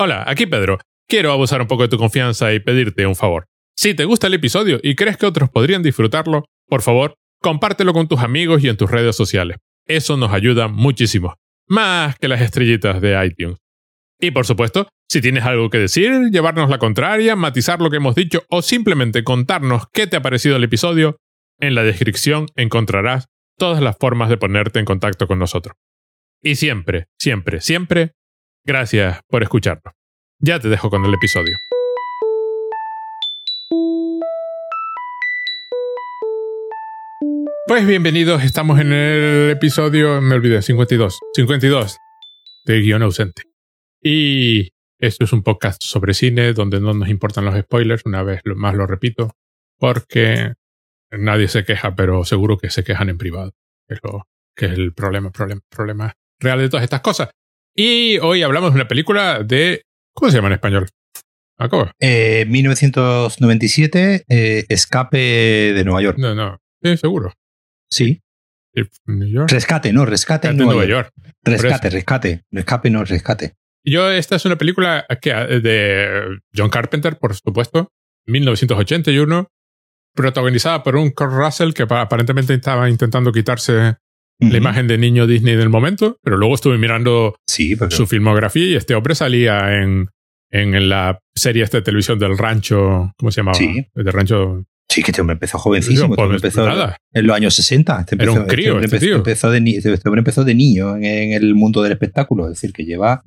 Hola, 0.00 0.22
aquí 0.28 0.46
Pedro. 0.46 0.78
Quiero 1.08 1.32
abusar 1.32 1.60
un 1.60 1.66
poco 1.66 1.82
de 1.82 1.88
tu 1.88 1.98
confianza 1.98 2.52
y 2.52 2.60
pedirte 2.60 3.04
un 3.04 3.16
favor. 3.16 3.46
Si 3.76 3.94
te 3.94 4.04
gusta 4.04 4.28
el 4.28 4.34
episodio 4.34 4.78
y 4.80 4.94
crees 4.94 5.16
que 5.16 5.26
otros 5.26 5.50
podrían 5.50 5.82
disfrutarlo, 5.82 6.44
por 6.68 6.82
favor, 6.82 7.16
compártelo 7.42 7.92
con 7.92 8.06
tus 8.06 8.20
amigos 8.20 8.62
y 8.62 8.68
en 8.68 8.76
tus 8.76 8.88
redes 8.88 9.16
sociales. 9.16 9.56
Eso 9.86 10.16
nos 10.16 10.32
ayuda 10.32 10.68
muchísimo. 10.68 11.34
Más 11.66 12.16
que 12.16 12.28
las 12.28 12.40
estrellitas 12.40 13.00
de 13.00 13.26
iTunes. 13.26 13.58
Y 14.20 14.30
por 14.30 14.46
supuesto, 14.46 14.88
si 15.08 15.20
tienes 15.20 15.42
algo 15.42 15.68
que 15.68 15.78
decir, 15.78 16.30
llevarnos 16.30 16.70
la 16.70 16.78
contraria, 16.78 17.34
matizar 17.34 17.80
lo 17.80 17.90
que 17.90 17.96
hemos 17.96 18.14
dicho 18.14 18.44
o 18.50 18.62
simplemente 18.62 19.24
contarnos 19.24 19.86
qué 19.92 20.06
te 20.06 20.16
ha 20.16 20.22
parecido 20.22 20.54
el 20.54 20.64
episodio, 20.64 21.16
en 21.58 21.74
la 21.74 21.82
descripción 21.82 22.46
encontrarás 22.54 23.26
todas 23.56 23.82
las 23.82 23.96
formas 23.98 24.28
de 24.28 24.36
ponerte 24.36 24.78
en 24.78 24.84
contacto 24.84 25.26
con 25.26 25.40
nosotros. 25.40 25.74
Y 26.40 26.54
siempre, 26.54 27.06
siempre, 27.18 27.60
siempre, 27.60 28.12
gracias 28.68 29.20
por 29.28 29.42
escucharnos. 29.42 29.94
Ya 30.40 30.60
te 30.60 30.68
dejo 30.68 30.90
con 30.90 31.02
el 31.06 31.14
episodio. 31.14 31.56
Pues 37.66 37.86
bienvenidos, 37.86 38.44
estamos 38.44 38.78
en 38.78 38.92
el 38.92 39.50
episodio, 39.50 40.20
me 40.20 40.34
olvidé, 40.34 40.60
52. 40.60 41.18
52 41.34 41.96
de 42.66 42.80
guion 42.80 43.02
ausente. 43.02 43.42
Y 44.02 44.68
esto 45.00 45.24
es 45.24 45.32
un 45.32 45.42
podcast 45.42 45.82
sobre 45.82 46.12
cine 46.12 46.52
donde 46.52 46.78
no 46.78 46.92
nos 46.92 47.08
importan 47.08 47.46
los 47.46 47.58
spoilers, 47.58 48.04
una 48.04 48.22
vez 48.22 48.42
más 48.54 48.74
lo 48.74 48.86
repito, 48.86 49.32
porque 49.78 50.52
nadie 51.10 51.48
se 51.48 51.64
queja, 51.64 51.94
pero 51.94 52.22
seguro 52.24 52.58
que 52.58 52.68
se 52.68 52.84
quejan 52.84 53.08
en 53.08 53.16
privado, 53.16 53.52
que 53.88 53.94
es, 53.94 54.00
que 54.54 54.66
es 54.66 54.72
el 54.72 54.92
problema, 54.92 55.30
problema, 55.30 55.62
problema 55.70 56.14
real 56.38 56.58
de 56.58 56.68
todas 56.68 56.84
estas 56.84 57.00
cosas. 57.00 57.30
Y 57.80 58.18
hoy 58.18 58.42
hablamos 58.42 58.72
de 58.72 58.80
una 58.80 58.88
película 58.88 59.44
de... 59.44 59.84
¿Cómo 60.12 60.32
se 60.32 60.38
llama 60.38 60.48
en 60.48 60.54
español? 60.54 60.88
¿Acabo? 61.56 61.88
Eh, 62.00 62.44
1997, 62.48 64.24
eh, 64.28 64.64
Escape 64.68 65.16
de 65.16 65.84
Nueva 65.84 66.02
York. 66.02 66.18
No, 66.18 66.34
no, 66.34 66.58
sí, 66.82 66.96
seguro. 66.96 67.32
Sí. 67.88 68.20
Rescate, 69.46 69.92
no, 69.92 70.04
rescate 70.06 70.48
en 70.48 70.56
Nueva, 70.56 70.86
York. 70.86 71.12
Rescate, 71.44 71.90
rescate. 71.90 72.42
Escape, 72.50 72.90
no, 72.90 73.04
rescate. 73.04 73.54
Yo, 73.84 74.10
esta 74.10 74.34
es 74.34 74.44
una 74.44 74.58
película 74.58 75.06
que, 75.22 75.32
de 75.32 76.40
John 76.56 76.70
Carpenter, 76.70 77.16
por 77.16 77.36
supuesto, 77.36 77.92
1981, 78.26 79.52
protagonizada 80.16 80.82
por 80.82 80.96
un 80.96 81.10
Kurt 81.10 81.32
Russell 81.32 81.74
que 81.74 81.84
aparentemente 81.88 82.54
estaba 82.54 82.90
intentando 82.90 83.30
quitarse 83.30 83.98
la 84.40 84.56
imagen 84.56 84.86
de 84.86 84.98
niño 84.98 85.26
Disney 85.26 85.56
del 85.56 85.68
momento, 85.68 86.18
pero 86.22 86.36
luego 86.36 86.54
estuve 86.54 86.78
mirando 86.78 87.36
su 87.46 88.06
filmografía 88.06 88.66
y 88.66 88.74
este 88.76 88.94
hombre 88.94 89.14
salía 89.14 89.82
en, 89.82 90.08
en 90.50 90.88
la 90.88 91.18
serie 91.34 91.64
esta 91.64 91.78
de 91.78 91.82
televisión 91.82 92.18
del 92.18 92.38
rancho, 92.38 93.12
¿cómo 93.18 93.30
se 93.30 93.40
llamaba? 93.40 93.58
Sí. 93.58 93.86
Rancho 93.94 94.64
Sí, 94.90 95.02
que 95.02 95.10
este 95.10 95.20
hombre 95.20 95.34
empezó 95.34 95.58
jovencísimo. 95.58 96.14
Este 96.14 96.34
empezó 96.34 96.66
en 97.12 97.26
los 97.26 97.36
años 97.36 97.54
60. 97.54 98.00
Este 98.00 98.16
Era 98.18 98.32
un 98.32 98.46
crío, 98.46 98.80
este, 98.80 98.96
este 98.96 99.12
empezó, 99.12 99.50
de, 99.50 99.58
este 99.76 100.08
hombre 100.08 100.20
empezó 100.20 100.44
de 100.44 100.54
niño 100.54 100.96
en, 100.96 101.32
el 101.32 101.54
mundo 101.54 101.82
del 101.82 101.92
espectáculo. 101.92 102.44
Es 102.44 102.54
decir, 102.54 102.72
que 102.72 102.84
lleva. 102.84 103.22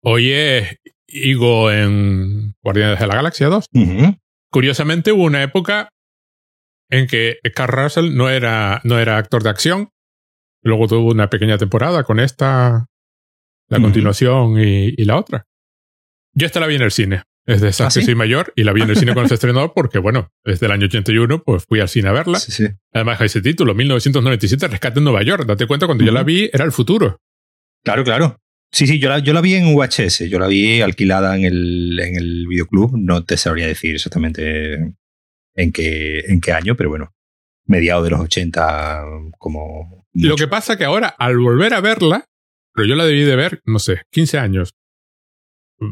Hoy 0.00 0.30
es 0.30 0.78
Igo 1.08 1.72
en 1.72 2.54
Guardianes 2.62 3.00
de 3.00 3.06
la 3.06 3.14
Galaxia 3.16 3.48
2. 3.48 3.66
Curiosamente, 4.50 5.10
hubo 5.12 5.24
una 5.24 5.42
época 5.42 5.88
en 6.88 7.08
que 7.08 7.38
Carl 7.54 7.72
Russell 7.72 8.14
no 8.14 8.30
era, 8.30 8.80
no 8.84 8.98
era 8.98 9.16
actor 9.16 9.42
de 9.42 9.50
acción. 9.50 9.88
Luego 10.62 10.86
tuvo 10.86 11.10
una 11.10 11.28
pequeña 11.28 11.58
temporada 11.58 12.04
con 12.04 12.20
esta, 12.20 12.86
la 13.68 13.80
continuación 13.80 14.60
y, 14.60 14.94
y, 14.96 15.04
la 15.04 15.16
otra. 15.16 15.46
Yo 16.34 16.46
esta 16.46 16.60
la 16.60 16.66
vi 16.66 16.76
en 16.76 16.82
el 16.82 16.90
cine. 16.90 17.24
Es 17.44 17.60
de 17.60 17.70
esa 17.70 17.86
¿Ah, 17.86 17.90
que 17.92 18.02
soy 18.02 18.14
mayor 18.14 18.52
y 18.54 18.62
la 18.62 18.72
vi 18.72 18.82
en 18.82 18.90
el 18.90 18.96
cine 18.96 19.14
cuando 19.14 19.28
se 19.28 19.34
estrenó 19.34 19.72
porque, 19.74 19.98
bueno, 19.98 20.30
desde 20.44 20.66
el 20.66 20.72
año 20.72 20.86
81 20.86 21.42
pues 21.42 21.64
fui 21.64 21.80
al 21.80 21.88
cine 21.88 22.08
a 22.08 22.12
verla. 22.12 22.38
Sí, 22.38 22.52
sí. 22.52 22.66
Además, 22.92 23.20
ese 23.20 23.42
título, 23.42 23.74
1997, 23.74 24.68
Rescate 24.68 25.00
en 25.00 25.04
Nueva 25.04 25.22
York. 25.22 25.44
Date 25.44 25.66
cuenta, 25.66 25.86
cuando 25.86 26.04
yo 26.04 26.12
la 26.12 26.22
vi 26.22 26.48
era 26.52 26.64
el 26.64 26.70
futuro. 26.70 27.20
Claro, 27.84 28.04
claro. 28.04 28.38
Sí, 28.70 28.86
sí, 28.86 29.00
yo 29.00 29.08
la, 29.08 29.18
yo 29.18 29.32
la 29.32 29.40
vi 29.40 29.54
en 29.54 29.74
VHS. 29.74 30.30
Yo 30.30 30.38
la 30.38 30.46
vi 30.46 30.80
alquilada 30.80 31.36
en 31.36 31.44
el, 31.44 31.98
en 32.00 32.16
el 32.16 32.46
videoclub. 32.46 32.96
No 32.96 33.24
te 33.24 33.36
sabría 33.36 33.66
decir 33.66 33.96
exactamente 33.96 34.94
en 35.56 35.72
qué, 35.72 36.20
en 36.28 36.40
qué 36.40 36.52
año, 36.52 36.76
pero 36.76 36.90
bueno, 36.90 37.12
mediados 37.66 38.04
de 38.04 38.10
los 38.10 38.20
80 38.20 39.04
como... 39.38 40.06
Lo 40.14 40.36
que 40.36 40.48
pasa 40.48 40.76
que 40.76 40.84
ahora, 40.84 41.08
al 41.08 41.38
volver 41.38 41.74
a 41.74 41.80
verla, 41.80 42.26
pero 42.74 42.86
yo 42.86 42.94
la 42.96 43.04
debí 43.04 43.22
de 43.22 43.36
ver, 43.36 43.62
no 43.64 43.78
sé, 43.78 44.02
15 44.10 44.38
años, 44.38 44.74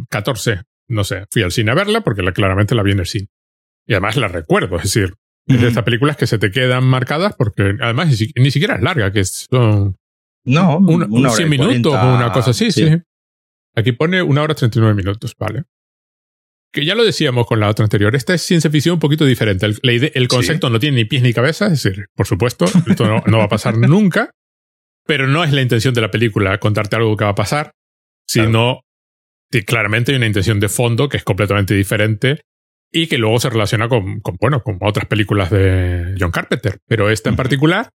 14, 0.09 0.63
no 0.89 1.05
sé, 1.05 1.27
fui 1.31 1.43
al 1.43 1.53
cine 1.53 1.71
a 1.71 1.75
verla 1.75 2.03
porque 2.03 2.23
la, 2.23 2.33
claramente 2.33 2.75
la 2.75 2.83
vi 2.83 2.93
en 2.93 3.01
el 3.01 3.07
cine. 3.07 3.29
Y 3.87 3.95
además 3.95 4.17
la 4.17 4.29
recuerdo, 4.29 4.77
es 4.77 4.85
decir, 4.85 5.15
es 5.47 5.61
de 5.61 5.69
estas 5.69 5.85
películas 5.85 6.17
que 6.17 6.27
se 6.27 6.39
te 6.39 6.51
quedan 6.51 6.85
marcadas 6.85 7.35
porque 7.37 7.77
además 7.81 8.09
ni, 8.37 8.51
siquiera 8.51 8.77
es 8.77 8.83
larga, 8.83 9.11
que 9.11 9.25
son 9.25 9.97
no, 10.45 10.79
una 10.79 11.31
100 11.31 11.49
minutos 11.49 11.95
o 11.95 12.15
una 12.15 12.33
cosa 12.33 12.51
así, 12.51 12.71
sí. 12.71 12.89
Aquí 13.75 13.93
pone 13.93 14.23
una 14.23 14.43
hora 14.43 14.55
39 14.55 14.95
minutos, 14.95 15.35
vale. 15.39 15.65
Que 16.73 16.85
ya 16.85 16.95
lo 16.95 17.05
decíamos 17.05 17.47
con 17.47 17.59
la 17.59 17.69
otra 17.69 17.85
anterior, 17.85 18.15
esta 18.15 18.35
es 18.35 18.43
ciencia 18.43 18.71
ficción 18.71 18.95
un 18.95 19.01
poquito 19.01 19.25
diferente. 19.25 19.67
El, 19.67 19.81
el 19.83 20.29
concepto 20.29 20.71
no 20.71 20.79
tiene 20.79 20.99
ni 20.99 21.05
pies 21.05 21.23
ni 21.23 21.33
cabeza, 21.33 21.67
es 21.67 21.83
decir, 21.83 22.07
por 22.15 22.27
supuesto, 22.27 22.65
esto 22.65 23.07
no, 23.07 23.23
no 23.27 23.39
va 23.39 23.45
a 23.45 23.49
pasar 23.49 23.77
nunca, 23.79 24.31
pero 25.05 25.27
no 25.27 25.43
es 25.43 25.53
la 25.53 25.63
intención 25.63 25.95
de 25.95 26.01
la 26.01 26.11
película 26.11 26.59
contarte 26.59 26.97
algo 26.97 27.17
que 27.17 27.25
va 27.25 27.31
a 27.31 27.35
pasar, 27.35 27.73
sino 28.29 28.83
claramente 29.67 30.13
hay 30.13 30.17
una 30.17 30.27
intención 30.27 30.61
de 30.61 30.69
fondo 30.69 31.09
que 31.09 31.17
es 31.17 31.25
completamente 31.25 31.75
diferente 31.75 32.43
y 32.93 33.07
que 33.07 33.19
luego 33.19 33.41
se 33.41 33.51
relaciona 33.51 33.89
con, 33.89 34.21
bueno, 34.41 34.63
con 34.63 34.79
otras 34.81 35.07
películas 35.07 35.51
de 35.51 36.15
John 36.19 36.31
Carpenter. 36.31 36.79
Pero 36.87 37.11
esta 37.11 37.31
en 37.31 37.37
particular 37.37 37.91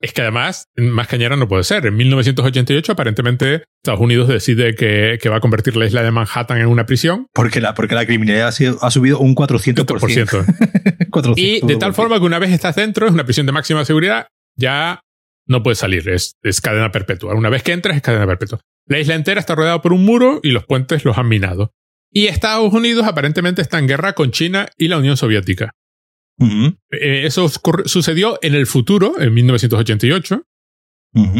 es 0.00 0.12
que 0.12 0.22
además, 0.22 0.68
más 0.76 1.08
cañera 1.08 1.36
no 1.36 1.48
puede 1.48 1.64
ser. 1.64 1.86
En 1.86 1.96
1988, 1.96 2.92
aparentemente, 2.92 3.64
Estados 3.82 4.00
Unidos 4.00 4.28
decide 4.28 4.74
que, 4.74 5.18
va 5.28 5.36
a 5.36 5.40
convertir 5.40 5.76
la 5.76 5.84
isla 5.86 6.02
de 6.02 6.10
Manhattan 6.10 6.58
en 6.58 6.66
una 6.66 6.86
prisión. 6.86 7.26
Porque 7.32 7.60
la, 7.60 7.74
porque 7.74 7.96
la 7.96 8.06
criminalidad 8.06 8.54
ha, 8.80 8.90
subido 8.90 9.18
un 9.18 9.34
400%. 9.34 11.34
y 11.36 11.66
de 11.66 11.76
tal 11.76 11.92
forma 11.94 12.18
que 12.18 12.24
una 12.24 12.38
vez 12.38 12.52
estás 12.52 12.76
dentro, 12.76 13.06
es 13.06 13.12
una 13.12 13.24
prisión 13.24 13.46
de 13.46 13.52
máxima 13.52 13.84
seguridad, 13.84 14.28
ya 14.56 15.00
no 15.46 15.64
puedes 15.64 15.78
salir. 15.78 16.08
Es, 16.08 16.36
es 16.42 16.60
cadena 16.60 16.92
perpetua. 16.92 17.34
Una 17.34 17.48
vez 17.48 17.64
que 17.64 17.72
entras, 17.72 17.96
es 17.96 18.02
cadena 18.02 18.26
perpetua. 18.26 18.60
La 18.86 19.00
isla 19.00 19.16
entera 19.16 19.40
está 19.40 19.56
rodeada 19.56 19.82
por 19.82 19.92
un 19.92 20.04
muro 20.04 20.38
y 20.42 20.52
los 20.52 20.64
puentes 20.64 21.04
los 21.04 21.18
han 21.18 21.28
minado. 21.28 21.72
Y 22.10 22.26
Estados 22.26 22.72
Unidos 22.72 23.06
aparentemente 23.06 23.62
está 23.62 23.78
en 23.78 23.88
guerra 23.88 24.14
con 24.14 24.30
China 24.30 24.68
y 24.76 24.88
la 24.88 24.98
Unión 24.98 25.16
Soviética. 25.16 25.72
Eh, 26.40 27.22
eso 27.24 27.48
sucedió 27.84 28.38
en 28.42 28.54
el 28.54 28.66
futuro, 28.66 29.20
en 29.20 29.34
1988. 29.34 30.42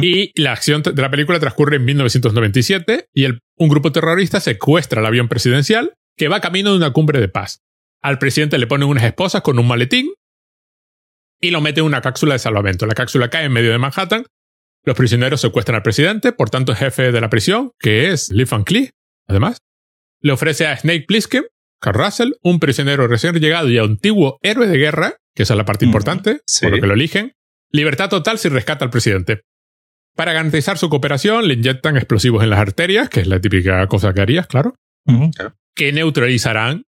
Y 0.03 0.33
la 0.41 0.53
acción 0.53 0.83
de 0.83 1.01
la 1.01 1.11
película 1.11 1.39
transcurre 1.39 1.77
en 1.77 1.85
1997 1.85 3.11
y 3.15 3.27
un 3.27 3.69
grupo 3.69 3.93
terrorista 3.93 4.41
secuestra 4.41 5.01
el 5.01 5.07
avión 5.07 5.29
presidencial 5.29 5.95
que 6.17 6.27
va 6.27 6.41
camino 6.41 6.73
de 6.73 6.79
una 6.79 6.93
cumbre 6.93 7.21
de 7.21 7.29
paz. 7.29 7.61
Al 8.03 8.19
presidente 8.19 8.59
le 8.59 8.67
ponen 8.67 8.89
unas 8.89 9.05
esposas 9.05 9.43
con 9.43 9.57
un 9.59 9.69
maletín 9.69 10.11
y 11.41 11.53
lo 11.53 11.61
meten 11.61 11.83
en 11.83 11.87
una 11.87 12.01
cápsula 12.01 12.33
de 12.33 12.41
salvamento. 12.41 12.87
La 12.87 12.95
cápsula 12.95 13.31
cae 13.31 13.45
en 13.45 13.53
medio 13.53 13.71
de 13.71 13.79
Manhattan 13.79 14.25
los 14.89 14.97
prisioneros 14.97 15.43
secuestran 15.43 15.77
al 15.77 15.83
presidente, 15.83 16.33
por 16.33 16.51
tanto 16.51 16.73
el 16.73 16.79
jefe 16.79 17.13
de 17.13 17.21
la 17.21 17.29
prisión, 17.29 17.73
que 17.79 18.11
es 18.11 18.31
Lee 18.31 18.45
Van 18.45 18.65
Clee, 18.65 18.91
además, 19.27 19.59
le 20.21 20.33
ofrece 20.33 20.67
a 20.67 20.77
Snake 20.77 21.05
Plissken, 21.07 21.45
Carl 21.81 21.99
Russell, 21.99 22.33
un 22.43 22.59
prisionero 22.59 23.07
recién 23.07 23.35
llegado 23.37 23.69
y 23.69 23.79
antiguo 23.79 24.39
héroe 24.43 24.67
de 24.67 24.79
guerra, 24.79 25.17
que 25.35 25.45
esa 25.45 25.55
es 25.55 25.59
la 25.59 25.65
parte 25.65 25.85
importante, 25.85 26.41
por 26.61 26.71
lo 26.71 26.81
que 26.81 26.87
lo 26.87 26.95
eligen, 26.95 27.33
libertad 27.71 28.09
total 28.09 28.39
si 28.39 28.49
rescata 28.49 28.85
al 28.85 28.91
presidente. 28.91 29.43
Para 30.17 30.33
garantizar 30.33 30.79
su 30.79 30.89
cooperación, 30.89 31.47
le 31.47 31.55
inyectan 31.55 31.97
explosivos 31.97 32.43
en 32.43 32.51
las 32.51 32.59
arterias, 32.59 33.09
que 33.09 33.21
es 33.21 33.27
la 33.29 33.41
típica 33.41 33.87
cosa 33.87 34.13
que 34.13 34.21
harías, 34.21 34.49
claro, 34.49 34.75
que 35.75 35.93
neutralizarán 35.93 36.83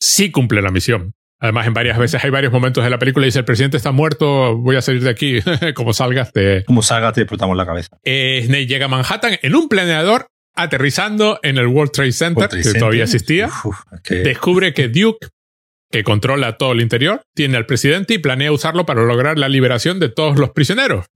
si 0.00 0.30
cumple 0.30 0.62
la 0.62 0.70
misión. 0.70 1.12
Además, 1.42 1.66
en 1.66 1.74
varias 1.74 1.98
veces 1.98 2.22
hay 2.22 2.30
varios 2.30 2.52
momentos 2.52 2.84
de 2.84 2.90
la 2.90 2.98
película 2.98 3.24
y 3.24 3.28
dice 3.28 3.38
el 3.38 3.44
presidente 3.46 3.78
está 3.78 3.92
muerto, 3.92 4.56
voy 4.58 4.76
a 4.76 4.82
salir 4.82 5.02
de 5.02 5.10
aquí. 5.10 5.40
Como 5.74 5.92
salgas 5.94 6.32
te. 6.32 6.64
Como 6.64 6.82
salgas 6.82 7.14
te 7.14 7.22
explotamos 7.22 7.56
la 7.56 7.64
cabeza. 7.64 7.98
Eh, 8.04 8.42
Snake 8.44 8.66
llega 8.66 8.86
a 8.86 8.88
Manhattan 8.88 9.38
en 9.42 9.54
un 9.54 9.68
planeador 9.68 10.26
aterrizando 10.62 11.38
en 11.42 11.58
el 11.58 11.66
World 11.66 11.92
Trade 11.92 12.12
Center, 12.12 12.48
que 12.48 12.74
todavía 12.78 13.04
existía. 13.04 13.50
Descubre 14.08 14.74
que 14.74 14.88
Duke, 14.88 15.28
que 15.90 16.04
controla 16.04 16.56
todo 16.56 16.72
el 16.72 16.80
interior, 16.80 17.22
tiene 17.34 17.56
al 17.56 17.66
presidente 17.66 18.14
y 18.14 18.18
planea 18.18 18.52
usarlo 18.52 18.86
para 18.86 19.02
lograr 19.02 19.38
la 19.38 19.48
liberación 19.48 19.98
de 20.00 20.08
todos 20.08 20.38
los 20.38 20.50
prisioneros. 20.50 21.06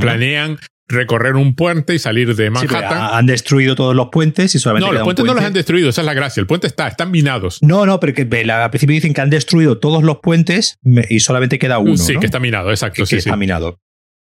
Planean 0.00 0.58
recorrer 0.90 1.36
un 1.36 1.54
puente 1.54 1.94
y 1.94 1.98
salir 1.98 2.34
de 2.34 2.50
Manhattan. 2.50 3.14
han 3.14 3.26
destruido 3.26 3.74
todos 3.74 3.94
los 3.94 4.08
puentes 4.10 4.54
y 4.54 4.58
solamente. 4.58 4.86
No, 4.86 4.92
los 4.92 5.04
puentes 5.04 5.24
no 5.24 5.34
los 5.34 5.44
han 5.44 5.52
destruido, 5.52 5.88
esa 5.88 6.02
es 6.02 6.06
la 6.06 6.14
gracia. 6.14 6.40
El 6.40 6.46
puente 6.46 6.66
está, 6.66 6.88
están 6.88 7.10
minados. 7.10 7.62
No, 7.62 7.86
no, 7.86 8.00
pero 8.00 8.12
que 8.12 8.22
al 8.22 8.70
principio 8.70 8.94
dicen 8.94 9.14
que 9.14 9.20
han 9.20 9.30
destruido 9.30 9.78
todos 9.78 10.02
los 10.02 10.18
puentes 10.18 10.78
y 11.08 11.20
solamente 11.20 11.58
queda 11.58 11.78
uno. 11.78 11.96
Sí, 11.96 12.16
que 12.18 12.26
está 12.26 12.40
minado, 12.40 12.70
exacto. 12.70 13.02
Que, 13.02 13.06
sí, 13.06 13.16
está 13.16 13.36
minado. 13.36 13.78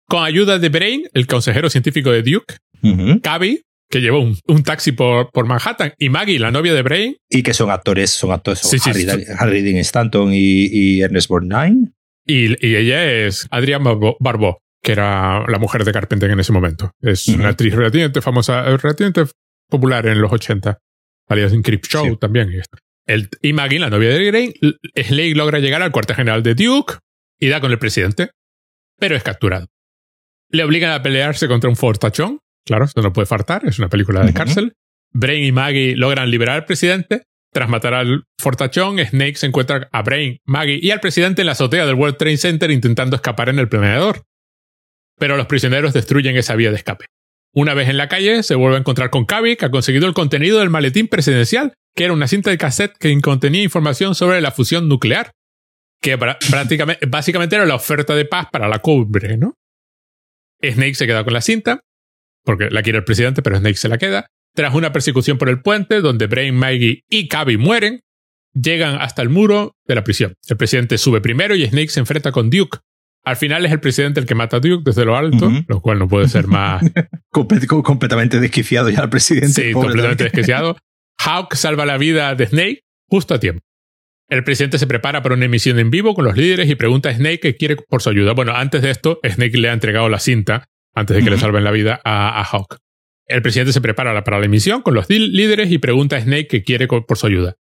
Con 0.08 0.24
ayuda 0.24 0.58
de 0.58 0.68
Brain, 0.68 1.08
el 1.14 1.26
consejero 1.26 1.70
científico 1.70 2.10
de 2.10 2.22
Duke, 2.22 2.56
uh 2.82 3.20
que 3.88 4.00
llevó 4.00 4.20
un, 4.20 4.36
un 4.46 4.62
taxi 4.62 4.92
por, 4.92 5.30
por, 5.30 5.46
Manhattan, 5.46 5.92
y 5.98 6.08
Maggie, 6.08 6.38
la 6.38 6.50
novia 6.50 6.74
de 6.74 6.82
Brain. 6.82 7.16
Y 7.28 7.42
que 7.42 7.54
son 7.54 7.70
actores, 7.70 8.10
son 8.10 8.32
actores, 8.32 8.60
son 8.60 8.78
sí, 8.78 8.90
Harry, 8.90 9.02
sí, 9.02 9.24
Harry, 9.38 9.62
Dean 9.62 9.76
Stanton 9.78 10.32
y, 10.32 10.66
y 10.66 11.02
Ernest 11.02 11.28
Borgnine. 11.28 11.92
Y, 12.26 12.66
y, 12.66 12.76
ella 12.76 13.04
es 13.04 13.46
Adrienne 13.50 13.84
Barbeau, 14.18 14.58
que 14.82 14.92
era 14.92 15.44
la 15.46 15.58
mujer 15.58 15.84
de 15.84 15.92
Carpenter 15.92 16.30
en 16.30 16.40
ese 16.40 16.52
momento. 16.52 16.90
Es 17.00 17.28
uh 17.28 17.32
-huh. 17.32 17.38
una 17.40 17.48
actriz 17.50 17.74
relativamente 17.74 18.20
famosa, 18.20 18.62
relativamente 18.76 19.24
popular 19.68 20.06
en 20.06 20.20
los 20.20 20.32
80. 20.32 20.78
Salía 21.28 21.46
en 21.46 21.62
Crip 21.62 21.84
Show 21.86 22.16
también. 22.16 22.50
El, 23.06 23.28
y 23.42 23.52
Maggie, 23.52 23.78
la 23.78 23.90
novia 23.90 24.10
de 24.10 24.30
Brain, 24.30 24.52
Slade 24.94 25.34
logra 25.34 25.60
llegar 25.60 25.82
al 25.82 25.92
cuartel 25.92 26.16
general 26.16 26.42
de 26.42 26.54
Duke 26.54 26.94
y 27.38 27.48
da 27.48 27.60
con 27.60 27.70
el 27.70 27.78
presidente, 27.78 28.30
pero 28.98 29.16
es 29.16 29.22
capturado. 29.22 29.66
Le 30.50 30.64
obligan 30.64 30.92
a 30.92 31.02
pelearse 31.02 31.48
contra 31.48 31.68
un 31.70 31.76
fortachón. 31.76 32.40
Claro, 32.66 32.84
esto 32.84 33.00
no 33.00 33.12
puede 33.12 33.26
faltar, 33.26 33.64
es 33.64 33.78
una 33.78 33.88
película 33.88 34.20
de 34.20 34.26
uh 34.26 34.30
-huh. 34.30 34.34
cárcel. 34.34 34.72
Brain 35.12 35.44
y 35.44 35.52
Maggie 35.52 35.96
logran 35.96 36.30
liberar 36.30 36.56
al 36.56 36.64
presidente. 36.64 37.22
Tras 37.52 37.70
matar 37.70 37.94
al 37.94 38.24
fortachón, 38.38 38.98
Snake 38.98 39.36
se 39.36 39.46
encuentra 39.46 39.88
a 39.90 40.02
Brain, 40.02 40.38
Maggie 40.44 40.78
y 40.82 40.90
al 40.90 41.00
presidente 41.00 41.42
en 41.42 41.46
la 41.46 41.52
azotea 41.52 41.86
del 41.86 41.94
World 41.94 42.18
Trade 42.18 42.36
Center 42.36 42.70
intentando 42.70 43.16
escapar 43.16 43.48
en 43.48 43.58
el 43.58 43.68
planeador. 43.68 44.24
Pero 45.18 45.36
los 45.36 45.46
prisioneros 45.46 45.94
destruyen 45.94 46.36
esa 46.36 46.54
vía 46.54 46.70
de 46.70 46.76
escape. 46.76 47.06
Una 47.54 47.72
vez 47.72 47.88
en 47.88 47.96
la 47.96 48.08
calle, 48.08 48.42
se 48.42 48.54
vuelve 48.54 48.76
a 48.76 48.80
encontrar 48.80 49.08
con 49.08 49.24
Cavi, 49.24 49.56
que 49.56 49.64
ha 49.64 49.70
conseguido 49.70 50.06
el 50.06 50.12
contenido 50.12 50.58
del 50.58 50.68
maletín 50.68 51.08
presidencial, 51.08 51.72
que 51.94 52.04
era 52.04 52.12
una 52.12 52.28
cinta 52.28 52.50
de 52.50 52.58
cassette 52.58 52.98
que 52.98 53.18
contenía 53.22 53.62
información 53.62 54.14
sobre 54.14 54.42
la 54.42 54.50
fusión 54.50 54.88
nuclear, 54.88 55.30
que 56.02 56.18
prácticamente, 56.50 57.06
básicamente 57.06 57.56
era 57.56 57.64
la 57.64 57.76
oferta 57.76 58.14
de 58.14 58.26
paz 58.26 58.48
para 58.52 58.68
la 58.68 58.80
cumbre, 58.80 59.38
¿no? 59.38 59.54
Snake 60.62 60.94
se 60.94 61.06
queda 61.06 61.24
con 61.24 61.32
la 61.32 61.40
cinta, 61.40 61.80
porque 62.46 62.70
la 62.70 62.82
quiere 62.82 62.98
el 62.98 63.04
presidente, 63.04 63.42
pero 63.42 63.58
Snake 63.58 63.76
se 63.76 63.88
la 63.88 63.98
queda. 63.98 64.26
Tras 64.54 64.72
una 64.74 64.92
persecución 64.92 65.36
por 65.36 65.50
el 65.50 65.60
puente, 65.60 66.00
donde 66.00 66.28
Brain, 66.28 66.54
Maggie 66.54 67.02
y 67.10 67.28
Cavi 67.28 67.58
mueren, 67.58 68.00
llegan 68.54 68.96
hasta 69.00 69.20
el 69.20 69.28
muro 69.28 69.76
de 69.86 69.96
la 69.96 70.04
prisión. 70.04 70.34
El 70.48 70.56
presidente 70.56 70.96
sube 70.96 71.20
primero 71.20 71.54
y 71.54 71.66
Snake 71.66 71.88
se 71.88 72.00
enfrenta 72.00 72.32
con 72.32 72.48
Duke. 72.48 72.78
Al 73.24 73.36
final 73.36 73.66
es 73.66 73.72
el 73.72 73.80
presidente 73.80 74.20
el 74.20 74.26
que 74.26 74.36
mata 74.36 74.58
a 74.58 74.60
Duke 74.60 74.82
desde 74.86 75.04
lo 75.04 75.16
alto, 75.16 75.48
uh 75.48 75.50
-huh. 75.50 75.64
lo 75.66 75.80
cual 75.80 75.98
no 75.98 76.08
puede 76.08 76.28
ser 76.28 76.46
más... 76.46 76.82
completamente 77.30 78.40
desquiciado 78.40 78.88
ya 78.88 79.02
el 79.02 79.10
presidente. 79.10 79.62
Sí, 79.62 79.72
completamente 79.72 80.24
desquiciado. 80.24 80.76
Hawk 81.18 81.54
salva 81.54 81.84
la 81.84 81.98
vida 81.98 82.34
de 82.34 82.46
Snake 82.46 82.80
justo 83.10 83.34
a 83.34 83.40
tiempo. 83.40 83.60
El 84.28 84.42
presidente 84.42 84.78
se 84.78 84.86
prepara 84.86 85.22
para 85.22 85.34
una 85.34 85.44
emisión 85.44 85.78
en 85.78 85.90
vivo 85.90 86.14
con 86.14 86.24
los 86.24 86.36
líderes 86.36 86.70
y 86.70 86.76
pregunta 86.76 87.10
a 87.10 87.14
Snake 87.14 87.40
qué 87.40 87.56
quiere 87.56 87.76
por 87.76 88.00
su 88.00 88.10
ayuda. 88.10 88.32
Bueno, 88.32 88.52
antes 88.54 88.82
de 88.82 88.90
esto, 88.90 89.20
Snake 89.24 89.58
le 89.58 89.68
ha 89.68 89.72
entregado 89.72 90.08
la 90.08 90.18
cinta, 90.18 90.66
antes 90.96 91.16
de 91.16 91.22
que 91.22 91.30
le 91.30 91.38
salven 91.38 91.62
la 91.62 91.70
vida, 91.70 92.00
a, 92.04 92.40
a 92.40 92.44
Hawk. 92.44 92.78
El 93.26 93.42
presidente 93.42 93.72
se 93.72 93.80
prepara 93.80 94.24
para 94.24 94.38
la 94.38 94.46
emisión 94.46 94.82
con 94.82 94.94
los 94.94 95.08
líderes 95.08 95.70
y 95.70 95.78
pregunta 95.78 96.16
a 96.16 96.20
Snake 96.20 96.48
qué 96.48 96.62
quiere 96.62 96.88
por 96.88 97.18
su 97.18 97.26
ayuda. 97.26 97.54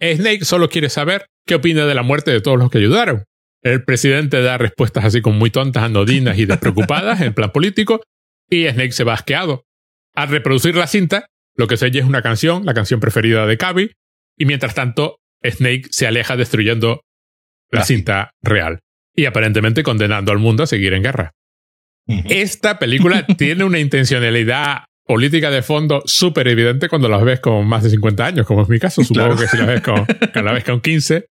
Snake 0.00 0.44
solo 0.44 0.68
quiere 0.68 0.88
saber 0.88 1.26
qué 1.46 1.56
opina 1.56 1.86
de 1.86 1.94
la 1.94 2.02
muerte 2.02 2.30
de 2.30 2.40
todos 2.40 2.58
los 2.58 2.70
que 2.70 2.78
ayudaron. 2.78 3.24
El 3.62 3.84
presidente 3.84 4.40
da 4.40 4.56
respuestas 4.56 5.04
así 5.04 5.20
como 5.20 5.38
muy 5.38 5.50
tontas, 5.50 5.82
anodinas 5.82 6.38
y 6.38 6.46
despreocupadas 6.46 7.20
en 7.20 7.34
plan 7.34 7.52
político, 7.52 8.02
y 8.48 8.66
Snake 8.66 8.92
se 8.92 9.04
va 9.04 9.12
asqueado. 9.12 9.64
Al 10.14 10.28
reproducir 10.28 10.74
la 10.74 10.86
cinta, 10.86 11.26
lo 11.54 11.66
que 11.66 11.76
se 11.76 11.84
oye 11.84 12.00
es 12.00 12.06
una 12.06 12.22
canción, 12.22 12.64
la 12.64 12.72
canción 12.72 12.98
preferida 13.00 13.46
de 13.46 13.58
Cavi, 13.58 13.92
y 14.38 14.46
mientras 14.46 14.74
tanto, 14.74 15.16
Snake 15.44 15.88
se 15.90 16.06
aleja 16.06 16.36
destruyendo 16.36 17.02
la 17.70 17.84
cinta 17.84 18.32
real 18.42 18.80
y 19.14 19.26
aparentemente 19.26 19.82
condenando 19.82 20.32
al 20.32 20.38
mundo 20.38 20.62
a 20.62 20.66
seguir 20.66 20.94
en 20.94 21.02
guerra. 21.02 21.32
Esta 22.06 22.78
película 22.78 23.26
tiene 23.38 23.64
una 23.64 23.78
intencionalidad 23.78 24.84
política 25.04 25.50
de 25.50 25.62
fondo 25.62 26.02
súper 26.04 26.48
evidente 26.48 26.88
cuando 26.88 27.08
las 27.08 27.24
ves 27.24 27.40
con 27.40 27.66
más 27.66 27.82
de 27.82 27.90
50 27.90 28.24
años, 28.24 28.46
como 28.46 28.62
es 28.62 28.68
mi 28.68 28.78
caso. 28.78 29.02
Supongo 29.02 29.34
claro. 29.34 29.40
que 29.40 29.48
si 29.48 29.56
la 29.56 29.66
ves 29.66 29.80
con, 30.34 30.44
la 30.44 30.52
ves 30.52 30.64
con 30.64 30.80
15, 30.80 31.26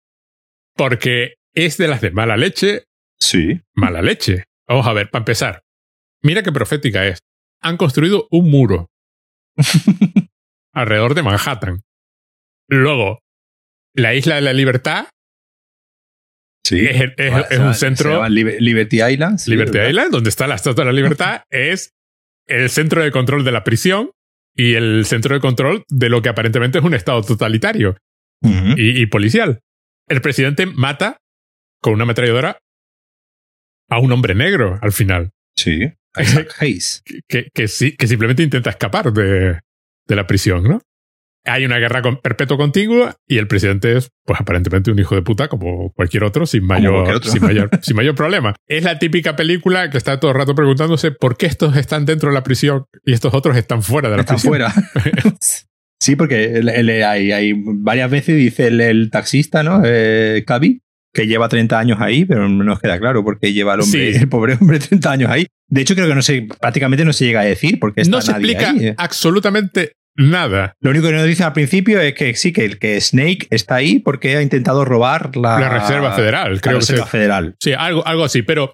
porque 0.76 1.36
es 1.54 1.78
de 1.78 1.88
las 1.88 2.02
de 2.02 2.12
mala 2.12 2.38
leche. 2.38 2.86
Sí. 3.20 3.62
Mala 3.76 4.02
leche. 4.02 4.46
Vamos 4.68 4.86
a 4.88 4.94
ver, 4.94 5.10
para 5.10 5.22
empezar. 5.22 5.62
Mira 6.24 6.44
qué 6.44 6.52
profética 6.52 7.06
es. 7.06 7.20
Han 7.62 7.78
construido 7.78 8.28
un 8.32 8.50
muro 8.50 8.90
alrededor 10.74 11.14
de 11.16 11.24
Manhattan. 11.24 11.82
Luego, 12.68 13.20
la 13.94 14.14
isla 14.14 14.36
de 14.36 14.42
la 14.42 14.54
libertad. 14.54 15.08
Sí. 16.68 16.86
Es, 16.86 17.02
es, 17.18 17.32
bueno, 17.32 17.46
es 17.50 17.60
un 17.60 17.74
centro. 17.74 18.28
Liberty 18.28 19.02
Island. 19.02 19.40
Sí, 19.40 19.52
Liberty 19.52 19.78
¿verdad? 19.78 19.90
Island, 19.90 20.12
donde 20.12 20.30
está 20.30 20.48
la 20.48 20.56
estatua 20.56 20.84
de 20.84 20.92
la 20.92 20.96
libertad, 20.96 21.44
es 21.50 21.94
el 22.46 22.70
centro 22.70 23.02
de 23.02 23.12
control 23.12 23.46
de 23.46 23.52
la 23.54 23.64
prisión 23.64 24.12
y 24.54 24.74
el 24.74 25.06
centro 25.06 25.34
de 25.34 25.40
control 25.40 25.86
de 25.88 26.10
lo 26.10 26.22
que 26.22 26.30
aparentemente 26.30 26.80
es 26.80 26.84
un 26.84 26.94
estado 26.94 27.22
totalitario 27.22 27.96
uh 28.42 28.50
-huh. 28.50 28.76
y, 28.78 29.02
y, 29.02 29.06
policial. 29.06 29.62
El 30.10 30.22
presidente 30.22 30.66
mata 30.66 31.20
con 31.82 31.94
una 31.94 32.04
ametralladora 32.04 32.60
a 33.90 34.00
un 34.00 34.12
hombre 34.12 34.36
negro 34.36 34.78
al 34.82 34.92
final. 34.92 35.32
Sí. 35.56 35.94
Hayes. 36.60 37.04
que, 37.30 37.50
que, 37.54 37.68
sí, 37.68 37.96
que 37.96 38.08
simplemente 38.08 38.44
intenta 38.44 38.72
escapar 38.72 39.14
de, 39.14 39.60
de 40.08 40.16
la 40.16 40.28
prisión, 40.28 40.64
¿no? 40.64 40.82
Hay 41.48 41.66
una 41.66 41.78
guerra 41.78 42.02
con, 42.02 42.18
perpetua 42.18 42.58
contigua 42.58 43.16
y 43.28 43.38
el 43.38 43.48
presidente 43.48 43.98
es, 43.98 44.10
pues 44.26 44.40
aparentemente 44.40 44.92
un 44.92 45.00
hijo 45.00 45.16
de 45.16 45.22
puta 45.22 45.48
como 45.48 45.92
cualquier 45.94 46.24
otro 46.24 46.46
sin 46.46 46.66
mayor, 46.66 47.10
otro. 47.10 47.32
Sin, 47.32 47.42
mayor 47.42 47.70
sin 47.82 47.96
mayor 47.96 48.16
problema. 48.16 48.56
Es 48.68 48.84
la 48.84 49.00
típica 49.00 49.36
película 49.36 49.90
que 49.90 49.98
está 49.98 50.20
todo 50.20 50.32
el 50.32 50.38
rato 50.38 50.56
preguntándose 50.56 51.12
por 51.12 51.38
qué 51.38 51.46
estos 51.46 51.76
están 51.78 52.06
dentro 52.06 52.30
de 52.30 52.36
la 52.36 52.44
prisión 52.44 52.86
y 53.06 53.14
estos 53.14 53.34
otros 53.34 53.58
están 53.58 53.84
fuera 53.84 54.10
de 54.10 54.18
la 54.18 54.22
están 54.22 54.36
prisión. 54.36 54.52
fuera. 54.52 54.74
sí, 56.00 56.16
porque 56.16 56.62
hay, 57.06 57.32
hay, 57.32 57.54
varias 57.56 58.12
veces 58.12 58.36
dice 58.36 58.68
el, 58.68 58.82
el 58.82 59.10
taxista, 59.10 59.64
¿no? 59.64 59.82
Eh, 59.86 60.44
Cavi, 60.46 60.82
que 61.14 61.26
lleva 61.26 61.50
30 61.50 61.80
años 61.80 61.98
ahí, 62.00 62.26
pero 62.26 62.48
no 62.48 62.64
nos 62.64 62.80
queda 62.80 63.00
claro 63.00 63.24
por 63.24 63.40
qué 63.40 63.52
lleva 63.52 63.74
el 63.74 63.82
hombre, 63.82 64.14
sí. 64.14 64.20
el 64.20 64.30
pobre 64.30 64.58
hombre 64.62 64.80
30 64.80 65.12
años 65.12 65.32
ahí. 65.32 65.48
De 65.70 65.82
hecho, 65.82 65.96
creo 65.96 66.08
que 66.08 66.16
no 66.16 66.22
se, 66.22 66.48
prácticamente 66.60 67.04
no 67.04 67.12
se 67.12 67.26
llega 67.26 67.42
a 67.42 67.46
decir 67.46 67.80
porque 67.80 68.02
está 68.02 68.16
no 68.16 68.22
se 68.22 68.32
explica 68.32 68.70
ahí. 68.70 68.94
absolutamente 68.98 69.94
Nada. 70.18 70.74
Lo 70.82 70.90
único 70.90 71.08
que 71.08 71.14
nos 71.14 71.26
dicen 71.26 71.46
al 71.46 71.54
principio 71.54 72.02
es 72.02 72.16
que 72.16 72.36
sí, 72.36 72.52
que 72.52 72.66
el 72.66 72.80
que 72.80 73.00
Snake 73.00 73.48
está 73.52 73.76
ahí 73.76 74.00
porque 74.00 74.36
ha 74.36 74.42
intentado 74.42 74.84
robar 74.84 75.36
la, 75.38 75.60
la 75.60 75.70
Reserva 75.70 76.12
Federal. 76.14 76.60
Creo 76.60 76.74
la 76.74 76.80
Reserva 76.80 77.06
que 77.06 77.12
Federal. 77.12 77.56
Sí, 77.60 77.74
algo, 77.74 78.06
algo 78.06 78.24
así, 78.24 78.42
pero 78.42 78.74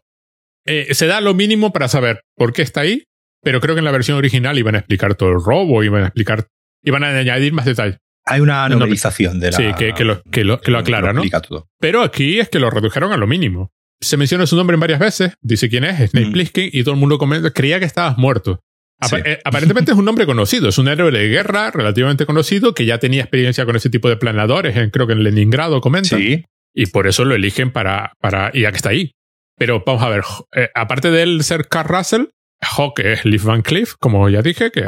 eh, 0.65 0.87
se 0.91 1.07
da 1.07 1.19
lo 1.19 1.33
mínimo 1.33 1.73
para 1.73 1.89
saber 1.89 2.21
por 2.35 2.53
qué 2.53 2.61
está 2.61 2.81
ahí, 2.81 3.03
pero 3.43 3.59
creo 3.59 3.75
que 3.75 3.79
en 3.79 3.85
la 3.85 3.91
versión 3.91 4.17
original 4.17 4.57
iban 4.57 4.75
a 4.75 4.79
explicar 4.79 5.15
todo 5.15 5.29
el 5.29 5.43
robo, 5.43 5.83
iban 5.83 6.03
a 6.03 6.07
explicar, 6.07 6.47
iban 6.83 7.03
a 7.03 7.09
añadir 7.09 7.51
más 7.51 7.65
detalles. 7.65 7.97
Hay 8.25 8.39
una 8.39 8.69
novelización 8.69 9.41
de 9.41 9.51
la. 9.51 9.57
Sí, 9.57 9.65
que, 9.77 9.93
que, 9.93 10.05
lo, 10.05 10.23
que, 10.23 10.45
lo, 10.45 10.61
que 10.61 10.71
lo 10.71 10.77
aclara, 10.77 11.11
¿no? 11.11 11.23
Todo. 11.45 11.67
Pero 11.79 12.01
aquí 12.01 12.39
es 12.39 12.47
que 12.47 12.59
lo 12.59 12.69
redujeron 12.69 13.11
a 13.11 13.17
lo 13.17 13.27
mínimo. 13.27 13.71
Se 13.99 14.15
menciona 14.15 14.47
su 14.47 14.55
nombre 14.55 14.75
en 14.75 14.79
varias 14.79 14.99
veces, 14.99 15.33
dice 15.41 15.67
quién 15.67 15.83
es, 15.83 16.09
Snake 16.11 16.27
mm. 16.27 16.31
Plissken, 16.31 16.69
y 16.71 16.83
todo 16.83 16.93
el 16.93 16.99
mundo 16.99 17.17
comenta, 17.17 17.51
creía 17.51 17.79
que 17.79 17.85
estabas 17.85 18.17
muerto. 18.17 18.61
Sí. 19.03 19.15
Eh, 19.23 19.39
aparentemente 19.43 19.91
es 19.91 19.97
un 19.97 20.05
nombre 20.05 20.25
conocido, 20.25 20.69
es 20.69 20.77
un 20.77 20.87
héroe 20.87 21.11
de 21.11 21.27
guerra 21.27 21.71
relativamente 21.71 22.25
conocido 22.25 22.73
que 22.73 22.85
ya 22.85 22.99
tenía 22.99 23.21
experiencia 23.21 23.65
con 23.65 23.75
ese 23.75 23.89
tipo 23.89 24.09
de 24.09 24.17
planadores, 24.17 24.75
en, 24.75 24.89
creo 24.89 25.07
que 25.07 25.13
en 25.13 25.23
Leningrado 25.23 25.81
comentan. 25.81 26.19
Sí. 26.19 26.45
Y 26.73 26.87
por 26.87 27.07
eso 27.07 27.23
lo 27.25 27.35
eligen 27.35 27.71
para, 27.71 28.13
para 28.19 28.49
y 28.53 28.61
ya 28.61 28.71
que 28.71 28.77
está 28.77 28.89
ahí. 28.89 29.11
Pero 29.57 29.83
vamos 29.85 30.01
a 30.03 30.09
ver, 30.09 30.23
eh, 30.55 30.69
aparte 30.73 31.11
de 31.11 31.23
él 31.23 31.43
ser 31.43 31.67
Carl 31.67 31.87
Russell, 31.87 32.25
Hawk 32.61 32.99
es 32.99 33.25
Liv 33.25 33.43
Van 33.43 33.61
Cleef, 33.61 33.93
como 33.99 34.27
ya 34.29 34.41
dije, 34.41 34.71
que 34.71 34.81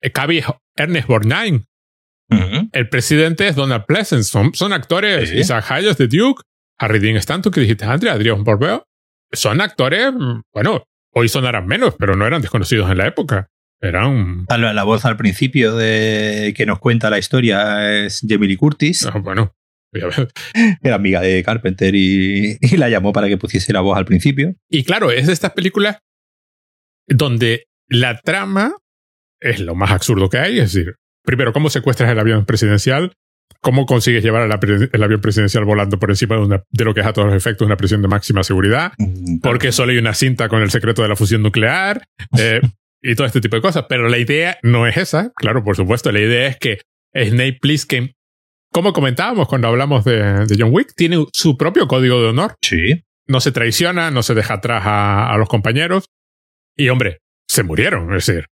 eh, 0.00 0.10
Cavi 0.12 0.42
Ernest 0.76 1.08
Borgnine. 1.08 1.64
Uh 2.30 2.36
-huh. 2.36 2.68
El 2.72 2.88
presidente 2.88 3.48
es 3.48 3.56
Donald 3.56 3.84
Pleasence. 3.86 4.30
Son, 4.30 4.54
son 4.54 4.72
actores, 4.72 5.30
sí. 5.30 5.38
Isaac 5.38 5.64
Hayes 5.70 5.96
de 5.96 6.06
Duke, 6.08 6.42
Harry 6.78 6.98
Dean 6.98 7.16
Stanton, 7.16 7.50
que 7.50 7.60
dijiste 7.60 7.84
antes, 7.84 8.10
Adrián 8.10 8.44
Borbeo. 8.44 8.84
Son 9.32 9.60
actores, 9.60 10.12
mm, 10.12 10.42
bueno, 10.52 10.84
Hoy 11.12 11.28
sonarán 11.28 11.66
menos, 11.66 11.94
pero 11.98 12.16
no 12.16 12.26
eran 12.26 12.42
desconocidos 12.42 12.90
en 12.90 12.98
la 12.98 13.06
época. 13.06 13.50
Eran. 13.80 14.46
La, 14.48 14.72
la 14.72 14.84
voz 14.84 15.04
al 15.04 15.16
principio 15.16 15.76
de 15.76 16.52
que 16.56 16.66
nos 16.66 16.78
cuenta 16.80 17.10
la 17.10 17.18
historia 17.18 18.04
es 18.04 18.24
Jamie 18.28 18.48
Lee 18.48 18.56
Curtis. 18.56 19.06
Ah, 19.06 19.18
bueno. 19.18 19.54
Era 20.82 20.96
amiga 20.96 21.20
de 21.20 21.42
Carpenter 21.42 21.94
y, 21.94 22.58
y, 22.60 22.76
la 22.76 22.88
llamó 22.90 23.12
para 23.12 23.28
que 23.28 23.38
pusiese 23.38 23.72
la 23.72 23.80
voz 23.80 23.96
al 23.96 24.04
principio. 24.04 24.54
Y 24.68 24.84
claro, 24.84 25.10
es 25.10 25.26
de 25.26 25.32
estas 25.32 25.52
películas 25.52 25.98
donde 27.06 27.68
la 27.88 28.20
trama 28.20 28.76
es 29.40 29.60
lo 29.60 29.74
más 29.74 29.90
absurdo 29.90 30.28
que 30.28 30.38
hay. 30.38 30.58
Es 30.58 30.72
decir, 30.72 30.96
primero, 31.24 31.52
cómo 31.52 31.70
secuestras 31.70 32.10
el 32.10 32.18
avión 32.18 32.44
presidencial, 32.44 33.14
cómo 33.60 33.86
consigues 33.86 34.22
llevar 34.22 34.42
el, 34.42 34.90
el, 34.92 35.02
avión 35.02 35.20
presidencial 35.20 35.64
volando 35.64 35.98
por 35.98 36.10
encima 36.10 36.36
de, 36.36 36.42
una, 36.42 36.64
de, 36.70 36.84
lo 36.84 36.94
que 36.94 37.00
es 37.00 37.06
a 37.06 37.12
todos 37.12 37.28
los 37.28 37.36
efectos 37.36 37.66
una 37.66 37.76
prisión 37.76 38.02
de 38.02 38.08
máxima 38.08 38.44
seguridad, 38.44 38.92
porque 39.42 39.72
solo 39.72 39.92
hay 39.92 39.98
una 39.98 40.14
cinta 40.14 40.48
con 40.48 40.62
el 40.62 40.70
secreto 40.70 41.02
de 41.02 41.08
la 41.08 41.16
fusión 41.16 41.42
nuclear 41.42 42.06
eh, 42.38 42.60
y 43.02 43.14
todo 43.14 43.26
este 43.26 43.40
tipo 43.40 43.56
de 43.56 43.62
cosas. 43.62 43.86
Pero 43.88 44.08
la 44.08 44.18
idea 44.18 44.58
no 44.62 44.86
es 44.86 44.96
esa, 44.96 45.32
claro, 45.34 45.64
por 45.64 45.76
supuesto. 45.76 46.12
La 46.12 46.20
idea 46.20 46.48
es 46.48 46.56
que 46.56 46.80
Snape 47.14 47.58
Plissken, 47.60 48.14
como 48.72 48.92
comentábamos 48.92 49.48
cuando 49.48 49.68
hablamos 49.68 50.04
de, 50.04 50.46
de, 50.46 50.56
John 50.58 50.70
Wick, 50.72 50.92
tiene 50.94 51.24
su 51.32 51.56
propio 51.56 51.88
código 51.88 52.20
de 52.20 52.28
honor. 52.28 52.54
Sí. 52.62 53.04
No 53.26 53.40
se 53.40 53.52
traiciona, 53.52 54.10
no 54.10 54.22
se 54.22 54.34
deja 54.34 54.54
atrás 54.54 54.84
a, 54.86 55.30
a 55.32 55.36
los 55.36 55.48
compañeros. 55.48 56.06
Y 56.76 56.88
hombre, 56.88 57.18
se 57.48 57.62
murieron, 57.62 58.14
es 58.14 58.26
decir, 58.26 58.46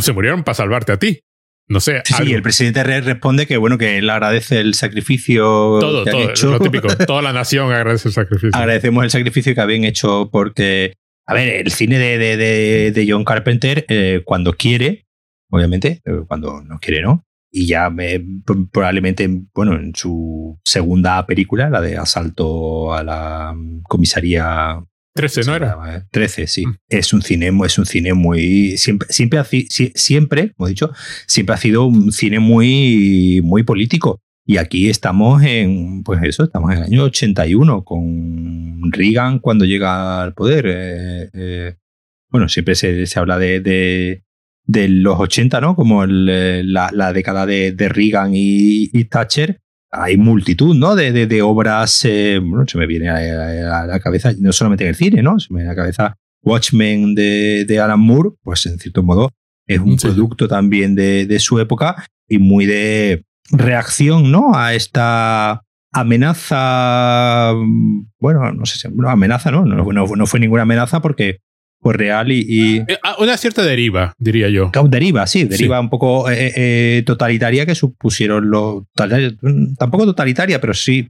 se 0.00 0.12
murieron 0.12 0.42
para 0.42 0.54
salvarte 0.54 0.92
a 0.92 0.98
ti. 0.98 1.20
No 1.68 1.80
sé. 1.80 2.02
Sí, 2.04 2.32
el 2.32 2.42
presidente 2.42 2.82
responde 2.82 3.46
que 3.46 3.56
bueno, 3.56 3.78
que 3.78 3.98
él 3.98 4.10
agradece 4.10 4.60
el 4.60 4.74
sacrificio 4.74 5.42
todo, 5.80 6.04
todo, 6.04 6.30
hecho. 6.30 6.50
Lo 6.50 6.60
típico, 6.60 6.88
toda 7.06 7.22
la 7.22 7.32
nación 7.32 7.72
agradece 7.72 8.08
el 8.08 8.14
sacrificio. 8.14 8.50
Agradecemos 8.52 9.04
el 9.04 9.10
sacrificio 9.10 9.54
que 9.54 9.60
habían 9.60 9.84
hecho 9.84 10.28
porque, 10.30 10.94
a 11.26 11.34
ver, 11.34 11.48
el 11.48 11.70
cine 11.70 11.98
de, 11.98 12.18
de, 12.18 12.92
de 12.92 13.06
John 13.08 13.24
Carpenter, 13.24 13.86
eh, 13.88 14.22
cuando 14.24 14.52
quiere, 14.54 15.06
obviamente, 15.50 16.02
eh, 16.04 16.24
cuando 16.26 16.62
no 16.62 16.78
quiere, 16.78 17.02
¿no? 17.02 17.24
Y 17.50 17.66
ya 17.66 17.90
me, 17.90 18.18
probablemente, 18.72 19.28
bueno, 19.54 19.74
en 19.74 19.94
su 19.94 20.58
segunda 20.64 21.26
película, 21.26 21.68
la 21.68 21.82
de 21.82 21.98
Asalto 21.98 22.94
a 22.94 23.02
la 23.02 23.54
comisaría 23.82 24.82
13, 25.14 25.42
¿no 25.42 25.54
era? 25.54 26.06
13, 26.10 26.46
sí. 26.46 26.66
Mm. 26.66 26.76
Es 26.88 27.12
un 27.12 27.22
cine, 27.22 27.50
es 27.64 27.78
un 27.78 27.86
cine 27.86 28.14
muy. 28.14 28.76
Siempre, 28.78 29.08
siempre, 29.10 29.38
ha, 29.38 29.44
siempre, 29.44 30.52
como 30.54 30.66
he 30.66 30.70
dicho, 30.70 30.92
siempre 31.26 31.54
ha 31.54 31.58
sido 31.58 31.84
un 31.84 32.12
cine 32.12 32.38
muy, 32.38 33.40
muy 33.44 33.62
político. 33.62 34.20
Y 34.44 34.56
aquí 34.56 34.88
estamos 34.88 35.42
en, 35.42 36.02
pues 36.02 36.20
eso, 36.22 36.44
estamos 36.44 36.72
en 36.72 36.78
el 36.78 36.84
año 36.84 37.04
81 37.04 37.84
con 37.84 38.90
Reagan 38.90 39.38
cuando 39.38 39.64
llega 39.64 40.22
al 40.22 40.34
poder. 40.34 40.66
Eh, 40.66 41.30
eh, 41.32 41.74
bueno, 42.28 42.48
siempre 42.48 42.74
se, 42.74 43.06
se 43.06 43.18
habla 43.18 43.38
de, 43.38 43.60
de, 43.60 44.24
de, 44.64 44.88
los 44.88 45.20
80, 45.20 45.60
¿no? 45.60 45.76
Como 45.76 46.02
el, 46.02 46.72
la, 46.72 46.90
la, 46.92 47.12
década 47.12 47.46
de, 47.46 47.72
de 47.72 47.88
Reagan 47.88 48.32
y, 48.34 48.90
y 48.92 49.04
Thatcher 49.04 49.60
hay 49.92 50.16
multitud 50.16 50.74
¿no? 50.74 50.96
de, 50.96 51.26
de, 51.26 51.42
obras, 51.42 52.04
eh, 52.06 52.40
bueno, 52.42 52.64
se 52.66 52.78
me 52.78 52.86
viene 52.86 53.10
a, 53.10 53.86
la 53.86 54.00
cabeza, 54.00 54.32
no 54.38 54.52
solamente 54.52 54.84
en 54.84 54.88
el 54.88 54.96
cine, 54.96 55.22
¿no? 55.22 55.38
se 55.38 55.52
me 55.52 55.58
viene 55.58 55.70
a 55.70 55.74
la 55.74 55.80
cabeza 55.82 56.16
Watchmen 56.42 57.14
de, 57.14 57.66
de 57.66 57.78
Alan 57.78 58.00
Moore, 58.00 58.30
pues 58.42 58.64
en 58.66 58.78
cierto 58.78 59.02
modo 59.02 59.30
es 59.66 59.78
un 59.78 59.96
producto 59.96 60.48
también 60.48 60.94
de, 60.94 61.26
de, 61.26 61.38
su 61.38 61.60
época 61.60 62.06
y 62.26 62.38
muy 62.38 62.66
de 62.66 63.24
reacción 63.50 64.32
¿no? 64.32 64.56
a 64.56 64.74
esta 64.74 65.62
amenaza, 65.92 67.52
bueno, 68.18 68.50
no 68.52 68.64
sé 68.64 68.78
si, 68.78 68.88
bueno, 68.88 69.10
amenaza, 69.10 69.50
¿no? 69.50 69.66
No, 69.66 69.84
no, 69.84 70.06
no 70.06 70.26
fue 70.26 70.40
ninguna 70.40 70.62
amenaza 70.62 71.02
porque 71.02 71.40
pues 71.82 71.96
real 71.96 72.30
y, 72.30 72.76
eh, 72.76 72.98
ah, 73.02 73.16
Una 73.18 73.36
cierta 73.36 73.64
deriva, 73.64 74.14
diría 74.16 74.48
yo. 74.48 74.70
Deriva, 74.88 75.26
sí, 75.26 75.44
deriva 75.44 75.80
un 75.80 75.90
poco 75.90 76.30
eh, 76.30 76.52
eh, 76.54 77.02
totalitaria 77.04 77.66
que 77.66 77.74
supusieron 77.74 78.50
los... 78.50 78.84
Tampoco 79.76 80.06
totalitaria, 80.06 80.60
pero 80.60 80.74
sí... 80.74 81.08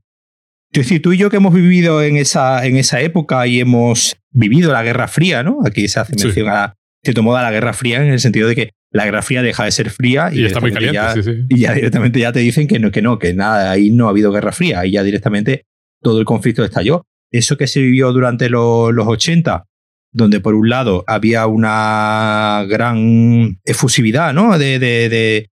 Es 0.73 0.85
decir, 0.85 1.03
tú 1.03 1.13
y 1.13 1.19
yo 1.19 1.29
que 1.29 1.37
hemos 1.37 1.53
vivido 1.53 2.03
en 2.03 2.17
esa, 2.17 2.65
en 2.65 2.79
esa 2.79 3.03
época 3.03 3.47
y 3.47 3.61
hemos 3.61 4.17
vivido 4.31 4.73
la 4.73 4.83
Guerra 4.83 5.07
Fría, 5.07 5.43
¿no? 5.43 5.59
Aquí 5.67 5.87
se 5.87 6.01
hace 6.01 6.17
mención 6.17 6.49
a, 6.49 6.75
cierto 7.05 7.23
modo, 7.23 7.37
a 7.37 7.43
la 7.43 7.51
Guerra 7.51 7.75
Fría 7.75 8.03
en 8.03 8.11
el 8.11 8.21
sentido 8.21 8.49
de 8.49 8.55
que 8.55 8.71
la 8.91 9.05
Guerra 9.05 9.21
Fría 9.21 9.43
deja 9.43 9.67
de 9.67 9.71
ser 9.71 9.91
fría 9.91 10.31
y, 10.33 10.47
está 10.47 10.61
muy 10.61 10.73
caliente, 10.73 10.95
ya, 10.95 11.15
y 11.51 11.59
ya 11.59 11.75
directamente 11.75 12.19
ya 12.19 12.33
te 12.33 12.41
dicen 12.41 12.67
que 12.67 12.79
no, 12.79 12.91
que 12.91 13.03
no, 13.03 13.19
que 13.19 13.35
nada, 13.35 13.71
ahí 13.71 13.91
no 13.91 14.07
ha 14.07 14.11
habido 14.11 14.33
Guerra 14.33 14.53
Fría, 14.53 14.81
ahí 14.81 14.93
ya 14.93 15.03
directamente 15.03 15.67
todo 16.01 16.19
el 16.19 16.25
conflicto 16.25 16.65
estalló. 16.65 17.05
Eso 17.31 17.59
que 17.59 17.67
se 17.67 17.83
vivió 17.83 18.11
durante 18.13 18.49
los, 18.49 18.95
los 18.95 19.07
80, 19.07 19.65
donde 20.13 20.41
por 20.41 20.55
un 20.55 20.69
lado 20.69 21.05
había 21.07 21.47
una 21.47 22.65
gran 22.69 23.59
efusividad, 23.65 24.35
¿no? 24.35 24.59
De, 24.59 24.79
de, 24.79 25.49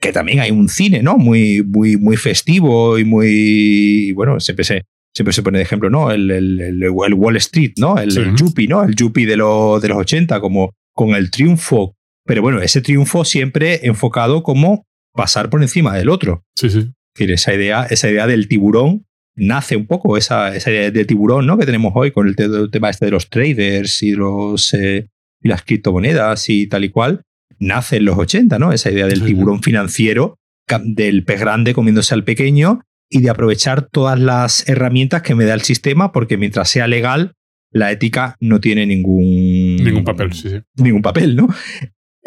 que 0.00 0.12
también 0.12 0.40
hay 0.40 0.50
un 0.50 0.68
cine, 0.68 1.02
¿no? 1.02 1.16
Muy, 1.16 1.62
muy, 1.62 1.96
muy 1.96 2.16
festivo 2.16 2.98
y 2.98 3.04
muy, 3.04 4.12
bueno, 4.12 4.40
siempre 4.40 4.64
se, 4.64 4.82
siempre 5.14 5.32
se 5.32 5.42
pone 5.42 5.58
de 5.58 5.64
ejemplo, 5.64 5.88
¿no? 5.88 6.10
El, 6.10 6.30
el, 6.30 6.60
el, 6.60 6.90
Wall 6.90 7.36
Street, 7.36 7.74
¿no? 7.76 7.96
El, 7.98 8.34
Yuppie, 8.34 8.66
¿no? 8.66 8.82
El 8.82 8.96
Yuppie 8.96 9.26
de, 9.26 9.36
lo, 9.36 9.78
de 9.80 9.88
los 9.88 9.98
80, 9.98 10.40
como 10.40 10.74
con 10.92 11.10
el 11.10 11.30
triunfo. 11.30 11.94
Pero 12.26 12.42
bueno, 12.42 12.60
ese 12.60 12.80
triunfo 12.80 13.24
siempre 13.24 13.86
enfocado 13.86 14.42
como 14.42 14.84
pasar 15.14 15.50
por 15.50 15.62
encima 15.62 15.96
del 15.96 16.08
otro. 16.08 16.44
Sí, 16.56 16.70
sí. 16.70 16.78
Es 16.78 17.18
decir, 17.18 17.32
esa 17.32 17.54
idea, 17.54 17.86
esa 17.88 18.10
idea 18.10 18.26
del 18.26 18.48
tiburón 18.48 19.06
nace 19.34 19.76
un 19.76 19.86
poco 19.86 20.16
esa, 20.16 20.54
esa 20.54 20.70
idea 20.70 20.90
de 20.90 21.04
tiburón 21.04 21.46
¿no? 21.46 21.58
que 21.58 21.66
tenemos 21.66 21.92
hoy 21.94 22.10
con 22.10 22.28
el, 22.28 22.36
tema 22.70 22.90
este 22.90 23.06
de 23.06 23.12
los 23.12 23.30
traders 23.30 24.02
y, 24.02 24.12
los, 24.12 24.74
eh, 24.74 25.08
y 25.40 25.48
las 25.48 25.62
criptomonedas 25.62 26.48
y 26.48 26.66
tal 26.66 26.84
y 26.84 26.90
cual, 26.90 27.22
nace 27.58 27.96
en 27.96 28.04
los 28.04 28.18
80, 28.18 28.58
¿no? 28.58 28.72
Esa 28.72 28.90
idea 28.90 29.06
del 29.06 29.24
tiburón 29.24 29.62
financiero, 29.62 30.38
del 30.84 31.24
pez 31.24 31.40
grande 31.40 31.74
comiéndose 31.74 32.14
al 32.14 32.24
pequeño 32.24 32.80
y 33.08 33.20
de 33.20 33.30
aprovechar 33.30 33.88
todas 33.88 34.18
las 34.18 34.68
herramientas 34.68 35.22
que 35.22 35.34
me 35.34 35.44
da 35.44 35.54
el 35.54 35.60
sistema, 35.60 36.12
porque 36.12 36.36
mientras 36.36 36.70
sea 36.70 36.86
legal, 36.88 37.34
la 37.70 37.92
ética 37.92 38.36
no 38.40 38.60
tiene 38.60 38.86
ningún... 38.86 39.76
Ningún 39.76 40.04
papel, 40.04 40.32
sí, 40.32 40.48
sí. 40.48 40.60
Ningún 40.76 41.02
papel, 41.02 41.36
¿no? 41.36 41.48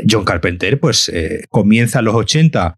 John 0.09 0.25
Carpenter, 0.25 0.79
pues, 0.79 1.09
eh, 1.09 1.45
comienza 1.50 2.00
en 2.00 2.05
los 2.05 2.15
80 2.15 2.77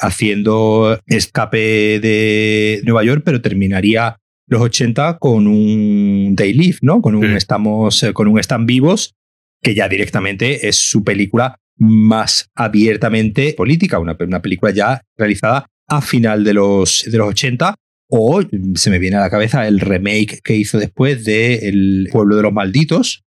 haciendo 0.00 0.98
escape 1.06 2.00
de 2.00 2.80
Nueva 2.84 3.04
York, 3.04 3.22
pero 3.24 3.40
terminaría 3.40 4.16
los 4.46 4.62
80 4.62 5.18
con 5.18 5.46
un 5.46 6.34
Day 6.34 6.52
Live, 6.52 6.78
¿no? 6.82 7.02
Con 7.02 7.14
un 7.14 7.24
estamos 7.24 8.02
eh, 8.02 8.12
con 8.12 8.28
un 8.28 8.38
Están 8.38 8.66
vivos 8.66 9.14
que 9.62 9.74
ya 9.74 9.88
directamente 9.88 10.68
es 10.68 10.76
su 10.76 11.04
película 11.04 11.56
más 11.76 12.50
abiertamente 12.54 13.54
política, 13.56 13.98
una, 13.98 14.16
una 14.20 14.42
película 14.42 14.72
ya 14.72 15.02
realizada 15.16 15.66
a 15.86 16.00
final 16.00 16.44
de 16.44 16.54
los, 16.54 17.04
de 17.10 17.18
los 17.18 17.28
80 17.28 17.74
o 18.10 18.42
se 18.74 18.90
me 18.90 18.98
viene 18.98 19.16
a 19.16 19.20
la 19.20 19.30
cabeza 19.30 19.66
el 19.68 19.80
remake 19.80 20.40
que 20.42 20.56
hizo 20.56 20.78
después 20.78 21.24
de 21.24 21.68
El 21.68 22.08
pueblo 22.10 22.36
de 22.36 22.42
los 22.42 22.52
malditos, 22.52 23.24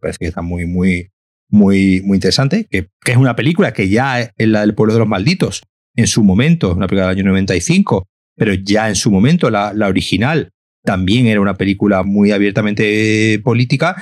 parece 0.00 0.18
que 0.18 0.26
está 0.26 0.42
muy 0.42 0.66
muy 0.66 1.10
muy 1.48 2.02
muy 2.02 2.16
interesante, 2.16 2.66
que, 2.70 2.88
que 3.04 3.12
es 3.12 3.18
una 3.18 3.36
película 3.36 3.72
que 3.72 3.88
ya 3.88 4.20
es 4.20 4.48
la 4.48 4.60
del 4.60 4.74
pueblo 4.74 4.94
de 4.94 5.00
los 5.00 5.08
malditos, 5.08 5.62
en 5.96 6.06
su 6.06 6.22
momento, 6.22 6.72
una 6.72 6.86
película 6.86 7.08
del 7.08 7.18
año 7.18 7.30
95, 7.30 8.06
pero 8.36 8.54
ya 8.54 8.88
en 8.88 8.94
su 8.94 9.10
momento 9.10 9.50
la, 9.50 9.72
la 9.72 9.88
original 9.88 10.50
también 10.84 11.26
era 11.26 11.40
una 11.40 11.56
película 11.56 12.02
muy 12.04 12.30
abiertamente 12.30 13.40
política, 13.42 13.96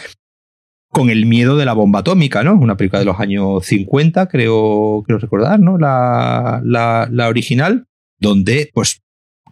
con 0.90 1.10
el 1.10 1.26
miedo 1.26 1.56
de 1.56 1.64
la 1.64 1.72
bomba 1.72 2.00
atómica, 2.00 2.44
¿no? 2.44 2.54
Una 2.54 2.76
película 2.76 3.00
de 3.00 3.06
los 3.06 3.18
años 3.18 3.66
50, 3.66 4.28
creo, 4.28 5.02
creo 5.04 5.18
recordar, 5.18 5.58
¿no? 5.58 5.76
La, 5.76 6.62
la, 6.64 7.08
la 7.10 7.28
original, 7.28 7.86
donde, 8.20 8.70
pues, 8.72 9.00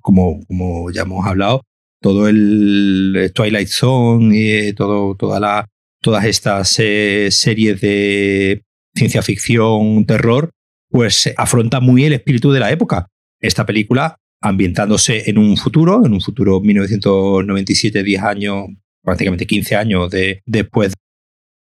como, 0.00 0.44
como 0.46 0.90
ya 0.92 1.02
hemos 1.02 1.26
hablado, 1.26 1.62
todo 2.00 2.28
el 2.28 3.32
Twilight 3.34 3.68
Zone 3.68 4.37
y 4.37 4.50
eh, 4.50 4.72
todo, 4.75 5.16
toda 5.16 5.40
la, 5.40 5.68
todas 6.00 6.25
estas 6.26 6.78
eh, 6.78 7.28
series 7.30 7.80
de 7.80 8.62
ciencia 8.94 9.22
ficción, 9.22 10.04
terror, 10.04 10.50
pues 10.92 11.32
afronta 11.38 11.80
muy 11.80 12.04
el 12.04 12.12
espíritu 12.12 12.52
de 12.52 12.61
la 12.61 12.70
época. 12.70 13.08
Esta 13.40 13.64
película, 13.64 14.18
ambientándose 14.42 15.28
en 15.28 15.38
un 15.38 15.56
futuro, 15.56 16.04
en 16.04 16.12
un 16.12 16.20
futuro 16.20 16.61
1997, 16.61 18.02
10 18.02 18.22
años, 18.22 18.66
prácticamente 19.02 19.46
15 19.46 19.75
años 19.75 20.11
de, 20.11 20.42
después, 20.44 20.92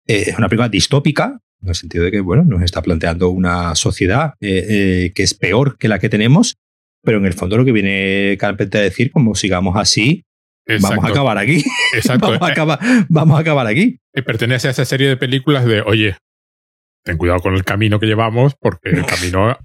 eh, 0.08 0.24
es 0.28 0.38
una 0.38 0.50
película 0.50 0.68
distópica, 0.68 1.40
en 1.62 1.70
el 1.70 1.76
sentido 1.76 2.06
de 2.06 2.12
que, 2.12 2.22
bueno, 2.22 2.44
nos 2.44 2.64
está 2.64 2.82
planteando 2.82 3.30
una 3.30 3.76
sociedad 3.76 4.34
eh, 4.42 4.66
eh, 4.68 5.12
que 5.14 5.22
es 5.22 5.36
peor 5.36 5.78
que 5.78 5.88
la 5.88 6.00
que 6.00 6.10
tenemos, 6.10 6.58
pero 7.04 7.20
en 7.20 7.28
el 7.28 7.34
fondo 7.34 7.56
lo 7.56 7.66
que 7.66 7.72
viene 7.72 8.36
Carpenter 8.40 8.82
a 8.82 8.84
decir, 8.86 9.12
como 9.12 9.36
sigamos 9.36 9.78
así, 9.78 10.24
vamos 10.82 11.06
a 11.06 11.08
acabar 11.08 11.38
aquí. 11.38 11.64
Exacto. 11.94 12.32
vamos, 12.32 12.42
a 12.42 12.52
acabar, 12.52 12.80
vamos 13.10 13.38
a 13.38 13.42
acabar 13.42 13.68
aquí. 13.68 14.00
Pertenece 14.26 14.70
a 14.70 14.72
esa 14.72 14.86
serie 14.86 15.08
de 15.08 15.18
películas 15.18 15.66
de, 15.66 15.82
oye, 15.82 16.16
ten 17.04 17.18
cuidado 17.18 17.40
con 17.40 17.56
el 17.56 17.64
camino 17.64 18.00
que 18.00 18.06
llevamos 18.06 18.56
porque 18.60 18.90
el 18.90 19.06
camino 19.06 19.58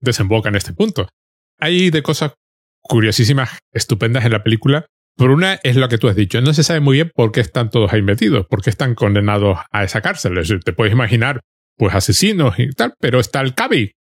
desemboca 0.00 0.48
en 0.48 0.56
este 0.56 0.72
punto. 0.72 1.08
Hay 1.58 1.90
de 1.90 2.02
cosas 2.02 2.34
curiosísimas, 2.82 3.58
estupendas 3.72 4.24
en 4.24 4.32
la 4.32 4.42
película. 4.42 4.86
Por 5.16 5.30
una 5.30 5.54
es 5.62 5.76
lo 5.76 5.88
que 5.88 5.98
tú 5.98 6.08
has 6.08 6.16
dicho. 6.16 6.40
No 6.40 6.52
se 6.54 6.62
sabe 6.62 6.80
muy 6.80 6.96
bien 6.96 7.10
por 7.14 7.32
qué 7.32 7.40
están 7.40 7.70
todos 7.70 7.92
ahí 7.92 8.02
metidos, 8.02 8.46
por 8.46 8.62
qué 8.62 8.70
están 8.70 8.94
condenados 8.94 9.58
a 9.70 9.84
esa 9.84 10.00
cárcel. 10.00 10.36
Es 10.38 10.48
decir, 10.48 10.64
te 10.64 10.72
puedes 10.72 10.92
imaginar, 10.92 11.40
pues 11.76 11.94
asesinos 11.94 12.58
y 12.58 12.70
tal, 12.70 12.94
pero 12.98 13.20
está 13.20 13.40
el 13.40 13.54
Cabi, 13.54 13.92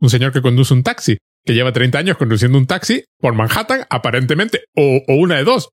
un 0.00 0.10
señor 0.10 0.32
que 0.32 0.42
conduce 0.42 0.74
un 0.74 0.82
taxi, 0.82 1.18
que 1.44 1.54
lleva 1.54 1.72
30 1.72 1.98
años 1.98 2.16
conduciendo 2.16 2.58
un 2.58 2.66
taxi 2.66 3.04
por 3.18 3.34
Manhattan, 3.34 3.86
aparentemente, 3.88 4.64
o, 4.76 5.02
o 5.06 5.14
una 5.14 5.36
de 5.36 5.44
dos. 5.44 5.70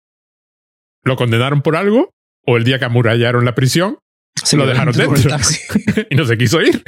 Lo 1.04 1.16
condenaron 1.16 1.62
por 1.62 1.76
algo, 1.76 2.12
o 2.46 2.58
el 2.58 2.64
día 2.64 2.80
que 2.80 2.86
amurallaron 2.86 3.46
la 3.46 3.56
prisión, 3.56 3.98
se 4.44 4.58
lo 4.58 4.68
dejaron 4.68 4.96
dentro 4.96 5.16
y 6.10 6.16
no 6.16 6.26
se 6.26 6.38
quiso 6.38 6.62
ir. 6.62 6.84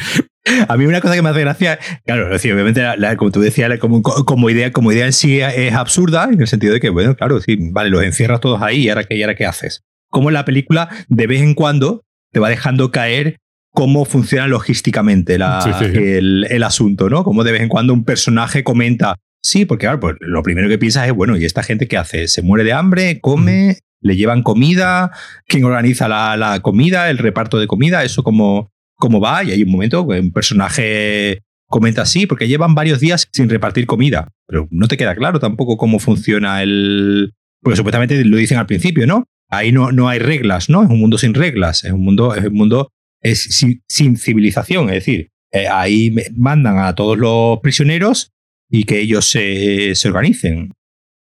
A 0.67 0.77
mí 0.77 0.85
una 0.85 1.01
cosa 1.01 1.15
que 1.15 1.21
me 1.21 1.29
hace 1.29 1.41
gracia, 1.41 1.79
claro, 2.05 2.27
obviamente, 2.27 2.83
como 3.17 3.31
tú 3.31 3.41
decías, 3.41 3.79
como, 3.79 4.01
como, 4.01 4.49
idea, 4.49 4.71
como 4.71 4.91
idea 4.91 5.05
en 5.05 5.13
sí 5.13 5.39
es 5.39 5.73
absurda, 5.73 6.29
en 6.31 6.39
el 6.39 6.47
sentido 6.47 6.73
de 6.73 6.79
que, 6.79 6.89
bueno, 6.89 7.15
claro, 7.15 7.41
sí, 7.41 7.57
vale, 7.71 7.89
los 7.89 8.03
encierras 8.03 8.39
todos 8.39 8.61
ahí 8.61 8.83
y 8.83 8.89
ahora 8.89 9.03
qué, 9.03 9.15
y 9.15 9.23
ahora 9.23 9.35
qué 9.35 9.45
haces. 9.45 9.81
Como 10.09 10.29
en 10.29 10.35
la 10.35 10.45
película, 10.45 10.89
de 11.09 11.27
vez 11.27 11.41
en 11.41 11.53
cuando, 11.53 12.03
te 12.31 12.39
va 12.39 12.49
dejando 12.49 12.91
caer 12.91 13.39
cómo 13.73 14.05
funciona 14.05 14.47
logísticamente 14.47 15.37
la, 15.37 15.59
El, 15.81 16.47
el, 16.49 16.63
asunto, 16.63 17.09
¿no? 17.09 17.23
Como 17.23 17.43
de 17.43 17.51
vez 17.51 17.61
en 17.61 17.69
cuando 17.69 17.93
un 17.93 18.05
personaje 18.05 18.63
comenta, 18.63 19.15
sí, 19.43 19.65
porque 19.65 19.85
claro, 19.85 19.99
pues 19.99 20.15
lo 20.19 20.41
primero 20.43 20.69
que 20.69 20.77
piensas 20.77 21.07
es, 21.07 21.13
bueno, 21.13 21.37
¿y 21.37 21.45
esta 21.45 21.61
gente 21.61 21.87
qué 21.87 21.97
hace? 21.97 22.27
¿Se 22.27 22.41
muere 22.41 22.63
de 22.63 22.73
hambre? 22.73 23.19
¿Come? 23.21 23.77
Le 24.01 24.15
llevan 24.15 24.43
comida, 24.43 25.11
quién 25.47 25.63
organiza 25.63 26.07
la, 26.07 26.59
comida, 26.61 27.09
el 27.09 27.17
reparto 27.17 27.59
de 27.59 27.67
comida, 27.67 28.03
eso 28.03 28.23
como, 28.23 28.71
cómo 28.95 29.19
va 29.19 29.43
y 29.43 29.51
hay 29.51 29.63
un 29.63 29.71
momento 29.71 30.07
que 30.07 30.19
un 30.19 30.31
personaje 30.31 31.43
comenta 31.67 32.03
así, 32.03 32.27
porque 32.27 32.47
llevan 32.47 32.75
varios 32.75 32.99
días 32.99 33.27
sin 33.31 33.49
repartir 33.49 33.85
comida, 33.85 34.29
pero 34.47 34.67
no 34.71 34.87
te 34.87 34.97
queda 34.97 35.15
claro 35.15 35.39
tampoco 35.39 35.77
cómo 35.77 35.99
funciona 35.99 36.63
el... 36.63 37.33
Porque 37.61 37.77
supuestamente 37.77 38.23
lo 38.23 38.37
dicen 38.37 38.57
al 38.57 38.67
principio, 38.67 39.05
¿no? 39.07 39.25
Ahí 39.49 39.71
no, 39.71 39.91
no 39.91 40.07
hay 40.07 40.19
reglas, 40.19 40.69
¿no? 40.69 40.83
Es 40.83 40.89
un 40.89 40.99
mundo 40.99 41.17
sin 41.17 41.33
reglas, 41.33 41.83
es 41.83 41.91
un 41.91 42.03
mundo, 42.03 42.35
es 42.35 42.45
un 42.45 42.53
mundo 42.53 42.89
sin, 43.35 44.17
civilización, 44.17 44.89
es 44.89 44.95
decir, 44.95 45.29
eh, 45.51 45.67
ahí 45.67 46.15
mandan 46.35 46.79
a 46.79 46.95
todos 46.95 47.17
los 47.17 47.59
prisioneros 47.59 48.31
y 48.69 48.83
que 48.83 48.99
ellos 48.99 49.29
se, 49.29 49.95
se, 49.95 50.07
organicen. 50.07 50.73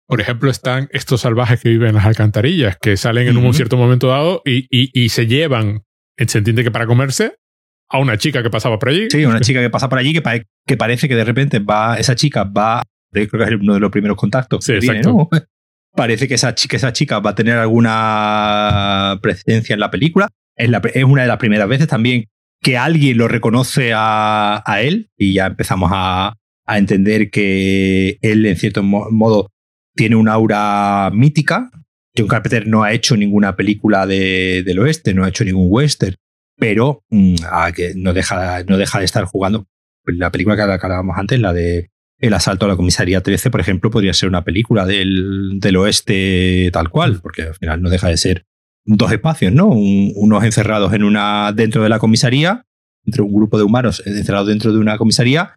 Por 0.07 0.21
ejemplo, 0.21 0.51
están 0.51 0.89
estos 0.93 1.23
salvajes 1.23 1.61
que 1.61 1.71
viven 1.71 1.91
en 1.91 1.95
las 1.95 2.07
alcantarillas, 2.07 2.77
que 2.81 2.97
salen 2.97 3.29
en 3.29 3.37
un 3.37 3.55
cierto 3.55 3.77
momento 3.77 4.09
dado 4.09 4.43
y, 4.45 4.67
y, 4.71 4.91
y, 4.93 5.09
se 5.09 5.27
llevan, 5.27 5.85
se 6.19 6.39
entiende 6.39 6.65
que 6.65 6.71
para 6.71 6.87
comerse, 6.87 7.37
a 7.93 7.99
una 7.99 8.17
chica 8.17 8.43
que 8.43 8.51
pasaba 8.51 8.79
por 8.79 8.89
allí. 8.89 9.09
Sí, 9.11 9.25
una 9.25 9.41
chica 9.41 9.61
que 9.61 9.71
pasa 9.71 9.89
por 9.89 9.99
allí 9.99 10.13
que, 10.13 10.45
que 10.67 10.77
parece 10.77 11.09
que 11.09 11.15
de 11.15 11.25
repente 11.25 11.59
va, 11.61 11.97
esa 11.97 12.15
chica 12.15 12.45
va, 12.45 12.83
creo 13.13 13.29
que 13.29 13.55
es 13.55 13.61
uno 13.61 13.75
de 13.75 13.81
los 13.81 13.91
primeros 13.91 14.17
contactos 14.17 14.65
sí, 14.65 14.81
que 14.81 15.01
¿no? 15.01 15.29
Parece 15.95 16.27
que 16.27 16.35
esa, 16.35 16.55
chica, 16.55 16.79
esa 16.79 16.95
chica 16.95 17.19
va 17.19 17.31
a 17.31 17.35
tener 17.35 17.59
alguna 17.59 19.19
presencia 19.21 19.75
en 19.75 19.81
la 19.81 19.91
película. 19.91 20.29
Es, 20.57 20.71
la, 20.71 20.81
es 20.95 21.05
una 21.05 21.23
de 21.23 21.29
las 21.29 21.37
primeras 21.37 21.69
veces 21.69 21.87
también 21.87 22.25
que 22.63 22.79
alguien 22.79 23.19
lo 23.19 23.29
reconoce 23.29 23.93
a, 23.95 24.63
a 24.65 24.81
él 24.81 25.11
y 25.19 25.35
ya 25.35 25.47
empezamos 25.47 25.91
a, 25.93 26.35
a, 26.65 26.79
entender 26.79 27.31
que 27.31 28.17
él, 28.23 28.47
en 28.47 28.57
cierto 28.57 28.83
modo, 28.83 29.51
tiene 29.95 30.17
una 30.17 30.33
aura 30.33 31.11
mítica. 31.13 31.71
John 32.17 32.29
Carpenter 32.29 32.67
no 32.67 32.83
ha 32.83 32.93
hecho 32.93 33.17
ninguna 33.17 33.57
película 33.57 34.07
de, 34.07 34.63
del 34.65 34.79
oeste, 34.81 35.15
no 35.15 35.25
ha 35.25 35.29
hecho 35.29 35.45
ningún 35.45 35.67
western, 35.71 36.17
pero 36.57 37.05
mm, 37.11 37.37
que 37.75 37.95
no, 37.97 38.13
deja, 38.13 38.65
no 38.65 38.77
deja 38.77 38.99
de 38.99 39.05
estar 39.05 39.25
jugando. 39.25 39.67
La 40.05 40.31
película 40.31 40.57
que 40.57 40.63
hablábamos 40.63 41.17
antes, 41.17 41.41
la 41.41 41.53
de 41.53 41.91
El 42.19 42.35
asalto 42.35 42.67
a 42.67 42.69
la 42.69 42.77
comisaría 42.77 43.23
13, 43.23 43.51
por 43.51 43.61
ejemplo, 43.61 43.91
podría 43.91 44.13
ser 44.13 44.29
una 44.29 44.45
película 44.45 44.85
del, 44.85 45.59
del 45.61 45.77
oeste 45.77 46.71
tal 46.73 46.91
cual, 46.91 47.21
porque 47.23 47.43
al 47.43 47.55
final 47.55 47.81
no 47.81 47.89
deja 47.89 48.09
de 48.09 48.17
ser 48.17 48.45
dos 48.85 49.13
espacios, 49.13 49.53
¿no? 49.53 49.69
unos 49.69 50.45
encerrados 50.45 50.93
en 50.93 51.05
una 51.05 51.53
dentro 51.53 51.83
de 51.83 51.89
la 51.89 51.99
comisaría, 51.99 52.67
entre 53.05 53.23
un 53.23 53.33
grupo 53.33 53.57
de 53.57 53.65
humanos 53.65 54.03
encerrados 54.05 54.49
dentro 54.49 54.73
de 54.73 54.79
una 54.79 54.99
comisaría 54.99 55.57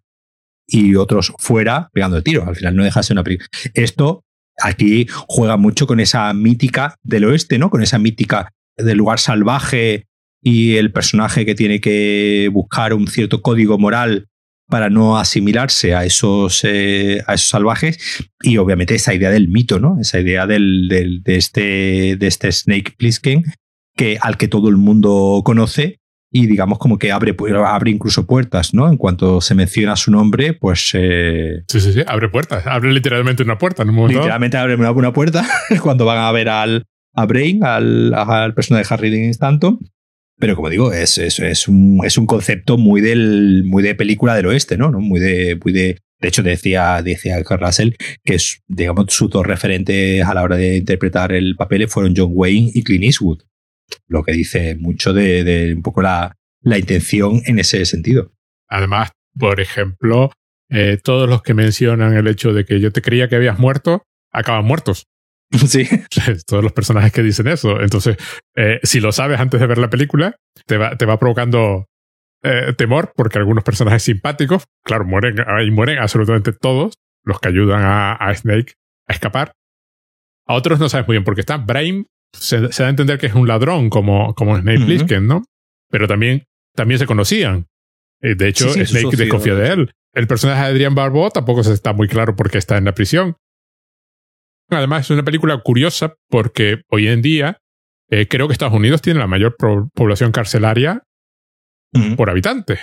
y 0.68 0.96
otros 0.96 1.34
fuera 1.38 1.90
pegando 1.94 2.18
el 2.18 2.24
tiro. 2.24 2.48
Al 2.48 2.56
final 2.56 2.76
no 2.76 2.84
deja 2.84 3.00
de 3.00 3.04
ser 3.04 3.16
una 3.16 3.24
película. 3.24 3.50
Esto 3.74 4.24
aquí 4.62 5.08
juega 5.28 5.58
mucho 5.58 5.88
con 5.88 6.00
esa 6.00 6.34
mítica 6.34 6.96
del 7.04 7.26
oeste, 7.26 7.58
¿no? 7.58 7.70
Con 7.70 7.82
esa 7.82 8.00
mítica 8.00 8.52
del 8.78 8.98
lugar 8.98 9.20
salvaje 9.20 10.08
y 10.42 10.76
el 10.76 10.92
personaje 10.92 11.46
que 11.46 11.56
tiene 11.56 11.82
que 11.82 12.50
buscar 12.52 12.94
un 12.94 13.08
cierto 13.08 13.42
código 13.42 13.78
moral 13.78 14.28
para 14.68 14.90
no 14.90 15.18
asimilarse 15.18 15.94
a 15.94 16.06
esos, 16.06 16.62
eh, 16.64 17.22
a 17.28 17.36
esos 17.36 17.50
salvajes 17.50 18.00
y 18.42 18.58
obviamente 18.58 18.96
esa 18.96 19.14
idea 19.14 19.30
del 19.30 19.48
mito, 19.48 19.80
¿no? 19.80 20.00
Esa 20.00 20.20
idea 20.20 20.48
del, 20.48 20.88
del, 20.88 21.22
de, 21.24 21.36
este, 21.36 22.16
de 22.16 22.28
este 22.28 22.52
Snake 22.52 22.94
Plissken 22.98 23.44
que, 23.96 24.18
al 24.22 24.38
que 24.38 24.48
todo 24.48 24.70
el 24.70 24.78
mundo 24.78 25.42
conoce 25.46 26.00
y 26.36 26.48
digamos 26.48 26.80
como 26.80 27.00
que 27.00 27.14
abre, 27.14 27.34
abre 27.66 27.92
incluso 27.92 28.28
puertas, 28.28 28.74
¿no? 28.74 28.90
En 28.90 28.98
cuanto 28.98 29.40
se 29.40 29.56
menciona 29.56 29.96
su 29.96 30.12
nombre, 30.12 30.52
pues... 30.52 30.92
Eh, 30.94 31.64
sí, 31.70 31.80
sí, 31.80 31.94
sí, 31.94 32.02
abre 32.06 32.28
puertas, 32.28 32.68
abre 32.68 32.92
literalmente 32.92 33.42
una 33.42 33.58
puerta. 33.58 33.84
En 33.84 33.92
un 33.92 34.10
literalmente 34.10 34.58
abre 34.58 34.76
una, 34.76 34.92
una, 34.92 35.14
puerta 35.14 35.48
cuando 35.82 36.04
van 36.04 36.18
a 36.18 36.30
ver 36.34 36.50
al, 36.50 36.84
a 37.14 37.26
Brain, 37.26 37.64
al, 37.64 38.14
al 38.14 38.54
personaje 38.54 38.86
de 38.86 38.94
Harry 38.94 39.10
Dean 39.12 39.30
Stanton, 39.30 39.80
pero 40.38 40.58
como 40.58 40.70
digo, 40.70 40.92
es, 40.92 41.18
es, 41.18 41.40
es, 41.40 41.70
un, 41.70 42.02
es 42.04 42.18
un 42.18 42.26
concepto 42.26 42.78
muy, 42.78 43.00
del, 43.00 43.64
muy 43.66 43.82
de 43.82 43.96
película 43.96 44.36
del 44.36 44.48
oeste, 44.48 44.78
¿no? 44.78 44.92
Muy 44.92 45.22
de, 45.22 45.58
muy 45.64 45.72
de, 45.72 46.00
de 46.20 46.28
hecho, 46.28 46.44
decía, 46.44 47.02
decía 47.02 47.42
Carl 47.46 47.66
Russell 47.66 47.92
que 48.26 48.36
es, 48.36 48.62
digamos, 48.68 49.06
sus 49.08 49.30
dos 49.30 49.46
referentes 49.46 50.22
a 50.26 50.34
la 50.34 50.44
hora 50.44 50.58
de 50.58 50.76
interpretar 50.76 51.32
el 51.32 51.56
papel 51.56 51.88
fueron 51.88 52.14
John 52.14 52.32
Wayne 52.34 52.72
y 52.74 52.84
Clint 52.84 53.06
Eastwood. 53.06 53.44
Lo 54.08 54.24
que 54.24 54.34
dice 54.34 54.76
mucho 54.76 55.14
de, 55.14 55.44
de 55.44 55.74
un 55.74 55.82
poco 55.82 56.02
la, 56.02 56.36
la 56.62 56.78
intención 56.78 57.42
en 57.46 57.60
ese 57.60 57.86
sentido. 57.86 58.34
Además, 58.68 59.12
por 59.38 59.60
ejemplo, 59.60 60.32
eh, 60.70 60.98
todos 61.02 61.30
los 61.30 61.42
que 61.44 61.54
mencionan 61.54 62.14
el 62.14 62.28
hecho 62.28 62.54
de 62.54 62.66
que 62.66 62.80
yo 62.80 62.92
te 62.92 63.02
creía 63.02 63.28
que 63.30 63.36
habías 63.36 63.60
muerto, 63.60 64.04
acaban 64.32 64.66
muertos. 64.66 65.08
Sí. 65.68 65.88
Todos 66.48 66.64
los 66.64 66.74
personajes 66.74 67.12
que 67.12 67.22
dicen 67.22 67.48
eso. 67.48 67.80
Entonces, 67.80 68.18
eh, 68.56 68.80
si 68.84 69.00
lo 69.00 69.12
sabes 69.12 69.40
antes 69.40 69.62
de 69.62 69.68
ver 69.68 69.78
la 69.78 69.92
película, 69.92 70.36
te 70.66 70.78
va, 70.78 70.98
te 70.98 71.06
va 71.06 71.20
provocando 71.20 71.86
eh, 72.44 72.74
temor 72.78 73.14
porque 73.16 73.38
algunos 73.38 73.64
personajes 73.64 74.04
simpáticos, 74.04 74.66
claro, 74.84 75.06
mueren, 75.06 75.36
ahí 75.48 75.72
mueren 75.72 76.00
absolutamente 76.00 76.52
todos 76.52 76.96
los 77.24 77.40
que 77.40 77.50
ayudan 77.50 77.84
a, 77.84 78.14
a, 78.14 78.34
Snake 78.36 78.74
a 79.08 79.14
escapar. 79.14 79.54
A 80.48 80.56
otros 80.56 80.80
no 80.80 80.90
sabes 80.90 81.08
muy 81.08 81.16
bien 81.16 81.24
por 81.24 81.36
qué 81.36 81.42
están. 81.42 81.66
Brain 81.66 82.08
se, 82.40 82.60
da 82.62 82.86
a 82.86 82.90
entender 82.90 83.18
que 83.20 83.28
es 83.28 83.34
un 83.34 83.48
ladrón 83.48 83.90
como, 83.90 84.34
como 84.36 84.58
Snake 84.58 85.18
uh 85.18 85.22
¿no? 85.22 85.44
Pero 85.90 86.08
también, 86.08 86.46
también 86.76 87.00
se 87.00 87.06
conocían. 87.06 87.68
Eh, 88.22 88.36
de 88.36 88.48
hecho, 88.48 88.70
Snake 88.70 89.16
desconfía 89.18 89.56
de 89.56 89.70
él. 89.70 89.92
El 90.14 90.28
personaje 90.28 90.62
de 90.62 90.68
Adrian 90.68 90.96
Barbeau 90.96 91.30
tampoco 91.30 91.64
se 91.64 91.74
está 91.74 91.94
muy 91.94 92.08
claro 92.08 92.36
por 92.36 92.50
qué 92.50 92.58
está 92.58 92.78
en 92.78 92.86
la 92.86 92.94
prisión. 92.94 93.36
Además, 94.70 95.06
es 95.06 95.12
una 95.12 95.24
película 95.24 95.58
curiosa 95.60 96.16
porque 96.30 96.82
hoy 96.90 97.08
en 97.08 97.22
día 97.22 97.60
eh, 98.10 98.28
creo 98.28 98.48
que 98.48 98.54
Estados 98.54 98.74
Unidos 98.74 99.02
tiene 99.02 99.20
la 99.20 99.28
mayor 99.28 99.56
población 99.58 100.32
carcelaria 100.32 101.04
por 102.18 102.30
habitante. 102.30 102.80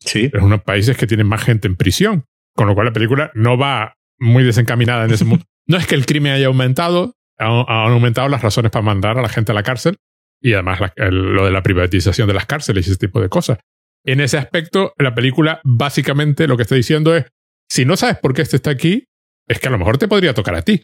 Sí. 0.00 0.26
Es 0.26 0.34
uno 0.34 0.44
de 0.44 0.56
los 0.56 0.64
países 0.64 0.96
que 0.96 1.06
tienen 1.06 1.26
más 1.26 1.42
gente 1.42 1.66
en 1.66 1.76
prisión. 1.76 2.24
Con 2.54 2.66
lo 2.66 2.74
cual 2.74 2.86
la 2.86 2.92
película 2.92 3.30
no 3.34 3.56
va 3.56 3.94
muy 4.18 4.44
desencaminada 4.44 5.04
en 5.04 5.12
ese 5.12 5.24
mundo. 5.26 5.44
No 5.66 5.76
es 5.76 5.86
que 5.86 5.94
el 5.94 6.06
crimen 6.06 6.32
haya 6.32 6.46
aumentado, 6.46 7.14
han, 7.40 7.92
aumentado 7.92 8.28
las 8.28 8.42
razones 8.42 8.70
para 8.70 8.84
mandar 8.84 9.18
a 9.18 9.22
la 9.22 9.28
gente 9.28 9.52
a 9.52 9.54
la 9.54 9.62
cárcel 9.62 9.96
y 10.40 10.54
además 10.54 10.80
lo 10.96 11.44
de 11.44 11.50
la 11.50 11.62
privatización 11.62 12.28
de 12.28 12.34
las 12.34 12.46
cárceles 12.46 12.86
y 12.86 12.90
ese 12.90 12.98
tipo 12.98 13.20
de 13.20 13.28
cosas. 13.28 13.58
En 14.04 14.20
ese 14.20 14.38
aspecto, 14.38 14.94
la 14.96 15.14
película 15.14 15.60
básicamente 15.64 16.46
lo 16.46 16.56
que 16.56 16.62
está 16.62 16.74
diciendo 16.74 17.14
es, 17.14 17.26
si 17.68 17.84
no 17.84 17.96
sabes 17.96 18.18
por 18.18 18.34
qué 18.34 18.42
este 18.42 18.56
está 18.56 18.70
aquí, 18.70 19.04
es 19.48 19.58
que 19.58 19.68
a 19.68 19.70
lo 19.70 19.78
mejor 19.78 19.98
te 19.98 20.08
podría 20.08 20.32
tocar 20.32 20.54
a 20.54 20.62
ti 20.62 20.82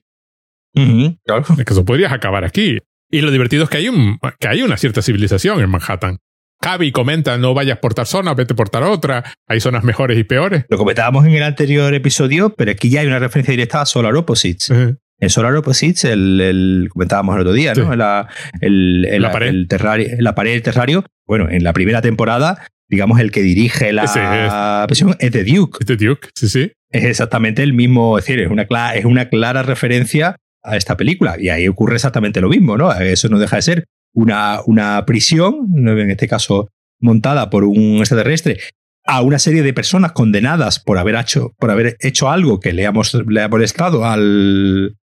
claro. 1.24 1.44
Es 1.58 1.64
que 1.64 1.72
eso 1.72 1.84
podrías 1.84 2.12
acabar 2.12 2.44
aquí. 2.44 2.78
Y 3.10 3.20
lo 3.20 3.30
divertido 3.30 3.64
es 3.64 3.70
que 3.70 3.78
hay, 3.78 3.88
un, 3.88 4.18
que 4.38 4.48
hay 4.48 4.62
una 4.62 4.76
cierta 4.76 5.02
civilización 5.02 5.60
en 5.60 5.70
Manhattan. 5.70 6.18
Javi 6.62 6.90
comenta, 6.90 7.36
no 7.36 7.54
vayas 7.54 7.78
por 7.78 7.94
tal 7.94 8.06
zona, 8.06 8.34
vete 8.34 8.54
por 8.54 8.68
tal 8.68 8.84
otra. 8.84 9.24
Hay 9.46 9.60
zonas 9.60 9.84
mejores 9.84 10.18
y 10.18 10.24
peores. 10.24 10.64
Lo 10.68 10.78
comentábamos 10.78 11.24
en 11.26 11.32
el 11.32 11.42
anterior 11.42 11.92
episodio, 11.94 12.54
pero 12.54 12.72
aquí 12.72 12.90
ya 12.90 13.00
hay 13.00 13.06
una 13.06 13.18
referencia 13.18 13.52
directa 13.52 13.82
a 13.82 13.86
Solar 13.86 14.16
Opposites. 14.16 14.70
En 15.18 15.30
Solar 15.30 15.54
Opposites, 15.54 16.04
el, 16.04 16.88
comentábamos 16.90 17.34
el 17.36 17.40
otro 17.40 17.52
día, 17.52 17.74
¿no? 17.74 17.96
La, 17.96 18.28
el, 18.60 19.02
la, 19.22 19.32
pared. 19.32 19.48
El 19.48 19.66
terrario, 19.66 20.08
la 20.18 20.34
pared 20.34 20.52
del 20.52 20.62
terrario. 20.62 21.04
Bueno, 21.26 21.48
en 21.48 21.64
la 21.64 21.72
primera 21.72 22.02
temporada, 22.02 22.66
digamos, 22.88 23.18
el 23.20 23.30
que 23.30 23.42
dirige 23.42 23.92
la 23.92 24.84
presión 24.86 25.16
es, 25.18 25.32
de 25.32 25.44
Duke. 25.44 25.78
Es 25.80 25.86
de 25.86 25.96
Duke, 25.96 26.28
sí, 26.34 26.48
sí. 26.48 26.72
Es 26.90 27.04
exactamente 27.04 27.62
el 27.62 27.72
mismo, 27.72 28.18
es 28.18 28.26
decir, 28.26 28.40
es 28.40 28.50
una, 28.50 28.66
es 28.94 29.04
una 29.04 29.28
clara 29.28 29.62
referencia 29.62 30.36
a 30.62 30.76
esta 30.76 30.96
película. 30.96 31.36
Y 31.38 31.48
ahí 31.48 31.66
ocurre 31.66 31.96
exactamente 31.96 32.40
lo 32.40 32.48
mismo, 32.48 32.76
¿no? 32.76 32.92
Eso 32.92 33.28
no 33.28 33.38
deja 33.38 33.56
de 33.56 33.62
ser 33.62 33.84
una, 34.12 34.60
una 34.66 35.04
prisión, 35.06 35.66
en 35.74 36.10
este 36.10 36.28
caso 36.28 36.68
montada 37.00 37.50
por 37.50 37.64
un 37.64 37.98
extraterrestre, 37.98 38.58
a 39.04 39.20
una 39.22 39.38
serie 39.38 39.62
de 39.62 39.72
personas 39.72 40.12
condenadas 40.12 40.80
por 40.80 40.98
haber 40.98 41.14
hecho, 41.14 41.54
por 41.58 41.70
haber 41.70 41.96
hecho 42.00 42.28
algo 42.28 42.60
que 42.60 42.72
le 42.72 42.86
ha, 42.86 42.92
le 43.28 43.42
ha 43.42 43.48
molestado 43.48 44.04
al, 44.04 44.96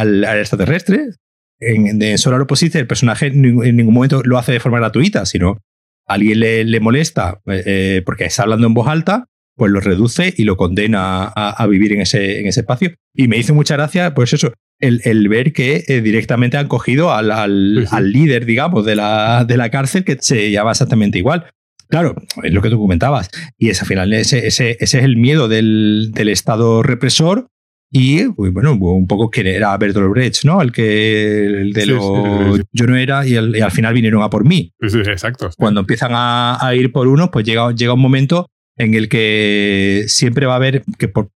al, 0.00 0.24
extraterrestre. 0.24 1.10
En, 1.58 2.02
en 2.02 2.18
Solar 2.18 2.42
Opposite 2.42 2.78
el 2.78 2.86
personaje 2.86 3.28
en 3.28 3.76
ningún 3.76 3.94
momento 3.94 4.22
lo 4.24 4.36
hace 4.36 4.52
de 4.52 4.60
forma 4.60 4.78
gratuita, 4.78 5.24
sino 5.24 5.58
alguien 6.06 6.40
le, 6.40 6.64
le 6.64 6.80
molesta 6.80 7.40
eh, 7.46 7.62
eh, 7.66 8.02
porque 8.04 8.24
está 8.24 8.42
hablando 8.42 8.66
en 8.66 8.74
voz 8.74 8.88
alta, 8.88 9.26
pues 9.56 9.72
lo 9.72 9.80
reduce 9.80 10.34
y 10.36 10.44
lo 10.44 10.56
condena 10.56 11.24
a, 11.24 11.50
a, 11.50 11.66
vivir 11.66 11.92
en 11.92 12.02
ese, 12.02 12.40
en 12.40 12.46
ese 12.46 12.60
espacio. 12.60 12.94
Y 13.14 13.28
me 13.28 13.38
hizo 13.38 13.54
mucha 13.54 13.74
gracia, 13.74 14.14
pues 14.14 14.32
eso, 14.32 14.52
el, 14.78 15.28
ver 15.28 15.52
que 15.52 15.84
eh, 15.88 16.00
directamente 16.02 16.58
han 16.58 16.68
cogido 16.68 17.12
al, 17.12 17.30
al, 17.30 18.12
líder, 18.12 18.44
digamos, 18.44 18.84
de 18.84 18.96
la, 18.96 19.44
de 19.44 19.56
la 19.56 19.70
cárcel 19.70 20.04
que 20.04 20.18
se 20.20 20.50
llama 20.50 20.72
exactamente 20.72 21.18
igual. 21.18 21.46
Claro, 21.88 22.16
es 22.42 22.52
lo 22.52 22.62
que 22.62 22.70
tú 22.70 22.78
comentabas. 22.78 23.30
Y 23.56 23.70
es 23.70 23.80
al 23.80 23.88
final 23.88 24.12
ese, 24.12 24.46
ese, 24.46 24.76
ese 24.80 24.98
es 24.98 25.04
el 25.04 25.16
miedo 25.16 25.48
del, 25.48 26.10
del, 26.12 26.28
Estado 26.28 26.82
represor. 26.82 27.48
Y 27.90 28.24
bueno, 28.24 28.72
un 28.72 29.06
poco 29.06 29.30
que 29.30 29.54
era 29.54 29.76
Bertolt 29.76 30.10
Brecht, 30.10 30.44
¿no? 30.44 30.60
El 30.60 30.72
que 30.72 31.46
el 31.46 31.72
de 31.72 31.86
lo, 31.86 32.56
yo 32.72 32.86
no 32.86 32.96
era 32.96 33.26
y, 33.26 33.36
al 33.36 33.70
final 33.70 33.94
vinieron 33.94 34.22
a 34.22 34.30
por 34.30 34.44
mí. 34.44 34.72
exacto. 34.80 35.50
Cuando 35.56 35.80
empiezan 35.80 36.10
a, 36.12 36.58
a, 36.60 36.74
ir 36.74 36.92
por 36.92 37.06
uno, 37.06 37.30
pues 37.30 37.46
llega, 37.46 37.72
llega 37.72 37.94
un 37.94 38.00
momento 38.00 38.48
en 38.76 38.94
el 38.94 39.08
que 39.08 40.04
siempre 40.08 40.46
va 40.46 40.54
a 40.54 40.56
haber 40.56 40.84
que 40.98 41.08
por 41.08 41.30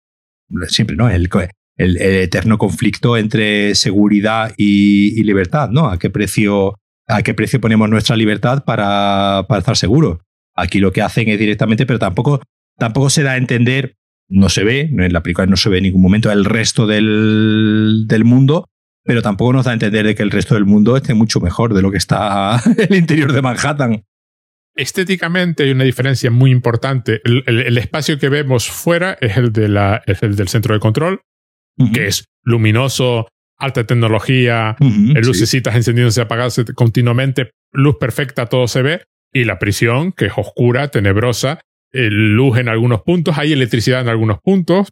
siempre 0.67 0.95
no 0.95 1.09
el, 1.09 1.29
el, 1.77 1.97
eterno 1.97 2.57
conflicto 2.57 3.17
entre 3.17 3.75
seguridad 3.75 4.53
y, 4.57 5.21
libertad, 5.23 5.69
¿no? 5.69 5.87
¿A 5.87 5.99
qué 5.99 6.09
precio, 6.09 6.75
a 7.07 7.21
qué 7.21 7.33
precio 7.33 7.61
ponemos 7.61 7.89
nuestra 7.89 8.15
libertad 8.15 8.63
para, 8.63 9.45
para 9.47 9.59
estar 9.59 9.77
seguros? 9.77 10.19
Aquí 10.55 10.79
lo 10.79 10.91
que 10.91 11.01
hacen 11.01 11.29
es 11.29 11.37
directamente, 11.37 11.85
pero 11.85 11.99
tampoco, 11.99 12.41
tampoco 12.77 13.09
se 13.09 13.23
da 13.23 13.33
a 13.33 13.37
entender, 13.37 13.95
no 14.29 14.49
se 14.49 14.63
ve, 14.63 14.81
en 14.91 15.13
la 15.13 15.23
película 15.23 15.45
no 15.47 15.55
se 15.57 15.69
ve 15.69 15.77
en 15.77 15.83
ningún 15.83 16.01
momento 16.01 16.31
el 16.31 16.45
resto 16.45 16.85
del, 16.87 18.05
del 18.07 18.25
mundo, 18.25 18.65
pero 19.03 19.21
tampoco 19.21 19.53
nos 19.53 19.65
da 19.65 19.71
a 19.71 19.73
entender 19.75 20.05
de 20.05 20.15
que 20.15 20.23
el 20.23 20.31
resto 20.31 20.55
del 20.55 20.65
mundo 20.65 20.97
esté 20.97 21.13
mucho 21.13 21.39
mejor 21.39 21.73
de 21.73 21.81
lo 21.81 21.91
que 21.91 21.97
está 21.97 22.61
el 22.89 22.95
interior 22.95 23.31
de 23.31 23.41
Manhattan. 23.41 24.03
Estéticamente 24.75 25.63
hay 25.63 25.71
una 25.71 25.85
diferencia 25.85 26.29
muy 26.29 26.51
importante. 26.51 27.21
El, 27.23 27.43
el- 27.47 27.61
el 27.61 27.77
espacio 27.77 28.19
que 28.19 28.29
vemos 28.29 28.69
fuera 28.69 29.17
es 29.21 29.37
el, 29.37 29.51
de 29.51 29.69
la, 29.69 30.03
es 30.05 30.21
el 30.23 30.35
del 30.35 30.47
centro 30.49 30.73
de 30.75 30.79
control, 30.79 31.21
que 31.93 32.07
es 32.07 32.25
luminoso, 32.43 33.27
alta 33.57 33.85
tecnología, 33.85 34.75
sí. 34.79 35.13
lucecitas 35.15 35.75
encendiéndose 35.75 36.21
y 36.21 36.23
apagándose 36.23 36.65
continuamente, 36.73 37.51
luz 37.71 37.95
perfecta, 37.99 38.45
todo 38.47 38.67
se 38.67 38.81
ve, 38.83 39.03
y 39.33 39.45
la 39.45 39.57
prisión, 39.59 40.11
que 40.11 40.25
es 40.27 40.33
oscura, 40.37 40.89
tenebrosa, 40.89 41.59
luz 41.91 42.57
en 42.57 42.69
algunos 42.69 43.01
puntos, 43.01 43.37
hay 43.37 43.53
electricidad 43.53 44.01
en 44.01 44.09
algunos 44.09 44.39
puntos, 44.39 44.89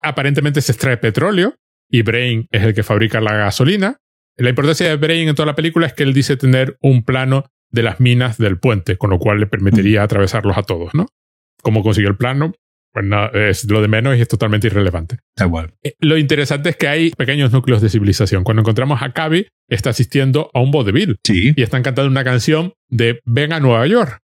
aparentemente 0.00 0.60
se 0.60 0.72
extrae 0.72 0.96
petróleo, 0.96 1.54
y 1.88 2.02
Brain 2.02 2.46
es 2.50 2.62
el 2.62 2.74
que 2.74 2.82
fabrica 2.82 3.20
la 3.20 3.34
gasolina. 3.34 3.96
La 4.36 4.50
importancia 4.50 4.88
de 4.88 4.96
Brain 4.96 5.28
en 5.28 5.34
toda 5.34 5.46
la 5.46 5.54
película 5.54 5.86
es 5.86 5.92
que 5.92 6.02
él 6.04 6.14
dice 6.14 6.36
tener 6.36 6.76
un 6.80 7.04
plano 7.04 7.44
de 7.70 7.82
las 7.82 8.00
minas 8.00 8.38
del 8.38 8.58
puente, 8.58 8.96
con 8.96 9.10
lo 9.10 9.18
cual 9.18 9.40
le 9.40 9.46
permitiría 9.46 10.02
atravesarlos 10.02 10.56
a 10.56 10.62
todos, 10.62 10.94
¿no? 10.94 11.06
¿Cómo 11.62 11.82
consiguió 11.82 12.10
el 12.10 12.16
plano? 12.16 12.52
Pues 12.92 13.04
nada, 13.04 13.30
es 13.34 13.70
lo 13.70 13.80
de 13.80 13.88
menos 13.88 14.16
y 14.16 14.20
es 14.20 14.28
totalmente 14.28 14.66
irrelevante. 14.66 15.18
Da 15.36 15.46
igual. 15.46 15.74
Eh, 15.82 15.94
Lo 16.00 16.18
interesante 16.18 16.70
es 16.70 16.76
que 16.76 16.88
hay 16.88 17.10
pequeños 17.10 17.52
núcleos 17.52 17.80
de 17.80 17.88
civilización. 17.88 18.42
Cuando 18.42 18.62
encontramos 18.62 19.00
a 19.02 19.12
Cavi, 19.12 19.46
está 19.68 19.90
asistiendo 19.90 20.50
a 20.54 20.60
un 20.60 20.72
vodevil 20.72 21.18
Sí, 21.22 21.52
y 21.54 21.62
están 21.62 21.82
cantando 21.82 22.10
una 22.10 22.24
canción 22.24 22.72
de 22.88 23.20
Ven 23.24 23.52
a 23.52 23.60
Nueva 23.60 23.86
York. 23.86 24.18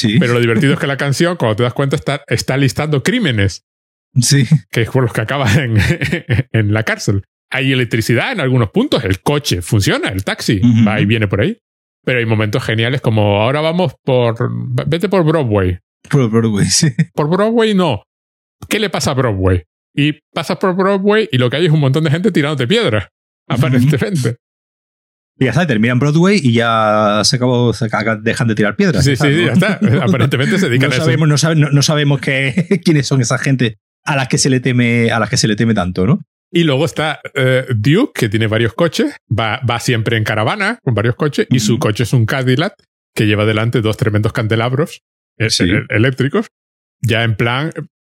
Sí. 0.00 0.18
Pero 0.18 0.34
lo 0.34 0.40
divertido 0.40 0.74
es 0.74 0.78
que 0.78 0.86
la 0.86 0.96
canción, 0.96 1.36
cuando 1.36 1.56
te 1.56 1.62
das 1.62 1.74
cuenta, 1.74 1.96
está, 1.96 2.22
está 2.26 2.56
listando 2.56 3.02
crímenes, 3.02 3.64
sí. 4.20 4.46
que 4.70 4.82
es 4.82 4.90
por 4.90 5.02
los 5.02 5.12
que 5.12 5.20
acabas 5.20 5.56
en, 5.56 5.76
en 6.52 6.72
la 6.72 6.82
cárcel. 6.82 7.24
Hay 7.50 7.72
electricidad 7.72 8.32
en 8.32 8.40
algunos 8.40 8.70
puntos, 8.70 9.04
el 9.04 9.20
coche 9.20 9.60
funciona, 9.60 10.08
el 10.10 10.24
taxi 10.24 10.60
va 10.86 11.00
y 11.00 11.04
viene 11.06 11.26
por 11.26 11.40
ahí. 11.40 11.58
Pero 12.04 12.20
hay 12.20 12.26
momentos 12.26 12.62
geniales 12.62 13.00
como 13.00 13.42
ahora 13.42 13.60
vamos 13.60 13.94
por. 14.04 14.36
Vete 14.86 15.08
por 15.08 15.24
Broadway. 15.24 15.78
Por 16.08 16.30
Broadway, 16.30 16.66
sí. 16.66 16.88
Por 17.12 17.28
Broadway 17.28 17.74
no. 17.74 18.04
¿Qué 18.68 18.78
le 18.78 18.88
pasa 18.88 19.10
a 19.10 19.14
Broadway? 19.14 19.64
Y 19.94 20.20
pasas 20.32 20.58
por 20.58 20.74
Broadway 20.76 21.28
y 21.32 21.38
lo 21.38 21.50
que 21.50 21.56
hay 21.56 21.66
es 21.66 21.72
un 21.72 21.80
montón 21.80 22.04
de 22.04 22.10
gente 22.10 22.30
tirándote 22.30 22.66
piedras, 22.68 23.08
aparentemente. 23.48 24.36
Y 25.40 25.44
ya 25.46 25.50
está, 25.52 25.66
terminan 25.66 25.98
Broadway 25.98 26.38
y 26.42 26.52
ya 26.52 27.22
se 27.24 27.36
acabó, 27.36 27.72
se 27.72 27.88
dejan 28.20 28.46
de 28.48 28.54
tirar 28.54 28.76
piedras. 28.76 29.02
Sí, 29.04 29.16
sí, 29.16 29.24
¿no? 29.26 29.46
ya 29.46 29.52
está. 29.54 29.80
Aparentemente 30.04 30.58
se 30.58 30.68
dedican 30.68 30.90
no 30.90 30.94
a 30.94 30.96
eso. 30.96 31.04
sabemos, 31.06 31.28
no, 31.28 31.38
sabe- 31.38 31.56
no- 31.56 31.70
no 31.70 31.82
sabemos 31.82 32.20
qué- 32.20 32.80
quiénes 32.84 33.06
son 33.06 33.20
esa 33.22 33.38
gente 33.38 33.78
a 34.04 34.16
las 34.16 34.28
que 34.28 34.38
se 34.38 34.50
le 34.50 34.60
teme, 34.60 35.10
a 35.10 35.18
las 35.18 35.30
que 35.30 35.36
se 35.38 35.48
le 35.48 35.56
teme 35.56 35.72
tanto, 35.74 36.06
¿no? 36.06 36.20
Y 36.52 36.64
luego 36.64 36.84
está 36.84 37.20
eh, 37.34 37.64
Duke, 37.74 38.12
que 38.20 38.28
tiene 38.28 38.48
varios 38.48 38.74
coches, 38.74 39.14
va, 39.30 39.60
va 39.68 39.78
siempre 39.80 40.16
en 40.16 40.24
caravana 40.24 40.78
con 40.82 40.94
varios 40.94 41.14
coches, 41.16 41.46
y 41.50 41.60
su 41.60 41.78
coche 41.78 42.02
es 42.02 42.12
un 42.12 42.26
Cadillac 42.26 42.74
que 43.14 43.26
lleva 43.26 43.44
delante 43.46 43.80
dos 43.80 43.96
tremendos 43.96 44.32
candelabros 44.32 45.00
eh, 45.38 45.48
Sí. 45.50 45.64
eh, 45.70 45.84
eléctricos. 45.88 46.48
Ya 47.00 47.22
en 47.24 47.34
plan, 47.36 47.72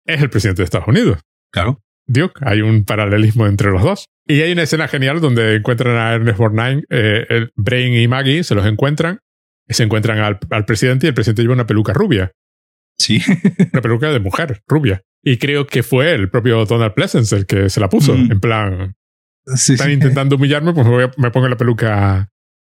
es 0.05 0.21
el 0.21 0.29
presidente 0.29 0.61
de 0.61 0.65
Estados 0.65 0.87
Unidos. 0.89 1.19
Claro. 1.53 1.79
Duke, 2.07 2.39
hay 2.45 2.61
un 2.61 2.83
paralelismo 2.85 3.47
entre 3.47 3.71
los 3.71 3.81
dos. 3.83 4.05
Y 4.27 4.41
hay 4.41 4.51
una 4.53 4.63
escena 4.63 4.87
genial 4.87 5.19
donde 5.19 5.55
encuentran 5.55 5.95
a 5.97 6.13
Ernest 6.13 6.37
Borgnine, 6.37 6.83
eh, 6.89 7.25
el 7.29 7.51
Brain 7.55 7.93
y 7.93 8.07
Maggie 8.07 8.43
se 8.43 8.55
los 8.55 8.65
encuentran, 8.65 9.19
y 9.67 9.73
se 9.73 9.83
encuentran 9.83 10.19
al, 10.19 10.39
al 10.49 10.65
presidente 10.65 11.07
y 11.07 11.09
el 11.09 11.13
presidente 11.13 11.41
lleva 11.41 11.53
una 11.53 11.67
peluca 11.67 11.93
rubia, 11.93 12.31
Sí. 12.97 13.21
una 13.73 13.81
peluca 13.81 14.11
de 14.11 14.19
mujer 14.19 14.61
rubia. 14.67 15.01
Y 15.23 15.37
creo 15.37 15.67
que 15.67 15.83
fue 15.83 16.13
el 16.13 16.29
propio 16.29 16.65
Donald 16.65 16.93
Pleasence 16.93 17.35
el 17.35 17.45
que 17.45 17.69
se 17.69 17.79
la 17.79 17.89
puso, 17.89 18.15
Mm. 18.15 18.31
en 18.31 18.39
plan, 18.39 18.95
sí, 19.55 19.73
están 19.73 19.87
sí. 19.87 19.93
intentando 19.93 20.35
humillarme, 20.35 20.73
pues 20.73 20.85
me, 20.85 20.91
voy 20.93 21.03
a- 21.05 21.11
me 21.17 21.31
pongo 21.31 21.47
la 21.49 21.57
peluca 21.57 22.29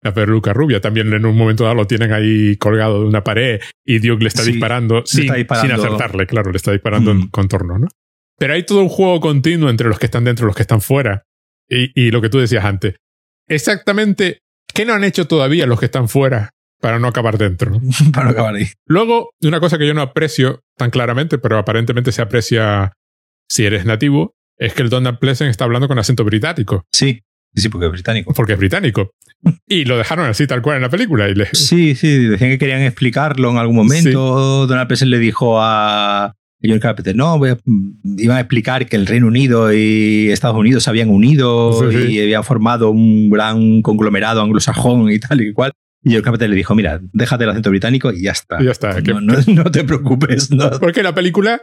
la 0.03 0.13
peluca 0.13 0.53
rubia. 0.53 0.83
También 0.83 1.11
en 1.15 1.25
un 1.25 1.35
momento 1.35 1.65
dado 1.65 1.77
lo 1.77 1.87
tienen 1.87 2.13
ahí 2.13 2.57
colgado 2.59 3.01
de 3.01 3.07
una 3.09 3.25
pared 3.25 3.61
y 3.87 4.01
Duke 4.01 4.23
le 4.23 4.29
está 4.29 4.43
Sí, 4.43 4.53
disparando, 4.53 5.03
sin, 5.07 5.23
está 5.25 5.35
disparando. 5.37 5.75
sin 5.77 5.85
acertarle, 5.87 6.27
claro, 6.27 6.51
le 6.51 6.57
está 6.59 6.73
disparando 6.73 7.11
en 7.13 7.19
Mm. 7.21 7.29
contorno, 7.31 7.79
¿no? 7.79 7.89
Pero 8.39 8.55
hay 8.55 8.65
todo 8.65 8.83
un 8.83 8.89
juego 8.89 9.21
continuo 9.21 9.71
entre 9.71 9.89
los 9.89 9.99
que 9.99 10.07
están 10.07 10.25
dentro 10.25 10.47
y 10.47 10.49
los 10.49 10.57
que 10.57 10.63
están 10.63 10.81
fuera. 10.81 11.25
Y, 11.69 11.91
y 12.01 12.11
lo 12.11 12.21
que 12.21 12.29
tú 12.29 12.39
decías 12.39 12.65
antes. 12.65 12.97
Exactamente, 13.49 14.41
¿qué 14.73 14.85
no 14.85 14.95
han 14.95 15.05
hecho 15.05 15.27
todavía 15.27 15.67
los 15.67 15.79
que 15.79 15.87
están 15.87 16.09
fuera 16.09 16.51
para 16.81 16.99
no 16.99 17.09
acabar 17.09 17.39
dentro? 17.39 17.81
Para 18.13 18.27
no 18.27 18.31
acabar 18.33 18.55
ahí. 18.55 18.67
Luego, 18.87 19.31
una 19.43 19.61
cosa 19.61 19.79
que 19.79 19.87
yo 19.87 19.95
no 19.95 20.03
aprecio 20.03 20.61
tan 20.77 20.91
claramente, 20.91 21.39
pero 21.39 21.59
aparentemente 21.59 22.13
se 22.13 22.23
aprecia 22.23 22.93
si 23.49 23.65
eres 23.67 23.85
nativo, 23.85 24.35
es 24.59 24.75
que 24.75 24.83
el 24.83 24.89
Donald 24.91 25.19
Pleasant 25.19 25.51
está 25.51 25.65
hablando 25.65 25.89
con 25.89 25.99
acento 25.99 26.25
británico 26.25 26.85
Sí. 26.93 27.21
Sí, 27.57 27.69
porque 27.69 27.87
es 27.87 27.93
británico. 27.93 28.33
porque 28.35 28.53
es 28.55 28.59
británico. 28.59 29.11
Y 29.69 29.85
lo 29.85 29.99
dejaron 29.99 30.27
así 30.27 30.47
tal 30.47 30.63
cual 30.63 30.77
en 30.77 30.83
la 30.83 30.89
película. 30.89 31.29
Y 31.29 31.35
le, 31.35 31.47
Sí, 31.53 31.95
sí, 31.95 32.27
decían 32.27 32.51
que 32.51 32.59
querían 32.59 32.81
explicarlo 32.81 33.51
en 33.51 33.59
algún 33.59 33.77
momento. 33.77 34.67
Donald 34.67 34.89
Pleasant 34.89 35.11
le 35.11 35.19
dijo 35.19 35.61
a 35.61 36.35
John 36.71 36.81
Carpenter, 36.81 37.15
no, 37.15 37.39
voy 37.39 37.51
a- 37.51 37.59
iban 38.17 38.37
a 38.37 38.41
explicar 38.41 38.87
que 38.87 38.97
el 38.97 39.07
Reino 39.07 39.27
Unido 39.27 39.73
y 39.73 40.31
Estados 40.31 40.57
Unidos 40.57 40.85
se 40.85 40.91
habían 40.91 41.11
unido 41.11 41.91
Sí, 41.91 41.97
sí. 42.07 42.13
y 42.15 42.21
habían 42.21 42.45
formado 42.45 42.91
un 42.91 43.31
gran 43.31 43.83
conglomerado 43.83 44.41
anglosajón 44.43 45.11
y 45.11 45.19
tal 45.19 45.41
y 45.41 45.53
cual. 45.53 45.73
Y 46.03 46.13
John 46.13 46.23
Carpenter 46.23 46.51
le 46.51 46.57
dijo, 46.57 46.75
mira, 46.75 47.01
déjate 47.13 47.45
el 47.45 47.51
acento 47.51 47.71
británico 47.71 48.13
y 48.13 48.23
ya 48.23 48.33
está. 48.33 48.61
y 48.61 48.65
ya 48.67 48.71
está. 48.73 49.03
que- 49.03 49.15
No, 49.15 49.71
te 49.71 49.85
preocupes. 49.85 50.51
no. 50.51 50.71
porque 50.81 51.03
la 51.03 51.15
película 51.15 51.63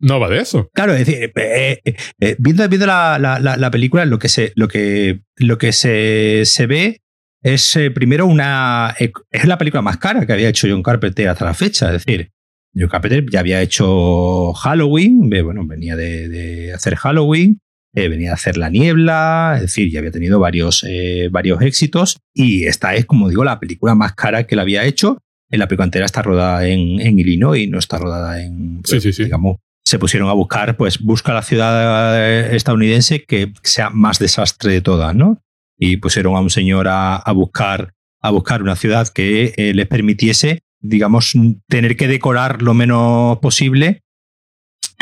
no 0.00 0.20
va 0.20 0.28
de 0.28 0.38
eso. 0.40 0.68
Claro, 0.74 0.92
es 0.94 1.06
decir, 1.06 1.32
eh, 1.36 1.80
eh, 1.84 1.94
eh, 2.20 2.36
viendo, 2.38 2.68
viendo 2.68 2.86
la, 2.86 3.18
la- 3.18 3.38
la- 3.40 3.56
la 3.56 3.70
película, 3.70 4.04
lo 4.04 4.18
que 4.18 4.28
se, 4.28 4.52
lo 4.56 4.68
que, 4.68 5.22
lo 5.36 5.58
que 5.58 5.72
se, 5.72 6.42
se 6.44 6.66
ve 6.66 7.00
es 7.42 7.78
primero 7.94 8.26
una. 8.26 8.94
es 8.98 9.44
la 9.46 9.58
película 9.58 9.82
más 9.82 9.96
cara 9.98 10.24
que 10.26 10.32
había 10.32 10.48
hecho 10.48 10.66
John 10.68 10.82
Carpenter 10.82 11.28
hasta 11.28 11.44
la 11.44 11.54
fecha. 11.54 11.86
Es 11.94 12.04
decir, 12.04 12.30
John 12.76 12.88
Carpenter 12.88 13.24
ya 13.30 13.40
había 13.40 13.62
hecho 13.62 14.52
Halloween, 14.52 15.32
eh, 15.32 15.42
bueno, 15.42 15.66
venía 15.66 15.96
de, 15.96 16.28
de 16.28 16.72
hacer 16.72 16.96
Halloween, 16.96 17.60
eh, 17.94 18.08
venía 18.08 18.30
de 18.30 18.34
hacer 18.34 18.56
La 18.56 18.70
Niebla, 18.70 19.52
es 19.56 19.62
decir, 19.62 19.90
ya 19.90 20.00
había 20.00 20.10
tenido 20.10 20.40
varios, 20.40 20.84
eh, 20.88 21.28
varios 21.30 21.62
éxitos. 21.62 22.18
Y 22.34 22.66
esta 22.66 22.94
es, 22.94 23.06
como 23.06 23.28
digo, 23.28 23.44
la 23.44 23.60
película 23.60 23.94
más 23.94 24.14
cara 24.14 24.46
que 24.46 24.56
la 24.56 24.62
había 24.62 24.84
hecho. 24.84 25.18
En 25.50 25.60
la 25.60 25.68
película 25.68 25.84
entera 25.84 26.06
está 26.06 26.22
rodada 26.22 26.66
en, 26.66 27.00
en 27.00 27.18
Illinois, 27.18 27.68
no 27.68 27.78
está 27.78 27.98
rodada 27.98 28.42
en. 28.42 28.80
Sí, 28.84 29.00
sí, 29.00 29.12
sí. 29.12 29.24
Digamos, 29.24 29.58
se 29.84 29.98
pusieron 30.00 30.28
a 30.28 30.32
buscar, 30.32 30.76
pues 30.76 30.98
busca 30.98 31.32
la 31.32 31.42
ciudad 31.42 32.18
eh, 32.18 32.56
estadounidense 32.56 33.24
que 33.24 33.52
sea 33.62 33.90
más 33.90 34.18
desastre 34.18 34.72
de 34.72 34.80
todas, 34.80 35.14
¿no? 35.14 35.40
Y 35.78 35.98
pusieron 35.98 36.34
a 36.34 36.40
un 36.40 36.50
señor 36.50 36.88
a, 36.88 37.16
a 37.16 37.32
buscar 37.32 37.92
a 38.24 38.30
buscar 38.30 38.62
una 38.62 38.74
ciudad 38.74 39.06
que 39.08 39.52
eh, 39.58 39.74
les 39.74 39.86
permitiese, 39.86 40.62
digamos, 40.84 41.32
tener 41.68 41.96
que 41.96 42.06
decorar 42.08 42.60
lo 42.62 42.74
menos 42.74 43.38
posible 43.38 44.02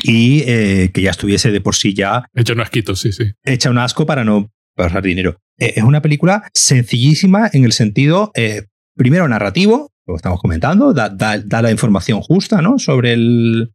y 0.05 0.43
eh, 0.47 0.91
que 0.93 1.03
ya 1.03 1.11
estuviese 1.11 1.51
de 1.51 1.61
por 1.61 1.75
sí 1.75 1.95
ya 1.95 2.25
Hecho 2.35 2.55
no 2.55 2.63
asquito, 2.63 2.97
sí, 2.97 3.13
sí. 3.13 3.25
hecha 3.45 3.71
un 3.71 3.79
asco 3.79 4.07
para 4.07 4.25
no 4.25 4.51
ahorrar 4.77 5.03
dinero. 5.03 5.39
Eh, 5.59 5.75
es 5.77 5.83
una 5.83 6.01
película 6.03 6.49
sencillísima 6.55 7.51
en 7.53 7.65
el 7.65 7.73
sentido, 7.73 8.31
eh, 8.35 8.63
primero 8.97 9.29
narrativo, 9.29 9.91
lo 10.07 10.17
estamos 10.17 10.41
comentando, 10.41 10.93
da, 10.93 11.09
da- 11.09 11.39
da 11.39 11.63
la 11.63 11.71
información 11.71 12.21
justa 12.21 12.63
¿no? 12.63 12.79
sobre, 12.79 13.13
el, 13.13 13.73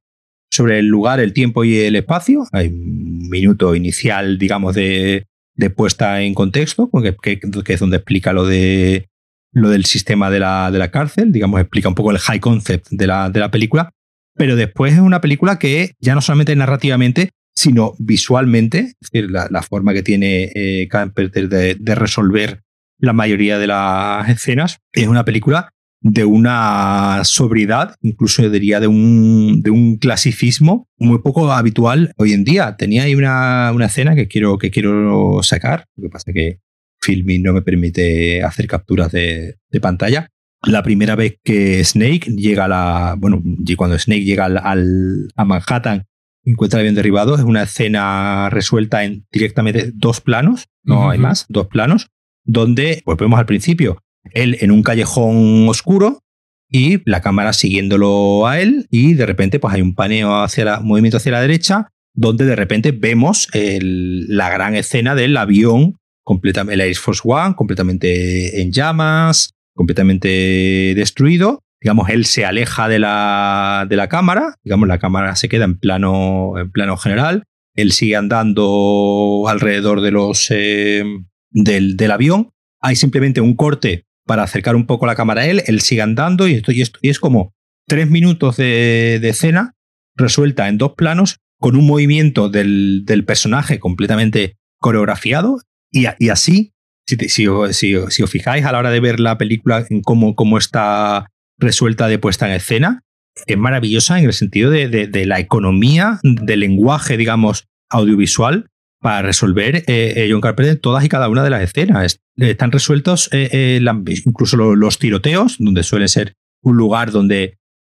sobre 0.52 0.80
el 0.80 0.88
lugar, 0.88 1.20
el 1.20 1.34
tiempo 1.34 1.64
y 1.64 1.78
el 1.78 1.96
espacio. 1.96 2.46
Hay 2.52 2.68
un 2.68 3.30
minuto 3.30 3.76
inicial, 3.76 4.38
digamos, 4.38 4.76
de, 4.76 5.26
de 5.56 5.70
puesta 5.70 6.22
en 6.22 6.34
contexto, 6.34 6.90
que, 7.02 7.16
que- 7.22 7.40
que 7.64 7.74
es 7.74 7.80
donde 7.80 7.98
explica 7.98 8.34
lo 8.34 8.46
de 8.46 9.08
lo 9.52 9.70
del 9.70 9.86
sistema 9.86 10.30
de 10.30 10.40
la, 10.40 10.72
de 10.72 10.80
la 10.80 10.92
cárcel, 10.92 11.32
digamos, 11.32 11.60
explica 11.60 11.90
un 11.90 11.96
poco 11.96 12.12
el 12.12 12.20
high 12.20 12.40
concept 12.40 12.88
de 12.92 13.08
la, 13.08 13.30
de 13.30 13.40
la 13.40 13.52
película, 13.52 13.92
pero 14.36 14.56
después 14.56 14.94
es 14.94 15.00
una 15.00 15.22
película 15.22 15.58
que 15.58 15.94
ya 16.00 16.16
no 16.16 16.22
solamente 16.22 16.56
narrativamente, 16.56 17.32
sino 17.56 17.96
visualmente, 17.98 18.80
es 18.80 19.12
decir, 19.12 19.32
la, 19.32 19.48
la 19.50 19.64
forma 19.64 19.94
que 19.94 20.04
tiene 20.04 20.52
eh, 20.54 20.88
de 20.90 21.96
resolver 21.96 22.62
la 23.00 23.14
mayoría 23.14 23.58
de 23.58 23.68
las 23.68 24.30
escenas, 24.30 24.80
es 24.94 25.08
una 25.08 25.26
película 25.26 25.72
de 26.02 26.26
una 26.26 27.22
sobriedad, 27.24 27.96
incluso 28.02 28.44
yo 28.44 28.50
diría 28.50 28.80
de 28.80 28.88
un, 28.88 29.62
de 29.64 29.72
un 29.72 29.98
clasicismo 29.98 30.88
muy 30.98 31.20
poco 31.20 31.52
habitual 31.52 32.14
hoy 32.18 32.34
en 32.34 32.44
día. 32.44 32.76
Tenía 32.78 33.04
ahí 33.04 33.16
una, 33.16 33.72
una 33.74 33.88
escena 33.88 34.16
que 34.16 34.28
quiero, 34.28 34.58
que 34.58 34.70
quiero 34.70 35.42
sacar, 35.42 35.86
lo 35.96 36.04
que 36.04 36.10
pasa 36.10 36.34
que 36.34 36.60
Filming 37.02 37.44
no 37.44 37.54
me 37.54 37.62
permite 37.62 38.44
hacer 38.44 38.68
capturas 38.68 39.12
de, 39.12 39.56
de 39.70 39.80
pantalla. 39.80 40.30
La 40.64 40.84
primera 40.84 41.16
vez 41.16 41.38
que 41.44 41.84
Snake 41.84 42.32
llega 42.36 42.66
a 42.66 42.68
la. 42.68 43.16
Bueno, 43.18 43.42
cuando 43.78 43.98
Snake 43.98 44.24
llega 44.24 44.46
al, 44.46 44.58
al- 44.58 45.28
a 45.36 45.46
Manhattan, 45.46 46.06
encuentra 46.44 46.80
el 46.80 46.86
avión 46.86 46.96
derribado, 46.96 47.36
es 47.36 47.42
una 47.42 47.64
escena 47.64 48.50
resuelta 48.50 49.04
en 49.04 49.26
directamente 49.32 49.92
dos 49.94 50.20
planos, 50.22 50.66
no 50.84 51.10
hay 51.10 51.20
más, 51.20 51.46
dos 51.50 51.68
planos, 51.68 52.08
donde, 52.44 53.02
pues 53.06 53.18
vemos 53.18 53.40
al 53.40 53.46
principio, 53.46 54.02
él 54.34 54.58
en 54.62 54.72
un 54.72 54.82
callejón 54.84 55.68
oscuro, 55.70 56.22
y 56.70 57.02
la 57.10 57.22
cámara 57.22 57.54
siguiéndolo 57.54 58.46
a 58.48 58.60
él 58.60 58.88
y 58.90 59.14
de 59.14 59.26
repente 59.26 59.58
pues 59.60 59.74
hay 59.74 59.82
un 59.82 59.96
paneo 59.96 60.42
hacia 60.44 60.66
la, 60.66 60.80
movimiento 60.82 61.16
hacia 61.16 61.32
la 61.32 61.40
derecha 61.42 61.88
donde 62.14 62.44
de 62.44 62.58
repente 62.58 62.92
vemos 62.92 63.48
la 63.54 64.50
gran 64.50 64.76
escena 64.76 65.16
del 65.16 65.38
avión 65.38 65.96
completamente 66.28 66.74
el 66.74 66.82
Air 66.82 66.98
Force 66.98 67.22
One 67.24 67.56
completamente 67.56 68.62
en 68.62 68.74
llamas 68.74 69.52
completamente 69.74 70.94
destruido. 70.94 71.62
Digamos 71.82 72.10
él 72.10 72.26
se 72.26 72.44
aleja 72.44 72.90
de 72.90 73.00
la, 73.00 73.86
de 73.88 73.96
la 73.96 74.10
cámara 74.10 74.56
digamos 74.62 74.90
la 74.90 75.00
cámara 75.00 75.38
se 75.38 75.48
queda 75.48 75.64
en 75.64 75.80
plano 75.80 76.58
en 76.58 76.70
plano 76.70 76.98
general. 76.98 77.44
Él 77.76 77.94
sigue 77.94 78.18
andando 78.18 79.46
alrededor 79.48 80.02
de 80.02 80.12
los 80.12 80.48
eh, 80.50 81.06
del, 81.52 81.96
del 81.96 82.12
avión. 82.12 82.50
Hay 82.82 82.98
simplemente 82.98 83.40
un 83.40 83.56
corte 83.56 84.04
para 84.26 84.44
acercar 84.44 84.76
un 84.76 84.86
poco 84.86 85.06
la 85.06 85.16
cámara 85.16 85.44
a 85.44 85.46
él, 85.46 85.64
él 85.66 85.80
sigue 85.80 86.02
andando 86.02 86.50
y 86.50 86.56
esto 86.56 86.74
y, 86.74 86.82
esto, 86.82 87.00
y 87.02 87.08
es 87.08 87.20
como 87.20 87.54
tres 87.88 88.10
minutos 88.10 88.58
de, 88.58 89.22
escena 89.24 89.76
resuelta 90.18 90.68
en 90.68 90.78
dos 90.78 90.92
planos 90.98 91.38
con 91.58 91.78
un 91.78 91.88
movimiento 91.88 92.50
del, 92.50 93.24
personaje 93.26 93.80
completamente 93.80 94.58
coreografiado 94.80 95.62
y, 95.92 96.30
así, 96.30 96.74
si, 97.08 97.18
si, 97.30 97.96
os 97.96 98.32
fijáis 98.32 98.66
a 98.66 98.72
la 98.72 98.80
hora 98.80 98.92
de 98.92 99.00
ver 99.00 99.20
la 99.20 99.38
película 99.38 99.86
en 99.90 100.02
cómo, 100.02 100.36
cómo 100.36 100.58
está 100.58 101.28
resuelta 101.58 102.08
de 102.08 102.20
puesta 102.20 102.48
en 102.48 102.54
escena, 102.54 103.04
es 103.46 103.58
maravillosa 103.58 104.20
en 104.20 104.26
el 104.26 104.34
sentido 104.34 104.72
de, 104.72 104.88
de 104.88 105.26
la 105.26 105.40
economía 105.40 106.20
del 106.24 106.60
lenguaje, 106.60 107.18
digamos, 107.18 107.68
audiovisual 107.90 108.70
para 109.00 109.22
resolver 109.22 109.78
eh, 109.78 109.84
eh, 109.88 110.28
John 110.32 110.42
Carpenter 110.42 110.78
todas 110.78 111.04
y 111.04 111.10
cada 111.10 111.30
una 111.30 111.44
de 111.44 111.50
las 111.50 111.62
escenas. 111.62 112.20
Están 112.36 112.72
resueltos 112.72 113.30
eh, 113.32 113.80
incluso 114.26 114.58
los, 114.58 115.00
tiroteos, 115.00 115.58
donde 115.60 115.84
suele 115.84 116.08
ser 116.08 116.34
un 116.62 116.78
lugar 116.78 117.12
donde 117.12 117.58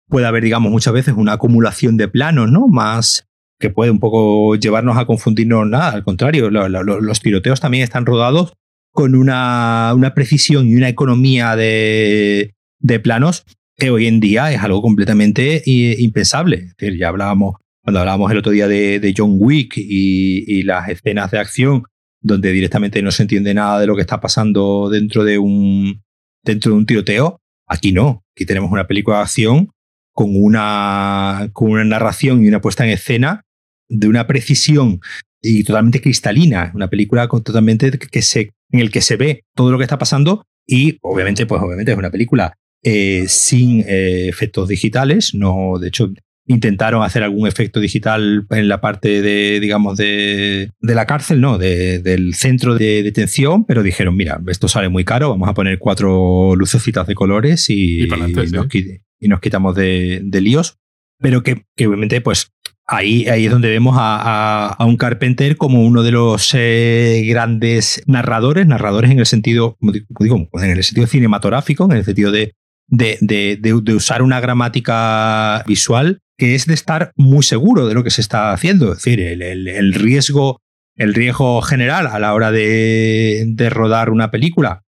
puede 0.08 0.26
haber, 0.26 0.44
digamos, 0.44 0.72
muchas 0.72 0.94
veces 0.94 1.14
una 1.16 1.34
acumulación 1.34 1.98
de 1.98 2.08
planos, 2.08 2.52
¿no? 2.52 2.68
Más 2.68 3.28
que 3.60 3.70
puede 3.70 3.92
un 3.92 4.00
poco 4.00 4.56
llevarnos 4.56 4.98
a 4.98 5.06
confundirnos 5.06 5.68
nada. 5.68 5.92
Al 5.92 6.04
contrario, 6.04 6.50
los 6.50 7.20
tiroteos 7.20 7.60
también 7.60 7.84
están 7.84 8.06
rodados 8.06 8.54
con 8.92 9.16
una, 9.16 9.94
una 9.96 10.14
precisión 10.14 10.68
y 10.68 10.76
una 10.76 10.90
economía 10.90 11.56
de, 11.56 12.56
de, 12.80 13.00
planos 13.00 13.46
que 13.76 13.92
hoy 13.92 14.08
en 14.08 14.20
día 14.20 14.52
es 14.52 14.62
algo 14.62 14.82
completamente 14.82 15.62
impensable. 15.66 16.58
Es 16.58 16.78
decir, 16.78 16.98
ya 16.98 17.10
hablábamos 17.10 17.56
cuando 17.88 18.02
hablábamos 18.02 18.30
el 18.32 18.40
otro 18.40 18.52
día 18.52 18.68
de, 18.68 19.14
John 19.16 19.38
Wick 19.40 19.76
y, 19.78 20.62
las 20.64 20.90
escenas 20.90 21.32
de 21.32 21.40
acción, 21.40 21.84
donde 22.22 22.52
directamente 22.52 23.02
no 23.02 23.12
se 23.12 23.24
entiende 23.24 23.54
nada 23.54 23.80
de 23.80 23.88
lo 23.88 23.96
que 23.96 24.02
está 24.02 24.20
pasando 24.20 24.90
dentro 24.90 25.24
de 25.24 25.38
un, 25.38 26.04
dentro 26.44 26.72
de 26.74 26.78
un 26.80 26.86
tiroteo, 26.86 27.40
aquí 27.66 27.94
no. 27.94 28.26
Aquí 28.36 28.46
tenemos 28.46 28.74
una 28.74 28.88
película 28.88 29.18
de 29.18 29.24
acción 29.24 29.70
con 30.12 30.32
una, 30.34 31.50
con 31.54 31.72
una 31.72 31.86
narración 31.86 32.44
y 32.44 32.50
una 32.50 32.60
puesta 32.60 32.84
en 32.84 32.90
escena 32.90 33.46
de 33.90 34.08
una 34.08 34.28
precisión 34.28 35.00
y 35.42 35.64
totalmente 35.64 36.02
cristalina. 36.02 36.72
Una 36.76 36.90
película 36.90 37.28
totalmente 37.28 37.92
que 37.92 38.22
se, 38.22 38.52
en 38.72 38.80
el 38.80 38.92
que 38.92 39.02
se 39.02 39.18
ve 39.18 39.44
todo 39.56 39.72
lo 39.72 39.78
que 39.78 39.84
está 39.84 39.98
pasando 39.98 40.44
y 40.68 40.98
obviamente, 41.02 41.46
pues 41.46 41.62
obviamente 41.62 41.94
es 41.94 41.98
una 41.98 42.12
película 42.12 42.54
eh, 42.84 43.26
sin 43.28 43.82
eh, 43.88 44.28
efectos 44.28 44.68
digitales. 44.68 45.34
No, 45.34 45.80
de 45.80 45.88
hecho, 45.88 46.12
intentaron 46.46 47.04
hacer 47.04 47.24
algún 47.24 47.48
efecto 47.48 47.80
digital 47.80 48.46
en 48.50 48.68
la 48.68 48.82
parte 48.82 49.22
de, 49.22 49.60
digamos, 49.60 49.98
de, 49.98 50.72
la 50.82 51.06
cárcel, 51.06 51.42
no, 51.42 51.58
del 51.58 52.34
centro 52.36 52.76
de 52.76 53.04
detención, 53.04 53.66
pero 53.66 53.84
dijeron, 53.84 54.16
mira, 54.16 54.42
esto 54.48 54.68
sale 54.68 54.90
muy 54.90 55.06
caro, 55.06 55.30
vamos 55.30 55.50
a 55.50 55.54
poner 55.54 55.80
cuatro 55.80 56.56
lucecitas 56.56 57.08
de 57.08 57.16
colores 57.16 57.70
y, 57.70 58.08
nos, 58.52 59.40
quitamos 59.40 59.76
de, 59.76 60.22
líos. 60.42 60.78
Pero 61.20 61.42
que, 61.42 61.66
obviamente, 61.80 62.22
pues 62.22 62.52
ahí, 62.88 63.28
ahí 63.28 63.46
es 63.46 63.52
donde 63.52 63.70
vemos 63.70 63.96
a, 64.00 64.76
un 64.80 64.98
Carpenter 64.98 65.58
como 65.58 65.86
uno 65.86 66.04
de 66.04 66.12
los 66.12 66.52
eh, 66.54 67.24
grandes 67.28 68.02
narradores, 68.08 68.66
narradores 68.66 69.12
en 69.12 69.20
el 69.20 69.26
sentido, 69.26 69.78
digo, 70.20 70.48
en 70.54 70.72
el 70.72 70.84
sentido 70.84 71.08
cinematográfico, 71.08 71.86
en 71.86 71.98
el 71.98 72.06
sentido 72.06 72.32
de, 72.32 72.56
de, 72.88 73.94
usar 73.94 74.22
una 74.22 74.40
gramática 74.40 75.64
visual 75.68 76.22
que 76.38 76.56
es 76.56 76.68
de 76.68 76.74
estar 76.74 77.12
muy 77.16 77.44
seguro 77.44 77.88
de 77.88 77.96
lo 77.96 78.04
que 78.04 78.12
se 78.12 78.22
está 78.22 78.54
haciendo. 78.54 78.92
Es 78.94 79.04
decir, 79.04 79.20
el, 79.20 79.94
riesgo, 79.94 80.62
el 80.96 81.14
riesgo 81.14 81.62
general 81.62 82.08
a 82.08 82.20
la 82.20 82.34
hora 82.34 82.52
de, 82.52 83.70
rodar 83.72 84.10
una 84.10 84.32
película 84.32 84.84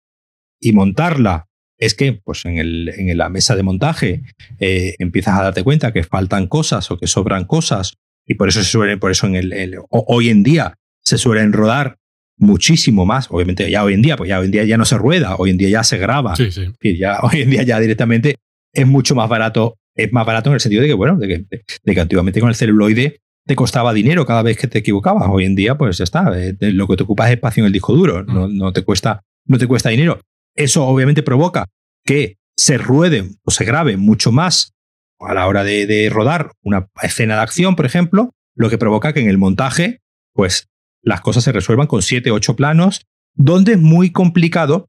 y 0.61 0.73
montarla 0.73 1.47
es 1.79 1.95
que 1.95 2.13
pues 2.13 2.45
en, 2.45 2.59
el, 2.59 2.89
en 2.97 3.17
la 3.17 3.29
mesa 3.29 3.57
de 3.57 3.63
montaje 3.63 4.23
eh, 4.59 4.95
empiezas 4.99 5.39
a 5.39 5.43
darte 5.43 5.63
cuenta 5.63 5.93
que 5.93 6.03
faltan 6.03 6.47
cosas 6.47 6.91
o 6.91 6.99
que 6.99 7.07
sobran 7.07 7.45
cosas 7.45 7.99
y 8.27 8.35
por 8.35 8.49
eso 8.49 8.63
se 8.63 8.71
suele, 8.71 8.97
por 8.97 9.11
eso 9.11 9.27
en 9.27 9.37
el, 9.37 9.79
hoy 9.91 10.31
en 10.31 10.43
día 10.43 10.75
se 11.03 11.19
suelen 11.19 11.53
rodar 11.53 11.99
muchísimo 12.39 13.07
más. 13.07 13.29
Obviamente 13.31 13.71
ya 13.71 13.85
hoy 13.85 13.95
en 13.95 14.03
día, 14.03 14.17
pues 14.17 14.29
ya 14.29 14.41
hoy 14.41 14.47
en 14.47 14.53
día 14.53 14.65
ya 14.65 14.79
no 14.79 14.85
se 14.85 14.99
rueda, 14.99 15.37
hoy 15.37 15.51
en 15.51 15.59
día 15.59 15.69
ya 15.69 15.85
se 15.85 15.99
graba. 15.99 16.35
Sí, 16.35 16.51
sí. 16.51 16.99
ya 16.99 17.21
hoy 17.23 17.43
en 17.43 17.51
día 17.51 17.63
ya 17.63 17.79
directamente 17.79 18.37
es 18.73 18.87
mucho 18.87 19.15
más 19.15 19.29
barato 19.29 19.77
es 19.97 20.13
más 20.13 20.27
barato 20.27 20.51
en 20.51 20.55
el 20.55 20.61
sentido 20.61 20.83
de 20.83 20.89
que, 20.89 20.95
bueno, 20.95 21.17
de 21.17 21.27
que, 21.27 21.45
de 21.83 21.95
que 21.95 22.01
antiguamente 22.01 22.41
con 22.41 22.51
el 22.51 22.55
celuloide 22.55 23.21
te 23.47 23.57
costaba 23.57 23.95
dinero 23.95 24.27
cada 24.27 24.43
vez 24.43 24.59
que 24.59 24.67
te 24.67 24.79
equivocabas. 24.79 25.29
Hoy 25.31 25.45
en 25.45 25.55
día, 25.55 25.79
pues 25.79 25.99
ya 25.99 26.05
está. 26.05 26.33
Eh, 26.37 26.55
lo 26.61 26.87
que 26.87 26.97
te 26.97 27.05
ocupa 27.05 27.27
es 27.27 27.35
espacio 27.35 27.63
en 27.63 27.67
el 27.67 27.73
disco 27.73 27.95
duro. 27.95 28.23
No, 28.25 28.49
mm. 28.49 28.57
no, 28.57 28.73
te 28.73 28.83
cuesta, 28.83 29.23
no 29.47 29.57
te 29.57 29.67
cuesta 29.67 29.89
dinero. 29.89 30.21
Eso 30.57 30.87
obviamente 30.87 31.23
provoca 31.23 31.67
que 32.05 32.39
se 32.57 32.79
ruede 32.79 33.31
o 33.45 33.51
se 33.51 33.65
grabe 33.65 33.97
mucho 33.97 34.33
más 34.33 34.73
a 35.21 35.35
la 35.35 35.47
hora 35.47 35.65
de, 35.65 36.09
rodar 36.11 36.53
una 36.63 36.89
escena 37.03 37.37
de 37.37 37.43
acción, 37.43 37.77
por 37.77 37.87
ejemplo, 37.87 38.35
lo 38.55 38.71
que 38.71 38.79
provoca 38.79 39.13
que 39.13 39.21
en 39.21 39.29
el 39.29 39.39
montaje, 39.39 40.01
pues 40.33 40.69
las 41.03 41.21
cosas 41.21 41.45
se 41.45 41.53
resuelvan 41.53 41.87
con 41.87 42.03
siete, 42.03 42.31
ocho 42.31 42.57
planos, 42.57 43.07
donde 43.35 43.73
es 43.73 43.79
muy 43.79 44.11
complicado 44.11 44.89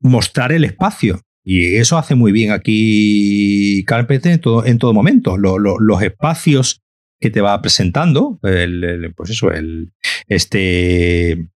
mostrar 0.00 0.52
el 0.52 0.64
espacio. 0.64 1.20
Y 1.44 1.76
eso 1.76 1.96
hace 1.96 2.14
muy 2.14 2.32
bien 2.32 2.50
aquí 2.50 3.84
Carpenter 3.86 4.32
en 4.32 4.40
todo, 4.40 4.64
en 4.64 4.78
todo 4.78 4.92
momento. 4.92 5.36
los 5.38 6.02
espacios 6.02 6.80
que 7.20 7.30
te 7.30 7.40
va 7.40 7.60
presentando, 7.62 8.38
el, 8.42 9.12
pues 9.16 9.30
eso, 9.30 9.50
el, 9.50 9.92
este, 10.26 11.48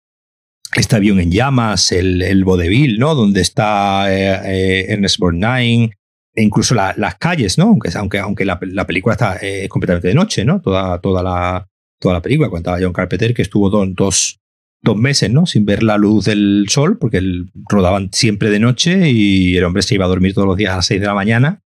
este 0.74 0.96
avión 0.96 1.20
en 1.20 1.30
llamas, 1.30 1.92
el, 1.92 2.22
el 2.22 2.44
vodevil, 2.44 2.98
¿no? 2.98 3.14
Donde 3.14 3.40
está 3.40 4.12
eh, 4.12 4.40
eh, 4.44 4.86
Ernest 4.88 5.18
Borgnine, 5.18 5.92
e 6.34 6.42
incluso 6.42 6.74
las 6.74 7.14
calles, 7.16 7.58
¿no? 7.58 7.64
Aunque, 7.64 7.90
aunque, 7.94 8.18
aunque 8.18 8.44
la, 8.44 8.58
película 8.86 9.14
está 9.14 9.38
eh, 9.42 9.68
completamente 9.68 10.08
de 10.08 10.14
noche, 10.14 10.44
¿no? 10.44 10.60
Toda, 10.60 11.00
toda, 11.00 11.22
la, 11.22 11.66
toda 11.98 12.14
la 12.14 12.22
película. 12.22 12.48
Contaba 12.48 12.78
John 12.80 12.92
Carpenter 12.92 13.34
que 13.34 13.42
estuvo 13.42 13.68
dos, 13.68 14.38
dos 14.82 14.96
meses, 14.96 15.30
¿no? 15.30 15.46
Sin 15.46 15.64
ver 15.64 15.82
la 15.82 15.98
luz 15.98 16.26
del 16.26 16.66
sol, 16.68 16.98
porque 16.98 17.20
rodaban 17.68 18.10
siempre 18.12 18.50
de 18.50 18.60
noche 18.60 19.10
y 19.10 19.56
el 19.56 19.64
hombre 19.64 19.82
se 19.82 19.96
iba 19.96 20.04
a 20.04 20.08
dormir 20.08 20.34
todos 20.34 20.46
los 20.46 20.56
días 20.56 20.72
a 20.72 20.76
las 20.76 20.86
6 20.86 21.00
de 21.00 21.06
la 21.06 21.14
mañana 21.14 21.62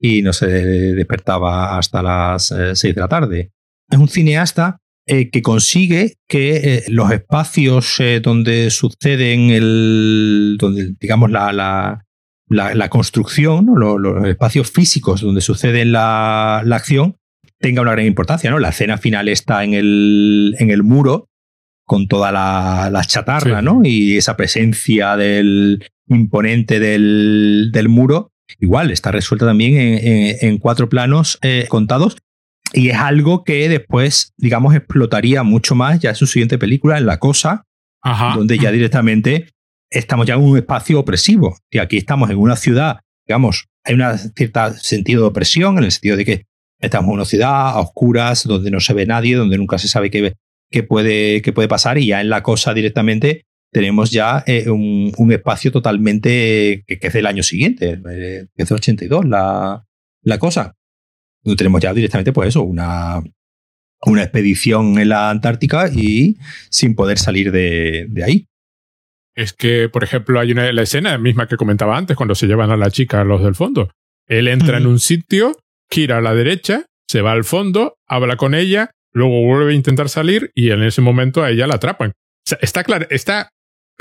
y 0.00 0.22
no 0.22 0.32
se 0.32 0.46
despertaba 0.46 1.78
hasta 1.78 2.02
las 2.02 2.46
6 2.46 2.84
eh, 2.84 2.92
de 2.92 3.00
la 3.00 3.08
tarde. 3.08 3.52
Es 3.88 3.98
un 3.98 4.08
cineasta 4.08 4.80
eh, 5.06 5.30
que 5.30 5.42
consigue 5.42 6.14
que 6.28 6.56
eh, 6.56 6.84
los 6.88 7.10
espacios 7.10 7.98
donde 8.22 8.70
suceden 8.70 9.50
el, 9.50 10.56
donde, 10.58 10.94
digamos, 11.00 11.30
la, 11.30 11.52
la, 11.52 12.04
la, 12.48 12.88
construcción, 12.88 13.66
los, 13.74 14.26
espacios 14.26 14.70
físicos 14.70 15.20
donde 15.20 15.40
sucede 15.40 15.84
la, 15.84 16.62
la 16.64 16.76
acción, 16.76 17.16
tenga 17.58 17.82
una 17.82 17.92
gran 17.92 18.06
importancia, 18.06 18.50
¿no? 18.50 18.58
La 18.58 18.70
escena 18.70 18.98
final 18.98 19.28
está 19.28 19.62
en 19.64 19.74
el, 19.74 20.56
en 20.58 20.70
el 20.70 20.82
muro 20.82 21.28
con 21.90 22.06
toda 22.06 22.30
la, 22.30 23.02
chatarra, 23.04 23.62
¿no? 23.62 23.80
Y 23.82 24.16
esa 24.16 24.36
presencia 24.36 25.16
del 25.16 25.84
imponente 26.06 26.78
del, 26.78 27.86
muro, 27.88 28.30
igual, 28.60 28.92
está 28.92 29.10
resuelta 29.10 29.44
también 29.44 29.74
en, 29.76 30.58
cuatro 30.58 30.88
planos 30.88 31.38
eh, 31.42 31.66
contados. 31.68 32.16
Y 32.72 32.88
es 32.90 32.96
algo 32.96 33.44
que 33.44 33.68
después, 33.68 34.32
digamos, 34.36 34.74
explotaría 34.74 35.42
mucho 35.42 35.74
más 35.74 35.98
ya 36.00 36.10
en 36.10 36.16
su 36.16 36.26
siguiente 36.26 36.58
película, 36.58 36.98
en 36.98 37.06
La 37.06 37.18
Cosa, 37.18 37.64
donde 38.34 38.58
ya 38.58 38.70
directamente 38.70 39.48
estamos 39.90 40.26
ya 40.26 40.34
en 40.34 40.42
un 40.42 40.56
espacio 40.56 41.00
opresivo. 41.00 41.56
Y 41.70 41.78
aquí 41.78 41.96
estamos 41.96 42.30
en 42.30 42.38
una 42.38 42.56
ciudad, 42.56 43.00
digamos, 43.26 43.66
hay 43.84 43.94
un 43.94 44.02
cierto 44.36 44.72
sentido 44.74 45.22
de 45.22 45.28
opresión, 45.28 45.78
en 45.78 45.84
el 45.84 45.92
sentido 45.92 46.16
de 46.16 46.24
que 46.24 46.46
estamos 46.78 47.08
en 47.08 47.14
una 47.14 47.24
ciudad 47.24 47.70
a 47.70 47.80
oscuras, 47.80 48.44
donde 48.44 48.70
no 48.70 48.80
se 48.80 48.94
ve 48.94 49.06
nadie, 49.06 49.36
donde 49.36 49.58
nunca 49.58 49.78
se 49.78 49.88
sabe 49.88 50.10
qué, 50.10 50.34
que 50.70 50.82
puede, 50.82 51.42
que 51.42 51.52
puede 51.52 51.68
pasar 51.68 51.98
y 51.98 52.06
ya 52.06 52.20
en 52.20 52.30
la 52.30 52.42
cosa 52.42 52.72
directamente 52.74 53.44
tenemos 53.72 54.10
ya 54.10 54.42
eh, 54.46 54.68
un, 54.68 55.32
espacio 55.32 55.70
totalmente 55.70 56.84
que, 56.86 56.98
es 57.00 57.12
del 57.12 57.26
año 57.26 57.42
siguiente, 57.42 58.00
eh, 58.10 58.46
que 58.54 58.62
es 58.62 58.72
82 58.72 59.26
la, 59.26 59.84
la 60.22 60.38
cosa. 60.38 60.74
Donde 61.42 61.56
tenemos 61.56 61.80
ya 61.80 61.94
directamente, 61.94 62.32
pues 62.32 62.48
eso, 62.50 62.62
una, 62.62 63.22
una 64.02 64.22
expedición 64.22 64.98
en 64.98 65.08
la 65.08 65.30
Antártica 65.30 65.88
y 65.92 66.36
sin 66.70 66.94
poder 66.94 67.18
salir 67.18 67.52
de, 67.52 68.06
de 68.08 68.24
ahí. 68.24 68.46
Es 69.34 69.52
que, 69.52 69.88
por 69.88 70.04
ejemplo, 70.04 70.40
hay 70.40 70.52
una 70.52 70.70
la 70.72 70.82
escena 70.82 71.16
misma 71.18 71.46
que 71.46 71.56
comentaba 71.56 71.96
antes, 71.96 72.16
cuando 72.16 72.34
se 72.34 72.46
llevan 72.46 72.70
a 72.70 72.76
la 72.76 72.90
chica 72.90 73.24
los 73.24 73.42
del 73.42 73.54
fondo. 73.54 73.90
Él 74.26 74.48
entra 74.48 74.78
en 74.78 74.86
un 74.86 74.98
sitio, 74.98 75.56
gira 75.90 76.18
a 76.18 76.20
la 76.20 76.34
derecha, 76.34 76.86
se 77.08 77.22
va 77.22 77.32
al 77.32 77.44
fondo, 77.44 77.96
habla 78.06 78.36
con 78.36 78.54
ella, 78.54 78.90
luego 79.12 79.44
vuelve 79.44 79.72
a 79.72 79.76
intentar 79.76 80.08
salir 80.08 80.52
y 80.54 80.70
en 80.70 80.82
ese 80.82 81.00
momento 81.00 81.42
a 81.42 81.50
ella 81.50 81.66
la 81.66 81.76
atrapan. 81.76 82.10
O 82.10 82.44
sea, 82.44 82.58
está 82.62 82.84
claro, 82.84 83.06
está, 83.10 83.50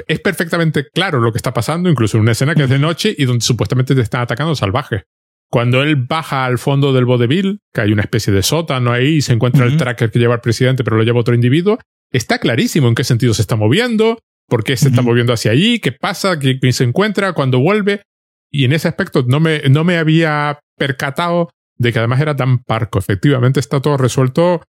es 0.07 0.19
perfectamente 0.19 0.87
claro 0.93 1.19
lo 1.19 1.31
que 1.31 1.37
está 1.37 1.53
pasando, 1.53 1.89
incluso 1.89 2.17
en 2.17 2.21
una 2.21 2.33
escena 2.33 2.53
que 2.53 2.63
es 2.63 2.69
de 2.69 2.79
noche 2.79 3.15
y 3.17 3.25
donde 3.25 3.43
supuestamente 3.43 3.95
te 3.95 4.01
están 4.01 4.21
atacando 4.21 4.55
salvajes. 4.55 5.03
Cuando 5.51 5.81
él 5.81 5.95
baja 5.95 6.45
al 6.45 6.59
fondo 6.59 6.93
del 6.93 7.05
vodevil, 7.05 7.59
que 7.73 7.81
hay 7.81 7.91
una 7.91 8.03
especie 8.03 8.31
de 8.31 8.43
sótano 8.43 8.91
ahí 8.91 9.15
y 9.15 9.21
se 9.21 9.33
encuentra 9.33 9.65
el 9.65 9.77
tracker 9.77 10.11
que 10.11 10.19
lleva 10.19 10.35
el 10.35 10.41
presidente, 10.41 10.83
pero 10.83 10.97
lo 10.97 11.03
lleva 11.03 11.19
otro 11.19 11.33
individuo, 11.33 11.79
está 12.11 12.37
clarísimo 12.37 12.87
en 12.87 12.95
qué 12.95 13.03
sentido 13.03 13.33
se 13.33 13.41
está 13.41 13.55
moviendo, 13.55 14.19
por 14.47 14.63
qué 14.63 14.77
se 14.77 14.89
está 14.89 15.01
moviendo 15.01 15.33
hacia 15.33 15.51
allí, 15.51 15.79
qué 15.79 15.91
pasa, 15.91 16.37
quién 16.37 16.73
se 16.73 16.83
encuentra, 16.83 17.33
cuando 17.33 17.59
vuelve. 17.59 18.03
Y 18.51 18.65
en 18.65 18.73
ese 18.73 18.87
aspecto 18.87 19.23
no 19.27 19.39
me, 19.39 19.61
no 19.69 19.83
me 19.83 19.97
había 19.97 20.59
percatado 20.77 21.49
de 21.77 21.93
que 21.93 21.99
además 21.99 22.19
era 22.21 22.35
tan 22.35 22.59
parco. 22.63 22.99
Efectivamente 22.99 23.59
está 23.59 23.79
todo 23.79 23.97
resuelto 23.97 24.61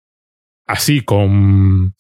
así, 0.67 1.01
con, 1.01 1.95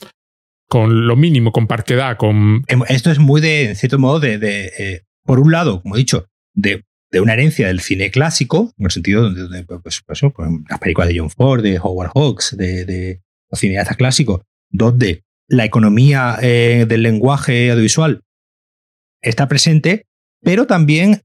con 0.69 1.07
lo 1.07 1.17
mínimo, 1.17 1.53
con 1.53 1.67
parquedad, 1.67 2.17
con... 2.17 2.65
Em, 2.69 2.83
esto 2.89 3.11
es 3.11 3.19
muy 3.19 3.41
de, 3.41 3.71
en 3.71 3.77
cierto 3.77 3.99
modo, 3.99 4.21
de, 4.21 4.39
de 4.39 4.67
eh, 4.79 5.03
por 5.25 5.41
un 5.41 5.51
lado, 5.51 5.83
como 5.83 5.97
he 5.97 5.99
dicho, 5.99 6.27
de, 6.55 6.85
de, 7.11 7.21
una 7.21 7.33
herencia 7.33 7.67
del 7.69 7.81
cine 7.81 8.11
clásico, 8.11 8.73
en 8.79 8.85
el 8.87 8.91
sentido 8.91 9.33
de, 9.33 9.65
pues, 9.65 10.03
pues, 10.07 10.23
pues, 10.35 10.49
las 10.69 10.79
películas 10.79 11.09
de 11.09 11.19
John 11.19 11.31
Ford, 11.31 11.63
de 11.63 11.79
Howard 11.79 12.11
Hawks, 12.15 12.57
de, 12.57 12.85
de 12.85 13.23
los 13.51 13.61
cineastas 13.61 13.97
clásicos, 13.97 14.43
donde 14.71 15.25
la 15.49 15.65
economía 15.65 16.37
eh, 16.43 16.85
del 16.87 17.03
lenguaje 17.03 17.71
audiovisual 17.71 18.23
está 19.23 19.49
presente, 19.49 20.07
pero 20.43 20.67
también, 20.67 21.23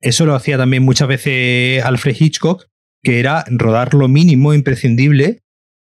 eso 0.00 0.26
lo 0.26 0.34
hacía 0.34 0.58
también 0.58 0.82
muchas 0.82 1.08
veces 1.08 1.82
Alfred 1.84 2.16
Hitchcock, 2.18 2.66
que 3.02 3.20
era 3.20 3.44
rodar 3.48 3.94
lo 3.94 4.08
mínimo 4.08 4.52
imprescindible 4.54 5.42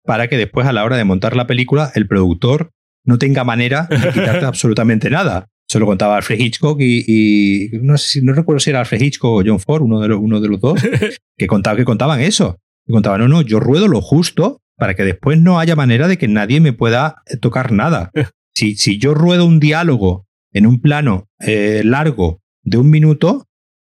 para 0.03 0.27
que 0.27 0.37
después 0.37 0.65
a 0.65 0.73
la 0.73 0.83
hora 0.83 0.97
de 0.97 1.03
montar 1.03 1.35
la 1.35 1.47
película 1.47 1.91
el 1.95 2.07
productor 2.07 2.71
no 3.03 3.17
tenga 3.17 3.43
manera 3.43 3.87
de 3.89 4.11
quitarte 4.11 4.45
absolutamente 4.45 5.09
nada. 5.09 5.49
Se 5.67 5.79
lo 5.79 5.85
contaba 5.85 6.15
Alfred 6.15 6.39
Hitchcock 6.39 6.79
y, 6.79 7.69
no 7.81 7.97
sé 7.97 8.07
si 8.07 8.21
no 8.21 8.33
recuerdo 8.33 8.59
si 8.59 8.69
era 8.69 8.79
Alfred 8.79 9.01
Hitchcock 9.01 9.31
o 9.31 9.43
John 9.45 9.59
Ford, 9.59 9.81
uno 9.81 9.99
de 9.99 10.07
los, 10.07 10.19
uno 10.19 10.39
de 10.39 10.47
los 10.47 10.61
dos, 10.61 10.79
que, 11.37 11.47
contaba, 11.47 11.75
que 11.75 11.85
contaban 11.85 12.21
eso. 12.21 12.57
Que 12.85 12.93
contaban, 12.93 13.19
no, 13.19 13.27
no, 13.27 13.41
yo 13.41 13.59
ruedo 13.59 13.87
lo 13.87 14.01
justo 14.01 14.61
para 14.77 14.95
que 14.95 15.03
después 15.03 15.39
no 15.39 15.59
haya 15.59 15.75
manera 15.75 16.07
de 16.07 16.17
que 16.17 16.27
nadie 16.27 16.61
me 16.61 16.73
pueda 16.73 17.23
eh, 17.27 17.37
tocar 17.37 17.71
nada. 17.71 18.11
Si, 18.55 18.75
si 18.75 18.97
yo 18.97 19.13
ruedo 19.13 19.45
un 19.45 19.59
diálogo 19.59 20.25
en 20.51 20.65
un 20.65 20.81
plano 20.81 21.27
eh, 21.39 21.83
largo 21.85 22.41
de 22.63 22.79
un 22.79 22.89
minuto, 22.89 23.45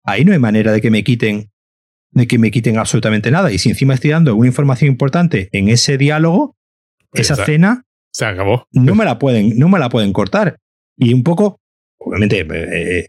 ahí 0.04 0.24
no 0.24 0.32
hay 0.32 0.38
manera 0.38 0.72
de 0.72 0.80
que 0.80 0.90
me 0.90 1.04
quiten 1.04 1.50
de 2.14 2.26
que 2.26 2.38
me 2.38 2.50
quiten 2.50 2.78
absolutamente 2.78 3.30
nada. 3.30 3.52
Y 3.52 3.58
si 3.58 3.68
encima 3.68 3.94
estoy 3.94 4.10
dando 4.10 4.34
una 4.34 4.46
información 4.46 4.88
importante 4.88 5.48
en 5.52 5.68
ese 5.68 5.98
diálogo, 5.98 6.56
pues 7.10 7.30
esa 7.30 7.44
cena 7.44 7.84
se 8.12 8.24
acabó. 8.24 8.66
No 8.72 8.94
me 8.94 9.04
la 9.04 9.18
pueden, 9.18 9.58
no 9.58 9.68
me 9.68 9.78
la 9.78 9.88
pueden 9.88 10.12
cortar. 10.12 10.58
Y 10.96 11.12
un 11.12 11.24
poco, 11.24 11.60
obviamente, 12.04 12.46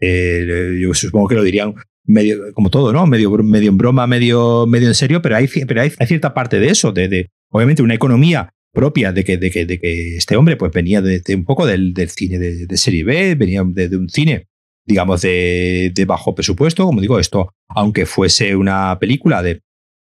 eh, 0.00 0.78
yo 0.80 0.92
supongo 0.94 1.28
que 1.28 1.34
lo 1.34 1.42
dirían 1.42 1.74
medio, 2.06 2.52
como 2.54 2.70
todo, 2.70 2.92
¿no? 2.92 3.06
Medio, 3.06 3.30
medio 3.30 3.70
en 3.70 3.76
broma, 3.76 4.06
medio, 4.06 4.66
medio 4.66 4.88
en 4.88 4.94
serio, 4.94 5.20
pero 5.20 5.36
hay, 5.36 5.48
pero 5.66 5.82
hay, 5.82 5.90
cierta 6.06 6.34
parte 6.34 6.58
de 6.58 6.68
eso, 6.68 6.92
de, 6.92 7.28
obviamente 7.50 7.82
una 7.82 7.94
economía 7.94 8.50
propia 8.72 9.12
de 9.12 9.24
que, 9.24 9.38
de 9.38 9.50
que, 9.50 9.66
de 9.66 9.78
que 9.78 10.16
este 10.16 10.36
hombre 10.36 10.56
pues 10.56 10.72
venía 10.72 11.00
de, 11.00 11.22
un 11.34 11.44
poco 11.44 11.66
del, 11.66 11.94
del 11.94 12.10
cine 12.10 12.38
de, 12.38 12.76
serie 12.76 13.04
B, 13.04 13.34
venía 13.34 13.62
de, 13.64 13.96
un 13.96 14.08
cine, 14.08 14.46
digamos, 14.84 15.22
de, 15.22 16.04
bajo 16.06 16.34
presupuesto. 16.34 16.84
Como 16.84 17.00
digo, 17.00 17.18
esto, 17.18 17.52
aunque 17.68 18.06
fuese 18.06 18.54
una 18.54 18.98
película 18.98 19.42
de 19.42 19.62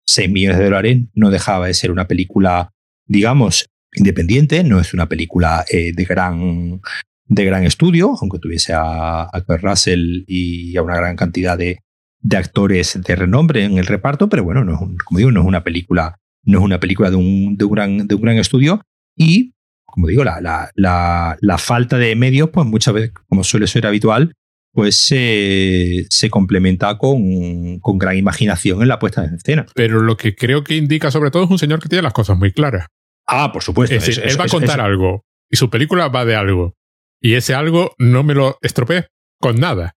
6 0.08 0.30
millones 0.30 0.60
de 0.60 0.66
dólares, 0.66 0.98
no 1.14 1.32
dejaba 1.32 1.68
de 1.68 1.74
ser 1.74 1.92
una 1.92 2.08
película, 2.08 2.72
digamos, 3.06 3.66
independiente, 3.94 4.64
no 4.64 4.80
es 4.80 4.94
una 4.94 5.10
película 5.10 5.66
eh, 5.70 5.92
de 5.94 6.06
gran 6.06 6.80
de 7.30 7.46
gran 7.46 7.64
estudio, 7.64 8.16
aunque 8.20 8.40
tuviese 8.40 8.74
a, 8.74 9.22
a 9.22 9.58
Russell 9.62 10.24
y 10.28 10.76
a 10.76 10.82
una 10.82 10.98
gran 10.98 11.16
cantidad 11.16 11.58
de, 11.58 11.80
de 12.20 12.38
actores 12.38 13.00
de 13.02 13.16
renombre 13.16 13.64
en 13.64 13.78
el 13.78 13.86
reparto, 13.86 14.28
pero 14.30 14.44
bueno, 14.44 14.64
no 14.64 14.74
es 14.74 14.80
como 15.04 15.18
digo, 15.20 15.32
no 15.32 15.42
es 15.42 15.48
una 15.48 15.64
película, 15.64 16.16
no 16.44 16.60
es 16.60 16.64
una 16.64 16.80
película 16.80 17.10
de 17.10 17.16
un, 17.16 17.56
de 17.56 17.66
un, 17.66 17.72
gran, 17.72 18.08
de 18.08 18.16
un 18.16 18.22
gran 18.22 18.38
estudio. 18.38 18.82
Y, 19.16 19.54
como 19.86 20.08
digo, 20.08 20.24
la, 20.24 20.42
la, 20.76 21.38
la, 21.40 21.58
falta 21.58 21.98
de 21.98 22.16
medios, 22.16 22.50
pues 22.50 22.66
muchas 22.66 22.94
veces, 22.94 23.12
como 23.28 23.44
suele 23.44 23.68
ser 23.68 23.86
habitual, 23.86 24.34
pues 24.72 24.96
se, 24.96 26.06
se 26.10 26.30
complementa 26.30 26.98
con, 26.98 27.80
con 27.80 27.98
gran 27.98 28.18
imaginación 28.18 28.82
en 28.82 28.88
la 28.88 29.00
puesta 29.00 29.24
en 29.24 29.36
escena. 29.36 29.66
Pero 29.76 30.02
lo 30.02 30.18
que 30.18 30.36
creo 30.36 30.64
que 30.64 30.78
indica 30.78 31.12
sobre 31.12 31.32
todo 31.32 31.44
es 31.44 31.50
un 31.50 31.60
señor 31.60 31.80
que 31.80 31.90
tiene 31.90 32.04
las 32.04 32.14
cosas 32.14 32.38
muy 32.38 32.52
claras. 32.52 32.88
Ah, 33.28 33.52
por 33.52 33.64
supuesto. 33.64 33.96
Es 33.96 34.06
decir, 34.06 34.24
él 34.24 34.40
va 34.40 34.46
a 34.46 34.48
contar 34.48 34.82
algo 34.82 35.26
y 35.50 35.58
su 35.58 35.70
película 35.70 36.08
va 36.08 36.26
de 36.26 36.36
algo. 36.36 36.76
Y 37.22 37.36
ese 37.36 37.54
algo 37.54 37.94
no 37.98 38.24
me 38.24 38.34
lo 38.34 38.58
estropeé 38.62 39.08
con 39.40 39.56
nada 39.58 39.96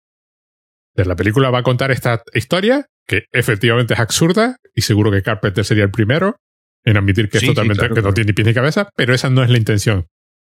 la 0.95 1.15
película 1.15 1.49
va 1.49 1.59
a 1.59 1.63
contar 1.63 1.91
esta 1.91 2.23
historia, 2.33 2.87
que 3.07 3.25
efectivamente 3.31 3.93
es 3.93 3.99
absurda, 3.99 4.57
y 4.73 4.81
seguro 4.81 5.11
que 5.11 5.21
Carpenter 5.21 5.63
sería 5.65 5.83
el 5.83 5.91
primero 5.91 6.37
en 6.83 6.97
admitir 6.97 7.29
que 7.29 7.37
es 7.37 7.45
totalmente, 7.45 7.89
que 7.89 8.01
no 8.01 8.13
tiene 8.13 8.29
ni 8.29 8.33
pies 8.33 8.47
ni 8.47 8.53
cabeza, 8.53 8.89
pero 8.95 9.13
esa 9.13 9.29
no 9.29 9.43
es 9.43 9.49
la 9.49 9.57
intención. 9.57 10.07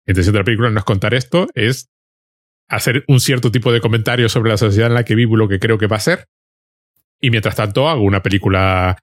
La 0.06 0.12
intención 0.12 0.34
de 0.34 0.40
la 0.40 0.46
película 0.46 0.70
no 0.70 0.80
es 0.80 0.86
contar 0.86 1.14
esto, 1.14 1.48
es 1.56 1.90
hacer 2.68 3.04
un 3.08 3.20
cierto 3.20 3.52
tipo 3.52 3.72
de 3.72 3.82
comentario 3.82 4.30
sobre 4.30 4.52
la 4.52 4.58
sociedad 4.58 4.90
en 4.90 4.94
la 4.94 5.06
que 5.06 5.16
vivo 5.16 5.36
y 5.36 5.40
lo 5.40 5.48
que 5.48 5.60
creo 5.60 5.78
que 5.78 5.88
va 5.88 5.98
a 5.98 6.02
ser. 6.02 6.26
Y 7.20 7.32
mientras 7.32 7.56
tanto 7.56 7.90
hago 7.90 8.04
una 8.04 8.22
película 8.22 8.98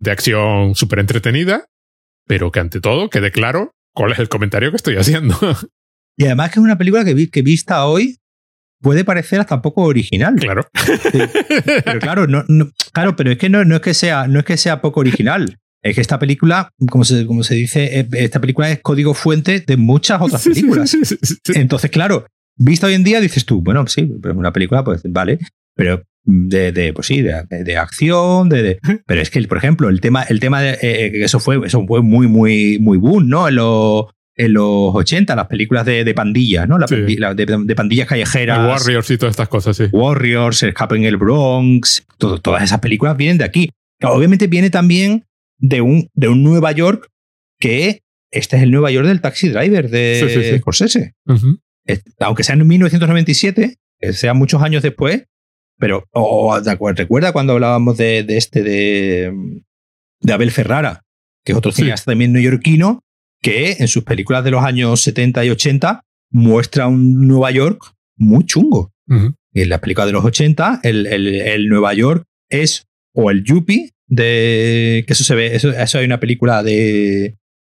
de 0.00 0.10
acción 0.10 0.74
súper 0.74 1.00
entretenida, 1.00 1.66
pero 2.26 2.50
que 2.50 2.60
ante 2.60 2.80
todo 2.80 3.10
quede 3.10 3.30
claro 3.30 3.72
cuál 3.92 4.12
es 4.12 4.18
el 4.18 4.28
comentario 4.28 4.70
que 4.70 4.76
estoy 4.76 4.96
haciendo. 4.96 5.36
Y 6.20 6.26
además 6.26 6.50
que 6.50 6.60
es 6.60 6.62
una 6.62 6.76
película 6.76 7.02
que, 7.02 7.14
vi, 7.14 7.28
que 7.28 7.40
vista 7.40 7.86
hoy 7.86 8.18
puede 8.82 9.04
parecer 9.06 9.40
hasta 9.40 9.62
poco 9.62 9.84
original. 9.84 10.34
Claro. 10.34 10.68
Pero 11.82 11.98
claro, 11.98 12.26
no, 12.26 12.44
claro, 12.92 13.16
pero 13.16 13.30
es 13.30 13.38
que 13.38 13.48
no, 13.48 13.64
no, 13.64 13.76
es 13.76 13.80
que 13.80 13.94
sea, 13.94 14.28
no 14.28 14.40
es 14.40 14.44
que 14.44 14.58
sea 14.58 14.82
poco 14.82 15.00
original. 15.00 15.56
Es 15.82 15.94
que 15.94 16.02
esta 16.02 16.18
película, 16.18 16.74
como 16.90 17.04
se, 17.04 17.24
como 17.24 17.42
se 17.42 17.54
dice, 17.54 18.00
eh, 18.00 18.08
esta 18.12 18.38
película 18.38 18.70
es 18.70 18.80
código 18.80 19.14
fuente 19.14 19.60
de 19.60 19.78
muchas 19.78 20.20
otras 20.20 20.44
películas. 20.44 20.94
Entonces, 21.54 21.90
claro, 21.90 22.26
vista 22.54 22.86
hoy 22.86 22.92
en 22.92 23.04
día, 23.04 23.18
dices 23.22 23.46
tú, 23.46 23.62
bueno, 23.62 23.86
sí, 23.86 24.12
pero 24.20 24.34
una 24.34 24.52
película, 24.52 24.84
pues 24.84 25.00
vale, 25.04 25.38
pero 25.74 26.02
de, 26.24 26.70
de 26.70 26.92
pues 26.92 27.06
sí, 27.06 27.22
de, 27.22 27.46
de 27.48 27.76
acción, 27.78 28.50
de, 28.50 28.78
pero 29.06 29.22
es 29.22 29.30
que, 29.30 29.40
por 29.48 29.56
ejemplo, 29.56 29.88
el 29.88 30.02
tema, 30.02 30.24
el 30.24 30.38
tema 30.38 30.60
de 30.60 30.72
eh, 30.72 30.78
eh, 30.82 31.24
eso 31.24 31.40
fue, 31.40 31.64
eso 31.64 31.82
fue 31.86 32.02
muy, 32.02 32.26
muy, 32.26 32.78
muy 32.78 32.98
boom, 32.98 33.26
¿no? 33.26 33.48
En 33.48 33.54
los 33.54 34.04
en 34.40 34.54
los 34.54 34.94
80, 34.94 35.36
las 35.36 35.48
películas 35.48 35.84
de, 35.84 36.02
de 36.02 36.14
pandillas, 36.14 36.66
¿no? 36.66 36.78
La, 36.78 36.86
de, 36.86 37.74
pandillas 37.76 38.08
callejeras. 38.08 38.66
Warriors 38.66 39.10
y 39.10 39.18
todas 39.18 39.32
estas 39.32 39.48
cosas, 39.48 39.76
sí. 39.76 39.84
Warriors, 39.92 40.62
Escape 40.62 40.96
en 40.96 41.04
el 41.04 41.18
Bronx, 41.18 42.06
todas 42.16 42.62
esas 42.62 42.80
películas 42.80 43.18
vienen 43.18 43.36
de 43.36 43.44
aquí. 43.44 43.70
Obviamente 44.02 44.46
viene 44.46 44.70
también 44.70 45.26
de 45.58 45.82
un, 45.82 46.08
de 46.14 46.28
un 46.28 46.42
Nueva 46.42 46.72
York 46.72 47.08
que 47.58 48.00
este 48.30 48.56
es 48.56 48.62
el 48.62 48.70
Nueva 48.70 48.90
York 48.90 49.06
del 49.06 49.20
Taxi 49.20 49.50
Driver 49.50 49.90
de 49.90 50.58
Scorsese. 50.58 51.12
Aunque 52.20 52.42
sea 52.42 52.54
en 52.54 52.66
1997, 52.66 53.76
que 53.98 54.12
sea 54.14 54.32
muchos 54.32 54.62
años 54.62 54.82
después, 54.82 55.24
pero 55.78 56.06
recuerda 56.94 57.32
cuando 57.32 57.52
hablábamos 57.52 57.98
de, 57.98 58.24
este 58.28 58.62
de, 58.62 59.34
de 60.20 60.32
Abel 60.32 60.50
Ferrara, 60.50 61.02
que 61.44 61.52
es 61.52 61.58
otro 61.58 61.72
cineasta 61.72 62.12
también 62.12 62.32
neoyorquino, 62.32 63.02
que 63.42 63.76
en 63.78 63.88
sus 63.88 64.04
películas 64.04 64.44
de 64.44 64.50
los 64.50 64.62
años 64.62 65.00
70 65.00 65.44
y 65.44 65.50
80 65.50 66.04
muestra 66.30 66.86
un 66.86 67.26
Nueva 67.26 67.50
York 67.50 67.94
muy 68.16 68.44
chungo. 68.44 68.92
En 69.52 69.68
las 69.68 69.80
películas 69.80 70.06
de 70.06 70.12
los 70.12 70.24
80, 70.24 70.80
el, 70.84 71.06
el, 71.06 71.68
Nueva 71.68 71.92
York 71.94 72.24
es 72.48 72.86
o 73.12 73.32
el 73.32 73.42
Yuppie, 73.42 73.90
de, 74.06 75.02
que 75.04 75.12
eso 75.12 75.24
se 75.24 75.34
ve, 75.34 75.56
eso, 75.56 75.98
hay 75.98 76.04
una 76.04 76.20
película 76.20 76.62
de, 76.62 77.24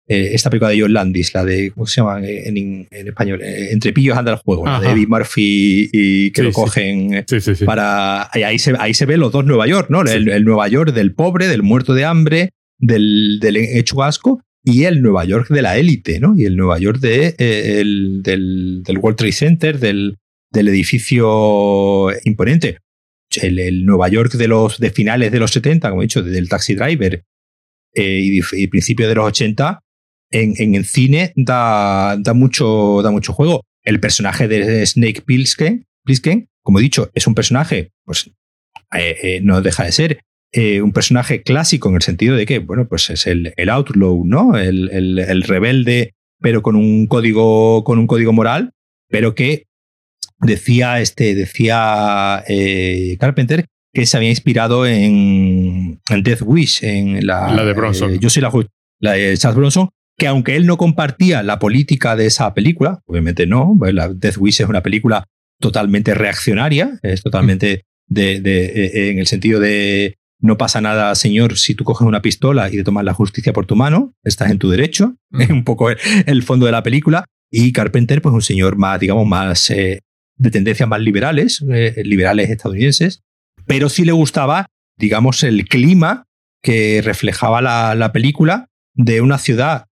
eh, 0.07 0.29
esta 0.33 0.49
película 0.49 0.69
de 0.69 0.79
John 0.79 0.93
Landis, 0.93 1.33
la 1.33 1.43
de, 1.43 1.71
¿cómo 1.71 1.87
se 1.87 1.99
llama 1.99 2.21
en, 2.25 2.87
español? 2.89 3.41
Eh, 3.41 3.71
Entre 3.71 3.91
pillos 3.91 4.17
anda 4.17 4.31
el 4.31 4.37
juego, 4.37 4.65
la 4.65 4.79
de 4.79 4.91
Eddie 4.91 5.07
Murphy 5.07 5.89
y 5.91 6.31
que 6.31 6.43
lo 6.43 6.53
cogen 6.53 7.25
para... 7.65 8.29
Ahí 8.31 8.57
se, 8.57 8.73
ahí 8.79 8.93
se 8.93 9.05
ve 9.05 9.17
los 9.17 9.33
dos 9.33 9.45
Nueva 9.45 9.67
York, 9.67 9.89
¿no? 9.89 10.03
El, 10.03 10.45
Nueva 10.45 10.69
York 10.69 10.93
del 10.93 11.13
pobre, 11.13 11.49
del 11.49 11.63
muerto 11.63 11.93
de 11.93 12.05
hambre, 12.05 12.51
del, 12.77 13.39
del 13.41 13.57
hecho 13.57 14.03
asco, 14.03 14.41
y 14.65 14.85
el 14.85 15.01
Nueva 15.01 15.23
York 15.25 15.47
de 15.49 15.61
la 15.61 15.77
élite, 15.77 16.19
¿no? 16.19 16.35
Y 16.35 16.45
el 16.45 16.57
Nueva 16.57 16.79
York 16.79 16.99
de, 16.99 17.35
eh, 17.37 17.79
el, 17.79 18.23
del, 18.23 18.81
del, 18.83 18.97
World 18.97 19.17
Trade 19.17 19.31
Center, 19.31 19.79
del, 19.79 20.17
del 20.51 20.67
edificio 20.67 22.07
imponente. 22.25 22.79
El, 23.41 23.85
Nueva 23.85 24.09
York 24.09 24.33
de 24.33 24.47
los 24.47 24.79
de 24.79 24.89
finales 24.89 25.31
de 25.31 25.39
los 25.39 25.51
70, 25.51 25.89
como 25.89 26.01
he 26.01 26.05
dicho, 26.05 26.23
del 26.23 26.49
Taxi 26.49 26.73
Driver 26.73 27.23
eh, 27.93 28.19
y, 28.21 28.41
y 28.53 28.67
principios 28.67 29.07
de 29.07 29.15
los 29.15 29.25
80, 29.25 29.79
en, 30.31 30.53
en, 30.57 30.73
en, 30.73 30.83
cine 30.83 31.31
da, 31.35 32.17
da, 32.17 32.33
mucho, 32.33 33.01
da 33.03 33.11
mucho 33.11 33.33
juego. 33.33 33.61
El 33.83 33.99
personaje 33.99 34.47
de 34.47 34.83
Snake 34.85 35.21
Plissken, 35.21 35.85
como 36.63 36.79
he 36.79 36.81
dicho, 36.81 37.11
es 37.13 37.27
un 37.27 37.35
personaje, 37.35 37.91
pues 38.03 38.31
eh, 38.91 39.39
no 39.43 39.61
deja 39.61 39.83
de 39.83 39.91
ser 39.91 40.19
eh, 40.51 40.81
un 40.81 40.93
personaje 40.93 41.41
clásico 41.41 41.89
en 41.89 41.95
el 41.95 42.01
sentido 42.01 42.35
de 42.35 42.45
que, 42.45 42.59
bueno, 42.59 42.87
pues 42.87 43.09
es 43.09 43.27
el, 43.27 43.53
el 43.57 43.69
outlaw, 43.69 44.23
¿no? 44.25 44.57
El, 44.57 44.89
el, 44.91 45.19
el, 45.19 45.43
rebelde, 45.43 46.13
pero 46.39 46.61
con 46.61 46.75
un 46.75 47.07
código, 47.07 47.83
con 47.83 47.99
un 47.99 48.07
código 48.07 48.31
moral, 48.33 48.71
pero 49.09 49.35
que 49.35 49.65
decía, 50.39 51.01
este, 51.01 51.35
decía 51.35 52.43
eh, 52.47 53.17
Carpenter 53.19 53.65
que 53.93 54.05
se 54.05 54.17
había 54.17 54.29
inspirado 54.29 54.85
en, 54.85 56.01
en, 56.09 56.23
Death 56.23 56.41
Wish, 56.41 56.83
en 56.83 57.25
la, 57.25 57.53
la 57.53 57.63
de 57.63 57.73
Bronson. 57.73 58.13
Eh, 58.13 58.19
yo 58.19 58.29
soy 58.29 58.41
la, 58.41 58.51
la 58.99 59.13
de 59.13 59.37
Charles 59.37 59.55
Bronson, 59.55 59.89
que 60.17 60.27
aunque 60.27 60.57
él 60.57 60.65
no 60.65 60.77
compartía 60.77 61.43
la 61.43 61.59
política 61.59 62.15
de 62.17 62.25
esa 62.25 62.53
película, 62.53 62.99
obviamente 63.05 63.47
no, 63.47 63.73
pues 63.79 63.93
la 63.93 64.09
Death 64.09 64.37
Wish 64.37 64.61
es 64.61 64.67
una 64.67 64.83
película 64.83 65.25
totalmente 65.61 66.13
reaccionaria, 66.13 66.99
es 67.03 67.23
totalmente 67.23 67.85
de, 68.07 68.41
de, 68.41 69.11
en 69.11 69.19
el 69.19 69.27
sentido 69.27 69.61
de 69.61 70.17
no 70.39 70.57
pasa 70.57 70.81
nada, 70.81 71.15
señor, 71.15 71.57
si 71.57 71.75
tú 71.75 71.83
coges 71.83 72.07
una 72.07 72.21
pistola 72.21 72.69
y 72.69 72.77
te 72.77 72.83
tomas 72.83 73.05
la 73.05 73.13
justicia 73.13 73.53
por 73.53 73.65
tu 73.65 73.75
mano, 73.75 74.13
estás 74.23 74.51
en 74.51 74.59
tu 74.59 74.69
derecho. 74.69 75.15
Es 75.31 75.49
un 75.49 75.63
poco 75.63 75.89
el, 75.89 76.43
fondo 76.43 76.65
de 76.65 76.71
la 76.71 76.83
película. 76.83 77.25
Y 77.51 77.71
Carpenter, 77.71 78.21
pues 78.21 78.33
un 78.33 78.41
señor 78.41 78.75
más, 78.77 78.99
digamos, 78.99 79.25
más 79.25 79.69
eh, 79.69 80.01
de 80.37 80.51
tendencias 80.51 80.89
más 80.89 80.99
liberales, 80.99 81.63
eh, 81.69 82.01
liberales 82.03 82.49
estadounidenses, 82.49 83.21
pero 83.65 83.89
sí 83.89 84.03
le 84.03 84.11
gustaba, 84.11 84.67
digamos, 84.97 85.43
el 85.43 85.67
clima 85.67 86.25
que 86.61 87.01
reflejaba 87.03 87.61
la, 87.61 87.95
la 87.95 88.11
película 88.11 88.67
de 88.93 89.21
una 89.21 89.37
ciudad 89.37 89.85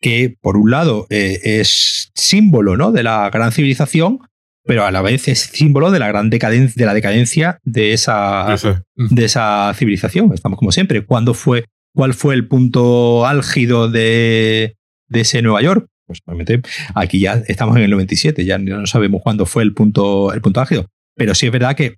que, 0.00 0.36
por 0.40 0.56
un 0.56 0.70
lado, 0.70 1.06
eh, 1.10 1.38
es 1.42 2.10
símbolo 2.14 2.76
¿no? 2.76 2.92
de 2.92 3.02
la 3.02 3.30
gran 3.30 3.52
civilización, 3.52 4.20
pero 4.68 4.84
a 4.84 4.90
la 4.90 5.00
vez 5.00 5.28
es 5.28 5.40
símbolo 5.40 5.90
de 5.90 5.98
la 5.98 6.08
gran 6.08 6.28
decadencia, 6.28 6.74
de 6.76 6.84
la 6.84 6.92
decadencia 6.92 7.58
de 7.64 7.94
esa, 7.94 8.54
de 8.94 9.24
esa 9.24 9.72
civilización. 9.74 10.30
Estamos 10.34 10.58
como 10.58 10.72
siempre. 10.72 11.06
¿Cuándo 11.06 11.32
fue, 11.32 11.64
¿Cuál 11.94 12.12
fue 12.12 12.34
el 12.34 12.48
punto 12.48 13.26
álgido 13.26 13.90
de, 13.90 14.76
de 15.08 15.20
ese 15.20 15.40
Nueva 15.40 15.62
York? 15.62 15.86
Pues 16.06 16.20
obviamente 16.26 16.60
aquí 16.94 17.18
ya 17.18 17.42
estamos 17.48 17.78
en 17.78 17.84
el 17.84 17.90
97, 17.90 18.44
ya 18.44 18.58
no 18.58 18.86
sabemos 18.86 19.22
cuándo 19.22 19.46
fue 19.46 19.62
el 19.62 19.72
punto, 19.72 20.34
el 20.34 20.42
punto 20.42 20.60
álgido. 20.60 20.84
Pero 21.16 21.34
sí 21.34 21.46
es 21.46 21.52
verdad 21.52 21.74
que 21.74 21.96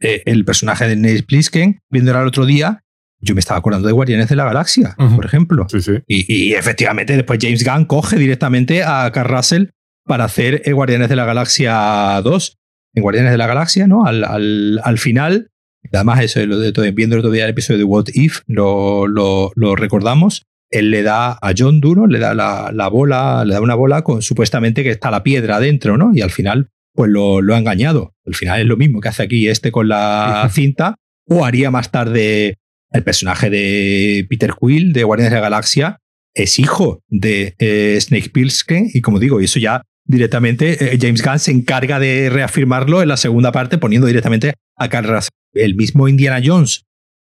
eh, 0.00 0.22
el 0.26 0.44
personaje 0.44 0.86
de 0.86 0.96
Neil 0.96 1.24
Plisken, 1.24 1.80
viéndolo 1.88 2.20
el 2.20 2.28
otro 2.28 2.44
día, 2.44 2.82
yo 3.18 3.34
me 3.34 3.40
estaba 3.40 3.58
acordando 3.58 3.86
de 3.86 3.94
Guardianes 3.94 4.28
de 4.28 4.36
la 4.36 4.44
Galaxia, 4.44 4.94
por 5.16 5.24
ejemplo. 5.24 5.66
Sí, 5.70 5.80
sí. 5.80 5.92
Y, 6.06 6.50
y, 6.50 6.52
efectivamente 6.52 7.16
después 7.16 7.38
James 7.40 7.64
Gunn 7.64 7.86
coge 7.86 8.18
directamente 8.18 8.82
a 8.82 9.10
Carl 9.10 9.34
Russell 9.34 9.68
para 10.04 10.24
hacer 10.24 10.62
Guardianes 10.72 11.08
de 11.08 11.16
la 11.16 11.24
Galaxia 11.24 12.20
2. 12.22 12.58
En 12.94 13.02
Guardianes 13.02 13.32
de 13.32 13.38
la 13.38 13.46
Galaxia, 13.46 13.86
¿no? 13.86 14.06
Al, 14.06 14.22
al, 14.24 14.80
al 14.84 14.98
final, 14.98 15.50
además 15.92 16.20
eso, 16.22 16.44
lo 16.46 16.58
de, 16.58 16.90
viendo 16.92 17.20
todavía 17.20 17.44
el 17.44 17.50
episodio 17.50 17.78
de 17.78 17.84
What 17.84 18.06
If, 18.14 18.40
lo, 18.46 19.06
lo, 19.08 19.50
lo, 19.56 19.74
recordamos, 19.74 20.44
él 20.70 20.90
le 20.90 21.02
da 21.02 21.32
a 21.32 21.52
John 21.56 21.80
Duro, 21.80 22.06
le 22.06 22.18
da 22.18 22.34
la, 22.34 22.70
la, 22.72 22.88
bola, 22.88 23.44
le 23.44 23.54
da 23.54 23.60
una 23.60 23.74
bola 23.74 24.02
con 24.02 24.22
supuestamente 24.22 24.82
que 24.82 24.90
está 24.90 25.10
la 25.10 25.22
piedra 25.22 25.56
adentro, 25.56 25.96
¿no? 25.96 26.12
Y 26.14 26.20
al 26.20 26.30
final, 26.30 26.68
pues 26.94 27.10
lo, 27.10 27.40
lo 27.40 27.54
ha 27.54 27.58
engañado. 27.58 28.14
Al 28.26 28.34
final 28.34 28.60
es 28.60 28.66
lo 28.66 28.76
mismo 28.76 29.00
que 29.00 29.08
hace 29.08 29.24
aquí 29.24 29.48
este 29.48 29.72
con 29.72 29.88
la 29.88 30.48
cinta, 30.52 30.96
o 31.28 31.44
haría 31.44 31.70
más 31.70 31.90
tarde 31.90 32.58
el 32.92 33.02
personaje 33.02 33.50
de 33.50 34.24
Peter 34.28 34.54
Quill 34.54 34.92
de 34.92 35.02
Guardianes 35.02 35.32
de 35.32 35.38
la 35.38 35.48
Galaxia, 35.48 35.98
es 36.32 36.58
hijo 36.58 37.00
de 37.08 37.54
eh, 37.58 37.98
Snake 38.00 38.30
Plissken, 38.30 38.88
y 38.92 39.00
como 39.00 39.18
digo, 39.18 39.40
y 39.40 39.44
eso 39.44 39.58
ya 39.58 39.82
directamente 40.04 40.94
eh, 40.94 40.98
James 41.00 41.22
Gunn 41.22 41.38
se 41.38 41.50
encarga 41.50 41.98
de 41.98 42.30
reafirmarlo 42.30 43.02
en 43.02 43.08
la 43.08 43.16
segunda 43.16 43.52
parte 43.52 43.78
poniendo 43.78 44.06
directamente 44.06 44.54
a 44.76 44.88
Carl 44.88 45.18
El 45.52 45.74
mismo 45.74 46.08
Indiana 46.08 46.40
Jones 46.44 46.84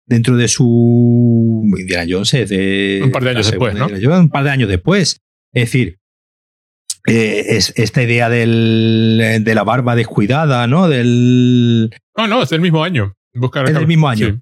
dentro 0.07 0.37
de 0.37 0.49
su 0.49 1.63
Indiana 1.79 2.07
Jones 2.09 2.35
es 2.35 2.49
de 2.51 3.01
un 3.05 3.11
par 3.11 3.25
de 3.25 3.31
años 3.31 3.51
después, 3.51 3.75
¿no? 3.75 3.87
Un 3.87 4.29
par 4.29 4.45
de 4.45 4.51
años 4.51 4.69
después. 4.69 5.21
Es 5.53 5.65
decir, 5.65 5.99
eh, 7.07 7.45
es 7.57 7.73
esta 7.77 8.03
idea 8.03 8.29
del, 8.29 9.43
de 9.43 9.55
la 9.55 9.65
barba 9.65 9.97
descuidada, 9.97 10.67
¿no? 10.67 10.89
Del. 10.89 11.91
No, 12.17 12.27
no, 12.27 12.43
es 12.43 12.51
del 12.51 12.61
mismo 12.61 12.85
año. 12.85 13.15
Buscar 13.35 13.67
es 13.67 13.75
del 13.75 13.87
mismo 13.87 14.09
año. 14.09 14.41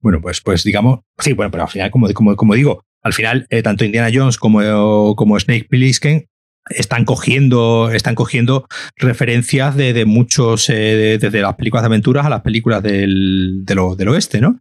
Bueno, 0.00 0.20
pues, 0.20 0.40
pues 0.42 0.64
digamos, 0.64 1.00
sí, 1.18 1.32
bueno, 1.32 1.50
pero 1.50 1.62
al 1.62 1.70
final, 1.70 1.90
como, 1.90 2.12
como, 2.12 2.36
como 2.36 2.54
digo, 2.54 2.84
al 3.02 3.14
final, 3.14 3.46
eh, 3.48 3.62
tanto 3.62 3.86
Indiana 3.86 4.10
Jones 4.12 4.36
como, 4.36 5.16
como 5.16 5.40
Snake 5.40 5.66
Plissken 5.68 6.26
están 6.70 7.04
cogiendo, 7.04 7.90
están 7.90 8.14
cogiendo 8.14 8.66
referencias 8.96 9.76
de, 9.76 9.92
de 9.92 10.04
muchos, 10.04 10.68
eh, 10.70 11.18
desde 11.20 11.42
las 11.42 11.54
películas 11.56 11.82
de 11.82 11.86
aventuras 11.86 12.26
a 12.26 12.30
las 12.30 12.42
películas 12.42 12.82
del, 12.82 13.64
de 13.64 13.74
lo, 13.74 13.96
del 13.96 14.08
oeste, 14.08 14.40
¿no? 14.40 14.60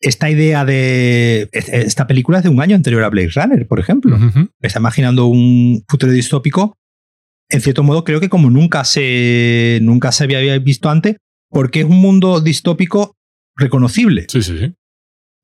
Esta 0.00 0.28
idea 0.28 0.64
de. 0.66 1.48
Esta 1.52 2.06
película 2.06 2.38
es 2.38 2.44
de 2.44 2.50
un 2.50 2.60
año 2.60 2.76
anterior 2.76 3.02
a 3.02 3.08
Blade 3.08 3.30
Runner, 3.34 3.66
por 3.66 3.80
ejemplo. 3.80 4.18
Está 4.60 4.78
imaginando 4.78 5.26
un 5.26 5.84
futuro 5.88 6.12
distópico. 6.12 6.76
En 7.48 7.62
cierto 7.62 7.82
modo, 7.82 8.04
creo 8.04 8.20
que 8.20 8.28
como 8.28 8.50
nunca 8.50 8.84
se, 8.84 9.78
nunca 9.80 10.12
se 10.12 10.24
había 10.24 10.58
visto 10.58 10.90
antes, 10.90 11.16
porque 11.48 11.80
es 11.80 11.86
un 11.86 11.96
mundo 11.96 12.40
distópico 12.42 13.16
reconocible. 13.56 14.26
Sí, 14.28 14.42
sí, 14.42 14.58
sí. 14.58 14.74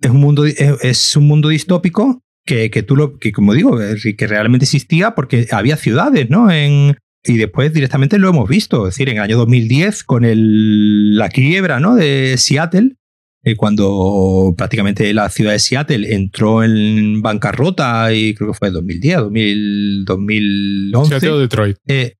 Es 0.00 0.10
un 0.10 0.20
mundo, 0.20 0.44
es 0.44 1.16
un 1.16 1.26
mundo 1.28 1.48
distópico 1.48 2.20
que, 2.44 2.70
que 2.70 2.82
tú 2.82 2.96
lo, 2.96 3.18
que 3.18 3.32
como 3.32 3.54
digo, 3.54 3.78
que 3.78 4.26
realmente 4.26 4.64
existía 4.64 5.14
porque 5.14 5.46
había 5.50 5.76
ciudades, 5.76 6.30
¿no? 6.30 6.50
En, 6.50 6.96
y 7.24 7.36
después 7.36 7.72
directamente 7.72 8.18
lo 8.18 8.28
hemos 8.28 8.48
visto, 8.48 8.88
es 8.88 8.94
decir, 8.94 9.08
en 9.08 9.16
el 9.16 9.22
año 9.22 9.38
2010 9.38 10.02
con 10.04 10.24
el, 10.24 11.16
la 11.16 11.28
quiebra, 11.28 11.78
¿no? 11.78 11.94
De 11.94 12.36
Seattle, 12.36 12.96
eh, 13.44 13.56
cuando 13.56 14.54
prácticamente 14.56 15.12
la 15.14 15.28
ciudad 15.28 15.52
de 15.52 15.58
Seattle 15.58 16.14
entró 16.14 16.62
en 16.62 17.22
bancarrota 17.22 18.12
y 18.12 18.34
creo 18.34 18.52
que 18.52 18.58
fue 18.58 18.70
2010, 18.70 19.16
2000, 19.18 20.04
2011. 20.04 21.08
Seattle 21.08 21.30
o 21.30 21.38
Detroit. 21.38 21.76
Eh, 21.86 22.14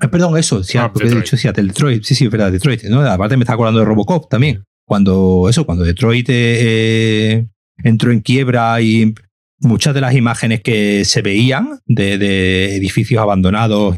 eh, 0.00 0.08
perdón, 0.08 0.36
eso, 0.36 0.62
Seattle, 0.64 0.88
ah, 0.88 0.92
porque 0.92 1.08
he 1.08 1.14
dicho 1.14 1.36
Seattle, 1.36 1.64
Detroit. 1.68 2.04
Sí, 2.04 2.14
sí, 2.14 2.24
es 2.24 2.30
verdad, 2.30 2.50
Detroit. 2.50 2.84
¿no? 2.84 3.00
Aparte 3.00 3.36
me 3.36 3.44
está 3.44 3.54
acordando 3.54 3.80
de 3.80 3.86
Robocop 3.86 4.28
también. 4.28 4.64
Cuando 4.86 5.46
eso, 5.48 5.64
cuando 5.64 5.84
Detroit 5.84 6.26
eh, 6.30 7.46
entró 7.84 8.10
en 8.10 8.20
quiebra 8.20 8.80
y 8.80 9.14
muchas 9.60 9.94
de 9.94 10.00
las 10.00 10.14
imágenes 10.14 10.62
que 10.62 11.04
se 11.04 11.22
veían 11.22 11.80
de, 11.86 12.76
edificios 12.76 13.22
abandonados 13.22 13.96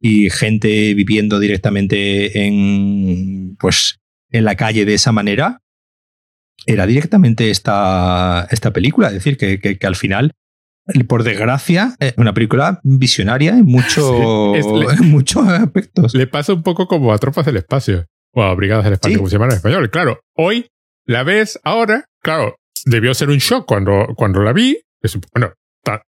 y 0.00 0.30
gente 0.30 0.94
viviendo 0.94 1.38
directamente 1.38 2.46
en, 2.46 3.56
pues, 3.58 3.98
en 4.30 4.44
la 4.44 4.56
calle 4.56 4.84
de 4.84 4.94
esa 4.94 5.12
manera, 5.12 5.60
era 6.66 6.86
directamente 6.86 7.50
esta, 7.50 8.46
esta 8.50 8.72
película. 8.72 9.08
Es 9.08 9.14
decir, 9.14 9.36
que, 9.36 9.60
que, 9.60 9.86
al 9.86 9.96
final, 9.96 10.32
por 11.08 11.22
desgracia, 11.22 11.94
es 12.00 12.14
una 12.16 12.34
película 12.34 12.80
visionaria 12.82 13.50
en, 13.50 13.64
mucho, 13.64 14.54
en 14.56 15.10
muchos 15.10 15.46
aspectos. 15.48 16.14
Le 16.14 16.26
pasa 16.26 16.52
un 16.52 16.62
poco 16.62 16.86
como 16.86 17.12
a 17.12 17.18
Tropas 17.18 17.46
del 17.46 17.58
Espacio, 17.58 18.06
o 18.32 18.42
a 18.42 18.54
Brigadas 18.54 18.84
del 18.84 18.94
Espacio, 18.94 19.18
como 19.18 19.28
se 19.28 19.36
llama 19.36 19.46
en 19.46 19.52
español. 19.52 19.90
Claro, 19.90 20.20
hoy 20.34 20.66
la 21.06 21.22
ves 21.22 21.60
ahora, 21.64 22.06
claro, 22.22 22.56
debió 22.84 23.14
ser 23.14 23.30
un 23.30 23.38
shock 23.38 23.66
cuando, 23.66 24.08
cuando 24.16 24.40
la 24.40 24.52
vi, 24.52 24.78
bueno, 25.32 25.52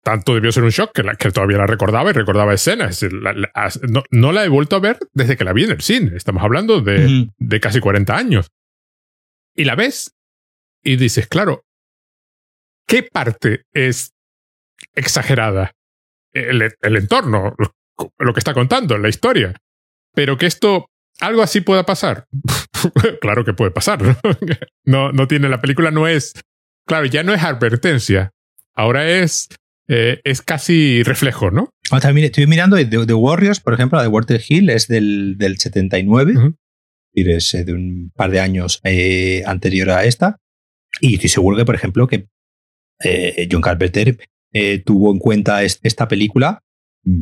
tanto 0.03 0.35
debió 0.35 0.51
ser 0.53 0.65
un 0.65 0.71
shock 0.71 0.93
que, 0.93 1.03
que, 1.19 1.31
todavía 1.31 1.59
la 1.59 1.67
recordaba 1.67 2.11
y 2.11 2.13
recordaba 2.13 2.55
escenas. 2.55 3.01
no, 4.11 4.33
la 4.33 4.45
he 4.45 4.49
vuelto 4.49 4.77
a 4.77 4.81
ver 4.81 4.99
desde 5.13 5.37
que 5.37 5.45
la 5.45 5.53
vi 5.53 5.65
en 5.65 5.71
el 5.71 5.81
cine. 5.81 6.17
Estamos 6.17 6.43
hablando 6.43 6.81
de, 6.81 7.29
de 7.39 7.61
casi 7.61 7.81
40 7.81 8.17
años. 8.17 8.51
Y 9.55 9.65
la 9.65 9.75
ves 9.75 10.15
y 10.83 10.97
dices, 10.97 11.27
claro, 11.27 11.65
¿qué 12.87 13.03
parte 13.03 13.65
es 13.73 14.13
exagerada? 14.95 15.73
El, 16.33 16.63
el 16.81 16.97
entorno, 16.97 17.55
lo, 18.19 18.33
que 18.33 18.41
está 18.41 18.55
contando, 18.55 18.97
la 18.99 19.09
historia. 19.09 19.55
Pero 20.15 20.37
que 20.37 20.47
esto, 20.47 20.87
algo 21.21 21.43
así 21.43 21.61
pueda 21.61 21.85
pasar. 21.85 22.27
claro 23.21 23.45
que 23.45 23.53
puede 23.53 23.71
pasar. 23.71 24.01
¿no? 24.85 25.13
no, 25.13 25.29
tiene, 25.29 25.49
la 25.49 25.61
película 25.61 25.91
no 25.91 26.09
es, 26.09 26.33
claro, 26.87 27.07
ya 27.07 27.23
no 27.23 27.35
es 27.35 27.43
advertencia, 27.43 28.33
ahora 28.75 29.09
es, 29.09 29.49
eh, 29.89 30.21
es 30.25 30.43
casi 30.43 31.03
reflejo, 31.03 31.51
¿no? 31.51 31.71
También 32.01 32.27
estoy 32.27 32.47
mirando 32.47 32.77
The, 32.77 33.15
Warriors, 33.15 33.61
por 33.61 33.75
ejemplo, 33.75 33.97
la 33.97 34.05
de 34.05 34.09
Water 34.09 34.41
Hill 34.49 34.71
es 34.71 34.87
del, 34.87 35.37
del 35.37 35.59
79, 35.59 36.35
es 37.13 37.55
eh, 37.55 37.65
de 37.65 37.73
un 37.73 38.13
par 38.15 38.31
de 38.31 38.39
años 38.39 38.81
eh, 38.85 39.43
anterior 39.47 39.91
a 39.91 40.05
esta. 40.05 40.37
Y 41.01 41.15
estoy 41.15 41.29
seguro 41.29 41.57
que, 41.57 41.65
por 41.65 41.75
ejemplo, 41.75 42.07
que 42.07 42.27
John 43.51 43.63
Carpenter 43.63 44.19
tuvo 44.85 45.13
en 45.13 45.19
cuenta 45.19 45.63
esta 45.65 46.07
película 46.07 46.63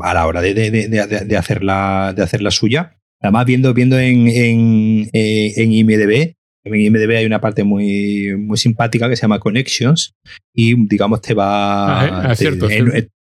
a 0.00 0.14
la 0.14 0.26
hora 0.26 0.42
de, 0.42 0.54
de, 0.54 0.70
de, 0.88 1.36
hacerla, 1.36 2.12
de 2.16 2.22
hacerla 2.22 2.50
suya. 2.50 2.98
Además, 3.20 3.46
viendo, 3.46 3.72
viendo 3.74 3.98
en, 3.98 4.28
en, 4.28 5.10
en 5.12 5.72
IMDB, 5.72 6.37
en 6.74 6.80
IMDB 6.80 7.16
hay 7.16 7.26
una 7.26 7.40
parte 7.40 7.64
muy, 7.64 8.36
muy 8.36 8.56
simpática 8.58 9.08
que 9.08 9.16
se 9.16 9.22
llama 9.22 9.40
Connections 9.40 10.14
y, 10.54 10.74
digamos, 10.86 11.20
te 11.20 11.34
va. 11.34 12.30
Ah, 12.30 12.34
te, 12.34 12.50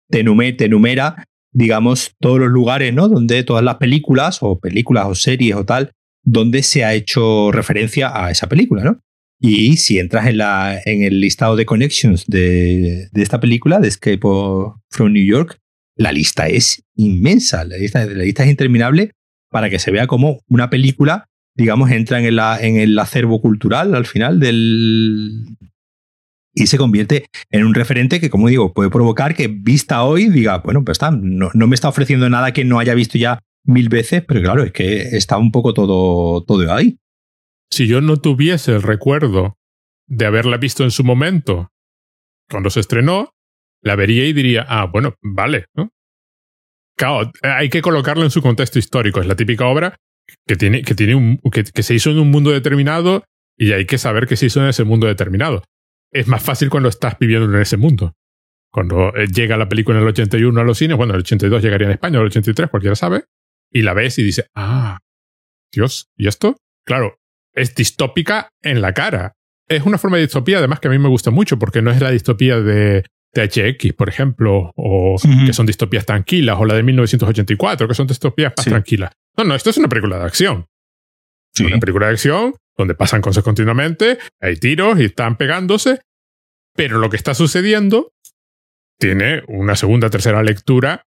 te, 0.10 0.66
enumera, 0.66 1.26
digamos, 1.52 2.14
todos 2.20 2.40
los 2.40 2.50
lugares, 2.50 2.94
¿no? 2.94 3.08
Donde 3.08 3.44
todas 3.44 3.64
las 3.64 3.76
películas, 3.76 4.40
o 4.42 4.60
películas 4.60 5.06
o 5.08 5.16
series 5.16 5.56
o 5.56 5.66
tal, 5.66 5.92
donde 6.24 6.64
se 6.64 6.84
ha 6.84 6.94
hecho 6.94 7.52
referencia 7.52 8.12
a 8.14 8.32
esa 8.32 8.48
película, 8.48 8.84
¿no? 8.84 9.00
Y 9.42 9.78
si 9.78 10.00
entras 10.00 10.28
en, 10.28 10.38
la, 10.38 10.82
en 10.84 11.04
el 11.04 11.22
listado 11.22 11.56
de 11.56 11.66
connections 11.66 12.26
de, 12.28 13.08
de 13.12 13.22
esta 13.22 13.40
película, 13.40 13.80
de 13.80 13.88
Escape 13.88 14.20
from 14.20 15.14
New 15.14 15.26
York, 15.26 15.58
la 15.96 16.12
lista 16.12 16.48
es 16.48 16.84
inmensa, 16.96 17.64
la 17.66 17.78
lista, 17.78 18.06
la 18.06 18.24
lista 18.24 18.44
es 18.44 18.50
interminable 18.50 19.12
para 19.50 19.70
que 19.70 19.80
se 19.80 19.92
vea 19.92 20.08
como 20.08 20.40
una 20.48 20.70
película, 20.70 21.26
digamos, 21.56 21.92
entra 21.92 22.20
en, 22.20 22.36
la, 22.36 22.60
en 22.60 22.78
el 22.78 22.98
acervo 22.98 23.42
cultural 23.42 23.96
al 23.96 24.06
final 24.06 24.40
del, 24.40 25.58
y 26.54 26.68
se 26.68 26.78
convierte 26.78 27.30
en 27.50 27.66
un 27.66 27.74
referente 27.74 28.20
que, 28.20 28.30
como 28.30 28.48
digo, 28.48 28.74
puede 28.74 28.90
provocar 28.90 29.36
que 29.36 29.48
vista 29.48 30.04
hoy 30.04 30.30
diga, 30.30 30.60
bueno, 30.60 30.84
pues 30.84 30.96
está, 30.96 31.12
no, 31.12 31.50
no, 31.54 31.68
me 31.68 31.76
está 31.76 31.90
ofreciendo 31.90 32.30
nada 32.30 32.52
que 32.52 32.66
no 32.66 32.80
haya 32.80 32.94
visto 32.94 33.18
ya 33.18 33.40
mil 33.64 33.90
veces, 33.90 34.24
pero 34.28 34.42
claro, 34.42 34.64
es 34.64 34.72
que 34.72 35.02
está 35.16 35.38
un 35.38 35.52
poco 35.52 35.74
todo, 35.74 36.44
todo 36.44 36.74
ahí. 36.74 36.98
Si 37.72 37.88
yo 37.88 38.02
no 38.02 38.18
tuviese 38.18 38.74
el 38.74 38.82
recuerdo 38.82 39.58
de 40.08 40.26
haberla 40.26 40.58
visto 40.58 40.84
en 40.84 40.92
su 40.92 41.04
momento, 41.04 41.70
cuando 42.50 42.70
se 42.70 42.80
estrenó, 42.80 43.32
la 43.82 43.96
vería 43.96 44.26
y 44.26 44.34
diría, 44.34 44.66
ah, 44.68 44.86
bueno, 44.86 45.16
vale, 45.22 45.66
¿no? 45.76 45.92
Claro, 46.98 47.32
hay 47.42 47.70
que 47.70 47.82
colocarlo 47.82 48.24
en 48.24 48.32
su 48.32 48.42
contexto 48.42 48.80
histórico. 48.80 49.22
Es 49.22 49.28
la 49.28 49.36
típica 49.36 49.66
obra 49.68 49.98
que 50.48 50.56
tiene, 50.56 50.82
que 50.84 50.96
tiene 50.96 51.16
un, 51.16 51.38
que, 51.52 51.64
que 51.64 51.84
se 51.84 51.94
hizo 51.94 52.12
en 52.12 52.20
un 52.20 52.32
mundo 52.32 52.52
determinado 52.52 53.24
y 53.58 53.74
hay 53.74 53.86
que 53.86 53.98
saber 53.98 54.28
que 54.28 54.38
se 54.38 54.46
hizo 54.46 54.62
en 54.62 54.70
ese 54.70 54.84
mundo 54.84 55.08
determinado. 55.08 55.64
Es 56.12 56.28
más 56.28 56.42
fácil 56.42 56.70
cuando 56.70 56.90
estás 56.90 57.18
viviendo 57.20 57.54
en 57.54 57.62
ese 57.62 57.78
mundo. 57.78 58.14
Cuando 58.72 59.16
eh, 59.16 59.28
llega 59.28 59.58
la 59.58 59.68
película 59.68 59.98
en 59.98 60.04
el 60.04 60.10
81 60.10 60.60
a 60.60 60.64
los 60.64 60.78
cines, 60.78 60.96
bueno, 60.96 61.14
el 61.14 61.22
82 61.22 61.62
llegaría 61.62 61.88
en 61.88 61.94
España, 61.94 62.20
o 62.20 62.22
el 62.22 62.28
83, 62.28 62.70
cualquiera 62.70 62.96
sabe, 62.96 63.26
y 63.72 63.82
la 63.82 63.94
ves 63.94 64.18
y 64.20 64.24
dice, 64.24 64.48
ah, 64.56 65.00
Dios, 65.72 66.08
¿y 66.16 66.28
esto? 66.28 66.58
Claro, 66.86 67.18
es 67.54 67.76
distópica 67.76 68.50
en 68.62 68.82
la 68.82 68.94
cara. 68.94 69.34
Es 69.68 69.86
una 69.86 69.98
forma 69.98 70.18
de 70.18 70.24
distopía, 70.24 70.60
además, 70.60 70.80
que 70.80 70.88
a 70.88 70.92
mí 70.92 70.98
me 70.98 71.10
gusta 71.10 71.32
mucho, 71.32 71.60
porque 71.60 71.82
no 71.82 71.92
es 71.92 72.00
la 72.00 72.12
distopía 72.12 72.60
de 72.60 73.04
THX, 73.34 73.94
por 73.94 74.10
ejemplo, 74.10 74.72
o 74.76 75.18
que 75.46 75.54
son 75.54 75.66
distopías 75.66 76.06
tranquilas, 76.06 76.58
o 76.60 76.66
la 76.66 76.76
de 76.76 76.84
1984, 76.84 77.88
que 77.88 77.94
son 77.94 78.08
distopías 78.08 78.54
más 78.56 78.66
tranquilas. 78.66 79.12
No, 79.38 79.44
no, 79.44 79.56
esto 79.56 79.70
es 79.70 79.78
una 79.78 79.88
película 79.88 80.20
de 80.20 80.26
acción. 80.26 80.66
Sí. 81.54 81.66
Una 81.66 81.80
película 81.80 82.08
de 82.08 82.14
acción 82.14 82.56
donde 82.78 82.96
pasan 82.96 83.22
cosas 83.22 83.44
continuamente, 83.44 84.18
hay 84.40 84.56
tiros 84.56 85.00
y 85.00 85.06
están 85.06 85.36
pegándose, 85.36 86.00
pero 86.76 86.98
lo 86.98 87.10
que 87.10 87.18
está 87.18 87.34
sucediendo 87.34 88.14
tiene 88.98 89.44
una 89.48 89.76
segunda, 89.76 90.10
tercera 90.10 90.42
lectura 90.44 91.04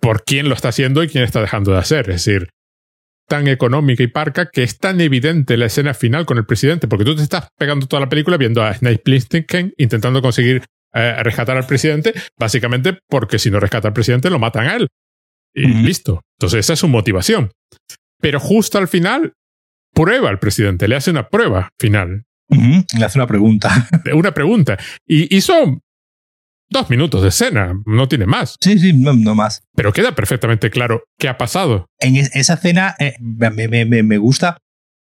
por 0.00 0.22
quién 0.22 0.48
lo 0.48 0.54
está 0.54 0.68
haciendo 0.68 1.02
y 1.02 1.08
quién 1.08 1.24
está 1.24 1.40
dejando 1.40 1.72
de 1.72 1.78
hacer. 1.78 2.10
Es 2.10 2.24
decir, 2.24 2.50
tan 3.26 3.48
económica 3.48 4.02
y 4.02 4.06
parca 4.06 4.50
que 4.50 4.62
es 4.62 4.78
tan 4.78 5.00
evidente 5.00 5.56
la 5.56 5.66
escena 5.66 5.94
final 5.94 6.26
con 6.26 6.38
el 6.38 6.46
presidente, 6.46 6.86
porque 6.86 7.04
tú 7.04 7.16
te 7.16 7.22
estás 7.22 7.48
pegando 7.58 7.86
toda 7.86 8.00
la 8.00 8.08
película 8.08 8.36
viendo 8.36 8.62
a 8.62 8.72
Snake 8.72 9.02
Plissken 9.04 9.74
intentando 9.76 10.22
conseguir 10.22 10.62
eh, 10.94 11.22
rescatar 11.22 11.56
al 11.56 11.66
presidente, 11.66 12.14
básicamente 12.38 12.98
porque 13.08 13.38
si 13.38 13.50
no 13.50 13.58
rescata 13.58 13.88
al 13.88 13.94
presidente 13.94 14.30
lo 14.30 14.38
matan 14.38 14.66
a 14.68 14.76
él. 14.76 14.88
Y 15.56 15.66
mm. 15.66 15.84
listo. 15.84 16.22
Entonces 16.38 16.60
esa 16.60 16.74
es 16.74 16.78
su 16.78 16.88
motivación. 16.88 17.50
Pero 18.20 18.38
justo 18.38 18.78
al 18.78 18.88
final, 18.88 19.32
prueba 19.94 20.28
al 20.28 20.38
presidente, 20.38 20.86
le 20.86 20.96
hace 20.96 21.10
una 21.10 21.28
prueba 21.28 21.70
final. 21.78 22.24
Mm. 22.48 22.80
Le 22.98 23.04
hace 23.04 23.18
una 23.18 23.26
pregunta. 23.26 23.88
Una 24.14 24.32
pregunta. 24.32 24.78
Y, 25.06 25.40
son 25.40 25.80
dos 26.68 26.90
minutos 26.90 27.22
de 27.22 27.28
escena, 27.28 27.74
no 27.86 28.08
tiene 28.08 28.26
más. 28.26 28.56
Sí, 28.60 28.78
sí, 28.78 28.92
no, 28.92 29.14
no, 29.14 29.34
más. 29.34 29.62
Pero 29.74 29.92
queda 29.92 30.14
perfectamente 30.14 30.70
claro 30.70 31.04
qué 31.18 31.28
ha 31.28 31.38
pasado. 31.38 31.86
En 31.98 32.16
esa 32.16 32.54
escena 32.54 32.94
eh, 32.98 33.14
me, 33.20 33.68
me, 33.68 34.02
me, 34.02 34.18
gusta 34.18 34.58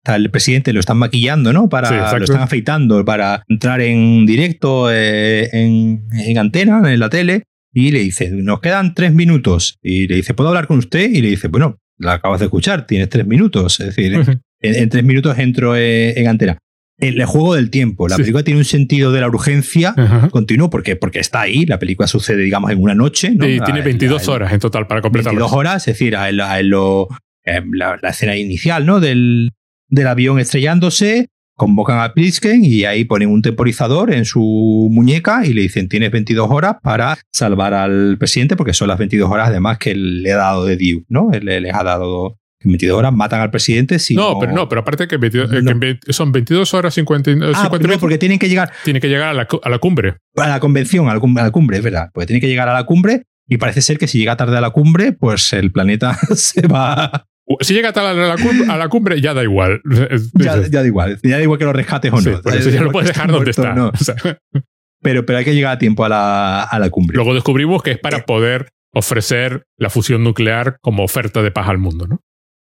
el 0.05 0.29
presidente 0.31 0.73
lo 0.73 0.79
están 0.79 0.97
maquillando, 0.97 1.53
¿no? 1.53 1.69
Para, 1.69 1.87
sí, 1.87 2.17
lo 2.17 2.23
están 2.23 2.41
afeitando 2.41 3.03
para 3.05 3.43
entrar 3.47 3.81
en 3.81 4.25
directo 4.25 4.91
eh, 4.91 5.49
en, 5.53 6.07
en, 6.11 6.37
antena, 6.37 6.81
en 6.91 6.99
la 6.99 7.09
tele, 7.09 7.43
y 7.73 7.91
le 7.91 7.99
dice, 7.99 8.29
nos 8.29 8.61
quedan 8.61 8.93
tres 8.93 9.13
minutos. 9.13 9.77
Y 9.81 10.07
le 10.07 10.15
dice, 10.15 10.33
¿puedo 10.33 10.49
hablar 10.49 10.67
con 10.67 10.77
usted? 10.77 11.09
Y 11.09 11.21
le 11.21 11.29
dice, 11.29 11.47
bueno, 11.47 11.79
la 11.97 12.13
acabas 12.13 12.39
de 12.39 12.45
escuchar, 12.45 12.85
tienes 12.85 13.09
tres 13.09 13.25
minutos. 13.25 13.79
Es 13.79 13.87
decir, 13.87 14.13
en, 14.13 14.41
en, 14.61 14.89
tres 14.89 15.03
minutos 15.03 15.37
entro 15.39 15.75
eh, 15.75 16.19
en 16.19 16.27
antena. 16.27 16.57
El, 16.99 17.19
el, 17.19 17.25
juego 17.25 17.55
del 17.55 17.71
tiempo. 17.71 18.07
La 18.07 18.15
sí. 18.15 18.21
película 18.21 18.43
tiene 18.43 18.59
un 18.59 18.65
sentido 18.65 19.11
de 19.11 19.21
la 19.21 19.27
urgencia 19.27 19.95
Ajá. 19.97 20.29
continuo 20.29 20.69
porque, 20.69 20.95
porque 20.95 21.19
está 21.19 21.41
ahí. 21.41 21.65
La 21.65 21.79
película 21.79 22.07
sucede, 22.07 22.43
digamos, 22.43 22.71
en 22.71 22.79
una 22.79 22.93
noche. 22.93 23.31
¿no? 23.31 23.47
Y 23.47 23.59
tiene 23.59 23.81
22 23.81 24.27
horas 24.27 24.53
en 24.53 24.59
total 24.59 24.85
para 24.85 25.01
completar. 25.01 25.31
22 25.33 25.53
horas, 25.53 25.87
es 25.87 25.95
decir, 25.95 26.15
a, 26.15 26.31
lo, 26.61 27.09
eh, 27.43 27.61
la, 27.71 27.97
la, 28.01 28.09
escena 28.09 28.37
inicial 28.37 28.85
¿no? 28.85 28.99
del, 28.99 29.49
del 29.89 30.07
avión 30.07 30.39
estrellándose, 30.39 31.29
convocan 31.55 31.99
a 31.99 32.13
Plisken 32.13 32.63
y 32.63 32.85
ahí 32.85 33.05
ponen 33.05 33.29
un 33.29 33.41
temporizador 33.41 34.13
en 34.13 34.25
su 34.25 34.89
muñeca 34.91 35.45
y 35.45 35.53
le 35.53 35.61
dicen 35.61 35.87
tienes 35.87 36.11
22 36.11 36.49
horas 36.49 36.77
para 36.81 37.17
salvar 37.31 37.73
al 37.73 38.17
presidente 38.17 38.55
porque 38.55 38.73
son 38.73 38.87
las 38.87 38.97
22 38.97 39.29
horas 39.29 39.49
además 39.49 39.77
que 39.77 39.95
le 39.95 40.31
ha 40.31 40.37
dado 40.37 40.65
de 40.65 40.77
Diu, 40.77 41.05
¿no? 41.09 41.29
Le, 41.31 41.61
les 41.61 41.73
ha 41.73 41.83
dado 41.83 42.39
22 42.63 42.97
horas, 42.97 43.13
matan 43.13 43.41
al 43.41 43.51
presidente 43.51 43.99
si 43.99 44.15
no, 44.15 44.33
no... 44.33 44.39
pero 44.39 44.53
no, 44.53 44.69
pero 44.69 44.81
aparte 44.81 45.07
que, 45.07 45.17
22, 45.17 45.51
no. 45.63 45.79
que 45.79 46.13
son 46.13 46.31
22 46.31 46.73
horas 46.73 46.93
50, 46.93 47.31
ah, 47.31 47.63
50 47.63 47.87
no, 47.87 47.99
porque 47.99 48.17
tienen 48.17 48.39
que 48.39 48.49
llegar 48.49 48.71
tienen 48.83 49.01
que 49.01 49.09
llegar 49.09 49.29
a 49.29 49.33
la, 49.33 49.47
a 49.63 49.69
la 49.69 49.79
cumbre. 49.79 50.15
A 50.35 50.47
la 50.47 50.59
convención, 50.59 51.09
a 51.09 51.13
la, 51.13 51.21
a 51.21 51.43
la 51.43 51.51
cumbre, 51.51 51.77
es 51.77 51.83
verdad. 51.83 52.09
Porque 52.13 52.27
tienen 52.27 52.41
que 52.41 52.47
llegar 52.47 52.69
a 52.69 52.73
la 52.73 52.85
cumbre 52.85 53.23
y 53.47 53.57
parece 53.57 53.81
ser 53.81 53.97
que 53.97 54.07
si 54.07 54.17
llega 54.17 54.37
tarde 54.37 54.57
a 54.57 54.61
la 54.61 54.69
cumbre, 54.69 55.11
pues 55.11 55.51
el 55.53 55.71
planeta 55.71 56.17
se 56.35 56.67
va 56.67 57.27
si 57.59 57.73
llega 57.73 57.89
a 57.89 58.13
la, 58.13 58.37
cumbre, 58.37 58.71
a 58.71 58.77
la 58.77 58.87
cumbre, 58.87 59.21
ya 59.21 59.33
da 59.33 59.43
igual. 59.43 59.81
Ya, 60.33 60.61
ya, 60.61 60.81
da 60.81 60.85
igual. 60.85 61.19
Ya 61.23 61.37
da 61.37 61.43
igual 61.43 61.59
que 61.59 61.65
lo 61.65 61.73
rescates 61.73 62.11
o 62.11 62.21
no. 62.21 62.21
Sí, 62.61 62.71
ya 62.71 62.81
lo 62.81 62.91
puedes 62.91 63.09
dejar 63.09 63.31
donde 63.31 63.51
está. 63.51 63.73
No. 63.73 63.91
O 63.93 63.97
sea. 63.97 64.15
pero, 65.01 65.25
pero 65.25 65.39
hay 65.39 65.45
que 65.45 65.53
llegar 65.53 65.73
a 65.73 65.77
tiempo 65.77 66.05
a 66.05 66.09
la, 66.09 66.63
a 66.63 66.79
la 66.79 66.89
cumbre. 66.89 67.15
Luego 67.15 67.33
descubrimos 67.33 67.83
que 67.83 67.91
es 67.91 67.99
para 67.99 68.25
poder 68.25 68.69
ofrecer 68.93 69.65
la 69.77 69.89
fusión 69.89 70.23
nuclear 70.23 70.77
como 70.81 71.03
oferta 71.03 71.41
de 71.41 71.51
paz 71.51 71.67
al 71.67 71.77
mundo, 71.77 72.07
¿no? 72.07 72.21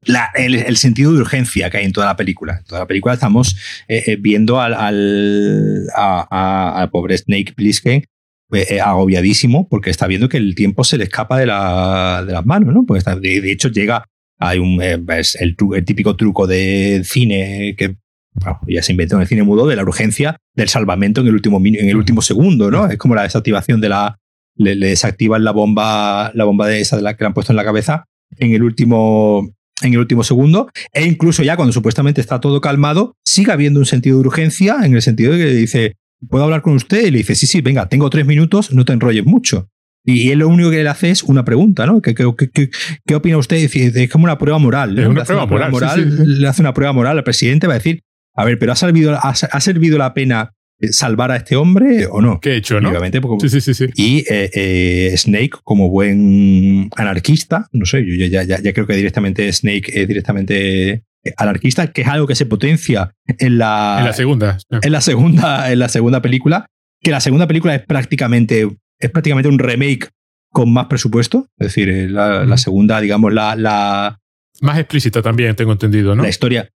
La, 0.01 0.29
el, 0.35 0.55
el, 0.55 0.77
sentido 0.77 1.11
de 1.13 1.19
urgencia 1.19 1.69
que 1.69 1.77
hay 1.77 1.85
en 1.85 1.91
toda 1.91 2.05
la 2.05 2.15
película. 2.15 2.57
En 2.59 2.65
toda 2.65 2.81
la 2.81 2.87
película 2.87 3.15
estamos 3.15 3.55
eh, 3.87 4.03
eh, 4.05 4.17
viendo 4.19 4.61
al, 4.61 4.75
al, 4.75 5.87
a, 5.95 6.87
pobre 6.91 7.17
Snake 7.17 7.53
Plissken 7.55 8.05
eh, 8.53 8.79
agobiadísimo 8.79 9.67
porque 9.67 9.89
está 9.89 10.05
viendo 10.05 10.29
que 10.29 10.37
el 10.37 10.53
tiempo 10.53 10.83
se 10.83 10.99
le 10.99 11.05
escapa 11.05 11.39
de, 11.39 11.47
la, 11.47 12.23
de 12.25 12.33
las 12.33 12.45
manos, 12.45 12.73
¿no? 12.73 12.85
Porque 12.85 12.99
está, 12.99 13.15
de 13.15 13.51
hecho 13.51 13.69
llega 13.69 14.05
hay 14.39 14.59
un, 14.59 14.81
eh, 14.81 15.01
es 15.17 15.35
el, 15.35 15.55
el, 15.73 15.85
típico 15.85 16.15
truco 16.15 16.47
de 16.47 17.01
cine 17.05 17.75
que 17.77 17.95
bueno, 18.33 18.59
ya 18.67 18.81
se 18.81 18.91
inventó 18.91 19.15
en 19.15 19.21
el 19.21 19.27
cine 19.27 19.43
mudo 19.43 19.65
de 19.67 19.75
la 19.75 19.83
urgencia 19.83 20.37
del 20.55 20.67
salvamento 20.67 21.21
en 21.21 21.27
el 21.27 21.33
último, 21.33 21.57
en 21.57 21.89
el 21.89 21.95
último 21.95 22.21
segundo, 22.21 22.69
¿no? 22.69 22.87
Es 22.87 22.97
como 22.97 23.15
la 23.15 23.23
desactivación 23.23 23.81
de 23.81 23.89
la. 23.89 24.17
Le, 24.57 24.75
le 24.75 24.87
desactivan 24.87 25.43
la 25.43 25.51
bomba, 25.51 26.31
la 26.33 26.45
bomba 26.45 26.67
de 26.67 26.79
esa 26.79 26.95
de 26.95 27.01
la 27.01 27.15
que 27.15 27.23
le 27.23 27.27
han 27.27 27.33
puesto 27.33 27.51
en 27.51 27.57
la 27.57 27.65
cabeza 27.65 28.05
en 28.37 28.53
el 28.53 28.63
último 28.63 29.49
en 29.81 29.93
el 29.93 29.99
último 29.99 30.23
segundo, 30.23 30.69
e 30.93 31.05
incluso 31.05 31.43
ya 31.43 31.57
cuando 31.57 31.73
supuestamente 31.73 32.21
está 32.21 32.39
todo 32.39 32.61
calmado, 32.61 33.17
sigue 33.25 33.51
habiendo 33.51 33.79
un 33.79 33.85
sentido 33.85 34.19
de 34.19 34.27
urgencia 34.27 34.77
en 34.83 34.95
el 34.95 35.01
sentido 35.01 35.33
de 35.33 35.39
que 35.39 35.51
dice, 35.51 35.95
¿puedo 36.29 36.45
hablar 36.45 36.61
con 36.61 36.73
usted? 36.73 37.05
Y 37.05 37.11
le 37.11 37.17
dice, 37.19 37.35
sí, 37.35 37.45
sí, 37.45 37.61
venga, 37.61 37.89
tengo 37.89 38.09
tres 38.09 38.25
minutos, 38.25 38.71
no 38.71 38.85
te 38.85 38.93
enrolles 38.93 39.25
mucho. 39.25 39.67
Y 40.05 40.29
él 40.29 40.39
lo 40.39 40.47
único 40.47 40.69
que 40.69 40.83
le 40.83 40.89
hace 40.89 41.09
es 41.09 41.23
una 41.23 41.43
pregunta, 41.43 41.85
¿no? 41.85 42.01
¿Qué, 42.01 42.13
qué, 42.13 42.25
qué, 42.53 42.69
qué 43.05 43.15
opina 43.15 43.37
usted? 43.37 43.57
Es 43.57 44.09
como 44.09 44.25
una 44.25 44.37
prueba 44.37 44.59
moral. 44.59 44.97
Es 44.99 45.07
una, 45.07 45.23
prueba, 45.23 45.43
una 45.43 45.49
prueba 45.49 45.69
moral. 45.69 45.99
moral 45.99 46.17
sí, 46.17 46.23
sí. 46.23 46.39
Le 46.39 46.47
hace 46.47 46.61
una 46.61 46.73
prueba 46.73 46.93
moral 46.93 47.17
al 47.17 47.23
presidente, 47.23 47.67
va 47.67 47.73
a 47.73 47.77
decir, 47.77 48.01
a 48.35 48.45
ver, 48.45 48.59
pero 48.59 48.71
¿ha 48.71 48.75
servido, 48.75 49.13
ha, 49.13 49.29
ha 49.29 49.59
servido 49.59 49.97
la 49.97 50.13
pena 50.13 50.51
salvar 50.91 51.31
a 51.31 51.37
este 51.37 51.55
hombre 51.55 52.05
o 52.05 52.21
no? 52.21 52.39
¿Qué 52.39 52.51
he 52.51 52.55
hecho, 52.57 52.79
no? 52.81 52.89
Obviamente, 52.89 53.21
porque, 53.21 53.49
sí, 53.49 53.61
sí, 53.61 53.73
sí, 53.73 53.85
Y 53.95 54.19
eh, 54.29 54.49
eh, 54.53 55.13
Snake, 55.17 55.51
como 55.63 55.89
buen 55.89 56.89
anarquista, 56.95 57.67
no 57.71 57.85
sé, 57.85 58.05
yo 58.05 58.25
ya, 58.25 58.43
ya, 58.43 58.61
ya 58.61 58.73
creo 58.73 58.85
que 58.85 58.95
directamente 58.95 59.51
Snake 59.51 59.91
es 59.93 60.07
directamente 60.07 61.03
anarquista, 61.37 61.91
que 61.91 62.01
es 62.01 62.07
algo 62.07 62.27
que 62.27 62.35
se 62.35 62.45
potencia 62.45 63.11
en 63.25 63.57
la, 63.57 63.95
en 63.99 64.05
la 64.05 64.13
segunda. 64.13 64.57
En 64.81 64.91
la 64.91 65.01
segunda, 65.01 65.71
en 65.71 65.79
la 65.79 65.89
segunda 65.89 66.21
película, 66.21 66.67
que 67.01 67.11
la 67.11 67.19
segunda 67.19 67.47
película 67.47 67.75
es 67.75 67.85
prácticamente 67.85 68.67
es 68.99 69.11
prácticamente 69.11 69.49
un 69.49 69.59
remake 69.59 70.09
con 70.51 70.71
más 70.71 70.87
presupuesto. 70.87 71.47
Es 71.57 71.67
decir, 71.67 71.89
eh, 71.89 72.09
la, 72.09 72.45
la 72.45 72.57
segunda, 72.57 73.01
digamos, 73.01 73.33
la, 73.33 73.55
la, 73.55 74.19
Más 74.61 74.79
explícita 74.79 75.21
también, 75.21 75.55
tengo 75.55 75.73
entendido, 75.73 76.15
¿no? 76.15 76.23
La 76.23 76.29
historia. 76.29 76.69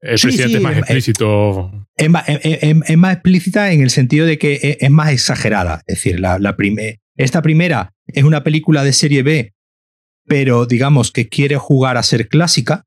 El 0.00 0.18
sí, 0.18 0.26
presidente 0.26 0.50
sí, 0.50 0.56
es 0.56 0.62
más 0.62 0.78
explícito. 0.78 1.86
Es, 1.96 2.10
más, 2.10 2.28
es, 2.28 2.58
es, 2.62 2.96
más, 2.98 3.14
explícita 3.14 3.72
en 3.72 3.82
el 3.82 3.90
sentido 3.90 4.26
de 4.26 4.36
que 4.36 4.78
es, 4.80 4.90
más 4.90 5.12
exagerada. 5.12 5.82
Es 5.86 5.96
decir, 5.96 6.20
la, 6.20 6.38
la 6.38 6.56
prime, 6.56 7.00
esta 7.16 7.40
primera 7.40 7.94
es 8.08 8.24
una 8.24 8.42
película 8.42 8.84
de 8.84 8.92
serie 8.92 9.22
B, 9.22 9.54
pero 10.26 10.66
digamos 10.66 11.10
que 11.12 11.28
quiere 11.28 11.56
jugar 11.56 11.96
a 11.96 12.02
ser 12.02 12.28
clásica. 12.28 12.84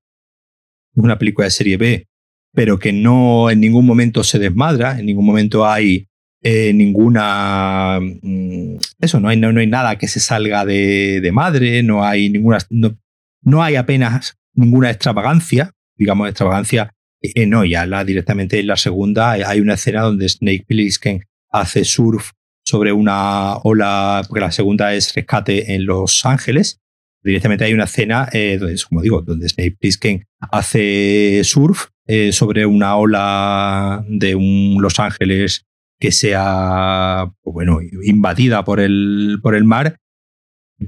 Es 0.95 1.03
una 1.03 1.17
película 1.17 1.45
de 1.45 1.51
serie 1.51 1.77
B, 1.77 2.07
pero 2.53 2.79
que 2.79 2.91
no 2.91 3.49
en 3.49 3.61
ningún 3.61 3.85
momento 3.85 4.23
se 4.23 4.39
desmadra, 4.39 4.99
en 4.99 5.05
ningún 5.05 5.25
momento 5.25 5.65
hay 5.65 6.07
eh, 6.41 6.73
ninguna. 6.73 7.99
Mm, 7.99 8.77
eso, 8.99 9.19
no 9.19 9.29
hay, 9.29 9.37
no, 9.37 9.51
no, 9.51 9.59
hay 9.59 9.67
nada 9.67 9.97
que 9.97 10.07
se 10.07 10.19
salga 10.19 10.65
de, 10.65 11.21
de 11.21 11.31
madre, 11.31 11.83
no 11.83 12.03
hay 12.03 12.29
ninguna. 12.29 12.59
No, 12.69 12.97
no, 13.41 13.63
hay 13.63 13.75
apenas 13.75 14.37
ninguna 14.53 14.89
extravagancia, 14.89 15.71
digamos, 15.95 16.29
extravagancia 16.29 16.93
Eh, 17.21 17.45
no, 17.47 17.65
ya 17.65 17.85
la, 17.85 18.03
directamente 18.03 18.59
en 18.59 18.67
la 18.67 18.77
segunda 18.77 19.31
hay 19.31 19.59
una 19.59 19.73
escena 19.73 20.01
donde 20.01 20.29
Snake 20.29 20.65
Plissken 20.67 21.23
hace 21.51 21.83
surf 21.83 22.31
sobre 22.63 22.91
una 22.91 23.57
ola, 23.63 24.21
porque 24.27 24.41
la 24.41 24.51
segunda 24.51 24.93
es 24.93 25.13
rescate 25.15 25.73
en 25.73 25.85
Los 25.85 26.25
Ángeles. 26.25 26.79
Directamente 27.23 27.65
hay 27.65 27.73
una 27.73 27.85
escena, 27.85 28.29
eh, 28.31 28.57
donde, 28.59 28.79
como 28.87 29.01
digo, 29.01 29.21
donde 29.21 29.49
Snake 29.49 29.77
Plissken 29.79 30.25
hace 30.51 31.41
surf 31.43 31.87
eh, 32.05 32.31
sobre 32.31 32.65
una 32.65 32.95
ola 32.97 34.03
de 34.07 34.35
un 34.35 34.77
Los 34.81 34.99
Ángeles 34.99 35.65
que 35.99 36.11
sea, 36.11 37.31
pues 37.41 37.53
bueno, 37.53 37.79
invadida 38.03 38.63
por 38.63 38.79
el, 38.79 39.39
por 39.41 39.55
el 39.55 39.63
mar. 39.63 39.97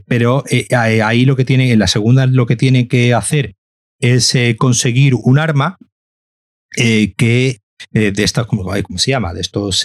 Pero 0.06 0.44
eh, 0.50 0.68
ahí 0.76 1.26
lo 1.26 1.36
que 1.36 1.46
tiene, 1.46 1.72
en 1.72 1.80
la 1.80 1.88
segunda 1.88 2.28
lo 2.28 2.46
que 2.46 2.56
tiene 2.56 2.88
que 2.88 3.14
hacer 3.14 3.56
es 4.00 4.36
conseguir 4.58 5.16
un 5.16 5.40
arma 5.40 5.78
que 6.76 7.58
de 7.92 8.24
estas, 8.24 8.46
¿cómo, 8.46 8.64
¿cómo, 8.64 9.00
se 9.00 9.12
llama? 9.12 9.34
De 9.34 9.42
estos 9.42 9.84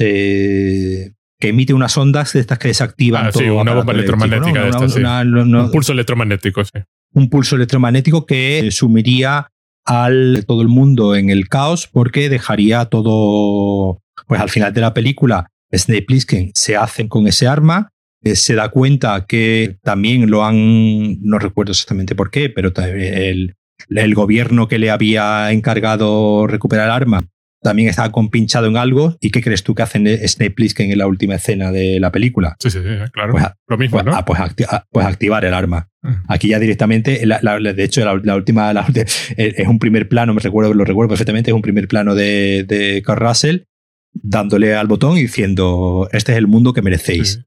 que 1.45 1.49
emite 1.49 1.75
unas 1.75 1.97
ondas 1.97 2.33
de 2.33 2.41
estas 2.41 2.59
que 2.59 2.69
desactivan 2.69 3.27
ah, 3.27 3.31
todo. 3.31 3.43
Sí, 3.43 3.49
una 3.49 3.75
bomba 3.75 3.93
electromagnética 3.93 4.63
de 4.63 4.71
estas, 4.71 4.97
un 4.97 5.71
pulso 5.71 5.93
electromagnético, 5.93 6.65
sí. 6.65 6.79
Un 7.13 7.29
pulso 7.29 7.57
electromagnético 7.57 8.27
que 8.27 8.71
sumiría 8.71 9.51
al 9.85 10.45
todo 10.47 10.63
el 10.63 10.69
mundo 10.69 11.15
en 11.15 11.31
el 11.31 11.49
caos 11.49 11.87
porque 11.87 12.29
dejaría 12.29 12.87
todo. 12.87 14.01
Pues 14.27 14.41
al 14.41 14.51
final 14.51 14.73
de 14.73 14.81
la 14.81 14.95
película, 14.95 15.51
Snake 15.73 16.05
Plissken 16.07 16.51
se 16.55 16.77
hacen 16.77 17.09
con 17.09 17.27
ese 17.27 17.47
arma. 17.47 17.91
Eh, 18.23 18.37
se 18.37 18.55
da 18.55 18.69
cuenta 18.71 19.27
que 19.27 19.77
también 19.83 20.31
lo 20.31 20.45
han. 20.45 21.21
No 21.21 21.39
recuerdo 21.39 21.73
exactamente 21.73 22.15
por 22.15 22.31
qué, 22.31 22.49
pero 22.49 22.73
el, 22.77 23.55
el 23.91 24.15
gobierno 24.15 24.69
que 24.69 24.79
le 24.79 24.91
había 24.91 25.51
encargado 25.53 26.47
recuperar 26.47 26.87
el 26.87 26.93
arma 26.93 27.25
también 27.65 27.89
estaba 27.89 28.13
compinchado 28.13 28.67
en 28.67 28.77
algo. 28.77 29.17
¿Y 29.21 29.31
qué 29.31 29.43
crees 29.43 29.65
tú 29.65 29.75
que 29.75 29.83
hacen 29.83 30.07
Snape 30.07 30.53
Plissken 30.53 30.93
en 30.93 30.99
la 30.99 31.07
última 31.07 31.35
escena 31.35 31.73
de 31.73 31.99
la 31.99 32.13
película? 32.13 32.57
Sí, 32.61 32.71
sí, 32.71 32.79
claro. 33.11 33.33
Pues, 33.33 33.45
Lo 33.67 33.79
mismo, 33.79 33.97
pues, 33.97 34.05
¿no? 34.05 34.15
Ah, 34.15 34.25
pues, 34.25 34.39
ah, 34.69 34.85
pues, 34.91 35.07
activar 35.07 35.45
el 35.45 35.55
arma. 35.55 35.89
Aquí 36.29 36.49
ya 36.49 36.59
directamente, 36.59 37.23
de 37.25 37.85
hecho, 37.85 38.05
la, 38.05 38.37
última 38.37 38.71
es 39.37 39.67
un 39.67 39.79
primer 39.79 40.07
plano, 40.09 40.35
me 40.35 40.41
recuerdo, 40.41 40.75
lo 40.75 40.85
recuerdo 40.85 41.09
perfectamente, 41.09 41.51
es 41.51 41.55
un 41.55 41.63
primer 41.63 41.89
plano 41.89 42.15
de, 42.15 42.65
de 42.69 43.03
Carl 43.03 43.27
Russell 43.27 43.63
dándole 44.15 44.75
al 44.75 44.87
botón 44.87 45.19
y 45.19 45.23
diciendo, 45.23 46.09
este 46.13 46.33
es 46.33 46.39
el 46.39 46.47
mundo 46.47 46.73
que 46.73 46.83
merecéis. 46.83 47.41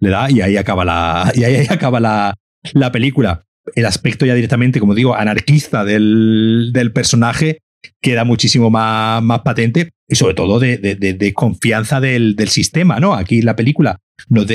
Le 0.00 0.10
da 0.10 0.30
y 0.30 0.40
ahí 0.40 0.56
acaba 0.56 0.84
la, 0.84 1.32
y 1.34 1.44
ahí 1.44 1.66
acaba 1.68 2.00
la, 2.00 2.34
la 2.72 2.92
película. 2.92 3.44
El 3.74 3.86
aspecto 3.86 4.26
ya 4.26 4.34
directamente, 4.34 4.80
como 4.80 4.94
digo, 4.94 5.14
anarquista 5.14 5.84
del, 5.84 6.70
del 6.72 6.92
personaje 6.92 7.58
queda 8.00 8.24
muchísimo 8.24 8.70
más, 8.70 9.22
más 9.22 9.40
patente 9.40 9.90
y 10.08 10.14
sobre 10.14 10.34
todo 10.34 10.58
de, 10.58 10.78
de, 10.78 11.34
confianza 11.34 12.00
del, 12.00 12.34
del, 12.34 12.48
sistema, 12.48 12.98
¿no? 12.98 13.14
Aquí 13.14 13.40
en 13.40 13.44
la 13.44 13.56
película, 13.56 13.98
nos 14.28 14.46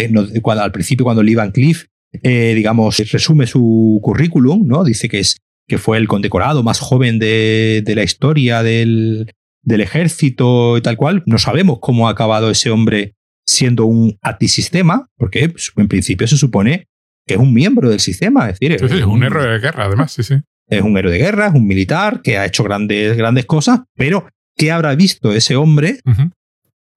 cuando, 0.41 0.63
al 0.63 0.71
principio 0.71 1.03
cuando 1.03 1.21
Lee 1.21 1.35
Van 1.35 1.51
Cliff, 1.51 1.85
eh, 2.23 2.53
digamos, 2.55 2.97
resume 3.11 3.47
su 3.47 3.99
currículum, 4.01 4.67
¿no? 4.67 4.83
Dice 4.83 5.09
que, 5.09 5.19
es, 5.19 5.37
que 5.67 5.77
fue 5.77 5.97
el 5.97 6.07
condecorado 6.07 6.63
más 6.63 6.79
joven 6.79 7.19
de, 7.19 7.83
la 7.95 8.03
historia 8.03 8.63
del, 8.63 9.31
del 9.63 9.81
ejército 9.81 10.77
y 10.77 10.81
tal 10.81 10.97
cual. 10.97 11.23
No 11.25 11.37
sabemos 11.37 11.79
cómo 11.81 12.07
ha 12.07 12.11
acabado 12.11 12.49
ese 12.49 12.69
hombre 12.69 13.15
siendo 13.45 13.85
un 13.85 14.17
antisistema, 14.21 15.09
porque 15.17 15.49
pues, 15.49 15.71
en 15.75 15.87
principio 15.87 16.27
se 16.27 16.37
supone 16.37 16.87
que 17.25 17.35
es 17.35 17.39
un 17.39 17.53
miembro 17.53 17.89
del 17.89 17.99
sistema. 17.99 18.49
Es 18.49 18.59
decir, 18.59 18.73
es 18.73 19.05
un 19.05 19.23
héroe 19.23 19.47
de 19.47 19.59
guerra, 19.59 19.85
además, 19.85 20.11
sí, 20.11 20.23
sí. 20.23 20.35
Es 20.69 20.81
un 20.81 20.97
héroe 20.97 21.11
de 21.11 21.19
guerra, 21.19 21.47
es 21.47 21.53
un 21.53 21.67
militar 21.67 22.21
que 22.21 22.37
ha 22.37 22.45
hecho 22.45 22.63
grandes, 22.63 23.17
grandes 23.17 23.45
cosas, 23.45 23.81
pero 23.95 24.27
¿qué 24.55 24.71
habrá 24.71 24.95
visto 24.95 25.33
ese 25.33 25.55
hombre 25.55 25.99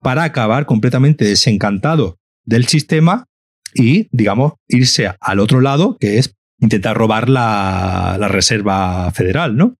para 0.01 0.23
acabar 0.23 0.65
completamente 0.65 1.25
desencantado 1.25 2.17
del 2.45 2.67
sistema 2.67 3.25
y, 3.73 4.07
digamos, 4.11 4.53
irse 4.67 5.11
al 5.19 5.39
otro 5.39 5.61
lado, 5.61 5.97
que 5.99 6.17
es 6.17 6.33
intentar 6.59 6.97
robar 6.97 7.29
la, 7.29 8.17
Reserva 8.29 9.11
Federal, 9.11 9.55
¿no? 9.55 9.75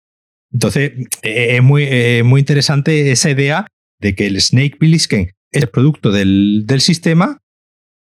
Entonces, 0.52 0.94
e, 1.22 1.30
e, 1.30 1.56
es 1.58 1.64
muy, 1.64 1.88
muy 2.24 2.40
interesante 2.40 3.12
esa 3.12 3.30
idea 3.30 3.68
de 4.00 4.16
que 4.16 4.28
el 4.28 4.40
Snake 4.40 4.78
Plissken 4.80 5.32
es 5.52 5.64
el 5.64 5.70
producto 5.70 6.12
del, 6.12 6.64
del 6.66 6.82
sistema 6.82 7.40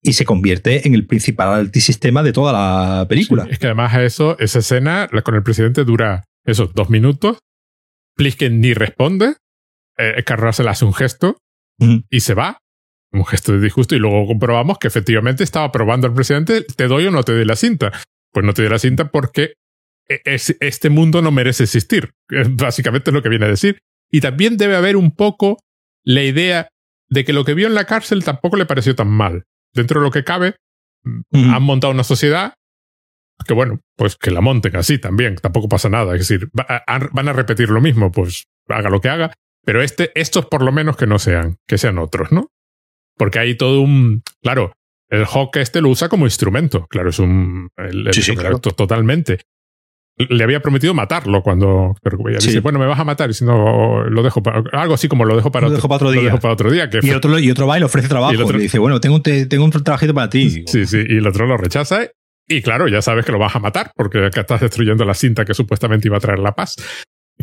y 0.03 0.15
se 0.15 0.25
convierte 0.25 0.87
en 0.87 0.95
el 0.95 1.07
principal 1.07 1.61
antisistema 1.61 2.23
de 2.23 2.33
toda 2.33 2.53
la 2.53 3.07
película. 3.09 3.47
es 3.49 3.59
que 3.59 3.67
además 3.67 3.95
eso, 3.97 4.37
esa 4.39 4.59
escena 4.59 5.09
con 5.23 5.37
el 5.37 5.45
presidente 5.45 5.85
dura 5.85 6.25
esos 6.45 6.75
dos 6.75 6.91
minutos. 6.91 7.39
Plisken 8.17 8.61
ni 8.61 8.75
responde. 8.75 9.37
Eh, 9.97 10.25
le 10.27 10.69
hace 10.69 10.85
un 10.85 10.93
gesto 10.95 11.39
y 12.11 12.21
se 12.21 12.35
va. 12.35 12.59
Un 13.13 13.25
gesto 13.25 13.53
de 13.53 13.61
disgusto. 13.61 13.95
Y 13.95 13.99
luego 13.99 14.27
comprobamos 14.27 14.79
que 14.79 14.89
efectivamente 14.89 15.45
estaba 15.45 15.71
probando 15.71 16.09
al 16.09 16.15
presidente: 16.15 16.63
¿te 16.63 16.89
doy 16.89 17.07
o 17.07 17.11
no 17.11 17.23
te 17.23 17.33
doy 17.33 17.45
la 17.45 17.57
cinta? 17.57 17.93
Pues 18.33 18.45
no 18.45 18.55
te 18.55 18.63
doy 18.63 18.71
la 18.71 18.79
cinta 18.79 19.11
porque 19.11 19.55
e, 20.25 20.41
este 20.61 20.91
mundo 20.91 21.23
no 21.23 21.31
merece 21.31 21.65
existir. 21.65 22.13
Básicamente 22.51 23.11
es 23.11 23.15
lo 23.15 23.23
que 23.23 23.29
viene 23.29 23.47
a 23.47 23.51
decir. 23.51 23.81
Y 24.11 24.21
también 24.21 24.57
debe 24.57 24.77
haber 24.77 24.97
un 24.97 25.15
poco 25.15 25.59
la 26.05 26.23
idea 26.23 26.69
de 27.09 27.25
que 27.25 27.33
lo 27.33 27.45
que 27.45 27.55
vio 27.55 27.67
en 27.67 27.75
la 27.75 27.85
cárcel 27.85 28.25
tampoco 28.25 28.57
le 28.57 28.67
pareció 28.67 28.95
tan 28.95 29.09
mal 29.09 29.45
dentro 29.75 30.01
de 30.01 30.07
lo 30.07 30.11
que 30.11 30.25
cabe, 30.25 30.57
han 31.33 31.63
montado 31.63 31.93
una 31.93 32.05
sociedad 32.05 32.55
que, 33.47 33.55
bueno, 33.55 33.81
pues 33.97 34.17
que 34.17 34.31
la 34.31 34.41
monten 34.41 34.77
así 34.77 34.99
también, 34.99 35.37
tampoco 35.37 35.69
pasa 35.69 35.89
nada. 35.89 36.15
Es 36.15 36.29
decir, 36.29 36.49
van 36.53 37.29
a 37.29 37.33
repetir 37.33 37.71
lo 37.71 37.81
mismo, 37.81 38.13
pues 38.13 38.45
haga 38.69 38.89
lo 38.89 39.01
que 39.01 39.09
haga, 39.09 39.33
pero 39.65 39.83
este, 39.83 40.13
estos 40.15 40.47
por 40.47 40.63
lo 40.63 40.73
menos 40.73 40.97
que 40.97 41.07
no 41.07 41.19
sean, 41.19 41.57
que 41.67 41.79
sean 41.79 41.99
otros, 41.99 42.33
¿no? 42.33 42.49
Porque 43.17 43.39
hay 43.39 43.57
todo 43.57 43.81
un. 43.81 44.23
Claro, 44.43 44.73
el 45.09 45.25
Hawk 45.27 45.57
este 45.57 45.81
lo 45.81 45.89
usa 45.89 46.09
como 46.09 46.27
instrumento, 46.27 46.87
claro, 46.89 47.11
es 47.11 47.19
un. 47.19 47.71
sí, 48.13 48.23
sí, 48.23 48.37
claro. 48.37 48.59
Totalmente 48.59 49.41
le 50.19 50.45
había 50.45 50.61
prometido 50.61 50.95
matarlo 50.95 51.43
cuando 51.43 51.95
pero 52.03 52.19
dice, 52.39 52.61
bueno, 52.61 52.79
me 52.79 52.87
vas 52.87 52.99
a 52.99 53.05
matar 53.05 53.31
y 53.31 53.35
si 53.35 53.45
no 53.45 54.05
lo 54.05 54.23
dejo 54.23 54.43
para 54.43 54.63
algo 54.73 54.95
así 54.95 55.09
como 55.09 55.25
lo 55.25 55.35
dejo 55.37 55.51
para, 55.51 55.69
otro, 55.69 55.81
para 55.89 55.95
otro, 55.95 56.11
día. 56.11 56.37
para 56.37 56.55
otro 56.55 56.71
día 56.71 56.89
y, 57.03 57.11
otro, 57.11 57.39
y 57.39 57.51
otro 57.51 57.67
va 57.67 57.77
y 57.79 57.81
le 57.81 57.87
ofrece 57.87 58.09
trabajo 58.09 58.35
y, 58.35 58.37
le 58.37 58.59
dice, 58.59 58.79
bueno, 58.79 59.01
tengo 59.01 59.17
un, 59.17 59.23
tengo 59.23 59.65
un 59.65 59.71
trabajito 59.71 60.15
para 60.15 60.29
ti. 60.29 60.65
Sí, 60.67 60.87
sí, 60.87 61.05
y 61.09 61.17
el 61.17 61.27
otro 61.27 61.47
lo 61.47 61.57
rechaza 61.57 62.09
y 62.47 62.61
claro, 62.61 62.89
ya 62.89 63.01
sabes 63.01 63.25
que 63.25 63.33
lo 63.33 63.39
vas 63.39 63.57
a 63.57 63.61
matar 63.61 63.93
porque 63.97 64.27
acá 64.27 64.43
estás 64.43 64.61
destruyendo 64.61 65.05
la 65.05 65.15
cinta 65.15 65.45
que 65.45 65.55
supuestamente 65.55 66.09
iba 66.09 66.19
a 66.19 66.21
traer 66.21 66.41
la 66.41 66.55
paz. 66.55 66.77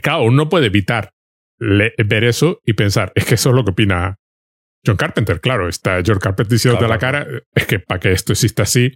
Claro, 0.02 0.24
uno 0.24 0.50
puede 0.50 0.68
evitar 0.68 1.12
ver 1.60 2.24
eso 2.24 2.62
y 2.66 2.74
pensar, 2.74 3.12
es 3.16 3.26
que 3.26 3.36
eso 3.36 3.50
es 3.50 3.56
lo 3.56 3.66
que 3.66 3.72
opina 3.72 4.18
John 4.86 4.96
Carpenter. 4.96 5.42
Claro, 5.42 5.68
está 5.68 6.02
John 6.06 6.20
Carpenter 6.20 6.48
diciendo 6.48 6.80
de 6.80 6.88
la 6.88 7.00
cara, 7.00 7.28
es 7.54 7.66
que 7.66 7.80
para 7.80 8.00
que 8.00 8.12
esto 8.12 8.34
exista 8.34 8.64
así, 8.64 8.94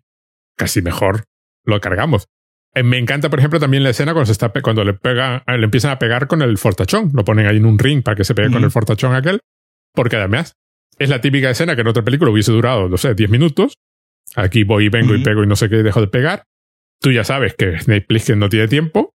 casi 0.56 0.82
mejor 0.82 1.26
lo 1.66 1.80
cargamos. 1.82 2.28
Eh, 2.76 2.84
me 2.84 2.98
encanta, 2.98 3.30
por 3.30 3.40
ejemplo, 3.40 3.60
también 3.60 3.84
la 3.84 3.90
escena 3.90 4.14
cuando, 4.14 4.26
se 4.26 4.32
está, 4.32 4.50
cuando 4.50 4.84
le, 4.84 4.94
pega, 4.94 5.44
le 5.48 5.64
empiezan 5.64 5.92
a 5.92 6.00
pegar 6.00 6.28
con 6.28 6.42
el 6.42 6.58
fortachón. 6.58 7.12
Lo 7.14 7.24
ponen 7.24 7.48
ahí 7.48 7.58
en 7.58 7.66
un 7.66 7.78
ring 7.78 8.04
para 8.04 8.16
que 8.16 8.24
se 8.24 8.34
pegue 8.34 8.52
con 8.52 8.64
el 8.64 8.72
fortachón 8.72 9.14
aquel. 9.16 9.40
Porque 9.94 10.16
además 10.16 10.54
es 10.98 11.10
la 11.10 11.22
típica 11.22 11.50
escena 11.50 11.76
que 11.76 11.82
en 11.82 11.88
otra 11.88 12.04
película 12.04 12.32
hubiese 12.32 12.52
durado, 12.52 12.90
no 12.90 12.98
sé, 12.98 13.14
10 13.14 13.30
minutos. 13.30 13.76
Aquí 14.36 14.64
voy 14.64 14.86
y 14.86 14.90
vengo 14.90 15.16
y 15.16 15.24
pego 15.24 15.44
y 15.44 15.48
no 15.48 15.56
sé 15.56 15.70
qué, 15.70 15.78
dejo 15.78 16.02
de 16.02 16.08
pegar. 16.08 16.44
Tú 17.00 17.12
ya 17.12 17.24
sabes 17.24 17.56
que 17.56 17.80
Snake 17.80 18.06
Plissken 18.08 18.40
no 18.40 18.50
tiene 18.50 18.68
tiempo. 18.68 19.14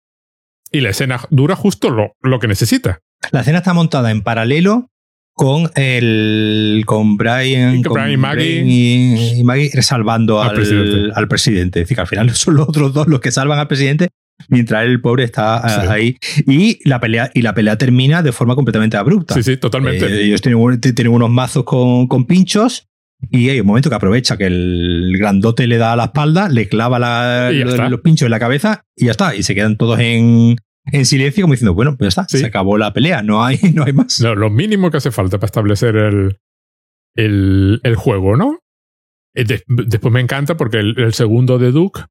Y 0.70 0.80
la 0.80 0.90
escena 0.90 1.20
dura 1.30 1.56
justo 1.56 1.90
lo, 1.90 2.12
lo 2.20 2.38
que 2.38 2.46
necesita. 2.46 3.00
La 3.32 3.40
escena 3.40 3.58
está 3.58 3.72
montada 3.72 4.10
en 4.10 4.22
paralelo 4.22 4.90
con 5.38 5.70
el 5.76 6.82
con 6.84 7.16
Brian, 7.16 7.76
y, 7.76 8.16
Maggie. 8.16 8.64
y, 8.66 9.44
Maggie 9.44 9.70
salvando 9.82 10.42
al, 10.42 10.52
presidente. 10.52 11.12
al, 11.14 11.28
presidente. 11.28 11.78
Es 11.78 11.84
decir, 11.84 11.94
que 11.94 12.00
al 12.00 12.08
final 12.08 12.30
son 12.34 12.56
los 12.56 12.68
otros 12.68 12.92
dos 12.92 13.06
los 13.06 13.20
que 13.20 13.30
salvan 13.30 13.60
al 13.60 13.68
presidente 13.68 14.08
mientras 14.48 14.84
el 14.84 15.00
pobre 15.00 15.22
está 15.22 15.62
eh, 15.64 15.88
ahí 15.88 16.16
y 16.44 16.80
la 16.88 16.98
pelea 17.00 17.30
y 17.34 17.42
la 17.42 17.54
pelea 17.54 17.78
termina 17.78 18.20
de 18.20 18.32
forma 18.32 18.56
completamente 18.56 18.96
abrupta. 18.96 19.34
Sí, 19.34 19.44
sí, 19.44 19.56
totalmente. 19.56 20.06
Eh, 20.06 20.24
ellos 20.24 20.42
tienen, 20.42 20.80
tienen, 20.80 21.12
unos 21.12 21.30
mazos 21.30 21.62
con, 21.62 22.08
con, 22.08 22.26
pinchos 22.26 22.88
y 23.30 23.48
hay 23.48 23.60
un 23.60 23.66
momento 23.68 23.90
que 23.90 23.96
aprovecha 23.96 24.36
que 24.36 24.46
el 24.46 25.14
grandote 25.18 25.68
le 25.68 25.78
da 25.78 25.92
a 25.92 25.96
la 25.96 26.06
espalda, 26.06 26.48
le 26.48 26.68
clava 26.68 26.98
los 27.50 28.00
pinchos 28.00 28.26
en 28.26 28.32
la 28.32 28.40
cabeza 28.40 28.82
y 28.96 29.04
ya 29.04 29.12
está. 29.12 29.36
Y 29.36 29.44
se 29.44 29.54
quedan 29.54 29.76
todos 29.76 30.00
en, 30.00 30.56
en 30.92 31.06
silencio, 31.06 31.42
como 31.42 31.54
diciendo, 31.54 31.74
bueno, 31.74 31.96
pues 31.96 32.14
ya 32.14 32.22
está, 32.22 32.38
se 32.38 32.46
acabó 32.46 32.78
la 32.78 32.92
pelea, 32.92 33.22
no 33.22 33.44
hay, 33.44 33.58
no 33.74 33.84
hay 33.84 33.92
más. 33.92 34.20
lo 34.20 34.50
mínimo 34.50 34.90
que 34.90 34.98
hace 34.98 35.10
falta 35.10 35.38
para 35.38 35.46
establecer 35.46 35.96
el, 35.96 36.38
el, 37.14 37.80
el 37.82 37.96
juego, 37.96 38.36
¿no? 38.36 38.58
Eh, 39.34 39.44
después 39.66 40.12
me 40.12 40.20
encanta 40.20 40.56
porque 40.56 40.78
el, 40.78 41.12
segundo 41.14 41.58
de 41.58 41.70
Duke 41.70 42.02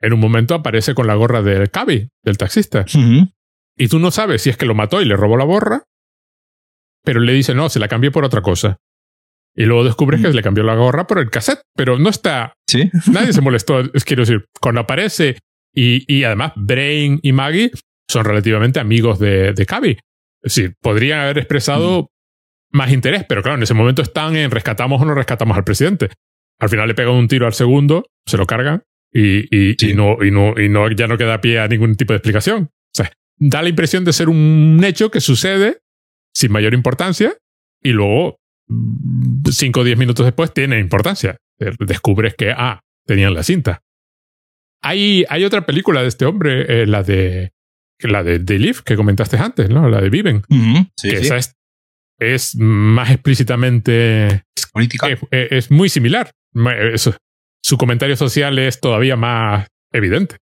en 0.00 0.12
un 0.12 0.20
momento 0.20 0.54
aparece 0.54 0.94
con 0.94 1.06
la 1.06 1.14
gorra 1.14 1.42
del 1.42 1.70
Cabi, 1.70 2.08
del 2.22 2.38
taxista. 2.38 2.86
Y 3.76 3.88
tú 3.88 3.98
no 3.98 4.10
sabes 4.10 4.42
si 4.42 4.50
es 4.50 4.56
que 4.56 4.66
lo 4.66 4.74
mató 4.74 5.02
y 5.02 5.04
le 5.04 5.16
robó 5.16 5.36
la 5.36 5.44
gorra, 5.44 5.84
pero 7.04 7.20
le 7.20 7.32
dice, 7.32 7.54
no, 7.54 7.68
se 7.68 7.78
la 7.80 7.88
cambié 7.88 8.10
por 8.10 8.24
otra 8.24 8.40
cosa. 8.40 8.78
Y 9.54 9.64
luego 9.64 9.84
descubres 9.84 10.22
que 10.22 10.32
le 10.32 10.42
cambió 10.42 10.62
la 10.64 10.74
gorra 10.74 11.06
por 11.06 11.18
el 11.18 11.28
cassette, 11.28 11.62
pero 11.74 11.98
no 11.98 12.08
está. 12.08 12.54
¿Sí? 12.66 12.90
Nadie 13.10 13.32
se 13.32 13.40
molestó. 13.40 13.80
Es 13.80 14.04
quiero 14.04 14.22
decir, 14.22 14.46
cuando 14.60 14.80
aparece 14.80 15.38
y, 15.74 16.04
y 16.12 16.24
además 16.24 16.52
Brain 16.56 17.18
y 17.22 17.32
Maggie 17.32 17.72
son 18.10 18.24
relativamente 18.24 18.80
amigos 18.80 19.18
de, 19.18 19.52
de 19.52 19.66
Cavi. 19.66 19.98
Sí, 20.42 20.70
podrían 20.80 21.20
haber 21.20 21.38
expresado 21.38 22.10
más 22.72 22.92
interés, 22.92 23.24
pero 23.28 23.42
claro, 23.42 23.56
en 23.56 23.62
ese 23.62 23.74
momento 23.74 24.02
están 24.02 24.36
en 24.36 24.50
rescatamos 24.50 25.00
o 25.00 25.04
no 25.04 25.14
rescatamos 25.14 25.56
al 25.56 25.64
presidente. 25.64 26.10
Al 26.58 26.68
final 26.68 26.88
le 26.88 26.94
pegan 26.94 27.14
un 27.14 27.28
tiro 27.28 27.46
al 27.46 27.54
segundo, 27.54 28.04
se 28.26 28.36
lo 28.36 28.46
cargan 28.46 28.82
y, 29.12 29.46
y, 29.54 29.94
no, 29.94 30.22
y, 30.24 30.30
no, 30.30 30.58
y 30.60 30.68
no, 30.68 30.90
ya 30.90 31.06
no 31.06 31.18
queda 31.18 31.40
pie 31.40 31.60
a 31.60 31.68
ningún 31.68 31.96
tipo 31.96 32.12
de 32.12 32.18
explicación. 32.18 32.64
O 32.64 32.94
sea, 32.94 33.12
da 33.38 33.62
la 33.62 33.68
impresión 33.68 34.04
de 34.04 34.12
ser 34.12 34.28
un 34.28 34.80
hecho 34.84 35.10
que 35.10 35.20
sucede 35.20 35.78
sin 36.34 36.52
mayor 36.52 36.74
importancia 36.74 37.34
y 37.82 37.90
luego, 37.90 38.38
mm, 38.68 39.48
cinco 39.50 39.80
o 39.80 39.84
diez 39.84 39.98
minutos 39.98 40.26
después, 40.26 40.52
tiene 40.52 40.78
importancia. 40.78 41.36
Descubres 41.58 42.34
que, 42.34 42.52
ah, 42.56 42.80
tenían 43.06 43.34
la 43.34 43.42
cinta. 43.42 43.82
Hay, 44.82 45.24
hay 45.28 45.44
otra 45.44 45.66
película 45.66 46.02
de 46.02 46.08
este 46.08 46.24
hombre, 46.24 46.82
eh, 46.82 46.86
la 46.86 47.02
de 47.02 47.52
la 48.02 48.22
de 48.22 48.38
The 48.38 48.58
Leaf, 48.58 48.80
que 48.82 48.96
comentaste 48.96 49.36
antes, 49.36 49.70
¿no? 49.70 49.88
La 49.88 50.00
de 50.00 50.10
Viven. 50.10 50.42
que 51.00 51.08
esa 51.08 51.36
es, 51.36 51.56
es, 52.18 52.56
más 52.56 53.10
explícitamente. 53.10 54.44
Política. 54.72 55.08
Es, 55.30 55.70
muy 55.70 55.88
similar. 55.88 56.30
su 57.62 57.78
comentario 57.78 58.16
social 58.16 58.58
es 58.58 58.80
todavía 58.80 59.16
más 59.16 59.66
evidente. 59.92 60.36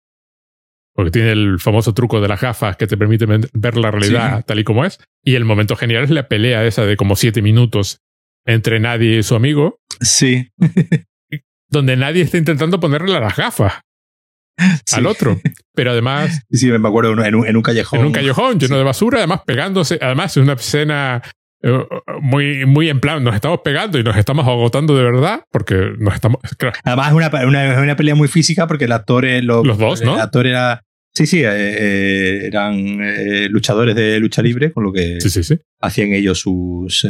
Porque 0.95 1.11
tiene 1.11 1.33
el 1.33 1.59
famoso 1.59 1.93
truco 1.93 2.21
de 2.21 2.29
las 2.29 2.41
gafas 2.41 2.77
que 2.77 2.87
te 2.87 2.97
permite 2.97 3.27
ver 3.27 3.77
la 3.77 3.91
realidad 3.91 4.45
tal 4.47 4.61
y 4.61 4.65
como 4.65 4.85
es. 4.85 4.99
Y 5.25 5.35
el 5.35 5.45
momento 5.45 5.75
genial 5.75 6.05
es 6.05 6.11
la 6.11 6.29
pelea 6.29 6.65
esa 6.65 6.87
de 6.87 6.97
como 6.97 7.17
siete 7.17 7.43
minutos 7.43 7.99
entre 8.47 8.79
nadie 8.79 9.19
y 9.19 9.23
su 9.23 9.35
amigo. 9.35 9.81
Sí. 10.01 10.51
donde 11.69 11.97
nadie 11.97 12.23
está 12.23 12.39
intentando 12.39 12.79
ponerle 12.79 13.19
las 13.19 13.37
gafas 13.37 13.81
al 14.93 15.07
otro. 15.07 15.41
Pero 15.75 15.91
además. 15.91 16.43
Sí, 16.51 16.71
me 16.71 16.89
acuerdo 16.89 17.13
en 17.25 17.35
un, 17.35 17.47
en 17.47 17.57
un 17.57 17.63
callejón. 17.63 18.01
En 18.01 18.07
un 18.07 18.13
callejón 18.13 18.59
lleno 18.59 18.77
de 18.79 18.85
basura, 18.85 19.19
además 19.19 19.41
pegándose. 19.45 19.99
Además, 20.01 20.37
es 20.37 20.43
una 20.43 20.53
escena 20.53 21.23
eh, 21.63 21.87
muy, 22.21 22.67
muy 22.67 22.89
en 22.91 23.01
plan, 23.01 23.25
nos 23.25 23.35
estamos 23.35 23.61
pegando 23.65 23.99
y 23.99 24.05
nos 24.05 24.17
estamos 24.17 24.47
agotando 24.47 24.97
de 24.97 25.03
verdad 25.03 25.41
porque 25.51 25.93
nos 25.99 26.15
estamos. 26.15 26.39
Además, 26.85 27.09
es 27.09 27.15
una, 27.15 27.31
una, 27.47 27.81
una, 27.81 27.97
pelea 27.97 28.15
muy 28.15 28.29
física 28.29 28.67
porque 28.67 28.85
el 28.85 28.93
actor. 28.93 29.25
Los 29.43 29.79
dos, 29.79 30.03
¿no? 30.03 30.15
El 30.15 30.21
actor 30.21 30.47
era. 30.47 30.83
Sí, 31.17 31.27
sí, 31.27 31.43
eh, 31.43 31.47
eh, 31.49 32.47
eran 32.47 32.99
luchadores 33.51 33.95
de 33.95 34.19
lucha 34.19 34.43
libre, 34.43 34.73
con 34.73 34.85
lo 34.85 34.93
que 34.93 35.21
sí, 35.21 35.31
sí, 35.31 35.43
sí. 35.45 35.59
hacían 35.81 36.13
ellos 36.13 36.41
sus. 36.41 37.07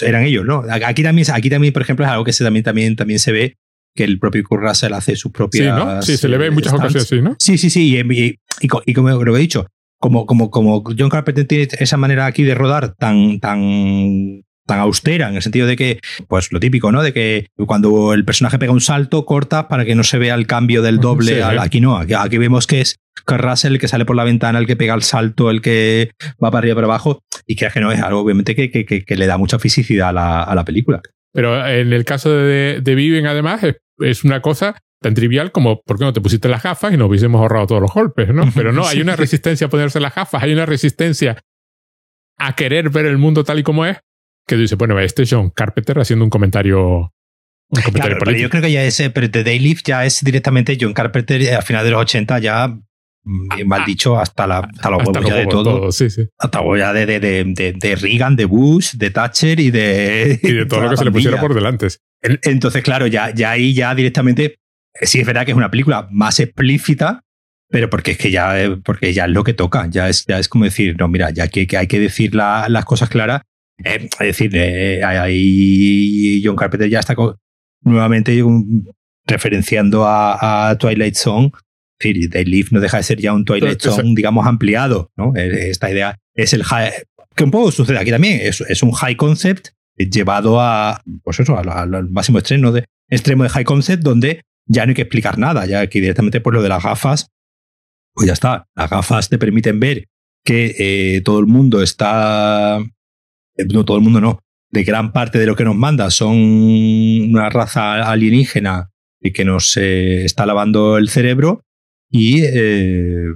eran 0.00 0.24
ellos, 0.24 0.46
¿no? 0.46 0.64
Aquí 0.68 1.02
también, 1.02 1.26
aquí 1.32 1.50
también, 1.50 1.72
por 1.72 1.82
ejemplo, 1.82 2.04
es 2.04 2.10
algo 2.10 2.24
que 2.24 2.32
se, 2.32 2.44
también, 2.44 2.64
también, 2.64 2.96
también 2.96 3.18
se 3.18 3.32
ve 3.32 3.56
que 3.98 4.04
el 4.04 4.20
propio 4.20 4.44
Kurt 4.44 4.62
Russell 4.62 4.92
hace 4.92 5.16
sus 5.16 5.32
propias. 5.32 5.64
Sí, 5.64 5.84
¿no? 5.84 6.02
Sí, 6.02 6.16
se 6.16 6.28
le 6.28 6.38
ve 6.38 6.46
en 6.46 6.54
muchas 6.54 6.72
ocasiones, 6.72 7.08
sí, 7.08 7.20
¿no? 7.20 7.34
Sí, 7.40 7.58
sí, 7.58 7.68
sí. 7.68 7.98
Y, 7.98 8.38
y, 8.60 8.94
como 8.94 9.10
lo 9.10 9.36
he 9.36 9.40
dicho, 9.40 9.66
como, 9.98 10.24
como, 10.24 10.50
como 10.50 10.84
John 10.96 11.10
Carpenter 11.10 11.46
tiene 11.46 11.68
esa 11.78 11.96
manera 11.96 12.26
aquí 12.26 12.44
de 12.44 12.54
rodar 12.54 12.94
tan, 12.94 13.40
tan 13.40 14.44
tan 14.66 14.80
austera, 14.80 15.30
en 15.30 15.36
el 15.36 15.42
sentido 15.42 15.66
de 15.66 15.76
que, 15.76 15.98
pues 16.28 16.52
lo 16.52 16.60
típico, 16.60 16.92
¿no? 16.92 17.02
De 17.02 17.12
que 17.12 17.46
cuando 17.66 18.12
el 18.12 18.24
personaje 18.24 18.58
pega 18.58 18.70
un 18.70 18.82
salto, 18.82 19.24
corta 19.24 19.66
para 19.66 19.84
que 19.84 19.94
no 19.94 20.04
se 20.04 20.18
vea 20.18 20.34
el 20.34 20.46
cambio 20.46 20.82
del 20.82 20.98
doble. 20.98 21.42
Aquí 21.42 21.80
no, 21.80 21.96
aquí, 21.96 22.38
vemos 22.38 22.66
que 22.66 22.82
es 22.82 23.00
Russell 23.26 23.72
el 23.72 23.78
que 23.80 23.88
sale 23.88 24.04
por 24.04 24.14
la 24.14 24.24
ventana, 24.24 24.58
el 24.58 24.66
que 24.66 24.76
pega 24.76 24.94
el 24.94 25.02
salto, 25.02 25.50
el 25.50 25.62
que 25.62 26.10
va 26.42 26.50
para 26.50 26.58
arriba 26.58 26.72
y 26.72 26.74
para 26.76 26.86
abajo, 26.86 27.22
y 27.46 27.56
que, 27.56 27.68
que 27.68 27.80
no 27.80 27.90
es 27.90 28.00
algo, 28.00 28.20
obviamente, 28.20 28.54
que, 28.54 28.70
que, 28.70 28.84
que, 28.84 29.16
le 29.16 29.26
da 29.26 29.38
mucha 29.38 29.58
fisicidad 29.58 30.10
a 30.10 30.12
la, 30.12 30.42
a 30.42 30.54
la 30.54 30.64
película. 30.64 31.00
Pero 31.32 31.66
en 31.66 31.92
el 31.92 32.04
caso 32.04 32.30
de, 32.30 32.80
de 32.82 32.94
Viven, 32.94 33.26
además, 33.26 33.62
es 33.64 33.76
una 34.24 34.40
cosa 34.40 34.76
tan 35.00 35.14
trivial 35.14 35.52
como 35.52 35.82
¿por 35.82 35.98
qué 35.98 36.04
no 36.04 36.12
te 36.12 36.20
pusiste 36.20 36.48
las 36.48 36.62
gafas 36.62 36.92
y 36.92 36.96
nos 36.96 37.08
hubiésemos 37.08 37.40
ahorrado 37.40 37.66
todos 37.66 37.82
los 37.82 37.92
golpes? 37.92 38.28
¿no? 38.32 38.50
Pero 38.54 38.72
no, 38.72 38.86
hay 38.86 39.00
una 39.00 39.16
resistencia 39.16 39.66
a 39.66 39.70
ponerse 39.70 40.00
las 40.00 40.14
gafas, 40.14 40.42
hay 40.42 40.52
una 40.52 40.66
resistencia 40.66 41.38
a 42.38 42.54
querer 42.54 42.90
ver 42.90 43.06
el 43.06 43.18
mundo 43.18 43.44
tal 43.44 43.58
y 43.58 43.62
como 43.62 43.84
es, 43.84 43.98
que 44.46 44.56
dice, 44.56 44.76
bueno, 44.76 44.98
este 45.00 45.24
es 45.24 45.30
John 45.30 45.50
Carpenter 45.50 45.98
haciendo 45.98 46.24
un 46.24 46.30
comentario. 46.30 47.12
Claro, 47.92 48.16
pero 48.18 48.32
yo 48.32 48.48
creo 48.48 48.62
que 48.62 48.72
ya 48.72 48.82
ese, 48.84 49.10
pero 49.10 49.30
The 49.30 49.44
Day 49.44 49.76
ya 49.84 50.06
es 50.06 50.24
directamente 50.24 50.78
John 50.80 50.94
Carpenter 50.94 51.42
eh, 51.42 51.54
a 51.54 51.60
final 51.60 51.84
de 51.84 51.90
los 51.90 52.00
80 52.00 52.38
ya 52.38 52.78
bien 53.54 53.68
mal 53.68 53.84
dicho, 53.84 54.18
hasta 54.18 54.46
la, 54.46 54.58
hasta 54.60 54.90
los 54.90 55.06
huevos 55.06 55.34
de 55.34 55.46
todo. 55.46 55.92
sí, 55.92 56.10
sí. 56.10 56.28
Hasta 56.38 56.60
ya 56.76 56.92
de, 56.92 57.06
de, 57.06 57.20
de, 57.20 57.72
de, 57.72 57.96
Reagan, 57.96 58.36
de 58.36 58.46
Bush, 58.46 58.94
de 58.94 59.10
Thatcher 59.10 59.60
y 59.60 59.70
de. 59.70 60.40
Y 60.42 60.52
de 60.52 60.66
todo 60.66 60.80
lo 60.82 60.90
que 60.90 60.96
se 60.96 61.04
le 61.04 61.12
pusiera 61.12 61.40
por 61.40 61.54
delante. 61.54 61.88
Entonces, 62.22 62.82
claro, 62.82 63.06
ya, 63.06 63.32
ya 63.34 63.52
ahí 63.52 63.74
ya 63.74 63.94
directamente. 63.94 64.56
Sí, 65.00 65.20
es 65.20 65.26
verdad 65.26 65.44
que 65.44 65.52
es 65.52 65.56
una 65.56 65.70
película 65.70 66.08
más 66.10 66.40
explícita, 66.40 67.22
pero 67.70 67.88
porque 67.88 68.12
es 68.12 68.18
que 68.18 68.30
ya, 68.30 68.60
eh, 68.60 68.76
porque 68.76 69.12
ya 69.12 69.26
es 69.26 69.30
lo 69.30 69.44
que 69.44 69.54
toca. 69.54 69.86
Ya 69.88 70.08
es, 70.08 70.24
ya 70.26 70.38
es 70.38 70.48
como 70.48 70.64
decir, 70.64 70.96
no, 70.98 71.08
mira, 71.08 71.30
ya 71.30 71.48
que, 71.48 71.66
que 71.66 71.76
hay 71.76 71.86
que 71.86 72.00
decir 72.00 72.34
las 72.34 72.84
cosas 72.84 73.08
claras. 73.08 73.42
Eh, 73.84 74.08
es 74.10 74.18
decir, 74.18 74.50
eh, 74.54 75.04
ahí 75.04 76.42
John 76.44 76.56
Carpenter 76.56 76.88
ya 76.88 77.00
está 77.00 77.14
nuevamente 77.82 78.42
referenciando 79.26 80.04
a, 80.04 80.70
a 80.70 80.78
Twilight 80.78 81.14
Zone 81.14 81.52
decir, 81.98 82.30
The 82.30 82.44
Leaf 82.44 82.72
no 82.72 82.80
deja 82.80 82.98
de 82.98 83.02
ser 83.02 83.20
ya 83.20 83.32
un 83.32 83.44
Twilight 83.44 83.80
Zone, 83.80 84.14
digamos, 84.14 84.46
ampliado, 84.46 85.10
¿no? 85.16 85.32
Esta 85.34 85.90
idea 85.90 86.18
es 86.34 86.52
el 86.52 86.64
high, 86.64 86.92
que 87.34 87.44
un 87.44 87.50
poco 87.50 87.72
sucede 87.72 87.98
aquí 87.98 88.10
también, 88.10 88.40
es, 88.42 88.60
es 88.60 88.82
un 88.82 88.92
high 88.92 89.16
concept 89.16 89.68
llevado 89.98 90.60
a, 90.60 91.02
pues 91.22 91.40
eso, 91.40 91.58
al, 91.58 92.10
máximo 92.10 92.38
extremo 92.38 92.72
de, 92.72 92.84
extremo 93.08 93.42
de 93.42 93.48
high 93.48 93.64
concept 93.64 94.02
donde 94.02 94.42
ya 94.66 94.84
no 94.84 94.90
hay 94.90 94.94
que 94.94 95.02
explicar 95.02 95.38
nada, 95.38 95.66
ya 95.66 95.86
que 95.88 96.00
directamente 96.00 96.40
por 96.40 96.54
lo 96.54 96.62
de 96.62 96.68
las 96.68 96.82
gafas, 96.82 97.28
pues 98.14 98.26
ya 98.26 98.32
está, 98.32 98.66
las 98.74 98.90
gafas 98.90 99.28
te 99.28 99.38
permiten 99.38 99.80
ver 99.80 100.06
que 100.44 100.74
eh, 100.78 101.20
todo 101.22 101.40
el 101.40 101.46
mundo 101.46 101.82
está, 101.82 102.78
eh, 103.56 103.64
no 103.72 103.84
todo 103.84 103.96
el 103.96 104.02
mundo 104.02 104.20
no, 104.20 104.40
de 104.70 104.84
gran 104.84 105.12
parte 105.12 105.38
de 105.38 105.46
lo 105.46 105.56
que 105.56 105.64
nos 105.64 105.76
manda 105.76 106.10
son 106.10 106.36
una 106.36 107.48
raza 107.48 108.10
alienígena 108.10 108.90
y 109.20 109.32
que 109.32 109.44
nos 109.44 109.76
eh, 109.76 110.24
está 110.24 110.46
lavando 110.46 110.98
el 110.98 111.08
cerebro 111.08 111.62
y 112.10 112.42
eh, 112.42 113.34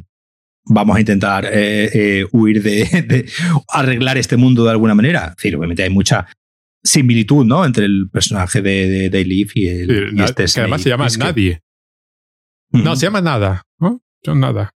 vamos 0.64 0.96
a 0.96 1.00
intentar 1.00 1.44
eh, 1.46 1.90
eh, 1.92 2.26
huir 2.32 2.62
de, 2.62 3.26
arreglar 3.68 4.18
este 4.18 4.36
mundo 4.36 4.64
de 4.64 4.70
alguna 4.70 4.94
manera. 4.94 5.28
Es 5.28 5.36
decir, 5.36 5.56
obviamente 5.56 5.82
hay 5.82 5.90
mucha 5.90 6.26
similitud 6.82 7.44
¿no? 7.44 7.64
entre 7.64 7.86
el 7.86 8.08
personaje 8.10 8.62
de, 8.62 9.10
de, 9.10 9.20
y, 9.54 9.68
el, 9.68 10.20
este 10.20 10.44
Que 10.46 10.60
además 10.60 10.82
se 10.82 10.88
llama 10.88 11.08
Nadie. 11.18 11.62
No, 12.70 12.96
se 12.96 13.06
llama 13.06 13.20
Nada. 13.20 13.62
¿no? 13.78 14.02
Nada. 14.34 14.70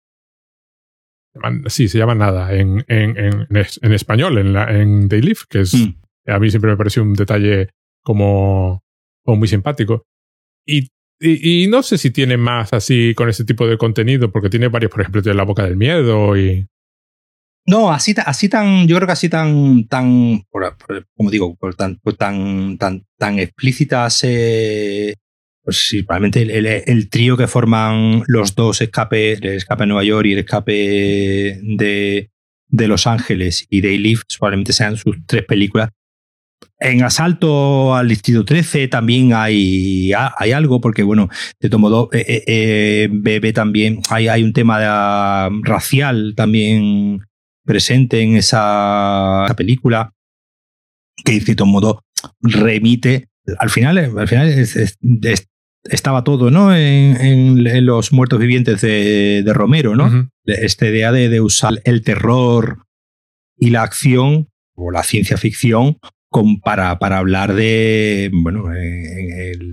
Sí, 1.67 1.87
se 1.87 1.97
llama 1.97 2.15
Nada 2.15 2.53
en, 2.53 2.83
en, 2.87 3.17
en, 3.17 3.47
en 3.49 3.93
español, 3.93 4.37
en, 4.37 4.53
la, 4.53 4.69
en 4.69 5.07
Leaf, 5.07 5.45
que 5.49 5.61
es, 5.61 5.73
mm. 5.73 5.95
a 6.27 6.39
mí 6.39 6.49
siempre 6.49 6.71
me 6.71 6.77
pareció 6.77 7.01
un 7.01 7.13
detalle 7.13 7.69
como, 8.03 8.83
como 9.23 9.37
muy 9.37 9.47
simpático. 9.47 10.05
Y 10.65 10.87
y, 11.25 11.67
no 11.67 11.83
sé 11.83 11.97
si 11.97 12.11
tiene 12.11 12.35
más 12.35 12.73
así 12.73 13.13
con 13.15 13.29
ese 13.29 13.45
tipo 13.45 13.65
de 13.65 13.77
contenido, 13.77 14.29
porque 14.29 14.49
tiene 14.49 14.67
varios, 14.67 14.91
por 14.91 14.99
ejemplo, 14.99 15.21
de 15.21 15.33
La 15.33 15.43
Boca 15.43 15.63
del 15.63 15.77
Miedo 15.77 16.35
y. 16.37 16.67
No, 17.65 17.91
así, 17.91 18.13
así 18.25 18.49
tan, 18.49 18.87
yo 18.87 18.97
creo 18.97 19.07
que 19.07 19.13
así 19.13 19.29
tan, 19.29 19.87
tan, 19.87 20.43
como 21.15 21.31
digo, 21.31 21.57
tan, 21.77 21.97
tan, 22.17 22.77
tan, 22.77 23.05
tan 23.17 23.39
explícitas, 23.39 24.19
eh, 24.23 25.15
pues 25.63 25.87
sí, 25.87 26.03
probablemente 26.03 26.41
el, 26.41 27.09
trío 27.09 27.37
que 27.37 27.47
forman 27.47 28.23
los 28.27 28.53
dos 28.53 28.81
escapes, 28.81 29.39
el 29.41 29.55
escape 29.55 29.83
de 29.83 29.87
Nueva 29.87 30.03
York 30.03 30.27
y 30.27 30.33
el 30.33 30.39
escape 30.39 30.73
de, 31.63 32.29
de 32.67 32.87
Los 32.87 33.07
Ángeles 33.07 33.65
y 33.69 33.79
Day 33.79 33.97
Live, 33.97 34.21
probablemente 34.37 34.73
sean 34.73 34.97
sus 34.97 35.15
tres 35.25 35.45
películas. 35.45 35.89
En 36.79 37.01
Asalto 37.01 37.95
al 37.95 38.09
Distrito 38.09 38.43
13 38.43 38.89
también 38.89 39.33
hay, 39.33 40.11
hay 40.37 40.51
algo, 40.51 40.81
porque 40.81 41.03
bueno, 41.03 41.29
de 41.61 41.69
todo 41.69 41.79
modo, 41.79 42.09
eh, 42.11 42.43
eh, 42.45 43.09
eh 43.25 43.53
también, 43.53 44.01
hay, 44.09 44.27
hay 44.27 44.43
un 44.43 44.51
tema 44.51 45.49
racial 45.61 46.33
también 46.35 47.21
presente 47.65 48.21
en 48.21 48.35
esa, 48.35 49.45
película, 49.55 50.13
que 51.23 51.39
de 51.39 51.55
todo 51.55 51.67
modo 51.67 52.03
remite, 52.41 53.29
al 53.59 53.69
final, 53.69 53.97
al 53.97 54.27
final 54.27 54.49
estaba 55.83 56.23
todo, 56.23 56.49
¿no? 56.49 56.75
En, 56.75 57.85
los 57.85 58.11
muertos 58.11 58.39
vivientes 58.39 58.81
de, 58.81 59.43
Romero, 59.53 59.95
¿no? 59.95 60.29
Esta 60.45 60.87
idea 60.87 61.11
de, 61.11 61.29
de 61.29 61.41
usar 61.41 61.81
el 61.85 62.03
terror 62.03 62.85
y 63.57 63.69
la 63.69 63.83
acción 63.83 64.49
o 64.75 64.91
la 64.91 65.03
ciencia 65.03 65.37
ficción 65.37 65.97
para, 66.63 66.97
para 66.99 67.19
hablar 67.19 67.53
de, 67.53 68.31
bueno, 68.33 68.65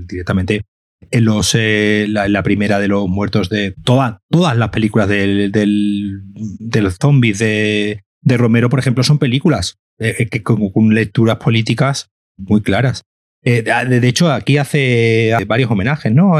directamente 0.06 0.62
en 1.10 1.24
los 1.24 1.54
eh, 1.54 2.06
la, 2.08 2.42
primera 2.42 2.78
de 2.78 2.88
los 2.88 3.08
muertos 3.08 3.48
de 3.48 3.74
todas 3.84 4.18
todas 4.30 4.56
las 4.56 4.68
películas 4.70 5.08
del, 5.08 5.50
del, 5.52 6.20
del 6.58 6.90
zombies 6.92 7.38
de, 7.38 8.04
de, 8.22 8.36
Romero, 8.36 8.68
por 8.68 8.78
ejemplo, 8.78 9.02
son 9.02 9.18
películas 9.18 9.78
eh, 9.98 10.28
que 10.30 10.42
con, 10.42 10.94
lecturas 10.94 11.36
políticas 11.36 12.10
muy 12.36 12.62
claras. 12.62 13.02
Eh, 13.42 13.62
de, 13.62 14.06
hecho, 14.08 14.30
aquí 14.30 14.58
hace 14.58 15.32
varios 15.46 15.70
homenajes, 15.70 16.12
¿no? 16.12 16.34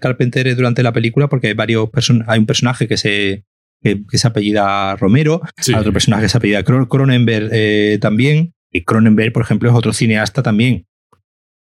Carpenter 0.00 0.54
durante 0.54 0.82
la 0.82 0.92
película, 0.92 1.28
porque 1.28 1.48
hay 1.48 1.54
varios 1.54 1.88
hay 2.26 2.38
un 2.38 2.46
personaje 2.46 2.86
que 2.86 2.98
se 2.98 3.44
que, 3.82 4.04
se 4.18 4.28
apellida 4.28 4.94
Romero, 4.96 5.40
Sí. 5.58 5.72
hay 5.72 5.80
otro 5.80 5.92
personaje 5.92 6.24
que 6.24 6.28
se 6.28 6.38
apellida 6.38 6.62
Cron- 6.62 6.86
Cronenberg 6.88 7.48
eh, 7.52 7.98
también. 8.00 8.52
Y 8.70 8.84
Cronenberg, 8.84 9.32
por 9.32 9.42
ejemplo, 9.42 9.68
es 9.70 9.74
otro 9.76 9.92
cineasta 9.92 10.42
también, 10.42 10.86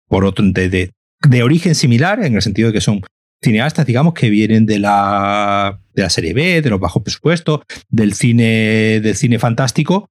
por 0.07 0.25
otro, 0.25 0.45
de, 0.51 0.69
de- 0.69 0.91
de 1.27 1.43
origen 1.43 1.75
similar, 1.75 2.23
en 2.23 2.35
el 2.35 2.41
sentido 2.41 2.67
de 2.69 2.73
que 2.73 2.81
son 2.81 3.01
cineastas, 3.43 3.85
digamos, 3.85 4.13
que 4.13 4.29
vienen 4.29 4.65
de 4.65 4.79
la, 4.79 5.81
de 5.93 6.03
la 6.03 6.09
serie 6.09 6.33
B, 6.33 6.61
de 6.61 6.69
los 6.69 6.79
bajos 6.79 7.03
presupuestos, 7.03 7.61
del 7.89 8.13
cine, 8.13 8.99
del 9.01 9.15
cine 9.15 9.39
fantástico, 9.39 10.09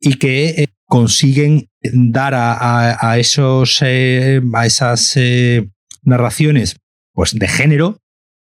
y 0.00 0.14
que 0.14 0.48
eh, 0.48 0.68
consiguen 0.86 1.68
dar 1.82 2.34
a, 2.34 3.18
esos, 3.18 3.80
eh, 3.82 4.40
a 4.54 4.66
esas 4.66 5.16
eh, 5.16 5.68
narraciones 6.02 6.76
pues, 7.12 7.38
de 7.38 7.48
género, 7.48 7.98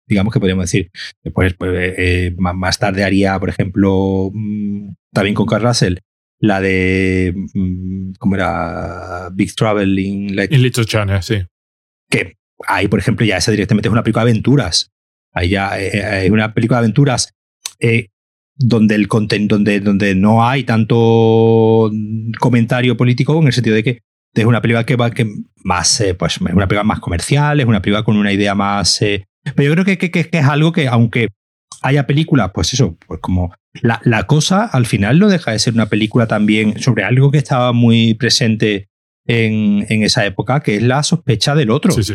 digamos 0.08 0.34
que 0.34 0.40
podríamos 0.40 0.66
decir, 0.66 0.92
pues, 1.34 1.54
pues, 1.54 1.94
eh, 1.98 2.36
más 2.38 2.80
tarde 2.80 3.04
haría, 3.04 3.40
por 3.40 3.50
ejemplo, 3.50 4.30
mm, 4.34 4.90
también 5.12 5.36
con 5.36 5.46
Carl 5.46 5.64
Russell, 5.64 5.98
la 6.40 6.60
de, 6.60 7.34
mm, 7.54 8.14
¿cómo 8.20 8.36
era? 8.36 9.30
Big 9.34 9.56
Travel 9.56 9.98
in 9.98 10.36
Like 10.36 10.54
En 10.54 10.62
Little 10.62 10.86
China, 10.86 11.22
sí. 11.22 11.44
Que 12.14 12.36
ahí, 12.68 12.88
por 12.88 13.00
ejemplo, 13.00 13.26
ya 13.26 13.38
esa 13.38 13.52
directamente 13.52 13.88
es 13.90 13.92
una 13.92 14.04
película 14.04 14.26
de 14.26 14.32
aventuras. 14.32 14.90
Ahí 15.34 15.50
ya 15.50 15.80
eh, 15.80 15.90
eh, 15.94 16.26
es 16.26 16.32
una 16.32 16.54
película 16.54 16.80
de 16.80 16.86
aventuras 16.86 17.34
eh, 17.80 18.08
donde 18.56 18.96
el 18.96 19.08
donde, 19.08 19.80
donde 19.80 20.16
no 20.16 20.48
hay 20.48 20.64
tanto 20.64 21.92
comentario 22.40 22.96
político 22.98 23.40
en 23.40 23.48
el 23.48 23.54
sentido 23.54 23.76
de 23.76 23.84
que 23.84 24.00
es 24.36 24.46
una 24.46 24.62
película 24.62 24.86
que 24.86 24.96
va 24.96 25.12
que 25.12 25.28
más 25.64 26.04
pues 26.18 26.36
es 26.36 26.42
una 26.42 26.68
película 26.68 26.84
más 26.84 27.00
comercial, 27.00 27.60
es 27.60 27.66
una 27.66 27.82
película 27.82 28.04
con 28.04 28.18
una 28.18 28.32
idea 28.32 28.56
más 28.56 29.00
pero 29.56 29.64
yo 29.70 29.72
creo 29.74 29.86
que- 29.86 29.98
que- 29.98 30.12
que 30.30 30.38
es 30.38 30.46
algo 30.46 30.72
que 30.72 30.88
aunque 30.88 31.30
haya 31.82 32.08
películas, 32.08 32.52
pues 32.54 32.74
eso, 32.74 32.98
pues 33.08 33.20
como 33.20 33.54
la, 33.82 34.00
la 34.06 34.26
cosa 34.26 34.66
al 34.66 34.86
final 34.86 35.20
no 35.20 35.28
deja 35.28 35.52
de 35.52 35.60
ser 35.60 35.74
una 35.74 35.88
película 35.88 36.28
también 36.28 36.80
sobre 36.80 37.04
algo 37.04 37.30
que 37.32 37.40
estaba 37.40 37.74
muy 37.74 38.14
presente 38.14 38.88
en, 39.26 39.86
en 39.90 40.04
esa 40.04 40.26
época, 40.26 40.62
que 40.62 40.76
es 40.76 40.84
la 40.84 41.02
sospecha 41.04 41.56
del 41.56 41.70
otro. 41.70 41.92
Sí, 41.94 42.04
sí. 42.04 42.14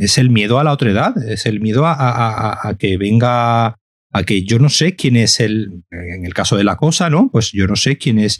Es- 0.00 0.18
el 0.18 0.30
miedo 0.30 0.58
a 0.58 0.64
la 0.64 0.72
otredad, 0.72 1.14
es 1.28 1.46
el 1.46 1.60
miedo 1.60 1.86
a, 1.86 1.92
a- 1.92 2.50
a- 2.52 2.68
a 2.68 2.74
que 2.78 2.96
venga, 2.96 3.66
a 4.12 4.22
que 4.24 4.44
yo 4.44 4.58
no 4.58 4.68
sé 4.68 4.94
quién 4.96 5.16
es 5.16 5.40
el, 5.40 5.82
en 5.90 6.24
el 6.24 6.34
caso 6.34 6.56
de 6.56 6.64
la 6.64 6.76
cosa, 6.76 7.10
¿no? 7.10 7.30
Pues 7.30 7.50
yo 7.52 7.66
no 7.66 7.76
sé 7.76 7.98
quién 7.98 8.18
es 8.18 8.38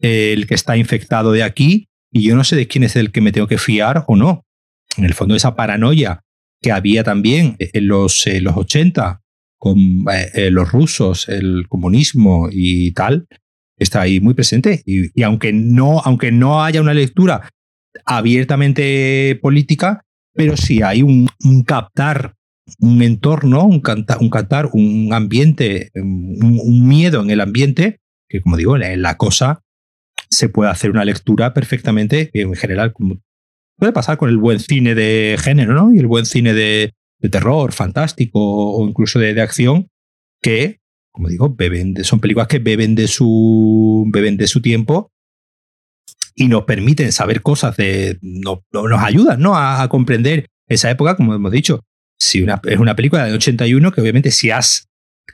el 0.00 0.46
que 0.46 0.54
está 0.54 0.76
infectado 0.76 1.32
de 1.32 1.42
aquí 1.44 1.86
y 2.12 2.22
yo 2.26 2.34
no 2.36 2.44
sé 2.44 2.56
de 2.56 2.66
quién 2.66 2.84
es 2.84 2.96
el 2.96 3.10
que 3.12 3.20
me 3.20 3.32
tengo 3.32 3.46
que 3.46 3.58
fiar 3.58 4.04
o 4.08 4.16
no. 4.16 4.42
En 4.96 5.04
el 5.04 5.14
fondo 5.14 5.34
esa 5.34 5.54
paranoia 5.56 6.20
que 6.60 6.72
había 6.72 7.04
también 7.04 7.56
en 7.58 7.86
los, 7.88 8.26
en 8.26 8.44
los 8.44 8.56
80 8.56 9.20
con 9.58 9.78
eh, 10.12 10.30
eh, 10.34 10.50
los 10.50 10.70
rusos, 10.72 11.28
el 11.28 11.66
comunismo 11.68 12.48
y 12.50 12.92
tal, 12.92 13.26
está 13.78 14.02
ahí 14.02 14.20
muy 14.20 14.34
presente. 14.34 14.82
Y, 14.86 15.22
aunque, 15.22 15.52
no, 15.52 16.00
aunque 16.00 16.32
no 16.32 16.62
haya 16.62 16.80
una 16.80 16.94
lectura 16.94 17.50
abiertamente 18.04 19.38
política, 19.42 20.02
pero 20.34 20.56
sí 20.56 20.82
hay 20.82 21.02
un, 21.02 21.28
captar 21.66 22.34
un 22.80 23.02
entorno, 23.02 23.64
un, 23.64 23.80
canta- 23.80 24.18
un 24.72 25.12
ambiente, 25.12 25.90
un, 25.94 26.88
miedo 26.88 27.22
en 27.22 27.30
el 27.30 27.40
ambiente, 27.40 27.98
que 28.28 28.40
como 28.40 28.56
digo, 28.56 28.76
la 28.78 29.16
cosa 29.16 29.60
se 30.30 30.48
puede 30.48 30.70
hacer 30.70 30.90
una 30.90 31.04
lectura 31.04 31.54
perfectamente, 31.54 32.30
en 32.32 32.54
general, 32.54 32.92
puede 33.78 33.92
pasar 33.92 34.16
con 34.16 34.28
el 34.28 34.38
buen 34.38 34.58
cine 34.58 34.94
de 34.94 35.36
género, 35.38 35.74
¿no? 35.74 35.92
Y 35.94 35.98
el 35.98 36.06
buen 36.06 36.26
cine 36.26 36.54
de, 36.54 36.94
de 37.20 37.28
terror, 37.28 37.72
fantástico 37.72 38.40
o 38.40 38.88
incluso 38.88 39.18
de, 39.18 39.34
de 39.34 39.42
acción, 39.42 39.88
que, 40.42 40.80
como 41.14 41.28
digo, 41.28 41.48
beben 41.54 41.94
de- 41.94 42.02
son 42.04 42.18
películas 42.18 42.48
que 42.48 42.58
beben 42.58 42.96
de 42.96 43.06
su, 43.06 44.04
beben 44.08 44.36
de 44.36 44.48
su 44.48 44.60
tiempo 44.60 45.12
y 46.34 46.48
nos 46.48 46.64
permiten 46.64 47.12
saber 47.12 47.40
cosas 47.40 47.76
de. 47.76 48.18
no- 48.20 48.64
no- 48.72 48.88
nos 48.88 49.00
ayudan 49.02 49.40
¿no? 49.40 49.54
a, 49.56 49.80
a 49.82 49.88
comprender 49.88 50.46
esa 50.68 50.90
época, 50.90 51.16
como 51.16 51.34
hemos 51.34 51.52
dicho. 51.52 51.80
Si 52.20 52.42
una, 52.42 52.60
es 52.64 52.78
una 52.78 52.96
película 52.96 53.24
del 53.24 53.34
81, 53.34 53.92
que 53.92 54.00
obviamente 54.00 54.30
si 54.30 54.50
has 54.50 54.88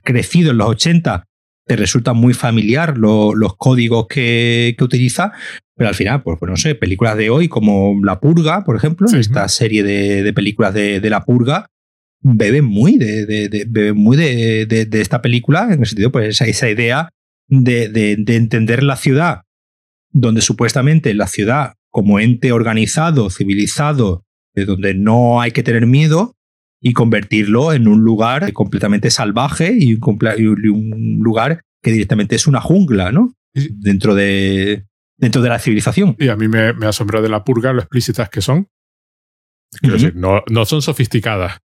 crecido 0.05 0.51
en 0.51 0.59
los 0.59 0.69
80, 0.69 1.25
te 1.67 1.77
resulta 1.77 2.13
muy 2.13 2.35
familiar 2.35 2.99
lo- 2.99 3.35
los 3.35 3.57
códigos 3.57 4.07
que, 4.09 4.75
que 4.77 4.85
utiliza, 4.85 5.33
pero 5.77 5.89
al 5.89 5.95
final, 5.95 6.23
pues, 6.23 6.39
pues 6.39 6.51
no 6.51 6.57
sé, 6.57 6.75
películas 6.75 7.17
de 7.17 7.31
hoy 7.31 7.49
como 7.49 7.99
La 8.05 8.21
Purga, 8.21 8.65
por 8.65 8.77
ejemplo, 8.77 9.09
Sí. 9.09 9.19
esta 9.19 9.49
serie 9.49 9.83
de, 9.83 10.23
de 10.23 10.33
películas 10.35 10.75
de, 10.75 11.01
de 11.01 11.11
La 11.11 11.25
Purga, 11.25 11.67
beben 12.23 12.65
muy 12.65 12.97
de, 12.99 13.27
de- 13.27 13.49
de- 13.49 13.65
beben 13.69 13.97
muy 13.97 14.17
de, 14.17 14.67
de- 14.67 15.01
esta 15.01 15.23
película, 15.23 15.69
en 15.73 15.81
el 15.81 15.87
sentido, 15.87 16.13
pues 16.13 16.29
esa, 16.29 16.45
esa 16.47 16.69
idea 16.71 17.11
de, 17.49 17.89
de- 17.89 18.17
de 18.17 18.37
entender 18.37 18.83
la 18.83 18.97
ciudad, 18.97 19.43
donde 20.13 20.41
supuestamente 20.43 21.15
la 21.15 21.27
ciudad 21.27 21.75
como 21.91 22.21
ente 22.21 22.53
organizado, 22.53 23.31
civilizado, 23.31 24.25
de 24.55 24.65
donde 24.65 24.95
no 24.95 25.41
hay 25.41 25.53
que 25.53 25.63
tener 25.63 25.87
miedo, 25.87 26.35
y 26.83 26.95
convertirlo 26.95 27.75
en 27.75 27.89
un 27.89 28.01
lugar 28.01 28.53
completamente 28.55 29.11
salvaje 29.11 29.75
y 29.79 29.95
un, 29.95 30.01
comple- 30.01 30.39
y 30.39 30.47
un 30.47 31.19
lugar 31.21 31.61
que 31.83 31.93
directamente 31.93 32.37
es 32.37 32.47
una 32.47 32.61
jungla, 32.63 33.13
¿no? 33.13 33.35
Dentro 33.53 34.15
de, 34.15 34.87
dentro 35.19 35.43
de 35.43 35.49
la 35.51 35.59
civilización. 35.59 36.17
Y 36.19 36.29
a 36.29 36.37
mí 36.37 36.49
me, 36.49 36.73
me 36.73 36.87
asombró 36.87 37.21
de 37.21 37.29
la 37.29 37.45
purga 37.45 37.73
lo 37.75 37.81
explícitas 37.81 38.31
que 38.31 38.41
son. 38.41 38.69
Quiero 39.81 39.97
decir, 39.97 40.17
no, 40.17 40.43
no 40.51 40.65
son 40.65 40.81
sofisticadas, 40.83 41.59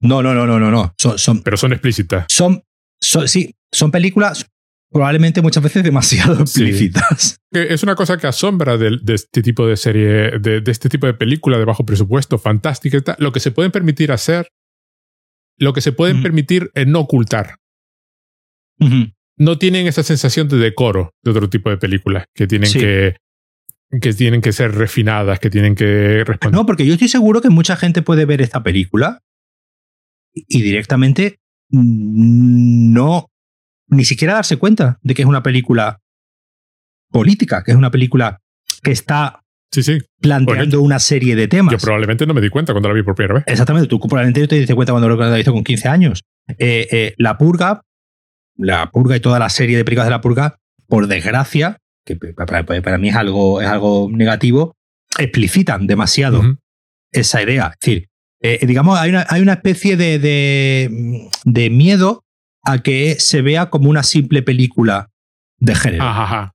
No, 0.00 0.22
no, 0.22 0.34
no, 0.34 0.46
no, 0.46 0.58
no, 0.60 0.70
no. 0.70 0.94
Son, 0.98 1.18
son, 1.18 1.42
pero 1.42 1.56
son 1.56 1.72
explícitas. 1.72 2.26
son, 2.28 2.62
son- 3.00 3.28
sí, 3.28 3.54
son 3.72 3.90
películas 3.90 4.46
probablemente 4.90 5.42
muchas 5.42 5.62
veces 5.62 5.82
demasiado 5.84 6.40
explícitas. 6.40 7.40
Que 7.52 7.72
es 7.74 7.82
una 7.82 7.94
cosa 7.94 8.16
que 8.16 8.26
asombra 8.26 8.76
de, 8.78 8.98
este 9.14 9.42
tipo 9.42 9.66
de 9.66 9.76
serie, 9.76 10.38
de, 10.38 10.60
de 10.60 10.70
este 10.72 10.88
tipo 10.88 11.06
de 11.06 11.14
película 11.14 11.58
de 11.58 11.64
bajo 11.64 11.84
presupuesto, 11.84 12.38
fantástica 12.38 12.96
y 12.96 13.00
tal. 13.02 13.16
Lo 13.18 13.32
que 13.32 13.40
se 13.40 13.50
pueden 13.50 13.70
permitir 13.72 14.12
hacer, 14.12 14.48
lo 15.58 15.72
que 15.72 15.80
se 15.80 15.92
pueden 15.92 16.22
permitir 16.22 16.70
es 16.74 16.86
no 16.86 17.00
ocultar. 17.00 17.56
No 19.36 19.58
tienen 19.58 19.86
esa 19.86 20.02
sensación 20.02 20.48
de 20.48 20.56
decoro 20.56 21.12
de 21.22 21.30
otro 21.32 21.48
tipo 21.50 21.70
de 21.70 21.76
películas 21.78 22.24
que 22.34 22.46
tienen 22.46 22.68
Sí. 22.70 22.78
que 22.80 23.16
que 24.02 24.12
tienen 24.12 24.42
que 24.42 24.52
ser 24.52 24.74
refinadas, 24.74 25.38
que 25.40 25.48
tienen 25.48 25.74
que 25.74 26.22
responder. 26.22 26.52
No, 26.54 26.66
porque 26.66 26.84
yo 26.84 26.92
estoy 26.92 27.08
seguro 27.08 27.40
que 27.40 27.48
mucha 27.48 27.74
gente 27.74 28.02
puede 28.02 28.26
ver 28.26 28.42
esta 28.42 28.62
película 28.62 29.22
y 30.46 30.62
directamente 30.62 31.38
no, 31.70 33.26
ni 33.88 34.04
siquiera 34.04 34.34
darse 34.34 34.56
cuenta 34.56 34.98
de 35.02 35.14
que 35.14 35.22
es 35.22 35.28
una 35.28 35.42
película 35.42 36.00
política, 37.10 37.62
que 37.64 37.72
es 37.72 37.76
una 37.76 37.90
película 37.90 38.40
que 38.82 38.92
está 38.92 39.40
Sí, 39.70 39.82
sí. 39.82 39.98
planteando 40.20 40.80
una 40.80 40.98
serie 40.98 41.36
de 41.36 41.46
temas. 41.46 41.72
Yo 41.72 41.78
probablemente 41.78 42.26
no 42.26 42.32
me 42.32 42.40
di 42.40 42.48
cuenta 42.48 42.72
cuando 42.72 42.88
la 42.88 42.94
vi 42.94 43.02
por 43.02 43.14
primera 43.14 43.34
vez. 43.34 43.44
Exactamente, 43.46 43.86
tú 43.86 44.00
probablemente 44.00 44.40
no 44.40 44.48
te 44.48 44.56
diste 44.56 44.74
cuenta 44.74 44.92
cuando 44.92 45.08
lo 45.08 45.22
has 45.22 45.36
visto 45.36 45.52
con 45.52 45.62
15 45.62 45.88
años. 45.88 46.22
Eh, 46.58 46.88
eh, 46.90 47.14
la 47.18 47.36
Purga, 47.36 47.82
la 48.56 48.90
Purga 48.90 49.16
y 49.16 49.20
toda 49.20 49.38
la 49.38 49.50
serie 49.50 49.76
de 49.76 49.84
películas 49.84 50.06
de 50.06 50.12
la 50.12 50.20
Purga, 50.22 50.58
por 50.86 51.06
desgracia, 51.06 51.76
que 52.06 52.16
para, 52.16 52.98
mí 52.98 53.10
es 53.10 53.16
algo, 53.16 53.60
es 53.60 53.68
algo 53.68 54.08
negativo, 54.10 54.74
explicitan 55.18 55.86
demasiado 55.86 56.40
esa 57.12 57.42
idea. 57.42 57.74
Es 57.74 57.78
decir, 57.80 58.08
eh, 58.42 58.58
digamos, 58.66 58.98
hay 58.98 59.10
una, 59.10 59.26
hay 59.28 59.42
una 59.42 59.54
especie 59.54 59.96
de, 59.96 60.18
de, 60.18 61.28
de 61.44 61.70
miedo 61.70 62.24
a 62.64 62.78
que 62.78 63.16
se 63.18 63.42
vea 63.42 63.70
como 63.70 63.90
una 63.90 64.02
simple 64.02 64.42
película 64.42 65.10
de 65.58 65.74
género. 65.74 66.04
Ajá, 66.04 66.22
ajá. 66.24 66.52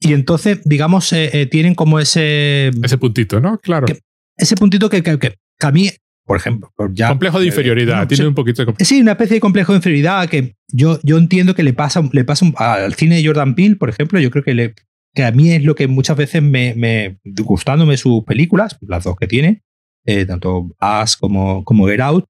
Y 0.00 0.12
entonces, 0.12 0.60
digamos, 0.64 1.12
eh, 1.12 1.30
eh, 1.32 1.46
tienen 1.46 1.74
como 1.74 1.98
ese, 1.98 2.70
Ese 2.82 2.98
puntito, 2.98 3.40
¿no? 3.40 3.58
Claro. 3.58 3.86
Que- 3.86 4.00
ese 4.36 4.54
puntito 4.56 4.88
que, 4.90 5.02
que- 5.02 5.18
que 5.18 5.36
a 5.60 5.70
mí, 5.70 5.90
por 6.24 6.36
ejemplo, 6.36 6.70
ya, 6.92 7.08
complejo 7.08 7.38
de 7.38 7.44
eh, 7.46 7.48
inferioridad. 7.48 8.00
no, 8.02 8.08
Tiene 8.08 8.22
sí, 8.24 8.28
un 8.28 8.34
poquito 8.34 8.62
de 8.62 8.66
complejo. 8.66 8.88
Sí, 8.88 9.00
una 9.00 9.12
especie 9.12 9.34
de 9.36 9.40
complejo 9.40 9.72
de 9.72 9.76
inferioridad 9.78 10.28
que 10.28 10.54
yo, 10.68 10.98
yo 11.02 11.18
entiendo 11.18 11.54
que 11.54 11.62
le 11.62 11.72
pasa, 11.72 12.02
le 12.12 12.24
pasa 12.24 12.44
un- 12.44 12.54
al 12.56 12.94
cine 12.94 13.16
de 13.16 13.26
Jordan 13.26 13.54
Peele, 13.54 13.76
por 13.76 13.88
ejemplo, 13.88 14.18
yo 14.20 14.30
creo 14.30 14.44
que, 14.44 14.54
le, 14.54 14.74
que 15.14 15.24
a 15.24 15.32
mí 15.32 15.50
es 15.52 15.62
lo 15.64 15.74
que 15.74 15.86
muchas 15.88 16.16
veces 16.16 16.42
me, 16.42 16.74
me 16.76 17.18
gustándome 17.24 17.96
sus 17.96 18.24
películas, 18.24 18.78
las 18.80 19.04
dos 19.04 19.16
que 19.16 19.26
tiene, 19.26 19.62
eh, 20.06 20.24
tanto 20.26 20.70
Us 20.80 21.16
como, 21.16 21.64
como 21.64 21.86
Get 21.86 22.00
Out, 22.00 22.24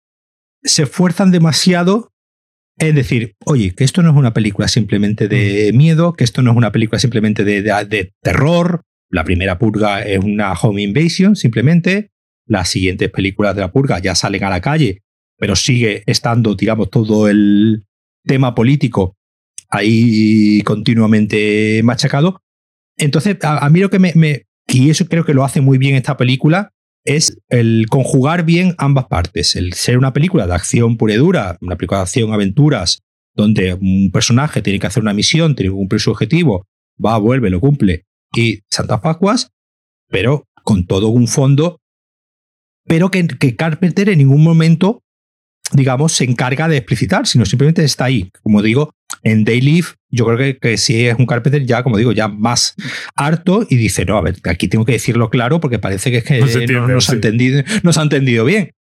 se 0.62 0.84
esfuerzan 0.84 1.30
demasiado 1.30 2.10
en 2.78 2.94
decir, 2.94 3.34
oye, 3.44 3.74
que 3.74 3.84
esto 3.84 4.02
no 4.02 4.10
es 4.10 4.16
una 4.16 4.32
película 4.32 4.68
simplemente 4.68 5.28
de 5.28 5.72
miedo, 5.74 6.12
que 6.14 6.24
esto 6.24 6.42
no 6.42 6.50
es 6.52 6.56
una 6.56 6.72
película 6.72 6.98
simplemente 6.98 7.44
de, 7.44 7.62
de- 7.62 7.84
de 7.86 8.12
terror. 8.22 8.82
La 9.10 9.24
primera 9.24 9.58
purga 9.58 10.02
es 10.02 10.18
una 10.24 10.52
home 10.54 10.82
invasion, 10.82 11.36
simplemente. 11.36 12.10
Las 12.46 12.70
siguientes 12.70 13.10
películas 13.10 13.54
de 13.54 13.60
la 13.60 13.70
purga 13.72 13.98
ya 13.98 14.14
salen 14.14 14.42
a 14.44 14.50
la 14.50 14.60
calle, 14.60 15.02
pero 15.38 15.54
sigue 15.54 16.02
estando, 16.06 16.54
digamos, 16.54 16.90
todo 16.90 17.28
el 17.28 17.84
tema 18.24 18.54
político 18.54 19.16
ahí 19.68 20.62
continuamente 20.62 21.80
machacado. 21.84 22.40
Entonces, 22.96 23.36
a, 23.44 23.64
a 23.64 23.70
mí 23.70 23.80
lo 23.80 23.90
que 23.90 23.98
me, 23.98 24.12
me- 24.14 24.44
Y 24.68 24.90
eso 24.90 25.06
creo 25.06 25.24
que 25.24 25.34
lo 25.34 25.44
hace 25.44 25.60
muy 25.60 25.76
bien 25.78 25.94
esta 25.94 26.16
película, 26.16 26.70
es 27.04 27.38
el 27.48 27.86
conjugar 27.88 28.44
bien 28.44 28.74
ambas 28.78 29.06
partes. 29.06 29.56
El 29.56 29.72
ser 29.72 29.98
una 29.98 30.12
película 30.12 30.46
de 30.46 30.54
acción 30.54 30.96
pura 30.96 31.14
y 31.14 31.16
dura, 31.16 31.58
una 31.60 31.76
película 31.76 31.98
de 31.98 32.02
acción, 32.02 32.32
aventuras, 32.32 33.02
donde 33.34 33.74
un 33.74 34.10
personaje 34.12 34.62
tiene 34.62 34.78
que 34.78 34.86
hacer 34.86 35.02
una 35.02 35.14
misión, 35.14 35.54
tiene 35.54 35.70
que 35.70 35.76
cumplir 35.76 36.00
su 36.00 36.10
objetivo, 36.10 36.66
va, 37.04 37.18
vuelve, 37.18 37.50
lo 37.50 37.60
cumple 37.60 38.04
y 38.34 38.60
Santa 38.70 39.00
Pascuas, 39.00 39.50
pero 40.08 40.46
con 40.64 40.86
todo 40.86 41.08
un 41.08 41.28
fondo, 41.28 41.80
pero 42.84 43.10
que, 43.10 43.26
que 43.26 43.56
Carpenter 43.56 44.08
en 44.08 44.18
ningún 44.18 44.42
momento, 44.42 45.02
digamos, 45.72 46.12
se 46.12 46.24
encarga 46.24 46.68
de 46.68 46.78
explicitar, 46.78 47.26
sino 47.26 47.44
simplemente 47.44 47.84
está 47.84 48.06
ahí. 48.06 48.30
Como 48.42 48.62
digo, 48.62 48.94
en 49.22 49.44
Day 49.44 49.82
yo 50.10 50.26
creo 50.26 50.36
que, 50.36 50.58
que 50.58 50.76
sí 50.76 51.06
es 51.06 51.18
un 51.18 51.26
Carpenter 51.26 51.64
ya, 51.64 51.82
como 51.82 51.96
digo, 51.96 52.12
ya 52.12 52.28
más 52.28 52.74
harto 53.14 53.66
y 53.68 53.76
dice, 53.76 54.04
no, 54.04 54.16
a 54.18 54.20
ver, 54.20 54.36
aquí 54.44 54.68
tengo 54.68 54.84
que 54.84 54.92
decirlo 54.92 55.30
claro 55.30 55.60
porque 55.60 55.78
parece 55.78 56.10
que 56.10 56.18
es 56.18 56.24
que 56.24 56.40
no, 56.40 56.46
se 56.48 56.58
ha 56.58 57.14
entendido, 57.14 57.62
no 57.82 57.92
se 57.92 58.00
ha 58.00 58.02
entendido 58.02 58.44
bien. 58.44 58.72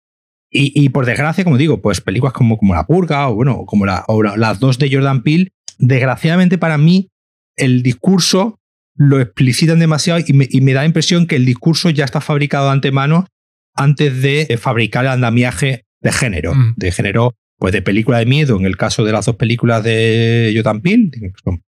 Y, 0.54 0.90
por 0.90 1.06
desgracia, 1.06 1.44
como 1.44 1.56
digo, 1.56 1.80
pues 1.80 2.02
películas 2.02 2.34
como, 2.34 2.58
como 2.58 2.74
La 2.74 2.84
Purga 2.84 3.26
o 3.30 3.34
bueno, 3.34 3.64
como 3.64 3.86
la, 3.86 4.04
las 4.36 4.60
dos 4.60 4.78
de 4.78 4.92
Jordan 4.92 5.22
Peele, 5.22 5.50
desgraciadamente 5.78 6.58
para 6.58 6.76
mí, 6.76 7.08
el 7.56 7.82
discurso 7.82 8.60
lo 8.94 9.18
explicitan 9.18 9.78
demasiado 9.78 10.20
y 10.26 10.30
me, 10.34 10.46
y 10.50 10.60
me, 10.60 10.74
da 10.74 10.80
la 10.80 10.86
impresión 10.86 11.26
que 11.26 11.36
el 11.36 11.46
discurso 11.46 11.88
ya 11.88 12.04
está 12.04 12.20
fabricado 12.20 12.66
de 12.66 12.72
antemano 12.72 13.26
antes 13.74 14.20
de 14.20 14.58
fabricar 14.60 15.06
el 15.06 15.12
andamiaje 15.12 15.86
de 16.02 16.12
género, 16.12 16.54
mm. 16.54 16.74
de 16.76 16.92
género 16.92 17.34
pues 17.62 17.72
de 17.72 17.80
película 17.80 18.18
de 18.18 18.26
miedo, 18.26 18.56
en 18.56 18.66
el 18.66 18.76
caso 18.76 19.04
de 19.04 19.12
las 19.12 19.26
dos 19.26 19.36
películas 19.36 19.84
de 19.84 20.52
Jordan 20.52 20.80
Peele, 20.80 21.12
son 21.44 21.62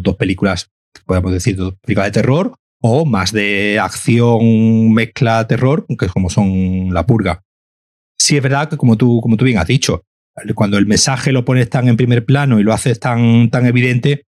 dos 0.00 0.14
películas, 0.14 0.70
podemos 1.06 1.32
decir, 1.32 1.56
dos 1.56 1.74
películas 1.82 2.06
de 2.06 2.20
terror, 2.20 2.54
o 2.80 3.04
más 3.04 3.32
de 3.32 3.80
acción 3.80 4.92
mezcla 4.92 5.44
terror, 5.48 5.86
que 5.98 6.06
es 6.06 6.12
como 6.12 6.30
son 6.30 6.94
La 6.94 7.04
Purga. 7.04 7.42
Sí 8.16 8.36
es 8.36 8.44
verdad 8.44 8.68
que, 8.68 8.76
como 8.76 8.96
tú, 8.96 9.20
como 9.20 9.36
tú 9.36 9.44
bien 9.44 9.58
has 9.58 9.66
dicho, 9.66 10.04
cuando 10.54 10.78
el 10.78 10.86
mensaje 10.86 11.32
lo 11.32 11.44
pones 11.44 11.68
tan 11.68 11.88
en 11.88 11.96
primer 11.96 12.24
plano 12.24 12.60
y 12.60 12.62
lo 12.62 12.72
haces 12.72 13.00
tan, 13.00 13.50
tan 13.50 13.66
evidente, 13.66 14.26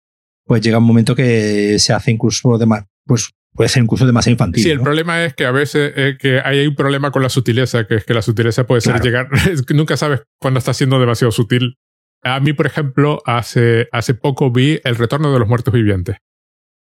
pues 0.44 0.60
llega 0.60 0.76
un 0.76 0.84
momento 0.84 1.14
que 1.14 1.78
se 1.78 1.94
hace 1.94 2.10
incluso 2.10 2.58
de 2.58 2.66
más, 2.66 2.84
pues 3.06 3.30
puede 3.54 3.68
ser 3.68 3.82
incluso 3.82 4.06
demasiado 4.06 4.34
infantil. 4.34 4.62
Sí, 4.62 4.70
el 4.70 4.80
problema 4.80 5.24
es 5.24 5.34
que 5.34 5.46
a 5.46 5.50
veces 5.50 5.92
que 6.18 6.40
hay 6.44 6.66
un 6.66 6.74
problema 6.74 7.10
con 7.10 7.22
la 7.22 7.28
sutileza, 7.28 7.86
que 7.86 7.96
es 7.96 8.04
que 8.04 8.14
la 8.14 8.22
sutileza 8.22 8.66
puede 8.66 8.80
ser 8.80 9.00
llegar, 9.00 9.28
nunca 9.74 9.96
sabes 9.96 10.22
cuándo 10.38 10.58
está 10.58 10.74
siendo 10.74 10.98
demasiado 11.00 11.32
sutil. 11.32 11.76
A 12.22 12.38
mí, 12.40 12.52
por 12.52 12.66
ejemplo, 12.66 13.22
hace, 13.24 13.88
hace 13.92 14.14
poco 14.14 14.50
vi 14.50 14.80
El 14.84 14.96
Retorno 14.96 15.32
de 15.32 15.38
los 15.38 15.48
Muertos 15.48 15.72
Vivientes, 15.72 16.16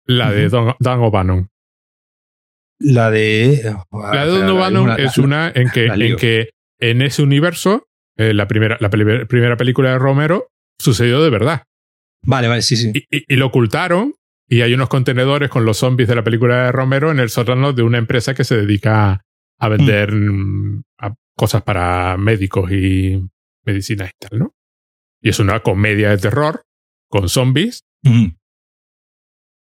la 0.07 0.31
de 0.31 0.49
Dan 0.49 1.01
O'Bannon. 1.01 1.49
La 2.79 3.11
de... 3.11 3.75
La 3.93 4.27
de 4.27 4.39
Dan 4.39 4.51
O'Bannon 4.51 5.01
es 5.01 5.17
una 5.19 5.51
en 5.55 5.71
que, 5.71 5.87
en 5.87 6.17
que 6.17 6.51
en 6.79 7.03
ese 7.03 7.23
universo, 7.23 7.87
eh, 8.17 8.35
la, 8.35 8.47
primera, 8.47 8.77
la 8.81 8.91
primera 8.91 9.57
película 9.57 9.91
de 9.91 9.99
Romero 9.99 10.49
sucedió 10.79 11.23
de 11.23 11.31
verdad. 11.31 11.63
Vale, 12.23 12.49
vale, 12.49 12.63
sí, 12.63 12.77
sí. 12.77 12.93
Y, 13.11 13.37
lo 13.37 13.47
ocultaron 13.47 14.15
y 14.49 14.63
hay 14.63 14.75
unos 14.75 14.89
contenedores 14.89 15.51
con 15.51 15.65
los 15.65 15.79
zombies 15.79 16.09
de 16.09 16.17
la 16.17 16.25
película 16.25 16.67
de 16.67 16.73
Romero 16.73 17.11
en 17.11 17.19
el 17.19 17.31
sótano 17.31 17.73
de 17.73 17.83
una 17.83 17.99
empresa 17.99 18.35
que 18.35 18.45
se 18.45 18.57
dedica 18.57 19.25
a 19.59 19.69
vender 19.69 20.13
mm. 20.13 20.85
cosas 21.37 21.63
para 21.63 22.17
médicos 22.17 22.71
y 22.71 23.23
medicina 23.65 24.07
y 24.07 24.11
tal, 24.19 24.39
¿no? 24.39 24.55
Y 25.23 25.31
es 25.31 25.39
una 25.39 25.61
comedia 25.61 26.11
de 26.11 26.19
terror 26.19 26.63
con 27.09 27.29
zombies 27.29 27.85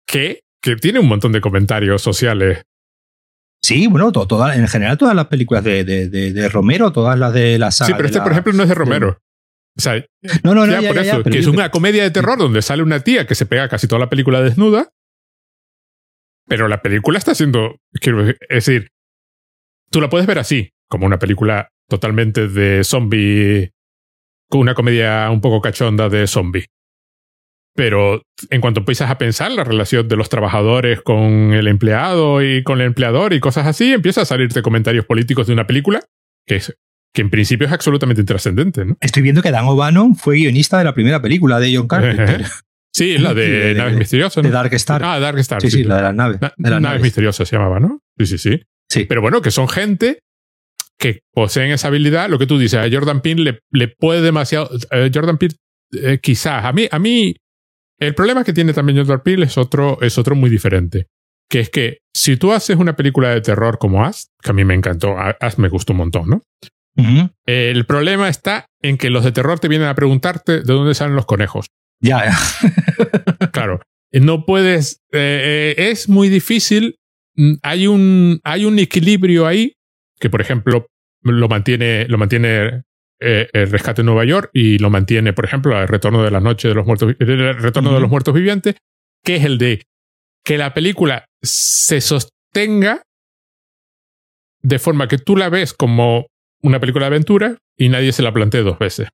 que, 0.05 0.41
que 0.61 0.75
tiene 0.75 0.99
un 0.99 1.07
montón 1.07 1.31
de 1.31 1.39
comentarios 1.39 2.01
sociales 2.01 2.65
Sí, 3.63 3.87
bueno, 3.87 4.11
en 4.53 4.67
general 4.67 4.97
todas 4.97 5.15
las 5.15 5.27
películas 5.27 5.63
de, 5.63 5.85
de, 5.85 6.49
Romero, 6.49 6.91
todas 6.91 7.17
las 7.17 7.33
de 7.33 7.57
la 7.57 7.71
saga. 7.71 7.87
Sí, 7.87 7.93
pero 7.95 8.07
este, 8.07 8.19
por 8.19 8.33
ejemplo, 8.33 8.51
no 8.51 8.63
es 8.63 8.69
de 8.69 8.75
Romero. 8.75 9.21
O 9.75 9.81
sea, 9.81 10.05
no, 10.43 10.53
no, 10.53 10.67
no, 10.67 10.81
ya, 10.81 10.87
por 10.87 10.97
eso, 10.99 11.23
que 11.23 11.39
es 11.39 11.47
una 11.47 11.71
comedia 11.71 12.03
de 12.03 12.11
terror 12.11 12.37
donde 12.37 12.61
sale 12.61 12.83
una 12.83 12.99
tía 12.99 13.25
que 13.25 13.35
se 13.35 13.45
pega 13.45 13.69
casi 13.69 13.87
toda 13.87 13.99
la 13.99 14.09
película 14.09 14.41
desnuda, 14.41 14.89
pero 16.47 16.67
la 16.67 16.81
película 16.81 17.17
está 17.17 17.33
siendo, 17.33 17.79
es 17.91 18.37
decir, 18.49 18.89
tú 19.89 20.01
la 20.01 20.09
puedes 20.09 20.27
ver 20.27 20.39
así, 20.39 20.71
como 20.89 21.05
una 21.05 21.19
película 21.19 21.69
totalmente 21.89 22.47
de 22.47 22.83
zombie, 22.83 23.71
con 24.49 24.61
una 24.61 24.75
comedia 24.75 25.29
un 25.31 25.41
poco 25.41 25.61
cachonda 25.61 26.09
de 26.09 26.27
zombie. 26.27 26.67
Pero 27.75 28.21
en 28.51 28.61
cuanto 28.61 28.81
empiezas 28.81 29.09
a 29.09 29.17
pensar 29.17 29.51
la 29.51 29.63
relación 29.63 30.07
de 30.07 30.15
los 30.15 30.29
trabajadores 30.29 31.01
con 31.01 31.53
el 31.53 31.67
empleado 31.67 32.43
y 32.43 32.61
con 32.61 32.81
el 32.81 32.87
empleador 32.87 33.33
y 33.33 33.39
cosas 33.39 33.65
así, 33.65 33.93
empieza 33.93 34.21
a 34.21 34.25
salirte 34.25 34.61
comentarios 34.61 35.05
políticos 35.05 35.47
de 35.47 35.53
una 35.53 35.65
película 35.65 36.01
que, 36.45 36.57
es, 36.57 36.77
que 37.13 37.21
en 37.21 37.29
principio 37.29 37.67
es 37.67 37.73
absolutamente 37.73 38.21
intrascendente. 38.21 38.85
¿no? 38.85 38.97
Estoy 38.99 39.21
viendo 39.21 39.41
que 39.41 39.51
Dan 39.51 39.65
O'Bannon 39.65 40.15
fue 40.15 40.37
guionista 40.37 40.79
de 40.79 40.85
la 40.85 40.93
primera 40.93 41.21
película 41.21 41.59
de 41.59 41.75
John 41.75 41.87
Carpenter. 41.87 42.45
sí, 42.93 43.17
la 43.17 43.33
de, 43.33 43.73
Naves 43.77 43.95
Misteriosas. 43.95 44.43
De 44.43 44.49
Dark 44.49 44.73
Star. 44.73 45.03
Ah, 45.03 45.19
Dark 45.19 45.37
Star. 45.39 45.61
Sí, 45.61 45.69
sí, 45.69 45.83
la 45.83 45.97
de 45.97 46.01
las 46.03 46.15
naves. 46.15 46.39
naves, 46.57 47.01
Misteriosas 47.01 47.47
se 47.47 47.55
llamaba, 47.55 47.79
¿no? 47.79 47.99
Sí, 48.17 48.25
sí, 48.25 48.37
sí. 48.37 48.61
Sí. 48.89 49.05
Pero 49.05 49.21
bueno, 49.21 49.41
que 49.41 49.51
son 49.51 49.69
gente 49.69 50.19
que 50.97 51.21
poseen 51.31 51.71
esa 51.71 51.87
habilidad. 51.87 52.29
Lo 52.29 52.39
que 52.39 52.47
tú 52.47 52.57
dices, 52.57 52.79
a 52.79 52.89
Jordan 52.91 53.21
Peele 53.21 53.43
le, 53.43 53.59
le 53.71 53.87
puede 53.87 54.21
demasiado. 54.21 54.69
Jordan 55.13 55.37
Peele, 55.37 55.55
eh, 55.93 56.19
quizás. 56.21 56.65
A 56.65 56.73
mí, 56.73 56.87
a 56.89 56.99
mí 56.99 57.35
el 57.99 58.15
problema 58.15 58.43
que 58.43 58.53
tiene 58.53 58.73
también 58.73 58.97
Jordan 58.97 59.21
Peele 59.23 59.45
es 59.45 59.57
otro, 59.57 59.99
es 60.01 60.17
otro 60.17 60.35
muy 60.35 60.49
diferente. 60.49 61.07
Que 61.49 61.59
es 61.59 61.69
que 61.69 61.99
si 62.15 62.37
tú 62.37 62.51
haces 62.51 62.77
una 62.77 62.95
película 62.95 63.29
de 63.29 63.41
terror 63.41 63.77
como 63.77 64.03
As, 64.03 64.31
que 64.41 64.49
a 64.49 64.53
mí 64.53 64.65
me 64.65 64.73
encantó, 64.73 65.15
As 65.17 65.59
me 65.59 65.69
gustó 65.69 65.93
un 65.93 65.97
montón, 65.97 66.29
¿no? 66.29 66.41
El 67.45 67.85
problema 67.85 68.29
está 68.29 68.67
en 68.81 68.97
que 68.97 69.09
los 69.09 69.23
de 69.23 69.31
terror 69.31 69.59
te 69.59 69.67
vienen 69.67 69.87
a 69.87 69.95
preguntarte 69.95 70.61
de 70.61 70.73
dónde 70.73 70.93
salen 70.93 71.15
los 71.15 71.25
conejos. 71.25 71.67
Ya, 71.99 72.25
ya. 72.25 73.47
claro. 73.51 73.81
No 74.11 74.45
puedes. 74.45 75.01
Eh, 75.11 75.75
eh, 75.77 75.89
es 75.89 76.09
muy 76.09 76.29
difícil. 76.29 76.97
Mm, 77.35 77.53
hay 77.63 77.87
un, 77.87 78.39
hay 78.43 78.65
un 78.65 78.77
equilibrio 78.77 79.47
ahí 79.47 79.73
que, 80.19 80.29
por 80.29 80.41
ejemplo, 80.41 80.87
lo 81.21 81.47
mantiene, 81.47 82.05
lo 82.07 82.17
mantiene 82.17 82.83
eh, 83.19 83.49
el 83.53 83.71
rescate 83.71 84.01
en 84.01 84.07
Nueva 84.07 84.25
York 84.25 84.49
y 84.53 84.77
lo 84.77 84.89
mantiene, 84.89 85.33
por 85.33 85.45
ejemplo, 85.45 85.81
el 85.81 85.87
retorno 85.87 86.23
de 86.23 86.31
la 86.31 86.41
noche 86.41 86.67
de 86.67 86.75
los 86.75 86.85
muertos, 86.85 87.15
el 87.19 87.55
retorno 87.57 87.93
de 87.93 87.99
los 88.01 88.09
muertos 88.09 88.33
vivientes, 88.33 88.75
que 89.23 89.37
es 89.37 89.45
el 89.45 89.57
de 89.57 89.83
que 90.43 90.57
la 90.57 90.73
película 90.73 91.25
se 91.41 92.01
sostenga 92.01 93.01
de 94.61 94.79
forma 94.79 95.07
que 95.07 95.17
tú 95.17 95.35
la 95.35 95.49
ves 95.49 95.73
como 95.73 96.27
una 96.63 96.79
película 96.79 97.05
de 97.05 97.07
aventura 97.07 97.57
y 97.77 97.89
nadie 97.89 98.11
se 98.11 98.23
la 98.23 98.33
plantee 98.33 98.61
dos 98.61 98.79
veces. 98.79 99.09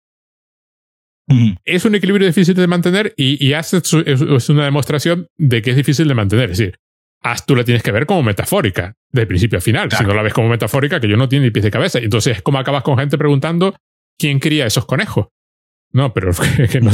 Es 1.64 1.86
un 1.86 1.94
equilibrio 1.94 2.26
difícil 2.26 2.56
de 2.56 2.66
mantener 2.66 3.14
y, 3.16 3.46
y 3.46 3.54
es 3.54 4.50
una 4.50 4.66
demostración 4.66 5.28
de 5.38 5.62
que 5.62 5.72
es 5.72 5.76
difícil 5.76 6.08
de 6.08 6.16
mantener. 6.16 6.52
Es 6.52 6.58
decir, 6.58 6.76
As 7.22 7.46
tú 7.46 7.56
la 7.56 7.66
tienes 7.66 7.84
que 7.84 7.92
ver 7.92 8.06
como 8.06 8.24
metafórica, 8.24 8.96
de 9.12 9.28
principio 9.28 9.58
a 9.58 9.62
final. 9.62 9.92
Si 9.92 10.04
no 10.06 10.14
la 10.14 10.22
ves 10.22 10.34
como 10.34 10.48
metafórica, 10.48 11.02
que 11.02 11.10
yo 11.10 11.18
no 11.18 11.28
tiene 11.28 11.46
ni 11.46 11.52
pies 11.52 11.66
de 11.66 11.72
cabeza. 11.72 12.00
Entonces, 12.00 12.42
¿cómo 12.42 12.60
acabas 12.60 12.82
con 12.82 12.98
gente 12.98 13.18
preguntando 13.18 13.76
quién 14.20 14.40
cría 14.40 14.68
esos 14.68 14.86
conejos. 14.86 15.28
No, 15.92 16.14
pero 16.14 16.32
no, 16.82 16.92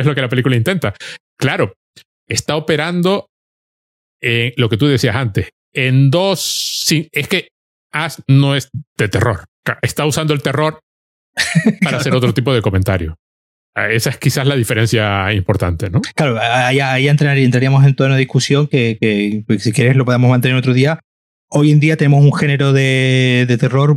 es, 0.00 0.06
lo 0.06 0.14
que 0.14 0.20
la 0.22 0.28
película 0.28 0.56
intenta. 0.56 0.94
Claro, 1.38 1.74
está 2.26 2.56
operando 2.56 3.26
en 4.22 4.54
lo 4.56 4.70
que 4.70 4.78
tú 4.78 4.86
decías 4.86 5.16
antes, 5.16 5.50
en 5.74 6.10
dos... 6.10 6.86
Es 7.12 7.28
que 7.28 7.48
As 7.94 8.22
no 8.26 8.54
es 8.54 8.70
de 8.98 9.08
terror. 9.08 9.44
Está 9.80 10.04
usando 10.04 10.34
el 10.34 10.42
terror 10.42 10.80
para 11.82 11.98
hacer 11.98 12.14
otro 12.14 12.34
tipo 12.34 12.52
de 12.52 12.60
comentario. 12.60 13.16
Esa 13.74 14.10
es 14.10 14.18
quizás 14.18 14.46
la 14.46 14.54
diferencia 14.54 15.32
importante, 15.32 15.90
¿no? 15.90 16.00
Claro, 16.14 16.38
ahí, 16.40 17.08
entraríamos 17.08 17.84
en 17.84 17.96
toda 17.96 18.10
una 18.10 18.18
discusión 18.18 18.68
que, 18.68 18.98
que, 19.00 19.58
si 19.58 19.72
quieres 19.72 19.96
lo 19.96 20.04
podemos 20.04 20.30
mantener 20.30 20.56
otro 20.56 20.74
día. 20.74 21.00
Hoy 21.48 21.72
en 21.72 21.80
día 21.80 21.96
tenemos 21.96 22.22
un 22.22 22.32
género 22.32 22.72
de, 22.72 23.46
de 23.48 23.58
terror 23.58 23.96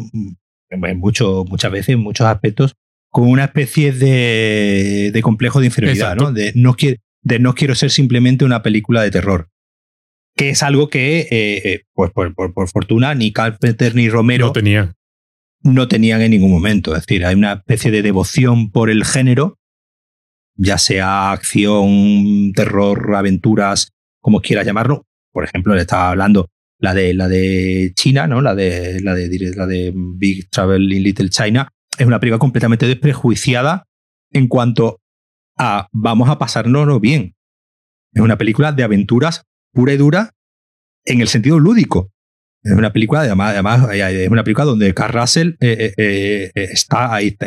en 0.69 0.99
mucho, 0.99 1.45
muchas 1.47 1.71
veces, 1.71 1.89
en 1.89 1.99
muchos 1.99 2.25
aspectos, 2.25 2.75
como 3.11 3.29
una 3.29 3.45
especie 3.45 3.91
de, 3.91 5.11
de 5.13 5.21
complejo 5.21 5.59
de 5.59 5.67
inferioridad, 5.67 6.15
¿no? 6.15 6.31
De 6.31 6.51
no, 6.55 6.75
de 7.21 7.39
no 7.39 7.53
quiero 7.55 7.75
ser 7.75 7.91
simplemente 7.91 8.45
una 8.45 8.63
película 8.63 9.01
de 9.01 9.11
terror. 9.11 9.49
Que 10.37 10.49
es 10.51 10.63
algo 10.63 10.89
que, 10.89 11.21
eh, 11.21 11.27
eh, 11.31 11.83
pues 11.93 12.11
por, 12.11 12.33
por, 12.33 12.69
fortuna, 12.69 13.15
ni 13.15 13.33
Carpenter 13.33 13.95
ni 13.95 14.09
Romero 14.09 14.47
no 14.47 14.53
tenían. 14.53 14.93
no 15.63 15.87
tenían 15.87 16.21
en 16.21 16.31
ningún 16.31 16.51
momento. 16.51 16.95
Es 16.95 17.05
decir, 17.05 17.25
hay 17.25 17.35
una 17.35 17.53
especie 17.53 17.91
de 17.91 18.03
devoción 18.03 18.71
por 18.71 18.89
el 18.89 19.03
género, 19.03 19.57
ya 20.55 20.77
sea 20.77 21.31
acción, 21.31 22.53
terror, 22.53 23.15
aventuras, 23.15 23.91
como 24.21 24.39
quieras 24.39 24.65
llamarlo. 24.65 25.05
Por 25.33 25.43
ejemplo, 25.43 25.75
le 25.75 25.81
estaba 25.81 26.11
hablando 26.11 26.49
la 26.79 26.93
de, 26.93 27.13
la 27.13 27.27
de 27.27 27.91
China, 27.95 28.27
¿no? 28.27 28.41
La 28.41 28.55
de, 28.55 29.01
la 29.01 29.15
de, 29.15 29.53
la 29.55 29.65
de 29.65 29.91
Big 29.95 30.49
Travel 30.49 30.93
in 30.93 31.03
Little 31.03 31.29
China, 31.29 31.67
es 31.97 32.05
una 32.05 32.19
película 32.19 32.39
completamente 32.39 32.87
desprejuiciada 32.87 33.87
en 34.31 34.47
cuanto 34.47 35.01
a 35.57 35.87
vamos 35.91 36.29
a 36.29 36.37
pasárnoslo 36.37 36.99
bien. 36.99 37.35
Es 38.13 38.21
una 38.21 38.37
película 38.37 38.71
de 38.71 38.83
aventuras 38.83 39.43
pura 39.77 39.93
y 39.93 39.97
dura 39.97 40.33
en 41.05 41.21
el 41.21 41.27
sentido 41.27 41.59
lúdico. 41.59 42.11
Es 42.63 42.71
una 42.71 42.91
película, 42.91 43.21
además, 43.21 43.51
además 43.51 43.87
es 43.93 44.27
una 44.27 44.43
película 44.43 44.65
donde 44.65 44.91
Carl 44.95 45.13
Russell 45.13 45.49
eh, 45.59 45.93
eh, 45.95 46.51
eh, 46.55 46.67
está 46.71 47.13
ahí, 47.13 47.37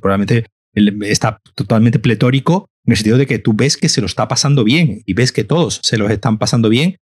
probablemente 0.00 0.46
está 0.74 1.40
totalmente 1.54 2.00
pletórico 2.00 2.68
en 2.84 2.92
el 2.92 2.96
sentido 2.96 3.16
de 3.16 3.26
que 3.26 3.38
tú 3.38 3.52
ves 3.54 3.76
que 3.76 3.88
se 3.88 4.00
lo 4.00 4.08
está 4.08 4.26
pasando 4.26 4.64
bien 4.64 5.02
y 5.06 5.14
ves 5.14 5.30
que 5.30 5.44
todos 5.44 5.78
se 5.84 5.98
los 5.98 6.10
están 6.10 6.38
pasando 6.38 6.68
bien 6.68 6.96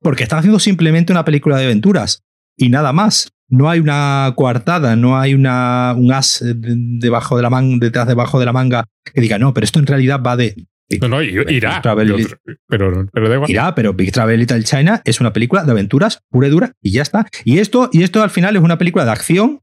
porque 0.00 0.22
están 0.22 0.38
haciendo 0.38 0.60
simplemente 0.60 1.12
una 1.12 1.26
película 1.26 1.58
de 1.58 1.66
aventuras 1.66 2.22
y 2.56 2.70
nada 2.70 2.94
más. 2.94 3.28
No 3.48 3.70
hay 3.70 3.80
una 3.80 4.32
coartada, 4.34 4.96
no 4.96 5.18
hay 5.18 5.34
una, 5.34 5.94
un 5.96 6.10
as 6.10 6.42
debajo 6.42 7.36
de 7.36 7.42
la 7.42 7.50
manga, 7.50 7.76
detrás 7.78 8.08
debajo 8.08 8.40
de 8.40 8.46
la 8.46 8.52
manga 8.52 8.86
que 9.04 9.20
diga, 9.20 9.38
no, 9.38 9.54
pero 9.54 9.64
esto 9.66 9.78
en 9.78 9.86
realidad 9.86 10.20
va 10.20 10.36
de. 10.36 10.66
No, 11.00 11.08
no, 11.08 11.22
irá. 11.22 11.82
pero, 11.82 13.08
pero 13.10 13.44
Irá, 13.48 13.74
pero 13.74 13.92
Big 13.92 14.12
Travel 14.12 14.38
Little 14.38 14.62
China 14.62 15.02
es 15.04 15.20
una 15.20 15.32
película 15.32 15.64
de 15.64 15.72
aventuras 15.72 16.22
pura 16.30 16.46
y 16.46 16.50
dura 16.50 16.72
y 16.80 16.92
ya 16.92 17.02
está. 17.02 17.26
Y 17.44 17.58
esto, 17.58 17.90
y 17.92 18.04
esto 18.04 18.22
al 18.22 18.30
final 18.30 18.54
es 18.54 18.62
una 18.62 18.78
película 18.78 19.04
de 19.04 19.10
acción 19.10 19.62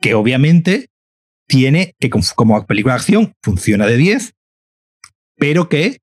que 0.00 0.14
obviamente 0.14 0.90
tiene, 1.46 1.94
que 1.98 2.10
como 2.10 2.66
película 2.66 2.94
de 2.94 3.00
acción 3.00 3.32
funciona 3.42 3.86
de 3.86 3.96
10, 3.96 4.34
pero 5.36 5.68
que, 5.68 5.98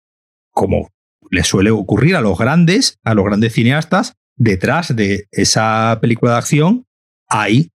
como 0.52 0.90
le 1.30 1.44
suele 1.44 1.70
ocurrir 1.70 2.16
a 2.16 2.22
los 2.22 2.38
grandes, 2.38 2.98
a 3.04 3.14
los 3.14 3.26
grandes 3.26 3.54
cineastas, 3.54 4.16
detrás 4.36 4.96
de 4.96 5.28
esa 5.32 6.00
película 6.02 6.32
de 6.32 6.38
acción 6.40 6.86
hay, 7.28 7.70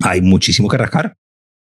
hay 0.00 0.22
muchísimo 0.22 0.68
que 0.68 0.78
rascar. 0.78 1.16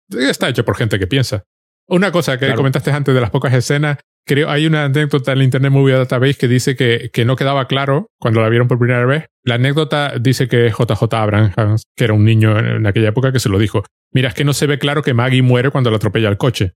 Está 0.09 0.47
hecho 0.47 0.63
por 0.63 0.77
gente 0.77 0.99
que 0.99 1.07
piensa. 1.07 1.43
Una 1.87 2.11
cosa 2.11 2.37
que 2.37 2.53
comentaste 2.53 2.91
antes 2.91 3.13
de 3.13 3.21
las 3.21 3.29
pocas 3.29 3.53
escenas, 3.53 3.97
creo 4.25 4.49
hay 4.49 4.65
una 4.65 4.85
anécdota 4.85 5.31
en 5.31 5.37
el 5.39 5.43
Internet 5.43 5.71
Movie 5.71 5.95
Database 5.95 6.35
que 6.35 6.47
dice 6.47 6.75
que, 6.75 7.09
que 7.13 7.25
no 7.25 7.35
quedaba 7.35 7.67
claro 7.67 8.07
cuando 8.19 8.41
la 8.41 8.49
vieron 8.49 8.67
por 8.67 8.79
primera 8.79 9.05
vez. 9.05 9.25
La 9.43 9.55
anécdota 9.55 10.13
dice 10.19 10.47
que 10.47 10.69
JJ 10.69 11.13
Abrams, 11.13 11.83
que 11.95 12.03
era 12.03 12.13
un 12.13 12.25
niño 12.25 12.57
en 12.57 12.85
aquella 12.87 13.09
época, 13.09 13.31
que 13.31 13.39
se 13.39 13.49
lo 13.49 13.59
dijo. 13.59 13.83
Mira, 14.11 14.29
es 14.29 14.35
que 14.35 14.43
no 14.43 14.53
se 14.53 14.65
ve 14.65 14.79
claro 14.79 15.03
que 15.03 15.13
Maggie 15.13 15.41
muere 15.41 15.69
cuando 15.69 15.91
la 15.91 15.97
atropella 15.97 16.29
el 16.29 16.37
coche. 16.37 16.73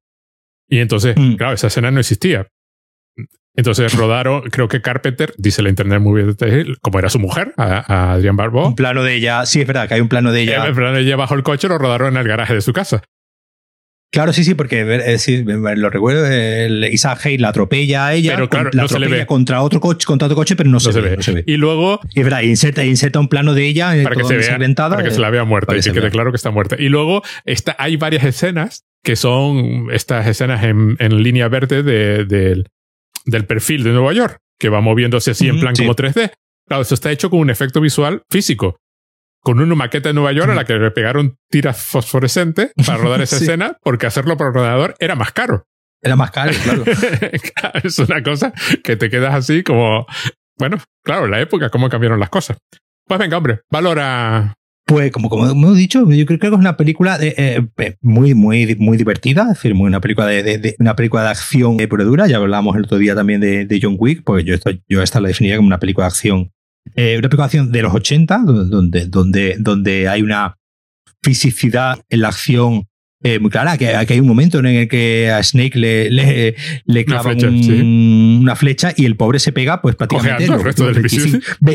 Y 0.68 0.80
entonces, 0.80 1.16
mm. 1.18 1.36
claro, 1.36 1.54
esa 1.54 1.68
escena 1.68 1.90
no 1.90 2.00
existía. 2.00 2.48
Entonces 3.56 3.94
rodaron, 3.98 4.44
creo 4.50 4.68
que 4.68 4.82
Carpenter, 4.82 5.34
dice 5.38 5.64
la 5.64 5.70
Internet 5.70 6.02
Movie, 6.02 6.36
como 6.82 7.00
era 7.00 7.10
su 7.10 7.20
mujer, 7.20 7.54
a, 7.58 8.14
Adrián 8.14 8.36
Barbo. 8.36 8.68
Un 8.68 8.76
plano 8.76 9.04
de 9.04 9.16
ella, 9.16 9.46
sí, 9.46 9.62
es 9.62 9.68
verdad 9.68 9.88
que 9.88 9.96
hay 9.96 10.02
un 10.02 10.10
plano 10.10 10.32
de 10.32 10.42
ella. 10.42 10.66
El 10.66 10.76
plano 10.76 10.96
de 10.96 11.02
ella 11.02 11.16
bajo 11.16 11.34
el 11.34 11.44
coche 11.44 11.68
lo 11.68 11.78
rodaron 11.78 12.14
en 12.14 12.22
el 12.22 12.28
garaje 12.28 12.54
de 12.54 12.62
su 12.62 12.74
casa. 12.74 13.02
Claro, 14.12 14.34
sí, 14.34 14.44
sí, 14.44 14.56
porque 14.56 14.84
lo 15.76 15.90
recuerdo, 15.92 16.26
Isaac 16.88 17.26
Hayes 17.26 17.40
la 17.40 17.50
atropella 17.50 18.08
a 18.08 18.14
ella, 18.16 18.34
pero 18.36 18.50
claro, 18.50 18.72
la 18.74 18.82
no 18.84 18.88
se 18.88 19.00
le 19.00 19.08
ve. 19.08 19.26
contra 19.28 19.62
otro 19.62 19.80
coche, 19.80 20.06
contra 20.08 20.26
otro 20.26 20.36
coche, 20.36 20.56
pero 20.56 20.68
no, 20.68 20.80
se, 20.80 21.00
ve, 21.00 21.44
Y 21.46 21.58
luego 21.58 22.00
y 22.16 22.22
es 22.22 22.26
verdad, 22.26 22.42
inserta, 22.42 22.84
inserta 22.84 23.20
un 23.20 23.28
plano 23.28 23.54
de 23.54 23.68
ella 23.68 23.94
para 24.04 24.16
que 24.16 24.24
se 24.24 24.38
vea, 24.38 24.58
para 24.76 25.04
que 25.04 25.12
se 25.12 25.20
la 25.20 25.30
vea 25.30 25.44
muerta 25.44 25.78
y 25.78 25.82
que 25.82 25.92
quede 25.92 26.10
claro 26.10 26.32
que 26.32 26.38
está 26.38 26.50
muerta. 26.50 26.76
Y 26.80 26.90
luego 26.90 27.22
está, 27.46 27.76
hay 27.78 27.98
varias 27.98 28.24
escenas 28.24 28.84
que 29.04 29.16
son 29.16 29.90
estas 29.92 30.26
escenas 30.26 30.64
en, 30.64 30.96
en 31.00 31.22
línea 31.22 31.48
verde 31.48 31.84
de, 31.84 32.26
de, 32.26 32.64
del 33.26 33.46
perfil 33.46 33.84
de 33.84 33.92
Nueva 33.92 34.14
York, 34.14 34.40
que 34.60 34.70
va 34.70 34.82
moviéndose 34.82 35.32
así 35.32 35.48
en 35.48 35.60
plan 35.60 35.76
como 35.76 35.96
3D. 35.96 36.32
Claro, 36.68 36.82
eso 36.82 36.96
está 36.96 37.12
hecho 37.12 37.30
con 37.30 37.40
un 37.40 37.50
efecto 37.52 37.80
visual 37.80 38.24
físico. 38.30 38.80
Con 39.42 39.60
una 39.60 39.76
maqueta 39.76 40.10
de 40.10 40.14
Nueva 40.14 40.32
York 40.34 40.52
a 40.52 40.56
la 40.56 40.66
que 40.66 40.74
le 40.74 40.92
pegaron 40.92 41.38
tiras 41.50 41.82
fosforescentes 41.82 42.72
para 42.86 42.98
rodar 42.98 43.22
esa 43.22 43.36
escena, 43.42 43.78
porque 43.84 44.06
hacerlo 44.08 44.38
por 44.38 44.48
ordenador 44.48 44.96
era 45.00 45.16
más 45.16 45.32
caro. 45.32 45.66
Era 46.02 46.16
más 46.16 46.32
caro, 46.32 46.52
claro. 47.56 47.80
es 47.84 48.00
una 48.00 48.24
cosa 48.24 48.54
que 48.84 48.96
te 48.96 49.10
quedas 49.10 49.36
así 49.36 49.64
como, 49.64 50.06
bueno, 50.58 50.78
claro, 51.04 51.28
la 51.28 51.42
época, 51.42 51.70
cómo 51.70 51.90
cambiaron 51.90 52.20
las 52.20 52.30
cosas. 52.30 52.58
Pues 53.06 53.20
venga, 53.20 53.38
hombre, 53.38 53.62
valora, 53.70 54.54
pues 54.90 55.12
como, 55.12 55.30
como 55.30 55.48
hemos 55.48 55.78
dicho, 55.78 56.10
yo 56.10 56.26
creo 56.26 56.40
que 56.40 56.48
es 56.48 56.54
una 56.54 56.76
película 56.76 57.20
eh, 57.22 57.62
muy, 58.02 58.34
muy, 58.34 58.76
muy 58.78 58.98
divertida, 58.98 59.44
es 59.44 59.50
decir, 59.50 59.76
muy 59.76 59.88
una 59.88 60.02
película 60.02 60.26
de, 60.26 60.76
una 60.80 60.96
película 60.96 61.22
de 61.22 61.30
acción 61.30 61.78
pura 61.88 62.04
dura. 62.04 62.26
Ya 62.28 62.38
hablábamos 62.38 62.76
el 62.76 62.86
otro 62.86 62.98
día 62.98 63.14
también 63.14 63.40
de, 63.40 63.80
John 63.80 63.98
Wick, 64.00 64.24
pues 64.24 64.44
yo, 64.46 64.56
esto, 64.56 64.72
yo 64.88 65.04
esta 65.04 65.20
la 65.20 65.28
definiría 65.28 65.58
como 65.58 65.68
una 65.68 65.80
película 65.80 66.06
de 66.06 66.10
acción, 66.10 66.52
eh, 66.96 67.18
una 67.18 67.30
película 67.30 67.66
de 67.66 67.82
los 67.82 67.94
80, 67.94 68.40
donde, 68.46 69.06
donde, 69.08 69.56
donde 69.60 70.08
hay 70.08 70.22
una 70.22 70.56
fisicidad 71.22 72.00
en 72.10 72.22
la 72.22 72.30
acción 72.30 72.88
eh, 73.22 73.38
muy 73.38 73.52
clara, 73.52 73.78
que, 73.78 73.88
hay 73.88 74.20
un 74.22 74.28
momento 74.28 74.60
en 74.60 74.66
el 74.66 74.88
que 74.88 75.30
a 75.30 75.44
Snake 75.44 75.78
le, 75.78 76.10
le, 76.10 76.56
le 76.86 77.04
clava 77.04 77.34
una, 77.34 78.56
flecha, 78.56 78.94
y 78.96 79.04
el 79.04 79.18
pobre 79.18 79.40
se 79.40 79.52
pega, 79.52 79.82
pues 79.82 79.96
prácticamente 79.98 80.48
los, 80.48 80.64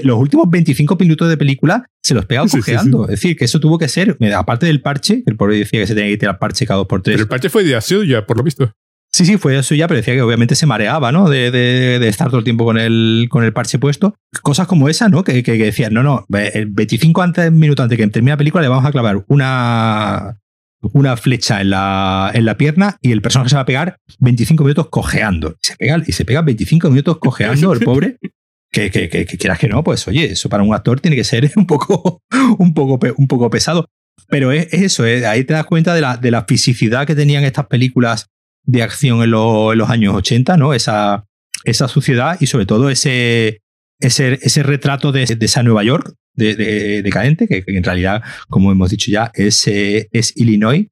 los, 0.04 0.18
últimos 0.18 0.48
25 0.48 0.96
minutos 0.96 1.28
de 1.28 1.36
película 1.36 1.84
se 2.02 2.14
los 2.14 2.24
pega 2.24 2.46
cojeando. 2.46 3.04
es 3.04 3.10
decir, 3.10 3.36
que 3.36 3.44
eso 3.44 3.60
tuvo 3.60 3.78
que 3.78 3.88
ser, 3.88 4.16
aparte 4.34 4.64
del 4.64 4.80
parche, 4.80 5.22
que 5.22 5.30
el 5.30 5.36
pobre 5.36 5.58
decía 5.58 5.80
que 5.80 5.86
se 5.86 5.94
tenía 5.94 6.10
que 6.12 6.16
tirar 6.16 6.38
parche 6.38 6.66
cada 6.66 6.78
dos 6.78 6.86
por 6.86 7.02
tres. 7.02 7.16
Pero 7.16 7.24
el 7.24 7.28
parche 7.28 7.50
fue 7.50 7.62
de 7.62 7.78
suya, 7.82 8.24
por 8.24 8.38
lo 8.38 8.42
visto. 8.42 8.72
Sí, 9.14 9.24
sí, 9.24 9.36
fue 9.36 9.62
suya, 9.62 9.86
pero 9.86 9.98
decía 9.98 10.14
que 10.14 10.22
obviamente 10.22 10.56
se 10.56 10.66
mareaba, 10.66 11.12
¿no? 11.12 11.30
De, 11.30 11.52
de, 11.52 12.08
estar 12.08 12.26
todo 12.30 12.38
el 12.38 12.44
tiempo 12.44 12.64
con 12.64 12.78
el, 12.78 13.28
con 13.30 13.44
el 13.44 13.52
parche 13.52 13.78
puesto. 13.78 14.16
Cosas 14.42 14.66
como 14.66 14.88
esa, 14.88 15.08
¿no? 15.08 15.22
Que, 15.22 15.44
que, 15.44 15.56
decían, 15.56 15.94
no, 15.94 16.02
no, 16.02 16.26
25 16.28 17.22
antes, 17.22 17.52
minutos 17.52 17.84
antes 17.84 17.96
que 17.96 18.04
termine 18.08 18.32
la 18.32 18.36
película 18.36 18.62
le 18.62 18.68
vamos 18.68 18.84
a 18.84 18.90
clavar 18.90 19.24
una, 19.28 20.40
una 20.80 21.16
flecha 21.16 21.60
en 21.60 21.70
la, 21.70 22.32
en 22.34 22.44
la 22.44 22.56
pierna 22.56 22.98
y 23.02 23.12
el 23.12 23.22
personaje 23.22 23.50
se 23.50 23.54
va 23.54 23.62
a 23.62 23.66
pegar 23.66 23.98
25 24.18 24.64
minutos 24.64 24.88
cojeando. 24.88 25.54
Y 25.62 25.64
se 25.68 25.76
pega, 25.76 26.02
y 26.04 26.10
se 26.10 26.24
pega 26.24 26.42
25 26.42 26.90
minutos 26.90 27.18
cojeando 27.18 27.72
el 27.72 27.80
pobre. 27.84 28.18
Que, 28.72 28.90
que, 28.90 29.08
que, 29.08 29.26
quieras 29.26 29.60
que 29.60 29.68
no, 29.68 29.84
pues 29.84 30.08
oye, 30.08 30.32
eso 30.32 30.48
para 30.48 30.64
un 30.64 30.74
actor 30.74 30.98
tiene 30.98 31.16
que 31.16 31.22
ser 31.22 31.52
un 31.56 31.68
poco, 31.68 32.20
un 32.58 32.74
poco, 32.74 32.98
un 33.16 33.28
poco 33.28 33.48
pesado. 33.48 33.86
Pero 34.26 34.50
es, 34.50 34.72
eso, 34.72 35.04
ahí 35.04 35.44
te 35.44 35.52
das 35.52 35.66
cuenta 35.66 35.94
de 35.94 36.00
la, 36.00 36.16
de 36.16 36.32
la 36.32 36.46
fisicidad 36.46 37.06
que 37.06 37.14
tenían 37.14 37.44
estas 37.44 37.68
películas 37.68 38.26
de 38.64 38.82
acción 38.82 39.18
en, 39.18 39.24
en 39.24 39.30
los 39.30 39.90
años 39.90 40.14
80, 40.14 40.56
¿no? 40.56 40.74
Esa, 40.74 41.24
esa 41.64 41.88
suciedad 41.88 42.36
y 42.40 42.46
sobre 42.46 42.66
todo 42.66 42.90
ese, 42.90 43.60
ese, 44.00 44.38
ese 44.42 44.62
retrato 44.62 45.12
de, 45.12 45.26
de, 45.26 45.46
esa 45.46 45.62
Nueva 45.62 45.82
York 45.84 46.14
de, 46.34 47.02
decadente, 47.02 47.46
que, 47.46 47.62
en 47.66 47.84
realidad, 47.84 48.22
como 48.48 48.72
hemos 48.72 48.90
dicho 48.90 49.10
ya, 49.10 49.30
es, 49.34 49.66
eh, 49.66 50.08
es 50.12 50.36
Illinois. 50.36 50.86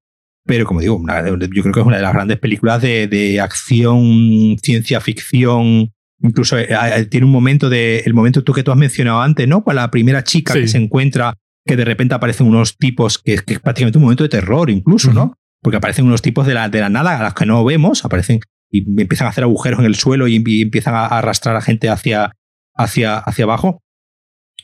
Pero 0.44 0.66
como 0.66 0.80
digo, 0.80 1.00
yo 1.00 1.62
creo 1.62 1.72
que 1.72 1.80
es 1.80 1.86
una 1.86 1.96
de 1.96 2.02
las 2.02 2.12
grandes 2.12 2.38
películas 2.38 2.82
de, 2.82 3.38
acción, 3.40 4.56
ciencia 4.60 5.00
ficción. 5.00 5.92
Incluso 6.20 6.58
eh, 6.58 6.68
eh, 6.70 7.04
tiene 7.06 7.26
un 7.26 7.32
momento 7.32 7.68
de. 7.68 8.00
El 8.00 8.14
momento 8.14 8.42
tú 8.42 8.52
que 8.52 8.64
tú 8.64 8.72
has 8.72 8.76
mencionado 8.76 9.20
antes, 9.20 9.46
¿no? 9.46 9.62
Con 9.62 9.76
la 9.76 9.90
primera 9.90 10.24
chica 10.24 10.54
que 10.54 10.66
se 10.66 10.78
encuentra, 10.78 11.34
que 11.64 11.76
de 11.76 11.84
repente 11.84 12.14
aparecen 12.14 12.48
unos 12.48 12.76
tipos, 12.76 13.18
que, 13.18 13.36
que, 13.38 13.54
es 13.54 13.60
prácticamente 13.60 13.98
un 13.98 14.04
momento 14.04 14.24
de 14.24 14.30
terror, 14.30 14.68
incluso, 14.68 15.12
¿no? 15.12 15.34
Porque 15.62 15.76
aparecen 15.76 16.04
unos 16.04 16.22
tipos 16.22 16.46
de 16.46 16.54
la, 16.54 16.68
de 16.68 16.80
la 16.80 16.88
nada 16.88 17.18
a 17.18 17.22
los 17.22 17.34
que 17.34 17.46
no 17.46 17.64
vemos, 17.64 18.04
aparecen 18.04 18.40
y 18.70 19.00
empiezan 19.00 19.26
a 19.26 19.30
hacer 19.30 19.44
agujeros 19.44 19.80
en 19.80 19.86
el 19.86 19.94
suelo 19.94 20.26
y, 20.26 20.36
empiezan 20.36 20.94
a 20.94 21.06
arrastrar 21.06 21.56
a 21.56 21.60
gente 21.60 21.88
hacia, 21.88 22.32
hacia, 22.74 23.18
hacia 23.18 23.44
abajo. 23.44 23.82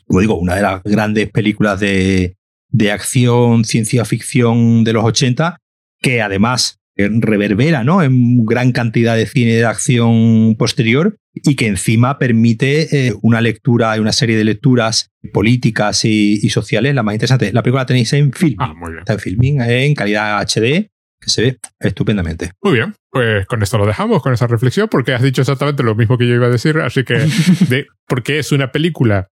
Como 0.05 0.19
digo, 0.19 0.35
una 0.35 0.55
de 0.55 0.63
las 0.63 0.83
grandes 0.83 1.29
películas 1.29 1.79
de, 1.79 2.35
de 2.69 2.91
acción, 2.91 3.65
ciencia 3.65 4.05
ficción 4.05 4.83
de 4.83 4.93
los 4.93 5.05
80, 5.05 5.57
que 6.01 6.21
además 6.21 6.78
reverbera 7.07 7.83
¿no? 7.83 8.03
en 8.03 8.45
gran 8.45 8.71
cantidad 8.71 9.15
de 9.15 9.25
cine 9.25 9.53
de 9.53 9.65
acción 9.65 10.55
posterior 10.57 11.15
y 11.33 11.55
que 11.55 11.67
encima 11.67 12.17
permite 12.19 13.07
eh, 13.07 13.13
una 13.21 13.41
lectura 13.41 13.95
y 13.95 13.99
una 13.99 14.11
serie 14.11 14.37
de 14.37 14.43
lecturas 14.43 15.11
políticas 15.33 16.03
y, 16.03 16.49
sociales 16.49 16.95
la 16.95 17.03
más 17.03 17.13
interesante. 17.13 17.53
La 17.53 17.61
película 17.63 17.83
la 17.83 17.87
tenéis 17.87 18.11
en 18.13 18.33
film. 18.33 18.55
Ah, 18.59 18.73
muy 18.73 18.91
bien. 18.91 18.99
Está 18.99 19.13
en 19.13 19.19
filming, 19.19 19.61
en 19.61 19.95
calidad 19.95 20.41
HD, 20.41 20.89
que 21.19 21.29
se 21.29 21.41
ve 21.41 21.59
estupendamente. 21.79 22.51
Muy 22.61 22.73
bien, 22.73 22.95
pues 23.11 23.45
con 23.45 23.61
esto 23.61 23.77
lo 23.77 23.85
dejamos, 23.85 24.21
con 24.21 24.33
esa 24.33 24.47
reflexión, 24.47 24.87
porque 24.89 25.13
has 25.13 25.21
dicho 25.21 25.41
exactamente 25.41 25.83
lo 25.83 25.95
mismo 25.95 26.17
que 26.17 26.27
yo 26.27 26.35
iba 26.35 26.47
a 26.47 26.51
decir, 26.51 26.79
así 26.79 27.03
que 27.03 27.13
de, 27.69 27.87
porque 28.07 28.39
es 28.39 28.51
una 28.51 28.71
película 28.71 29.29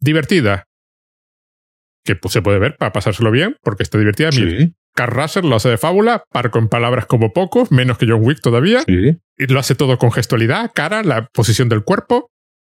divertida. 0.00 0.64
Que 2.02 2.16
pues, 2.16 2.32
se 2.32 2.40
puede 2.40 2.58
ver 2.58 2.76
para 2.78 2.92
pasárselo 2.92 3.30
bien, 3.30 3.56
porque 3.62 3.82
está 3.82 3.98
divertida. 3.98 4.32
Sí. 4.32 4.72
Carl 4.94 5.12
Russell 5.12 5.46
lo 5.46 5.56
hace 5.56 5.68
de 5.68 5.78
fábula, 5.78 6.24
par 6.30 6.50
con 6.50 6.68
palabras 6.68 7.06
como 7.06 7.32
pocos, 7.32 7.70
menos 7.70 7.98
que 7.98 8.06
John 8.08 8.24
Wick 8.24 8.40
todavía. 8.40 8.82
Y 8.86 9.46
lo 9.46 9.60
hace 9.60 9.74
todo 9.74 9.98
con 9.98 10.12
gestualidad, 10.12 10.70
cara, 10.74 11.02
la 11.02 11.26
posición 11.26 11.68
del 11.68 11.84
cuerpo, 11.84 12.30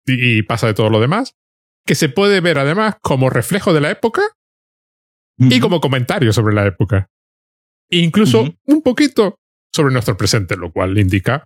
y, 0.06 0.44
pasa 0.44 0.68
de 0.68 0.74
todo 0.74 0.90
lo 0.90 1.00
demás. 1.00 1.36
Que 1.86 1.96
se 1.96 2.10
puede 2.10 2.40
ver 2.40 2.60
además 2.60 2.96
como 3.02 3.30
reflejo 3.30 3.74
de 3.74 3.82
la 3.82 3.92
época 3.92 4.22
y 5.38 5.60
como 5.60 5.82
comentario 5.82 6.32
sobre 6.32 6.56
la 6.56 6.66
época. 6.66 7.10
incluso 7.90 8.46
un 8.66 8.82
poquito 8.82 9.36
sobre 9.72 9.92
nuestro 9.92 10.16
presente, 10.16 10.56
lo 10.56 10.72
cual 10.72 10.98
indica 10.98 11.44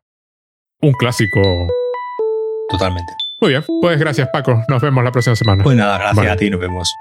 un 0.81 0.93
clásico. 0.93 1.41
Totalmente. 2.69 3.13
Muy 3.39 3.51
bien, 3.51 3.63
pues 3.81 3.99
gracias 3.99 4.29
Paco, 4.31 4.63
nos 4.67 4.81
vemos 4.81 5.03
la 5.03 5.11
próxima 5.11 5.35
semana. 5.35 5.63
Pues 5.63 5.77
nada, 5.77 5.97
gracias 5.97 6.27
a 6.27 6.35
ti, 6.35 6.49
nos 6.49 6.59
vemos. 6.59 6.93